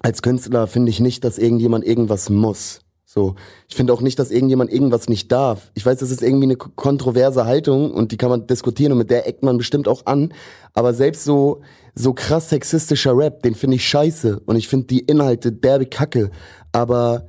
Als 0.00 0.22
Künstler 0.22 0.66
finde 0.66 0.90
ich 0.90 1.00
nicht, 1.00 1.24
dass 1.24 1.38
irgendjemand 1.38 1.84
irgendwas 1.86 2.28
muss. 2.30 2.80
So, 3.06 3.36
ich 3.68 3.76
finde 3.76 3.92
auch 3.92 4.00
nicht, 4.00 4.18
dass 4.18 4.32
irgendjemand 4.32 4.72
irgendwas 4.72 5.08
nicht 5.08 5.30
darf. 5.30 5.70
Ich 5.74 5.86
weiß, 5.86 5.98
das 5.98 6.10
ist 6.10 6.20
irgendwie 6.22 6.46
eine 6.46 6.56
ko- 6.56 6.70
kontroverse 6.74 7.44
Haltung 7.44 7.92
und 7.92 8.10
die 8.10 8.16
kann 8.16 8.28
man 8.28 8.46
diskutieren 8.48 8.90
und 8.92 8.98
mit 8.98 9.10
der 9.10 9.28
eckt 9.28 9.44
man 9.44 9.56
bestimmt 9.56 9.86
auch 9.86 10.04
an. 10.06 10.32
Aber 10.72 10.94
selbst 10.94 11.22
so 11.24 11.60
so 11.94 12.12
krass 12.12 12.48
sexistischer 12.50 13.16
Rap, 13.16 13.42
den 13.42 13.54
finde 13.54 13.76
ich 13.76 13.88
scheiße 13.88 14.40
und 14.46 14.56
ich 14.56 14.68
finde 14.68 14.86
die 14.86 15.00
Inhalte 15.00 15.52
derbe 15.52 15.86
Kacke. 15.86 16.30
Aber 16.72 17.26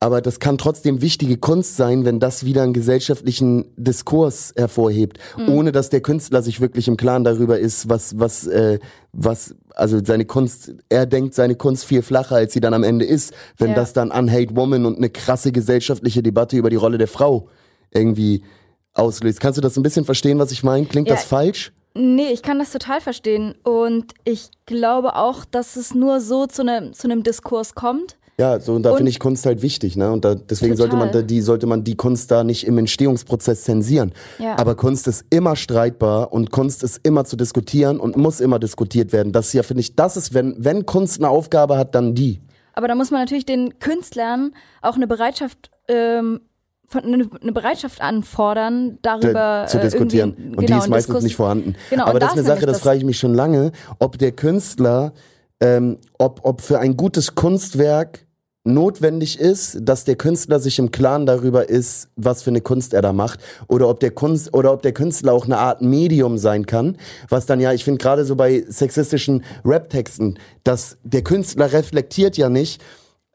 aber 0.00 0.20
das 0.20 0.38
kann 0.38 0.58
trotzdem 0.58 1.02
wichtige 1.02 1.38
Kunst 1.38 1.76
sein, 1.76 2.04
wenn 2.04 2.20
das 2.20 2.44
wieder 2.44 2.62
einen 2.62 2.72
gesellschaftlichen 2.72 3.64
Diskurs 3.76 4.52
hervorhebt, 4.56 5.18
ohne 5.48 5.72
dass 5.72 5.90
der 5.90 6.00
Künstler 6.00 6.40
sich 6.40 6.60
wirklich 6.60 6.86
im 6.86 6.96
Klaren 6.96 7.24
darüber 7.24 7.58
ist, 7.58 7.88
was, 7.88 8.16
was, 8.16 8.46
äh, 8.46 8.78
was, 9.12 9.56
also 9.74 9.98
seine 10.04 10.24
Kunst, 10.24 10.72
er 10.88 11.04
denkt 11.04 11.34
seine 11.34 11.56
Kunst 11.56 11.84
viel 11.84 12.02
flacher, 12.02 12.36
als 12.36 12.52
sie 12.52 12.60
dann 12.60 12.74
am 12.74 12.84
Ende 12.84 13.06
ist, 13.06 13.32
wenn 13.56 13.70
Ja. 13.70 13.74
das 13.74 13.92
dann 13.92 14.12
an 14.12 14.30
Hate 14.30 14.54
Woman 14.54 14.86
und 14.86 14.98
eine 14.98 15.10
krasse 15.10 15.50
gesellschaftliche 15.50 16.22
Debatte 16.22 16.56
über 16.56 16.70
die 16.70 16.76
Rolle 16.76 16.98
der 16.98 17.08
Frau 17.08 17.48
irgendwie 17.92 18.44
auslöst. 18.94 19.40
Kannst 19.40 19.56
du 19.56 19.62
das 19.62 19.76
ein 19.76 19.82
bisschen 19.82 20.04
verstehen, 20.04 20.38
was 20.38 20.52
ich 20.52 20.62
meine? 20.62 20.86
Klingt 20.86 21.08
Ja. 21.08 21.16
das 21.16 21.24
falsch? 21.24 21.72
Nee, 21.98 22.30
ich 22.30 22.42
kann 22.42 22.60
das 22.60 22.70
total 22.70 23.00
verstehen. 23.00 23.56
Und 23.64 24.14
ich 24.24 24.50
glaube 24.66 25.16
auch, 25.16 25.44
dass 25.44 25.74
es 25.74 25.94
nur 25.94 26.20
so 26.20 26.46
zu 26.46 26.62
einem 26.62 26.92
zu 26.92 27.08
einem 27.08 27.24
Diskurs 27.24 27.74
kommt. 27.74 28.16
Ja, 28.38 28.60
so 28.60 28.74
und 28.74 28.84
da 28.84 28.94
finde 28.94 29.10
ich 29.10 29.18
Kunst 29.18 29.46
halt 29.46 29.62
wichtig, 29.62 29.96
ne? 29.96 30.12
Und 30.12 30.24
da, 30.24 30.36
deswegen 30.36 30.76
sollte 30.76 30.94
man 30.94 31.08
Total. 31.08 31.22
da, 31.22 31.26
die 31.26 31.40
sollte 31.40 31.66
man 31.66 31.82
die 31.82 31.96
Kunst 31.96 32.30
da 32.30 32.44
nicht 32.44 32.68
im 32.68 32.78
Entstehungsprozess 32.78 33.64
zensieren. 33.64 34.12
Ja. 34.38 34.56
Aber 34.56 34.76
Kunst 34.76 35.08
ist 35.08 35.24
immer 35.30 35.56
streitbar 35.56 36.32
und 36.32 36.52
Kunst 36.52 36.84
ist 36.84 37.00
immer 37.02 37.24
zu 37.24 37.36
diskutieren 37.36 37.98
und 37.98 38.16
muss 38.16 38.38
immer 38.38 38.60
diskutiert 38.60 39.12
werden. 39.12 39.32
Das 39.32 39.48
ist 39.48 39.54
ja 39.54 39.64
finde 39.64 39.80
ich, 39.80 39.96
das 39.96 40.16
ist 40.16 40.34
wenn 40.34 40.54
wenn 40.56 40.86
Kunst 40.86 41.18
eine 41.18 41.28
Aufgabe 41.30 41.76
hat, 41.76 41.96
dann 41.96 42.14
die. 42.14 42.40
Aber 42.74 42.86
da 42.86 42.94
muss 42.94 43.10
man 43.10 43.22
natürlich 43.22 43.44
den 43.44 43.80
Künstlern 43.80 44.52
auch 44.82 44.94
eine 44.94 45.08
Bereitschaft, 45.08 45.72
ähm, 45.88 46.38
eine, 46.94 47.28
eine 47.42 47.52
Bereitschaft 47.52 48.00
anfordern, 48.00 48.98
darüber 49.02 49.66
zu 49.68 49.78
äh, 49.78 49.82
diskutieren. 49.82 50.30
irgendwie- 50.36 50.56
und 50.56 50.60
die 50.60 50.66
genau, 50.66 50.78
ist 50.78 50.88
meistens 50.88 51.14
Diskurs- 51.16 51.22
nicht 51.24 51.36
vorhanden. 51.36 51.76
Genau, 51.90 52.06
Aber 52.06 52.18
das 52.18 52.30
ist 52.30 52.38
eine 52.38 52.46
Sache, 52.46 52.60
nämlich 52.60 52.74
das 52.74 52.82
frage 52.82 52.98
ich 52.98 53.04
mich 53.04 53.18
schon 53.18 53.34
lange, 53.34 53.72
ob 53.98 54.18
der 54.18 54.32
Künstler, 54.32 55.12
ähm, 55.60 55.98
ob, 56.18 56.40
ob 56.44 56.60
für 56.60 56.78
ein 56.78 56.96
gutes 56.96 57.34
Kunstwerk 57.34 58.26
notwendig 58.64 59.38
ist, 59.40 59.78
dass 59.80 60.04
der 60.04 60.16
Künstler 60.16 60.60
sich 60.60 60.78
im 60.78 60.90
Klaren 60.90 61.26
darüber 61.26 61.68
ist, 61.68 62.08
was 62.16 62.42
für 62.42 62.50
eine 62.50 62.60
Kunst 62.60 62.92
er 62.92 63.02
da 63.02 63.12
macht 63.12 63.40
oder 63.66 63.88
ob 63.88 64.00
der 64.00 64.10
Kunst 64.10 64.52
oder 64.54 64.72
ob 64.72 64.82
der 64.82 64.92
Künstler 64.92 65.32
auch 65.32 65.46
eine 65.46 65.58
Art 65.58 65.80
Medium 65.80 66.38
sein 66.38 66.66
kann, 66.66 66.96
was 67.28 67.46
dann 67.46 67.60
ja, 67.60 67.72
ich 67.72 67.84
finde 67.84 67.98
gerade 67.98 68.24
so 68.24 68.36
bei 68.36 68.64
sexistischen 68.68 69.44
Rap-Texten, 69.64 70.38
dass 70.64 70.98
der 71.02 71.22
Künstler 71.22 71.72
reflektiert 71.72 72.36
ja 72.36 72.48
nicht, 72.50 72.82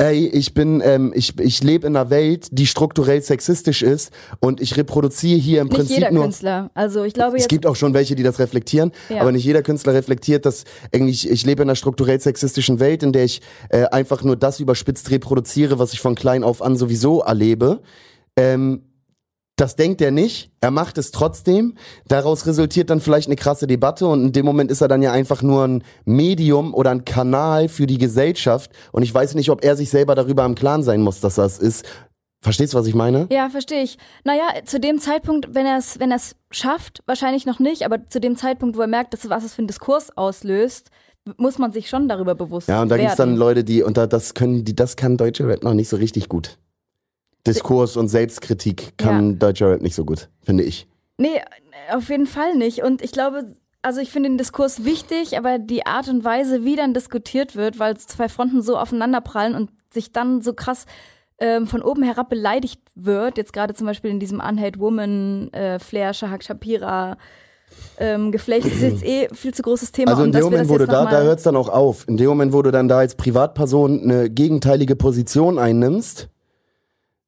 ey, 0.04 0.28
ich 0.28 0.54
bin, 0.54 0.82
ähm, 0.84 1.14
ich, 1.16 1.40
ich 1.40 1.64
lebe 1.64 1.88
in 1.88 1.96
einer 1.96 2.10
Welt, 2.10 2.48
die 2.52 2.68
strukturell 2.68 3.22
sexistisch 3.22 3.82
ist 3.82 4.12
und 4.40 4.60
ich 4.60 4.76
reproduziere 4.76 5.40
hier 5.40 5.62
im 5.62 5.68
Nicht 5.68 5.78
Prinzip 5.78 5.98
jeder 5.98 6.12
nur. 6.12 6.24
Künstler. 6.24 6.72
Also 6.74 7.04
ich 7.04 7.14
glaube 7.14 7.38
Es 7.38 7.48
gibt 7.48 7.66
auch 7.66 7.76
schon 7.76 7.94
welche, 7.94 8.16
die 8.16 8.24
das 8.24 8.40
reflektieren, 8.40 8.92
Ja. 9.10 9.22
aber 9.22 9.32
nicht 9.32 9.46
jeder 9.46 9.62
Künstler 9.62 9.94
reflektiert, 9.94 10.46
dass 10.46 10.66
eigentlich 10.94 11.30
ich 11.30 11.46
lebe 11.46 11.64
in 11.64 11.70
einer 11.70 11.76
strukturell 11.76 12.20
sexistischen 12.20 12.80
Welt, 12.80 13.02
in 13.04 13.14
der 13.14 13.24
ich 13.24 13.42
äh, 13.70 13.86
einfach 13.86 14.24
nur 14.24 14.36
das 14.36 14.60
überspitzt 14.60 15.10
reproduziere, 15.10 15.80
was 15.80 15.94
ich 15.94 16.02
von 16.02 16.16
klein 16.16 16.44
auf 16.44 16.62
an 16.62 16.76
sowieso 16.76 17.22
erlebe. 17.22 17.82
Ähm, 18.36 18.82
das 19.56 19.76
denkt 19.76 20.02
er 20.02 20.12
nicht, 20.12 20.52
er 20.62 20.72
macht 20.72 20.98
es 20.98 21.12
trotzdem. 21.12 21.76
Daraus 22.08 22.48
resultiert 22.48 22.90
dann 22.90 23.00
vielleicht 23.00 23.28
eine 23.28 23.36
krasse 23.36 23.68
Debatte 23.68 24.08
und 24.08 24.24
in 24.26 24.32
dem 24.32 24.46
Moment 24.46 24.72
ist 24.72 24.82
er 24.82 24.88
dann 24.88 25.02
ja 25.04 25.12
einfach 25.12 25.42
nur 25.44 25.68
ein 25.68 25.84
Medium 26.06 26.74
oder 26.74 26.90
ein 26.90 27.06
Kanal 27.06 27.70
für 27.70 27.86
die 27.86 28.00
Gesellschaft 28.00 28.72
und 28.92 29.04
ich 29.04 29.14
weiß 29.14 29.36
nicht, 29.36 29.50
ob 29.52 29.64
er 29.64 29.76
sich 29.76 29.90
selber 29.90 30.16
darüber 30.16 30.44
im 30.46 30.56
Klaren 30.56 30.82
sein 30.84 31.02
muss, 31.02 31.20
dass 31.20 31.36
das 31.36 31.60
ist. 31.60 31.86
Verstehst 32.42 32.74
du, 32.74 32.78
was 32.78 32.88
ich 32.88 32.96
meine? 32.96 33.28
Ja, 33.32 33.50
verstehe 33.50 33.84
ich. 33.84 33.98
Naja, 34.26 34.44
zu 34.66 34.80
dem 34.80 35.00
Zeitpunkt, 35.00 35.56
wenn 35.56 35.66
er 35.66 35.78
es 35.78 36.00
wenn 36.00 36.12
er's 36.12 36.36
schafft, 36.52 37.02
wahrscheinlich 37.06 37.46
noch 37.46 37.60
nicht, 37.60 37.86
aber 37.86 38.10
zu 38.10 38.20
dem 38.20 38.36
Zeitpunkt, 38.36 38.76
wo 38.76 38.82
er 38.82 38.88
merkt, 38.88 39.14
dass, 39.14 39.30
was 39.30 39.46
es 39.46 39.54
für 39.54 39.60
einen 39.60 39.68
Diskurs 39.68 40.18
auslöst, 40.18 40.90
muss 41.38 41.58
man 41.58 41.72
sich 41.72 41.88
schon 41.88 42.10
darüber 42.10 42.36
bewusst 42.36 42.68
Ja, 42.68 42.82
und 42.82 42.90
da 42.90 42.96
werden. 42.96 43.04
gibt's 43.04 43.16
dann 43.18 43.38
Leute, 43.38 43.64
die, 43.64 43.82
und 43.84 43.96
da, 43.96 44.08
das 44.08 44.34
können, 44.34 44.66
die, 44.66 44.76
das 44.76 44.98
kann 44.98 45.16
deutsche 45.16 45.48
Rap 45.48 45.64
noch 45.64 45.74
nicht 45.74 45.88
so 45.88 45.96
richtig 45.96 46.28
gut. 46.28 46.58
Diskurs 47.46 47.98
und 47.98 48.08
Selbstkritik 48.08 48.98
kann 48.98 49.38
deutscher 49.40 49.70
Rap 49.72 49.82
nicht 49.82 49.96
so 49.96 50.06
gut, 50.06 50.30
finde 50.42 50.64
ich. 50.64 50.88
Nee, 51.18 51.42
auf 51.94 52.10
jeden 52.10 52.26
Fall 52.28 52.56
nicht. 52.56 52.84
Und 52.84 53.02
ich 53.02 53.12
glaube, 53.12 53.54
also 53.82 54.00
ich 54.00 54.12
finde 54.12 54.30
den 54.30 54.38
Diskurs 54.38 54.86
wichtig, 54.86 55.38
aber 55.38 55.60
die 55.60 55.86
Art 55.86 56.08
und 56.08 56.24
Weise, 56.24 56.64
wie 56.64 56.76
dann 56.76 56.94
diskutiert 56.94 57.56
wird, 57.56 57.80
weil 57.80 57.98
zwei 57.98 58.30
Fronten 58.30 58.62
so 58.62 58.78
aufeinanderprallen 58.78 59.56
und 59.56 59.70
sich 59.94 60.12
dann 60.14 60.42
so 60.42 60.54
krass 60.54 60.86
ähm, 61.40 61.68
von 61.68 61.82
oben 61.82 62.04
herab 62.04 62.30
beleidigt 62.30 62.80
wird, 62.96 63.38
jetzt 63.38 63.52
gerade 63.54 63.74
zum 63.74 63.88
Beispiel 63.88 64.10
in 64.12 64.20
diesem 64.20 64.40
Unhate 64.40 64.80
Woman, 64.80 65.52
äh, 65.52 65.80
Flair, 65.80 66.14
Shahak 66.14 66.44
Shapira, 66.44 67.18
ähm, 67.98 68.32
Geflecht, 68.32 68.68
ist 68.68 68.82
jetzt 68.82 69.04
eh 69.04 69.28
viel 69.34 69.54
zu 69.54 69.64
großes 69.64 69.92
Thema. 69.92 70.12
Also 70.12 70.24
in 70.24 70.32
dem 70.32 70.44
Moment, 70.44 70.70
wo 70.70 70.78
du 70.78 70.86
da, 70.86 70.94
da 70.94 71.04
mal- 71.06 71.24
hört's 71.24 71.44
dann 71.44 71.56
auch 71.56 71.70
auf. 71.70 72.08
In 72.08 72.18
dem 72.18 72.28
Moment, 72.28 72.54
wo 72.54 72.62
du 72.62 72.72
dann 72.72 72.88
da 72.88 73.00
als 73.00 73.16
Privatperson 73.16 74.02
eine 74.04 74.30
gegenteilige 74.30 74.96
Position 74.96 75.58
einnimmst, 75.60 76.30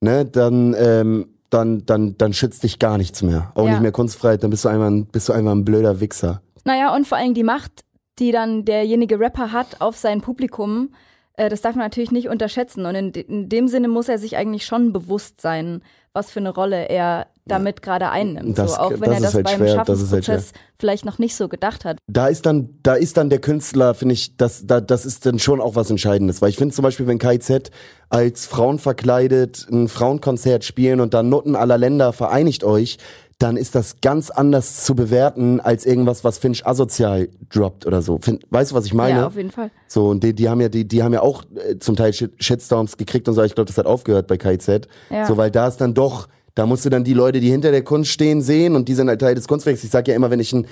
ne, 0.01 0.25
dann, 0.25 0.75
ähm, 0.77 1.27
dann, 1.49 1.85
dann, 1.85 2.17
dann 2.17 2.33
schützt 2.33 2.63
dich 2.63 2.79
gar 2.79 2.97
nichts 2.97 3.21
mehr. 3.21 3.51
Auch 3.55 3.65
Ja. 3.65 3.71
nicht 3.71 3.81
mehr 3.81 3.91
Kunstfreiheit, 3.91 4.43
dann 4.43 4.49
bist 4.49 4.65
du 4.65 4.69
einmal, 4.69 4.91
ein- 4.91 5.05
bist 5.05 5.29
du 5.29 5.33
einmal 5.33 5.55
ein 5.55 5.65
blöder 5.65 5.99
Wichser. 5.99 6.41
Naja, 6.65 6.93
und 6.95 7.07
vor 7.07 7.17
allem 7.17 7.33
die 7.33 7.43
Macht, 7.43 7.83
die 8.19 8.31
dann 8.31 8.65
derjenige 8.65 9.19
Rapper 9.19 9.51
hat 9.51 9.81
auf 9.81 9.95
sein 9.97 10.21
Publikum, 10.21 10.93
äh, 11.37 11.49
das 11.49 11.61
darf 11.61 11.75
man 11.75 11.85
natürlich 11.85 12.11
nicht 12.11 12.29
unterschätzen. 12.29 12.85
Und 12.85 12.95
in, 12.95 13.11
de 13.11 13.23
in 13.23 13.49
dem 13.49 13.67
Sinne 13.67 13.87
muss 13.87 14.09
er 14.09 14.17
sich 14.17 14.37
eigentlich 14.37 14.65
schon 14.65 14.91
bewusst 14.93 15.41
sein, 15.41 15.81
was 16.13 16.31
für 16.31 16.39
eine 16.39 16.53
Rolle 16.53 16.87
er 16.89 17.27
damit 17.47 17.81
gerade 17.81 18.09
einnimmt. 18.09 18.57
Das- 18.57 18.73
so, 18.73 18.77
auch 18.79 18.91
wenn 18.91 19.01
das 19.01 19.13
er 19.13 19.21
das 19.21 19.33
halt 19.35 19.45
beim 19.45 19.55
schwer, 19.57 19.77
halt 19.77 19.87
Schaffensprozess 19.87 20.51
vielleicht 20.79 21.05
noch 21.05 21.19
nicht 21.19 21.35
so 21.35 21.47
gedacht 21.47 21.85
hat. 21.85 21.97
da 22.07 22.27
ist 22.27 22.45
dann, 22.45 22.69
da 22.83 22.95
ist 22.95 23.17
dann 23.17 23.29
der 23.29 23.39
Künstler, 23.39 23.93
finde 23.93 24.13
ich, 24.13 24.35
das, 24.37 24.65
da, 24.65 24.81
das 24.81 25.05
ist 25.05 25.25
dann 25.25 25.39
schon 25.39 25.61
auch 25.61 25.75
was 25.75 25.89
Entscheidendes. 25.89 26.41
Weil 26.41 26.49
ich 26.49 26.57
finde 26.57 26.73
zum 26.75 26.83
Beispiel, 26.83 27.07
wenn 27.07 27.19
KZ 27.19 27.71
als 28.09 28.45
Frauen 28.45 28.79
verkleidet 28.79 29.67
ein 29.71 29.87
Frauenkonzert 29.87 30.63
spielen 30.63 30.99
und 30.99 31.13
dann 31.13 31.29
Nutten 31.29 31.55
aller 31.55 31.77
Länder 31.77 32.13
vereinigt 32.13 32.63
euch, 32.63 32.97
dann 33.37 33.57
ist 33.57 33.75
das 33.75 33.97
ganz 34.01 34.29
anders 34.29 34.85
zu 34.85 34.95
bewerten 34.95 35.59
als 35.59 35.85
irgendwas, 35.85 36.23
was 36.23 36.37
Finch 36.37 36.65
asozial 36.65 37.27
droppt 37.49 37.85
oder 37.85 38.01
so. 38.01 38.17
Weißt 38.49 38.71
du, 38.71 38.75
was 38.75 38.85
ich 38.85 38.93
meine? 38.93 39.19
Ja, 39.19 39.27
auf 39.27 39.35
jeden 39.35 39.51
Fall. 39.51 39.71
So, 39.87 40.07
und 40.07 40.23
die, 40.23 40.33
die 40.33 40.47
haben 40.49 40.61
ja, 40.61 40.69
die, 40.69 40.87
die 40.87 41.03
haben 41.03 41.13
ja 41.13 41.21
auch 41.21 41.43
äh, 41.55 41.77
zum 41.77 41.97
Teil 41.97 42.13
Shit, 42.13 42.31
Shitstorms 42.41 42.95
gekriegt 42.95 43.27
und 43.27 43.33
so, 43.33 43.43
ich 43.43 43.53
glaube, 43.53 43.67
das 43.67 43.77
hat 43.77 43.85
aufgehört 43.87 44.27
bei 44.27 44.37
KZ. 44.37 44.87
Ja. 45.09 45.25
So, 45.25 45.35
weil 45.35 45.51
da 45.51 45.67
ist 45.67 45.77
dann 45.77 45.93
doch, 45.93 46.27
da 46.55 46.65
musst 46.65 46.85
du 46.85 46.89
dann 46.89 47.03
die 47.03 47.13
Leute, 47.13 47.39
die 47.41 47.51
hinter 47.51 47.71
der 47.71 47.83
Kunst 47.83 48.11
stehen, 48.11 48.41
sehen 48.41 48.75
und 48.75 48.87
die 48.87 48.95
sind 48.95 49.09
halt 49.09 49.21
Teil 49.21 49.35
des 49.35 49.47
Kunstwerks. 49.47 49.83
Ich 49.83 49.91
sag 49.91 50.07
ja 50.07 50.15
immer, 50.15 50.31
wenn 50.31 50.39
ich 50.39 50.53
einen 50.53 50.67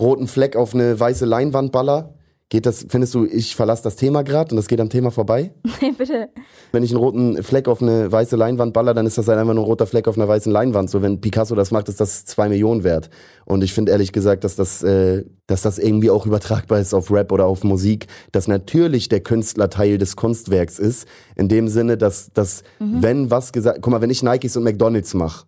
roten 0.00 0.28
Fleck 0.28 0.56
auf 0.56 0.74
eine 0.74 0.98
weiße 0.98 1.26
Leinwand 1.26 1.72
baller, 1.72 2.14
geht 2.50 2.64
das, 2.64 2.86
findest 2.88 3.14
du, 3.14 3.26
ich 3.26 3.54
verlasse 3.54 3.82
das 3.82 3.96
Thema 3.96 4.22
gerade 4.22 4.52
und 4.52 4.56
das 4.56 4.68
geht 4.68 4.80
am 4.80 4.88
Thema 4.88 5.10
vorbei? 5.10 5.52
Nee, 5.80 5.92
bitte. 5.96 6.28
Wenn 6.72 6.82
ich 6.82 6.90
einen 6.90 6.98
roten 6.98 7.42
Fleck 7.44 7.68
auf 7.68 7.80
eine 7.80 8.10
weiße 8.10 8.34
Leinwand 8.34 8.72
baller, 8.72 8.94
dann 8.94 9.06
ist 9.06 9.16
das 9.16 9.28
halt 9.28 9.38
einfach 9.38 9.54
nur 9.54 9.62
ein 9.62 9.68
roter 9.68 9.86
Fleck 9.86 10.08
auf 10.08 10.16
einer 10.16 10.26
weißen 10.26 10.50
Leinwand. 10.50 10.90
So, 10.90 11.02
wenn 11.02 11.20
Picasso 11.20 11.54
das 11.54 11.70
macht, 11.70 11.88
ist 11.88 12.00
das 12.00 12.24
zwei 12.24 12.48
Millionen 12.48 12.82
wert. 12.82 13.10
Und 13.44 13.62
ich 13.62 13.72
finde 13.72 13.92
ehrlich 13.92 14.10
gesagt, 14.12 14.42
dass 14.42 14.56
das, 14.56 14.82
äh, 14.82 15.24
dass 15.46 15.62
das 15.62 15.78
irgendwie 15.78 16.10
auch 16.10 16.26
übertragbar 16.26 16.80
ist 16.80 16.94
auf 16.94 17.12
Rap 17.12 17.30
oder 17.30 17.46
auf 17.46 17.62
Musik, 17.62 18.08
dass 18.32 18.48
natürlich 18.48 19.08
der 19.08 19.20
Künstler 19.20 19.70
Teil 19.70 19.98
des 19.98 20.16
Kunstwerks 20.16 20.80
ist. 20.80 21.06
In 21.36 21.48
dem 21.48 21.68
Sinne, 21.68 21.96
dass, 21.96 22.32
dass 22.32 22.64
wenn 22.80 23.30
was 23.30 23.52
gesagt, 23.52 23.78
guck 23.80 23.92
mal, 23.92 24.00
wenn 24.00 24.10
ich 24.10 24.24
Nikes 24.24 24.56
und 24.56 24.64
McDonalds 24.64 25.14
mache, 25.14 25.46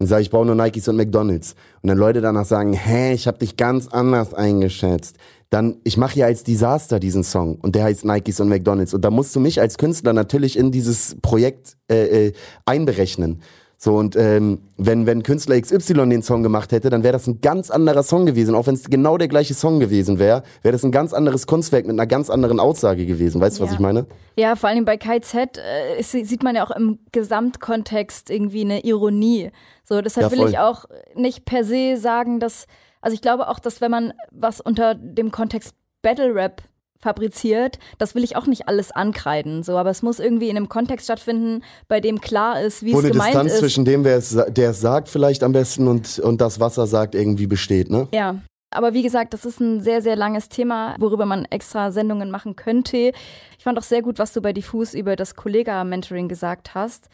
und 0.00 0.06
sage, 0.06 0.22
ich 0.22 0.30
brauche 0.30 0.46
nur 0.46 0.54
Nikes 0.54 0.86
und 0.88 0.96
McDonalds. 0.96 1.54
Und 1.82 1.88
dann 1.88 1.98
Leute 1.98 2.20
danach 2.20 2.44
sagen, 2.44 2.72
hä, 2.72 3.12
ich 3.14 3.26
habe 3.26 3.38
dich 3.38 3.56
ganz 3.56 3.88
anders 3.88 4.32
eingeschätzt. 4.32 5.16
Dann, 5.50 5.78
ich 5.84 5.96
mache 5.96 6.18
ja 6.18 6.26
als 6.26 6.44
Desaster 6.44 7.00
diesen 7.00 7.24
Song 7.24 7.56
und 7.56 7.74
der 7.74 7.84
heißt 7.84 8.04
Nikes 8.04 8.38
und 8.40 8.48
McDonalds. 8.48 8.92
Und 8.92 9.02
da 9.02 9.10
musst 9.10 9.34
du 9.34 9.40
mich 9.40 9.60
als 9.60 9.78
Künstler 9.78 10.12
natürlich 10.12 10.58
in 10.58 10.70
dieses 10.70 11.16
Projekt 11.22 11.76
äh, 11.90 12.26
äh, 12.26 12.32
einberechnen. 12.66 13.40
So, 13.80 13.94
und 13.96 14.16
ähm, 14.16 14.62
wenn, 14.76 15.06
wenn 15.06 15.22
Künstler 15.22 15.58
XY 15.60 16.08
den 16.08 16.22
Song 16.22 16.42
gemacht 16.42 16.72
hätte, 16.72 16.90
dann 16.90 17.04
wäre 17.04 17.12
das 17.12 17.28
ein 17.28 17.40
ganz 17.40 17.70
anderer 17.70 18.02
Song 18.02 18.26
gewesen. 18.26 18.56
Auch 18.56 18.66
wenn 18.66 18.74
es 18.74 18.90
genau 18.90 19.16
der 19.18 19.28
gleiche 19.28 19.54
Song 19.54 19.78
gewesen 19.78 20.18
wäre, 20.18 20.42
wäre 20.62 20.72
das 20.72 20.82
ein 20.84 20.90
ganz 20.90 21.12
anderes 21.14 21.46
Kunstwerk 21.46 21.86
mit 21.86 21.92
einer 21.94 22.08
ganz 22.08 22.28
anderen 22.28 22.58
Aussage 22.58 23.06
gewesen. 23.06 23.40
Weißt 23.40 23.58
du, 23.58 23.62
was 23.62 23.70
Ja. 23.70 23.74
ich 23.74 23.80
meine? 23.80 24.06
Ja, 24.36 24.56
vor 24.56 24.68
allem 24.68 24.84
bei 24.84 24.96
KZ 24.96 25.58
äh, 25.58 26.00
ist, 26.00 26.10
sieht 26.10 26.42
man 26.42 26.56
ja 26.56 26.66
auch 26.66 26.72
im 26.72 26.98
Gesamtkontext 27.12 28.30
irgendwie 28.30 28.62
eine 28.62 28.80
Ironie. 28.84 29.50
So, 29.84 30.02
deshalb 30.02 30.32
Ja, 30.32 30.36
will 30.38 30.48
ich 30.48 30.58
auch 30.58 30.86
nicht 31.14 31.44
per 31.44 31.62
se 31.62 31.96
sagen, 31.98 32.40
dass, 32.40 32.66
also 33.00 33.14
ich 33.14 33.22
glaube 33.22 33.48
auch, 33.48 33.58
dass 33.58 33.80
wenn 33.80 33.90
man 33.90 34.12
was 34.30 34.60
unter 34.60 34.94
dem 34.94 35.30
Kontext 35.30 35.74
Battle 36.02 36.34
Rap 36.34 36.62
fabriziert, 36.98 37.78
das 37.98 38.14
will 38.14 38.24
ich 38.24 38.36
auch 38.36 38.46
nicht 38.46 38.68
alles 38.68 38.90
ankreiden, 38.90 39.62
so, 39.62 39.76
aber 39.76 39.90
es 39.90 40.02
muss 40.02 40.18
irgendwie 40.18 40.48
in 40.48 40.56
einem 40.56 40.68
Kontext 40.68 41.06
stattfinden, 41.06 41.62
bei 41.86 42.00
dem 42.00 42.20
klar 42.20 42.60
ist, 42.60 42.84
wie 42.84 42.92
Wo 42.92 42.98
es 42.98 43.04
eine 43.04 43.12
gemeint 43.12 43.28
Distanz 43.34 43.52
ist. 43.52 43.58
zwischen 43.60 43.84
dem, 43.84 44.04
wer 44.04 44.16
es, 44.16 44.36
der 44.48 44.70
es 44.70 44.80
sagt, 44.80 45.08
vielleicht 45.08 45.42
am 45.44 45.52
besten 45.52 45.86
und, 45.86 46.18
und 46.18 46.40
das, 46.40 46.58
was 46.58 46.76
er 46.76 46.86
sagt, 46.86 47.14
irgendwie 47.14 47.46
besteht, 47.46 47.90
ne? 47.90 48.08
Ja. 48.12 48.36
Aber 48.70 48.92
wie 48.92 49.02
gesagt, 49.02 49.32
das 49.32 49.46
ist 49.46 49.60
ein 49.60 49.80
sehr, 49.80 50.02
sehr 50.02 50.14
langes 50.14 50.50
Thema, 50.50 50.94
worüber 50.98 51.24
man 51.24 51.46
extra 51.46 51.90
Sendungen 51.90 52.30
machen 52.30 52.54
könnte. 52.54 53.12
Ich 53.56 53.64
fand 53.64 53.78
auch 53.78 53.82
sehr 53.82 54.02
gut, 54.02 54.18
was 54.18 54.34
du 54.34 54.42
bei 54.42 54.52
Diffus 54.52 54.92
über 54.92 55.16
das 55.16 55.36
Kollega-Mentoring 55.36 56.28
gesagt 56.28 56.74
hast. 56.74 57.08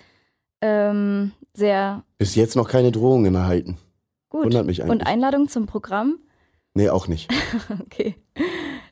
Ähm, 0.61 1.31
sehr 1.53 2.03
Bis 2.19 2.35
jetzt 2.35 2.57
noch 2.57 2.69
keine 2.69 2.91
Drohungen 2.91 3.37
erhalten. 3.37 3.79
Gut. 4.35 4.45
Wundert 4.47 4.67
mich 4.67 4.83
Und 4.83 4.91
eigentlich. 4.91 5.07
Einladung 5.07 5.49
zum 5.49 5.67
Programm? 5.67 6.19
Nee, 6.75 6.91
auch 6.91 7.09
nicht. 7.09 7.31
Okay. 7.81 8.17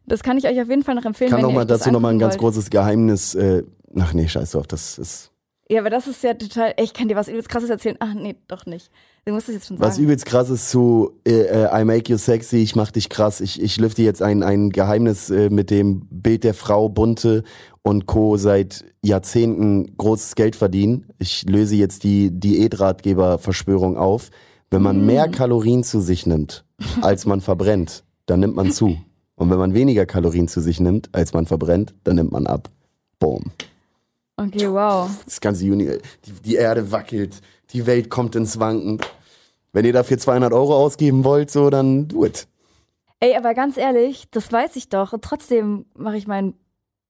Das 0.05 0.23
kann 0.23 0.37
ich 0.37 0.47
euch 0.47 0.61
auf 0.61 0.69
jeden 0.69 0.83
Fall 0.83 0.97
noch 0.97 1.05
empfehlen. 1.05 1.31
Kann 1.31 1.39
wenn 1.39 1.47
noch 1.47 1.53
mal 1.53 1.65
dazu 1.65 1.91
noch 1.91 2.01
mal 2.01 2.11
ein 2.11 2.19
ganz 2.19 2.35
wollt. 2.35 2.41
großes 2.41 2.71
Geheimnis. 2.71 3.35
Äh, 3.37 3.63
ach 3.99 4.13
nee, 4.13 4.27
scheiß 4.27 4.51
drauf, 4.53 4.67
das 4.67 4.99
ist. 4.99 5.31
Ja, 5.69 5.81
aber 5.81 5.91
das 5.91 6.09
ist 6.09 6.23
ja 6.23 6.35
total. 6.35 6.75
Ich 6.77 6.93
kann 6.93 7.09
dir 7.09 7.15
was 7.17 7.29
übelst 7.29 7.49
krasses 7.49 7.71
erzählen. 7.71 7.97
Ach 8.01 8.13
nee, 8.13 8.35
doch 8.49 8.67
nicht. 8.67 8.91
Du 9.25 9.33
musst 9.33 9.49
es 9.49 9.55
jetzt 9.55 9.69
schon 9.69 9.79
sagen. 9.79 9.89
Was 9.89 9.99
übelst 9.99 10.27
krass 10.27 10.51
ist 10.51 10.71
zu 10.71 11.13
äh, 11.25 11.65
äh, 11.65 11.81
I 11.81 11.85
make 11.85 12.11
you 12.11 12.19
sexy, 12.19 12.57
ich 12.57 12.75
mach 12.75 12.91
dich 12.91 13.09
krass. 13.09 13.41
Ich, 13.41 13.63
ich 13.63 13.79
lüfte 13.79 14.03
jetzt 14.03 14.23
ein, 14.23 14.43
ein 14.43 14.71
Geheimnis 14.71 15.31
äh, 15.31 15.49
mit 15.49 15.71
dem 15.71 16.07
Bild 16.11 16.43
der 16.43 16.55
Frau 16.55 16.89
Bunte 16.89 17.45
und 17.83 18.07
Co. 18.07 18.37
seit 18.37 18.85
Jahrzehnten 19.03 19.97
großes 19.97 20.35
Geld 20.35 20.57
verdienen. 20.57 21.07
Ich 21.19 21.49
löse 21.49 21.77
jetzt 21.77 22.03
die 22.03 22.31
Diätratgeber-Verschwörung 22.33 23.97
auf. 23.97 24.31
Wenn 24.73 24.81
man 24.81 25.05
mehr 25.05 25.29
Kalorien 25.29 25.85
zu 25.85 26.01
sich 26.01 26.25
nimmt, 26.25 26.65
als 27.03 27.27
man 27.27 27.43
verbrennt, 27.43 28.05
dann 28.25 28.41
nimmt 28.41 28.57
man 28.57 28.73
zu. 28.73 28.97
Und 29.35 29.51
wenn 29.51 29.59
man 29.59 29.75
weniger 29.75 30.07
Kalorien 30.07 30.49
zu 30.49 30.63
sich 30.63 30.81
nimmt, 30.81 31.11
als 31.13 31.35
man 31.35 31.45
verbrennt, 31.45 31.93
dann 32.05 32.17
nimmt 32.17 32.33
man 32.33 32.47
ab. 32.47 32.71
Boom. 33.19 33.53
Okay, 34.39 34.73
wow. 34.73 35.11
Das 35.27 35.43
ganze 35.43 35.67
Uni, 35.67 35.99
die, 36.25 36.33
die 36.43 36.55
Erde 36.55 36.91
wackelt, 36.91 37.43
die 37.75 37.85
Welt 37.85 38.09
kommt 38.09 38.35
ins 38.35 38.59
Wanken. 38.59 38.99
Wenn 39.75 39.85
ihr 39.85 39.93
dafür 39.93 40.17
200 40.17 40.55
Euro 40.55 40.75
ausgeben 40.75 41.23
wollt, 41.23 41.51
so, 41.51 41.69
dann 41.69 42.09
do 42.09 42.25
it. 42.25 42.49
Ey, 43.21 43.37
aber 43.37 43.53
ganz 43.53 43.77
ehrlich, 43.77 44.25
das 44.31 44.51
weiß 44.51 44.77
ich 44.77 44.89
doch. 44.89 45.13
Und 45.13 45.23
trotzdem 45.23 45.85
mache 45.95 46.17
ich 46.17 46.27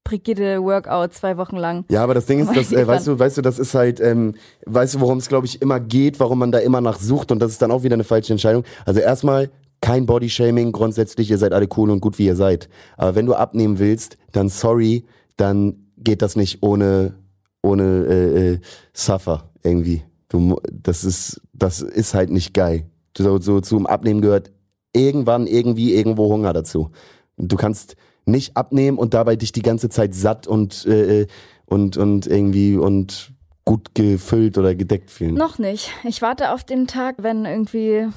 mein 0.05 0.19
Brigitte-Workout 0.19 1.15
zwei 1.15 1.37
Wochen 1.37 1.57
lang. 1.57 1.85
Ja, 1.91 2.03
aber 2.03 2.15
das 2.15 2.27
Ding 2.27 2.41
ist, 2.41 2.49
Weil 2.49 2.57
das, 2.57 2.73
äh, 2.73 2.87
weißt 2.87 3.07
du, 3.07 3.19
weißt 3.19 3.39
du, 3.39 3.43
das 3.43 3.59
ist 3.59 3.75
halt, 3.75 4.01
ähm, 4.01 4.35
weißt 4.67 4.95
du, 4.95 5.01
worum 5.01 5.19
es, 5.19 5.29
glaube 5.29 5.47
ich, 5.47 5.63
immer 5.63 5.81
geht, 5.81 6.21
warum 6.21 6.39
man 6.39 6.53
da 6.53 6.59
immer 6.59 6.81
nach 6.81 6.99
sucht 6.99 7.33
und 7.33 7.41
das 7.41 7.53
ist 7.53 7.63
dann 7.63 7.71
auch 7.71 7.83
wieder 7.83 7.95
eine 7.95 8.05
falsche 8.05 8.33
Entscheidung. 8.33 8.65
Also 8.85 9.01
erstmal, 9.01 9.51
kein 9.81 10.07
Bodyshaming, 10.07 10.71
grundsätzlich, 10.71 11.29
ihr 11.31 11.39
seid 11.39 11.53
alle 11.53 11.69
cool 11.77 11.91
und 11.91 12.01
gut, 12.01 12.19
wie 12.19 12.27
ihr 12.27 12.37
seid. 12.37 12.69
Aber 12.97 13.17
wenn 13.17 13.27
du 13.27 13.35
abnehmen 13.35 13.81
willst, 13.81 14.17
dann 14.31 14.49
sorry, 14.49 15.05
dann 15.37 15.89
geht 15.97 16.23
das 16.23 16.37
nicht 16.37 16.63
ohne 16.63 17.15
ohne 17.63 17.83
äh, 18.07 18.53
äh, 18.53 18.59
Suffer 18.93 19.51
irgendwie. 19.63 20.03
Du, 20.29 20.57
das 20.71 21.05
ist, 21.05 21.41
das 21.53 21.81
ist 21.81 22.15
halt 22.15 22.31
nicht 22.31 22.55
geil. 22.55 22.87
So, 23.17 23.39
so 23.39 23.61
zum 23.61 23.87
Abnehmen 23.87 24.21
gehört 24.21 24.51
irgendwann 24.93 25.47
irgendwie 25.47 25.95
irgendwo 25.95 26.33
Hunger 26.33 26.53
dazu. 26.53 26.91
Du 27.37 27.57
kannst 27.57 27.97
nicht 28.25 28.57
abnehmen 28.57 28.99
und 28.99 29.15
dabei 29.15 29.37
dich 29.37 29.53
die 29.53 29.63
ganze 29.63 29.89
Zeit 29.89 30.15
satt 30.15 30.47
und 30.47 30.87
äh, 30.87 31.27
und 31.67 31.97
und 31.97 32.27
irgendwie 32.27 32.77
und 32.77 33.33
gut 33.65 33.95
gefüllt 33.95 34.59
oder 34.59 34.75
gedeckt 34.75 35.11
fühlen. 35.11 35.35
Noch 35.35 35.59
nicht. 35.59 35.91
Ich 36.05 36.23
warte 36.23 36.53
auf 36.53 36.65
den 36.65 36.87
Tag, 36.87 37.17
wenn 37.19 37.45
irgendwie 37.45 38.09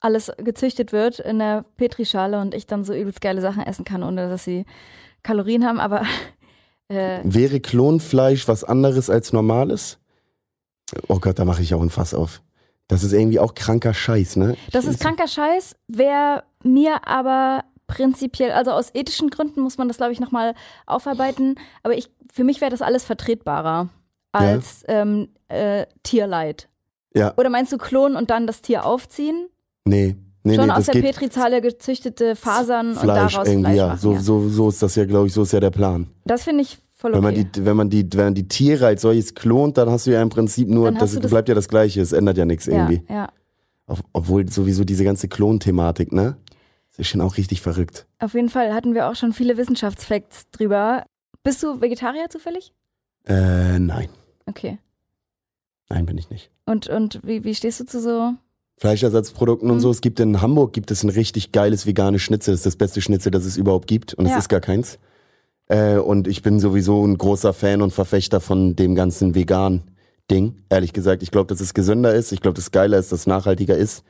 alles 0.00 0.30
gezüchtet 0.38 0.92
wird 0.92 1.18
in 1.18 1.38
der 1.38 1.64
Petrischale 1.76 2.40
und 2.40 2.54
ich 2.54 2.66
dann 2.66 2.84
so 2.84 2.94
übelst 2.94 3.20
geile 3.20 3.40
Sachen 3.40 3.62
essen 3.62 3.84
kann, 3.84 4.02
ohne 4.02 4.28
dass 4.28 4.44
sie 4.44 4.66
Kalorien 5.22 5.64
haben, 5.64 5.80
aber 5.80 6.02
äh, 6.88 7.20
Wäre 7.24 7.60
Klonfleisch 7.60 8.46
was 8.46 8.64
anderes 8.64 9.08
als 9.08 9.32
normales? 9.32 9.98
Oh 11.08 11.18
Gott, 11.18 11.38
da 11.38 11.44
mache 11.44 11.62
ich 11.62 11.74
auch 11.74 11.80
ein 11.80 11.90
Fass 11.90 12.12
auf. 12.12 12.42
Das 12.86 13.02
ist 13.02 13.14
irgendwie 13.14 13.38
auch 13.40 13.54
kranker 13.54 13.94
Scheiß, 13.94 14.36
ne? 14.36 14.56
das 14.72 14.84
ist 14.84 15.00
kranker 15.00 15.26
Scheiß, 15.26 15.74
wäre 15.88 16.44
mir 16.62 17.08
aber 17.08 17.64
prinzipiell, 17.86 18.52
also 18.52 18.70
aus 18.72 18.90
ethischen 18.94 19.30
Gründen 19.30 19.60
muss 19.60 19.78
man 19.78 19.88
das, 19.88 19.98
glaube 19.98 20.12
ich, 20.12 20.20
nochmal 20.20 20.54
aufarbeiten, 20.86 21.56
aber 21.82 21.96
ich, 21.96 22.10
für 22.32 22.44
mich 22.44 22.60
wäre 22.60 22.70
das 22.70 22.82
alles 22.82 23.04
vertretbarer 23.04 23.88
als 24.32 24.84
ähm, 24.88 25.28
äh, 25.48 25.86
Tierleid. 26.02 26.68
Ja, 27.14 27.32
Oder 27.36 27.48
meinst 27.50 27.72
du 27.72 27.78
klonen 27.78 28.16
und 28.16 28.30
dann 28.30 28.46
das 28.46 28.62
Tier 28.62 28.84
aufziehen? 28.84 29.48
nee. 29.84 30.16
Nee, 30.46 30.56
Schon 30.56 30.66
nee, 30.66 30.72
aus 30.72 30.84
der 30.84 31.00
geht 31.00 31.04
Petrizale 31.04 31.62
gezüchtete 31.62 32.36
Fasern 32.36 32.88
und 32.90 32.98
Fleisch 32.98 33.32
daraus 33.32 33.48
irgendwie, 33.48 33.64
Fleisch 33.64 33.76
ja. 33.78 33.86
machen. 33.86 33.98
So, 33.98 34.12
ja. 34.12 34.20
so, 34.20 34.48
so 34.50 34.68
ist 34.68 34.82
das 34.82 34.94
ja, 34.94 35.06
glaube 35.06 35.26
ich, 35.26 35.32
so 35.32 35.42
ist 35.42 35.54
ja 35.54 35.60
der 35.60 35.70
Plan. 35.70 36.06
Das 36.26 36.44
finde 36.44 36.60
ich 36.64 36.76
voll 36.92 37.12
okay. 37.12 37.16
Wenn 37.16 37.24
man 37.24 37.34
die, 37.34 37.64
wenn 37.64 37.76
man 37.76 37.88
die, 37.88 38.08
wenn 38.12 38.24
man 38.24 38.34
die 38.34 38.46
Tiere 38.46 38.88
als 38.88 39.00
solches 39.00 39.34
klont, 39.34 39.78
dann 39.78 39.88
hast 39.88 40.06
du 40.06 40.10
ja 40.10 40.20
im 40.20 40.28
Prinzip 40.28 40.68
nur, 40.68 40.92
das, 40.92 41.12
du 41.14 41.20
das- 41.20 41.30
bleibt 41.30 41.48
ja 41.48 41.54
das 41.54 41.66
Gleiche, 41.66 42.02
es 42.02 42.12
ändert 42.12 42.36
ja 42.36 42.44
nichts 42.44 42.66
ja, 42.66 42.74
irgendwie. 42.74 43.02
ja. 43.10 43.30
Ob, 43.86 44.00
obwohl 44.12 44.46
sowieso 44.50 44.84
diese 44.84 45.02
ganze 45.02 45.28
Klon-Thematik, 45.28 46.12
ne? 46.12 46.36
Das 46.96 47.00
ist 47.06 47.08
schon 47.08 47.20
auch 47.20 47.36
richtig 47.36 47.60
verrückt. 47.60 48.06
Auf 48.20 48.34
jeden 48.34 48.48
Fall 48.48 48.72
hatten 48.72 48.94
wir 48.94 49.08
auch 49.10 49.16
schon 49.16 49.32
viele 49.32 49.56
Wissenschaftsfacts 49.56 50.50
drüber. 50.52 51.04
Bist 51.42 51.62
du 51.62 51.80
Vegetarier 51.80 52.28
zufällig? 52.30 52.72
Äh, 53.26 53.78
nein. 53.80 54.08
Okay. 54.46 54.78
Nein, 55.88 56.06
bin 56.06 56.16
ich 56.18 56.30
nicht. 56.30 56.50
Und, 56.66 56.88
und 56.88 57.20
wie, 57.24 57.44
wie 57.44 57.54
stehst 57.54 57.80
du 57.80 57.84
zu 57.84 58.00
so? 58.00 58.34
Fleischersatzprodukten 58.78 59.70
und 59.70 59.76
Mhm. 59.78 59.80
so. 59.80 59.90
Es 59.90 60.00
gibt 60.00 60.20
in 60.20 60.40
Hamburg 60.40 60.72
gibt 60.72 60.90
es 60.90 61.02
ein 61.02 61.08
richtig 61.10 61.52
geiles 61.52 61.86
veganes 61.86 62.22
Schnitzel. 62.22 62.52
Das 62.52 62.60
ist 62.60 62.66
das 62.66 62.76
beste 62.76 63.00
Schnitzel, 63.00 63.30
das 63.30 63.44
es 63.44 63.56
überhaupt 63.56 63.86
gibt. 63.88 64.14
Und 64.14 64.26
Ja. 64.26 64.32
es 64.32 64.44
ist 64.44 64.48
gar 64.48 64.60
keins. 64.60 64.98
Äh, 65.66 65.96
und 65.96 66.28
ich 66.28 66.42
bin 66.42 66.60
sowieso 66.60 67.04
ein 67.04 67.16
großer 67.18 67.52
Fan 67.52 67.82
und 67.82 67.92
Verfechter 67.92 68.40
von 68.40 68.76
dem 68.76 68.94
ganzen 68.94 69.34
vegan 69.34 69.82
Ding. 70.30 70.62
Ehrlich 70.70 70.92
gesagt, 70.92 71.22
ich 71.22 71.30
glaube, 71.30 71.48
dass 71.48 71.60
es 71.60 71.74
gesünder 71.74 72.14
ist. 72.14 72.32
Ich 72.32 72.40
glaube, 72.40 72.54
dass 72.54 72.66
es 72.66 72.70
geiler 72.70 72.98
ist, 72.98 73.10
dass 73.12 73.20
es 73.20 73.26
nachhaltiger 73.26 73.76
ist. 73.76 74.04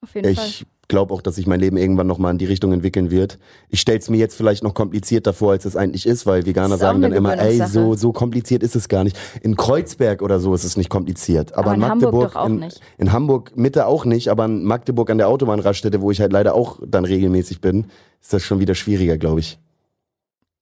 Auf 0.00 0.14
jeden 0.14 0.34
Fall. 0.34 0.44
Ich 0.46 0.66
glaube 0.88 1.14
auch, 1.14 1.22
dass 1.22 1.36
sich 1.36 1.46
mein 1.46 1.60
Leben 1.60 1.76
irgendwann 1.76 2.06
nochmal 2.06 2.32
in 2.32 2.38
die 2.38 2.44
Richtung 2.44 2.72
entwickeln 2.72 3.10
wird. 3.10 3.38
Ich 3.68 3.80
stelle 3.80 3.98
es 3.98 4.10
mir 4.10 4.16
jetzt 4.16 4.36
vielleicht 4.36 4.62
noch 4.62 4.74
komplizierter 4.74 5.32
vor, 5.32 5.52
als 5.52 5.64
es 5.64 5.76
eigentlich 5.76 6.06
ist, 6.06 6.26
weil 6.26 6.46
Veganer 6.46 6.76
sagen 6.78 7.02
dann 7.02 7.12
immer, 7.12 7.38
ey, 7.38 7.58
so, 7.66 7.94
so 7.94 8.12
kompliziert 8.12 8.62
ist 8.62 8.76
es 8.76 8.88
gar 8.88 9.04
nicht. 9.04 9.18
In 9.42 9.56
Kreuzberg 9.56 10.22
oder 10.22 10.40
so 10.40 10.54
ist 10.54 10.64
es 10.64 10.76
nicht 10.76 10.90
kompliziert. 10.90 11.52
Aber, 11.54 11.72
Aber 11.72 11.74
in 11.74 11.82
in 11.82 11.88
Hamburg 11.88 12.12
Magdeburg, 12.12 12.36
auch 12.36 12.46
in, 12.46 12.56
nicht. 12.60 12.80
in 12.98 13.12
Hamburg 13.12 13.56
Mitte 13.56 13.86
auch 13.86 14.04
nicht, 14.04 14.28
aber 14.28 14.44
in 14.44 14.64
Magdeburg 14.64 15.10
an 15.10 15.18
der 15.18 15.28
Autobahnraststätte, 15.28 16.00
wo 16.00 16.10
ich 16.10 16.20
halt 16.20 16.32
leider 16.32 16.54
auch 16.54 16.78
dann 16.86 17.04
regelmäßig 17.04 17.60
bin, 17.60 17.86
ist 18.20 18.32
das 18.32 18.42
schon 18.42 18.60
wieder 18.60 18.74
schwieriger, 18.74 19.18
glaube 19.18 19.40
ich. 19.40 19.58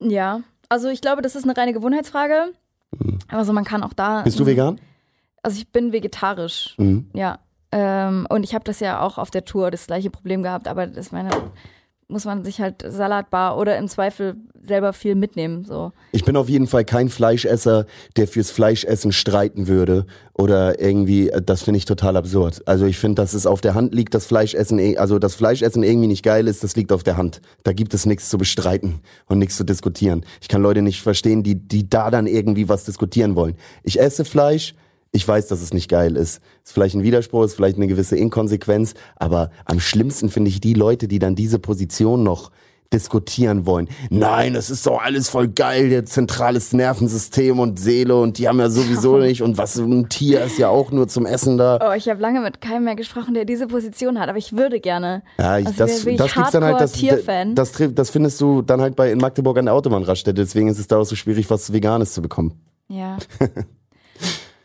Ja. 0.01 0.41
Also 0.69 0.89
ich 0.89 1.01
glaube, 1.01 1.23
das 1.23 1.37
ist 1.37 1.45
eine 1.45 1.57
reine 1.57 1.73
Gewohnheitsfrage. 1.73 2.53
Also 3.29 3.53
man 3.53 3.65
kann 3.65 3.83
auch 3.83 3.93
da. 3.93 4.21
Mhm. 4.21 4.25
Bist 4.25 4.41
du 4.41 4.47
vegan? 4.47 4.81
Also 5.43 5.59
ich 5.59 5.69
bin 5.69 5.93
vegetarisch. 5.93 6.75
Mhm. 6.79 7.07
Ja. 7.15 7.39
Ähm, 7.73 8.27
und 8.29 8.45
ich 8.45 8.55
habe 8.55 8.65
das 8.65 8.81
ja 8.81 9.01
auch 9.01 9.19
auf 9.19 9.31
der 9.31 9.45
Tour 9.45 9.71
das 9.71 9.87
gleiche 9.87 10.11
Problem 10.11 10.43
gehabt, 10.43 10.69
aber 10.69 10.87
das 10.87 11.11
meine, 11.11 11.31
muss 12.09 12.27
man 12.27 12.45
sich 12.45 12.61
halt 12.61 12.85
Salatbar 12.87 13.57
oder 13.57 13.79
im 13.79 13.89
Zweifel 13.89 14.37
selber 14.65 14.93
viel 14.93 15.15
mitnehmen. 15.15 15.65
So. 15.65 15.93
Ich 16.13 16.25
bin 16.25 16.37
auf 16.37 16.49
jeden 16.49 16.67
Fall 16.67 16.85
kein 16.85 17.09
Fleischesser, 17.09 17.87
der 18.17 18.29
fürs 18.29 18.51
Fleischessen 18.51 19.11
streiten 19.11 19.67
würde 19.67 20.07
oder 20.35 20.79
irgendwie, 20.79 21.33
das 21.45 21.63
finde 21.63 21.79
ich 21.79 21.85
total 21.85 22.17
absurd. 22.17 22.63
Also 22.67 22.85
ich 22.85 22.99
finde, 22.99 23.23
dass 23.23 23.33
es 23.35 23.47
auf 23.47 23.61
der 23.61 23.75
Hand 23.75 23.95
liegt, 23.95 24.15
dass 24.15 24.27
Fleischessen, 24.27 24.79
eh- 24.79 24.99
also 24.99 25.19
das 25.19 25.35
Fleischessen 25.35 25.83
irgendwie 25.83 26.07
nicht 26.07 26.23
geil 26.23 26.47
ist, 26.47 26.63
das 26.63 26.77
liegt 26.77 26.93
auf 26.93 27.03
der 27.03 27.17
Hand. 27.17 27.41
Da 27.65 27.73
gibt 27.73 27.95
es 27.95 28.07
nichts 28.07 28.29
zu 28.29 28.39
bestreiten 28.39 29.01
und 29.27 29.39
nichts 29.39 29.57
zu 29.57 29.65
diskutieren. 29.65 30.25
Ich 30.41 30.49
kann 30.49 30.63
Leute 30.63 30.83
nicht 30.83 31.03
verstehen, 31.03 31.43
die, 31.43 31.55
die 31.57 31.89
da 31.89 32.11
dann 32.11 32.27
irgendwie 32.27 32.69
was 32.69 32.85
diskutieren 32.85 33.35
wollen. 33.35 33.57
Ich 33.83 33.99
esse 33.99 34.25
Fleisch, 34.25 34.75
ich 35.13 35.27
weiß, 35.29 35.47
dass 35.49 35.61
es 35.61 35.73
nicht 35.75 35.89
geil 35.91 36.17
ist. 36.17 36.41
Ist 36.65 36.73
vielleicht 36.73 36.95
ein 36.95 37.03
Widerspruch, 37.03 37.45
ist 37.45 37.55
vielleicht 37.55 37.77
eine 37.77 37.87
gewisse 37.87 38.17
Inkonsequenz, 38.17 38.95
aber 39.17 39.51
am 39.67 39.79
schlimmsten 39.79 40.31
finde 40.31 40.49
ich 40.49 40.61
die 40.61 40.75
Leute, 40.75 41.07
die 41.07 41.19
dann 41.19 41.35
diese 41.37 41.59
Position 41.59 42.23
noch 42.23 42.51
diskutieren 42.93 43.65
wollen. 43.65 43.89
Nein, 44.11 44.53
das 44.53 44.69
ist 44.69 44.87
doch 44.87 45.01
alles 45.01 45.31
voll 45.31 45.49
geil, 45.49 45.89
der 45.89 46.05
zentrales 46.05 46.75
Nervensystem 46.75 47.59
und 47.59 47.81
Seele 47.81 48.15
und 48.17 48.37
die 48.37 48.49
haben 48.49 48.59
ja 48.59 48.69
sowieso 48.69 49.17
nicht 49.19 49.41
und 49.43 49.57
was 49.57 49.77
ein 49.77 50.11
Tier 50.11 50.45
ist 50.45 50.59
ja 50.59 50.69
auch 50.69 50.91
nur 50.93 51.09
zum 51.09 51.25
Essen 51.25 51.57
da. 51.57 51.79
Oh, 51.91 51.95
ich 51.95 52.09
habe 52.11 52.21
lange 52.21 52.41
mit 52.43 52.61
keinem 52.61 52.85
mehr 52.85 52.95
gesprochen, 52.95 53.33
der 53.33 53.47
diese 53.47 53.67
Position 53.67 54.19
hat, 54.21 54.29
aber 54.29 54.37
ich 54.37 54.55
würde 54.59 54.79
gerne. 54.79 55.23
Ja, 55.39 55.57
ich, 55.59 55.67
Also 55.67 55.79
das, 55.79 56.05
das 56.05 56.35
gibt's 56.35 56.51
dann 56.51 56.65
halt, 56.65 56.81
das, 56.83 56.93
das, 57.55 57.73
trifft- 57.73 57.99
das 57.99 58.11
findest 58.11 58.39
du 58.43 58.61
dann 58.61 58.83
halt 58.83 58.95
bei 58.95 59.11
in 59.11 59.19
Magdeburg 59.19 59.57
an 59.57 59.65
der 59.67 59.75
Autobahnraststätte, 59.75 60.43
deswegen 60.43 60.69
ist 60.69 60.79
es 60.79 60.87
da 60.87 60.99
auch 60.99 61.05
so 61.05 61.17
schwierig, 61.17 61.49
was 61.49 61.73
Veganes 61.73 62.13
zu 62.13 62.21
bekommen. 62.21 62.61
Ja. 62.89 63.17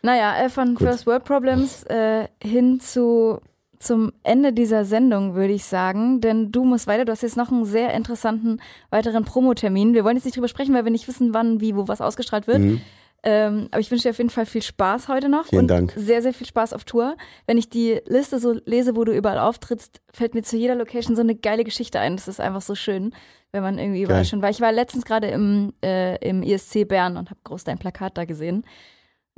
naja, 0.08 0.42
äh, 0.42 0.48
von 0.48 0.74
Gut. 0.74 0.88
First 0.88 1.06
World 1.06 1.24
Problems 1.24 1.82
äh, 1.84 2.28
hin 2.42 2.80
zu 2.80 3.40
zum 3.78 4.12
Ende 4.24 4.52
dieser 4.52 4.84
Sendung, 4.84 5.34
würde 5.34 5.52
ich 5.52 5.64
sagen. 5.64 6.20
Denn 6.22 6.50
du 6.50 6.64
musst 6.64 6.86
weiter. 6.86 7.04
Du 7.04 7.12
hast 7.12 7.22
jetzt 7.22 7.36
noch 7.36 7.52
einen 7.52 7.66
sehr 7.66 7.92
interessanten 7.92 8.60
weiteren 8.90 9.24
Promotermin. 9.24 9.94
Wir 9.94 10.04
wollen 10.04 10.16
jetzt 10.16 10.24
nicht 10.24 10.36
drüber 10.36 10.48
sprechen, 10.48 10.74
weil 10.74 10.84
wir 10.84 10.90
nicht 10.90 11.06
wissen, 11.06 11.34
wann, 11.34 11.60
wie, 11.60 11.76
wo 11.76 11.86
was 11.88 12.00
ausgestrahlt 12.00 12.46
wird. 12.46 12.58
Mhm. 12.58 12.80
Ähm, 13.22 13.68
aber 13.70 13.80
ich 13.80 13.90
wünsche 13.90 14.04
dir 14.04 14.10
auf 14.10 14.18
jeden 14.18 14.30
Fall 14.30 14.46
viel 14.46 14.62
Spaß 14.62 15.08
heute 15.08 15.28
noch. 15.28 15.46
Vielen 15.46 15.62
und 15.62 15.68
Dank. 15.68 15.92
Sehr, 15.94 16.22
sehr 16.22 16.32
viel 16.32 16.46
Spaß 16.46 16.72
auf 16.72 16.84
Tour. 16.84 17.16
Wenn 17.46 17.58
ich 17.58 17.68
die 17.68 18.00
Liste 18.06 18.38
so 18.38 18.56
lese, 18.64 18.96
wo 18.96 19.04
du 19.04 19.12
überall 19.12 19.38
auftrittst, 19.38 20.00
fällt 20.12 20.34
mir 20.34 20.42
zu 20.42 20.56
jeder 20.56 20.74
Location 20.74 21.14
so 21.14 21.22
eine 21.22 21.34
geile 21.34 21.64
Geschichte 21.64 22.00
ein. 22.00 22.16
Das 22.16 22.28
ist 22.28 22.40
einfach 22.40 22.62
so 22.62 22.74
schön, 22.74 23.12
wenn 23.52 23.62
man 23.62 23.78
irgendwie 23.78 24.02
überall 24.02 24.20
Geil. 24.20 24.30
schon 24.30 24.40
war. 24.40 24.50
Ich 24.50 24.60
war 24.60 24.72
letztens 24.72 25.04
gerade 25.04 25.28
im, 25.28 25.74
äh, 25.84 26.16
im 26.26 26.42
ISC 26.42 26.84
Bern 26.88 27.16
und 27.16 27.30
habe 27.30 27.40
groß 27.44 27.64
dein 27.64 27.78
Plakat 27.78 28.16
da 28.16 28.24
gesehen. 28.24 28.64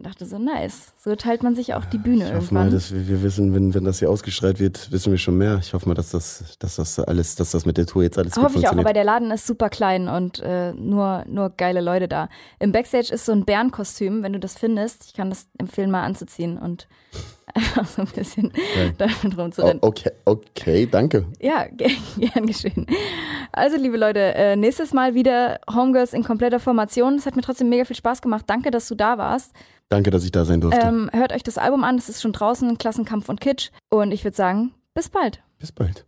Und 0.01 0.07
dachte 0.07 0.25
so, 0.25 0.39
nice. 0.39 0.95
So 0.97 1.15
teilt 1.15 1.43
man 1.43 1.55
sich 1.55 1.75
auch 1.75 1.85
die 1.85 1.99
Bühne 1.99 2.25
Ich 2.29 2.33
hoffe 2.35 2.55
mal, 2.55 2.61
irgendwann. 2.61 2.71
dass 2.73 2.91
wir, 2.95 3.07
wir 3.07 3.23
wissen, 3.23 3.53
wenn, 3.55 3.75
wenn 3.75 3.85
das 3.85 3.99
hier 3.99 4.09
ausgestrahlt 4.09 4.59
wird, 4.59 4.91
wissen 4.91 5.11
wir 5.11 5.19
schon 5.19 5.37
mehr. 5.37 5.59
Ich 5.61 5.75
hoffe 5.75 5.87
mal, 5.87 5.95
dass 5.95 6.09
das, 6.11 6.57
dass 6.59 6.77
das 6.77 6.99
alles, 7.01 7.35
dass 7.35 7.51
das 7.51 7.67
mit 7.67 7.77
der 7.77 7.85
Tour 7.85 8.03
jetzt 8.03 8.17
alles 8.17 8.33
gut 8.33 8.43
Hoffe 8.45 8.55
ich 8.59 8.65
auch, 8.67 8.71
funktioniert. 8.71 8.87
aber 8.87 8.93
der 8.95 9.05
Laden 9.05 9.31
ist 9.31 9.47
super 9.47 9.69
klein 9.69 10.09
und 10.09 10.39
äh, 10.41 10.73
nur, 10.73 11.27
nur 11.29 11.51
geile 11.51 11.83
Leute 11.83 12.09
da. 12.09 12.31
Im 12.61 12.73
Backstage 12.73 13.13
ist 13.13 13.27
so 13.27 13.33
ein 13.33 13.45
Bärenkostüm, 13.45 14.23
wenn 14.23 14.33
du 14.33 14.39
das 14.39 14.55
findest. 14.57 15.05
Ich 15.05 15.13
kann 15.13 15.29
das 15.29 15.47
empfehlen, 15.59 15.91
mal 15.91 16.03
anzuziehen 16.05 16.57
und 16.57 16.89
einfach 17.55 17.85
so 17.85 18.01
ein 18.01 18.09
bisschen 18.09 18.51
Geil. 18.75 18.95
damit 18.97 19.37
rumzurennen. 19.37 19.81
okay, 19.83 20.13
okay, 20.25 20.89
danke. 20.91 21.27
Ja, 21.43 21.67
ge- 21.71 21.91
gern 22.17 22.47
geschehen. 22.47 22.87
Also, 23.53 23.77
liebe 23.77 23.99
Leute, 23.99 24.21
äh, 24.35 24.57
nächstes 24.57 24.95
Mal 24.95 25.15
wieder 25.15 25.61
Homegirls 25.71 26.15
in 26.15 26.25
kompletter 26.25 26.59
Formation. 26.59 27.17
Es 27.17 27.27
hat 27.27 27.37
mir 27.37 27.43
trotzdem 27.43 27.69
mega 27.69 27.85
viel 27.85 27.97
Spaß 27.97 28.23
gemacht. 28.23 28.45
Danke, 28.47 28.71
dass 28.71 28.89
du 28.89 28.95
da 28.95 29.19
warst. 29.19 29.53
Danke, 29.91 30.11
dass 30.11 30.25
ich 30.25 30.31
da 30.31 30.45
sein 30.45 30.61
durfte. 30.61 30.81
Ähm, 30.81 31.11
hört 31.13 31.33
euch 31.33 31.43
das 31.43 31.59
Album 31.59 31.83
an, 31.85 31.99
es 31.99 32.09
ist 32.09 32.23
schon 32.23 32.33
draußen, 32.33 32.79
Klassenkampf 32.79 33.29
und 33.29 33.41
Kitsch. 33.41 33.71
Und 33.91 34.13
ich 34.13 34.25
würde 34.25 34.37
sagen, 34.37 34.73
bis 34.95 35.09
bald. 35.09 35.43
Bis 35.59 35.73
bald. 35.73 36.07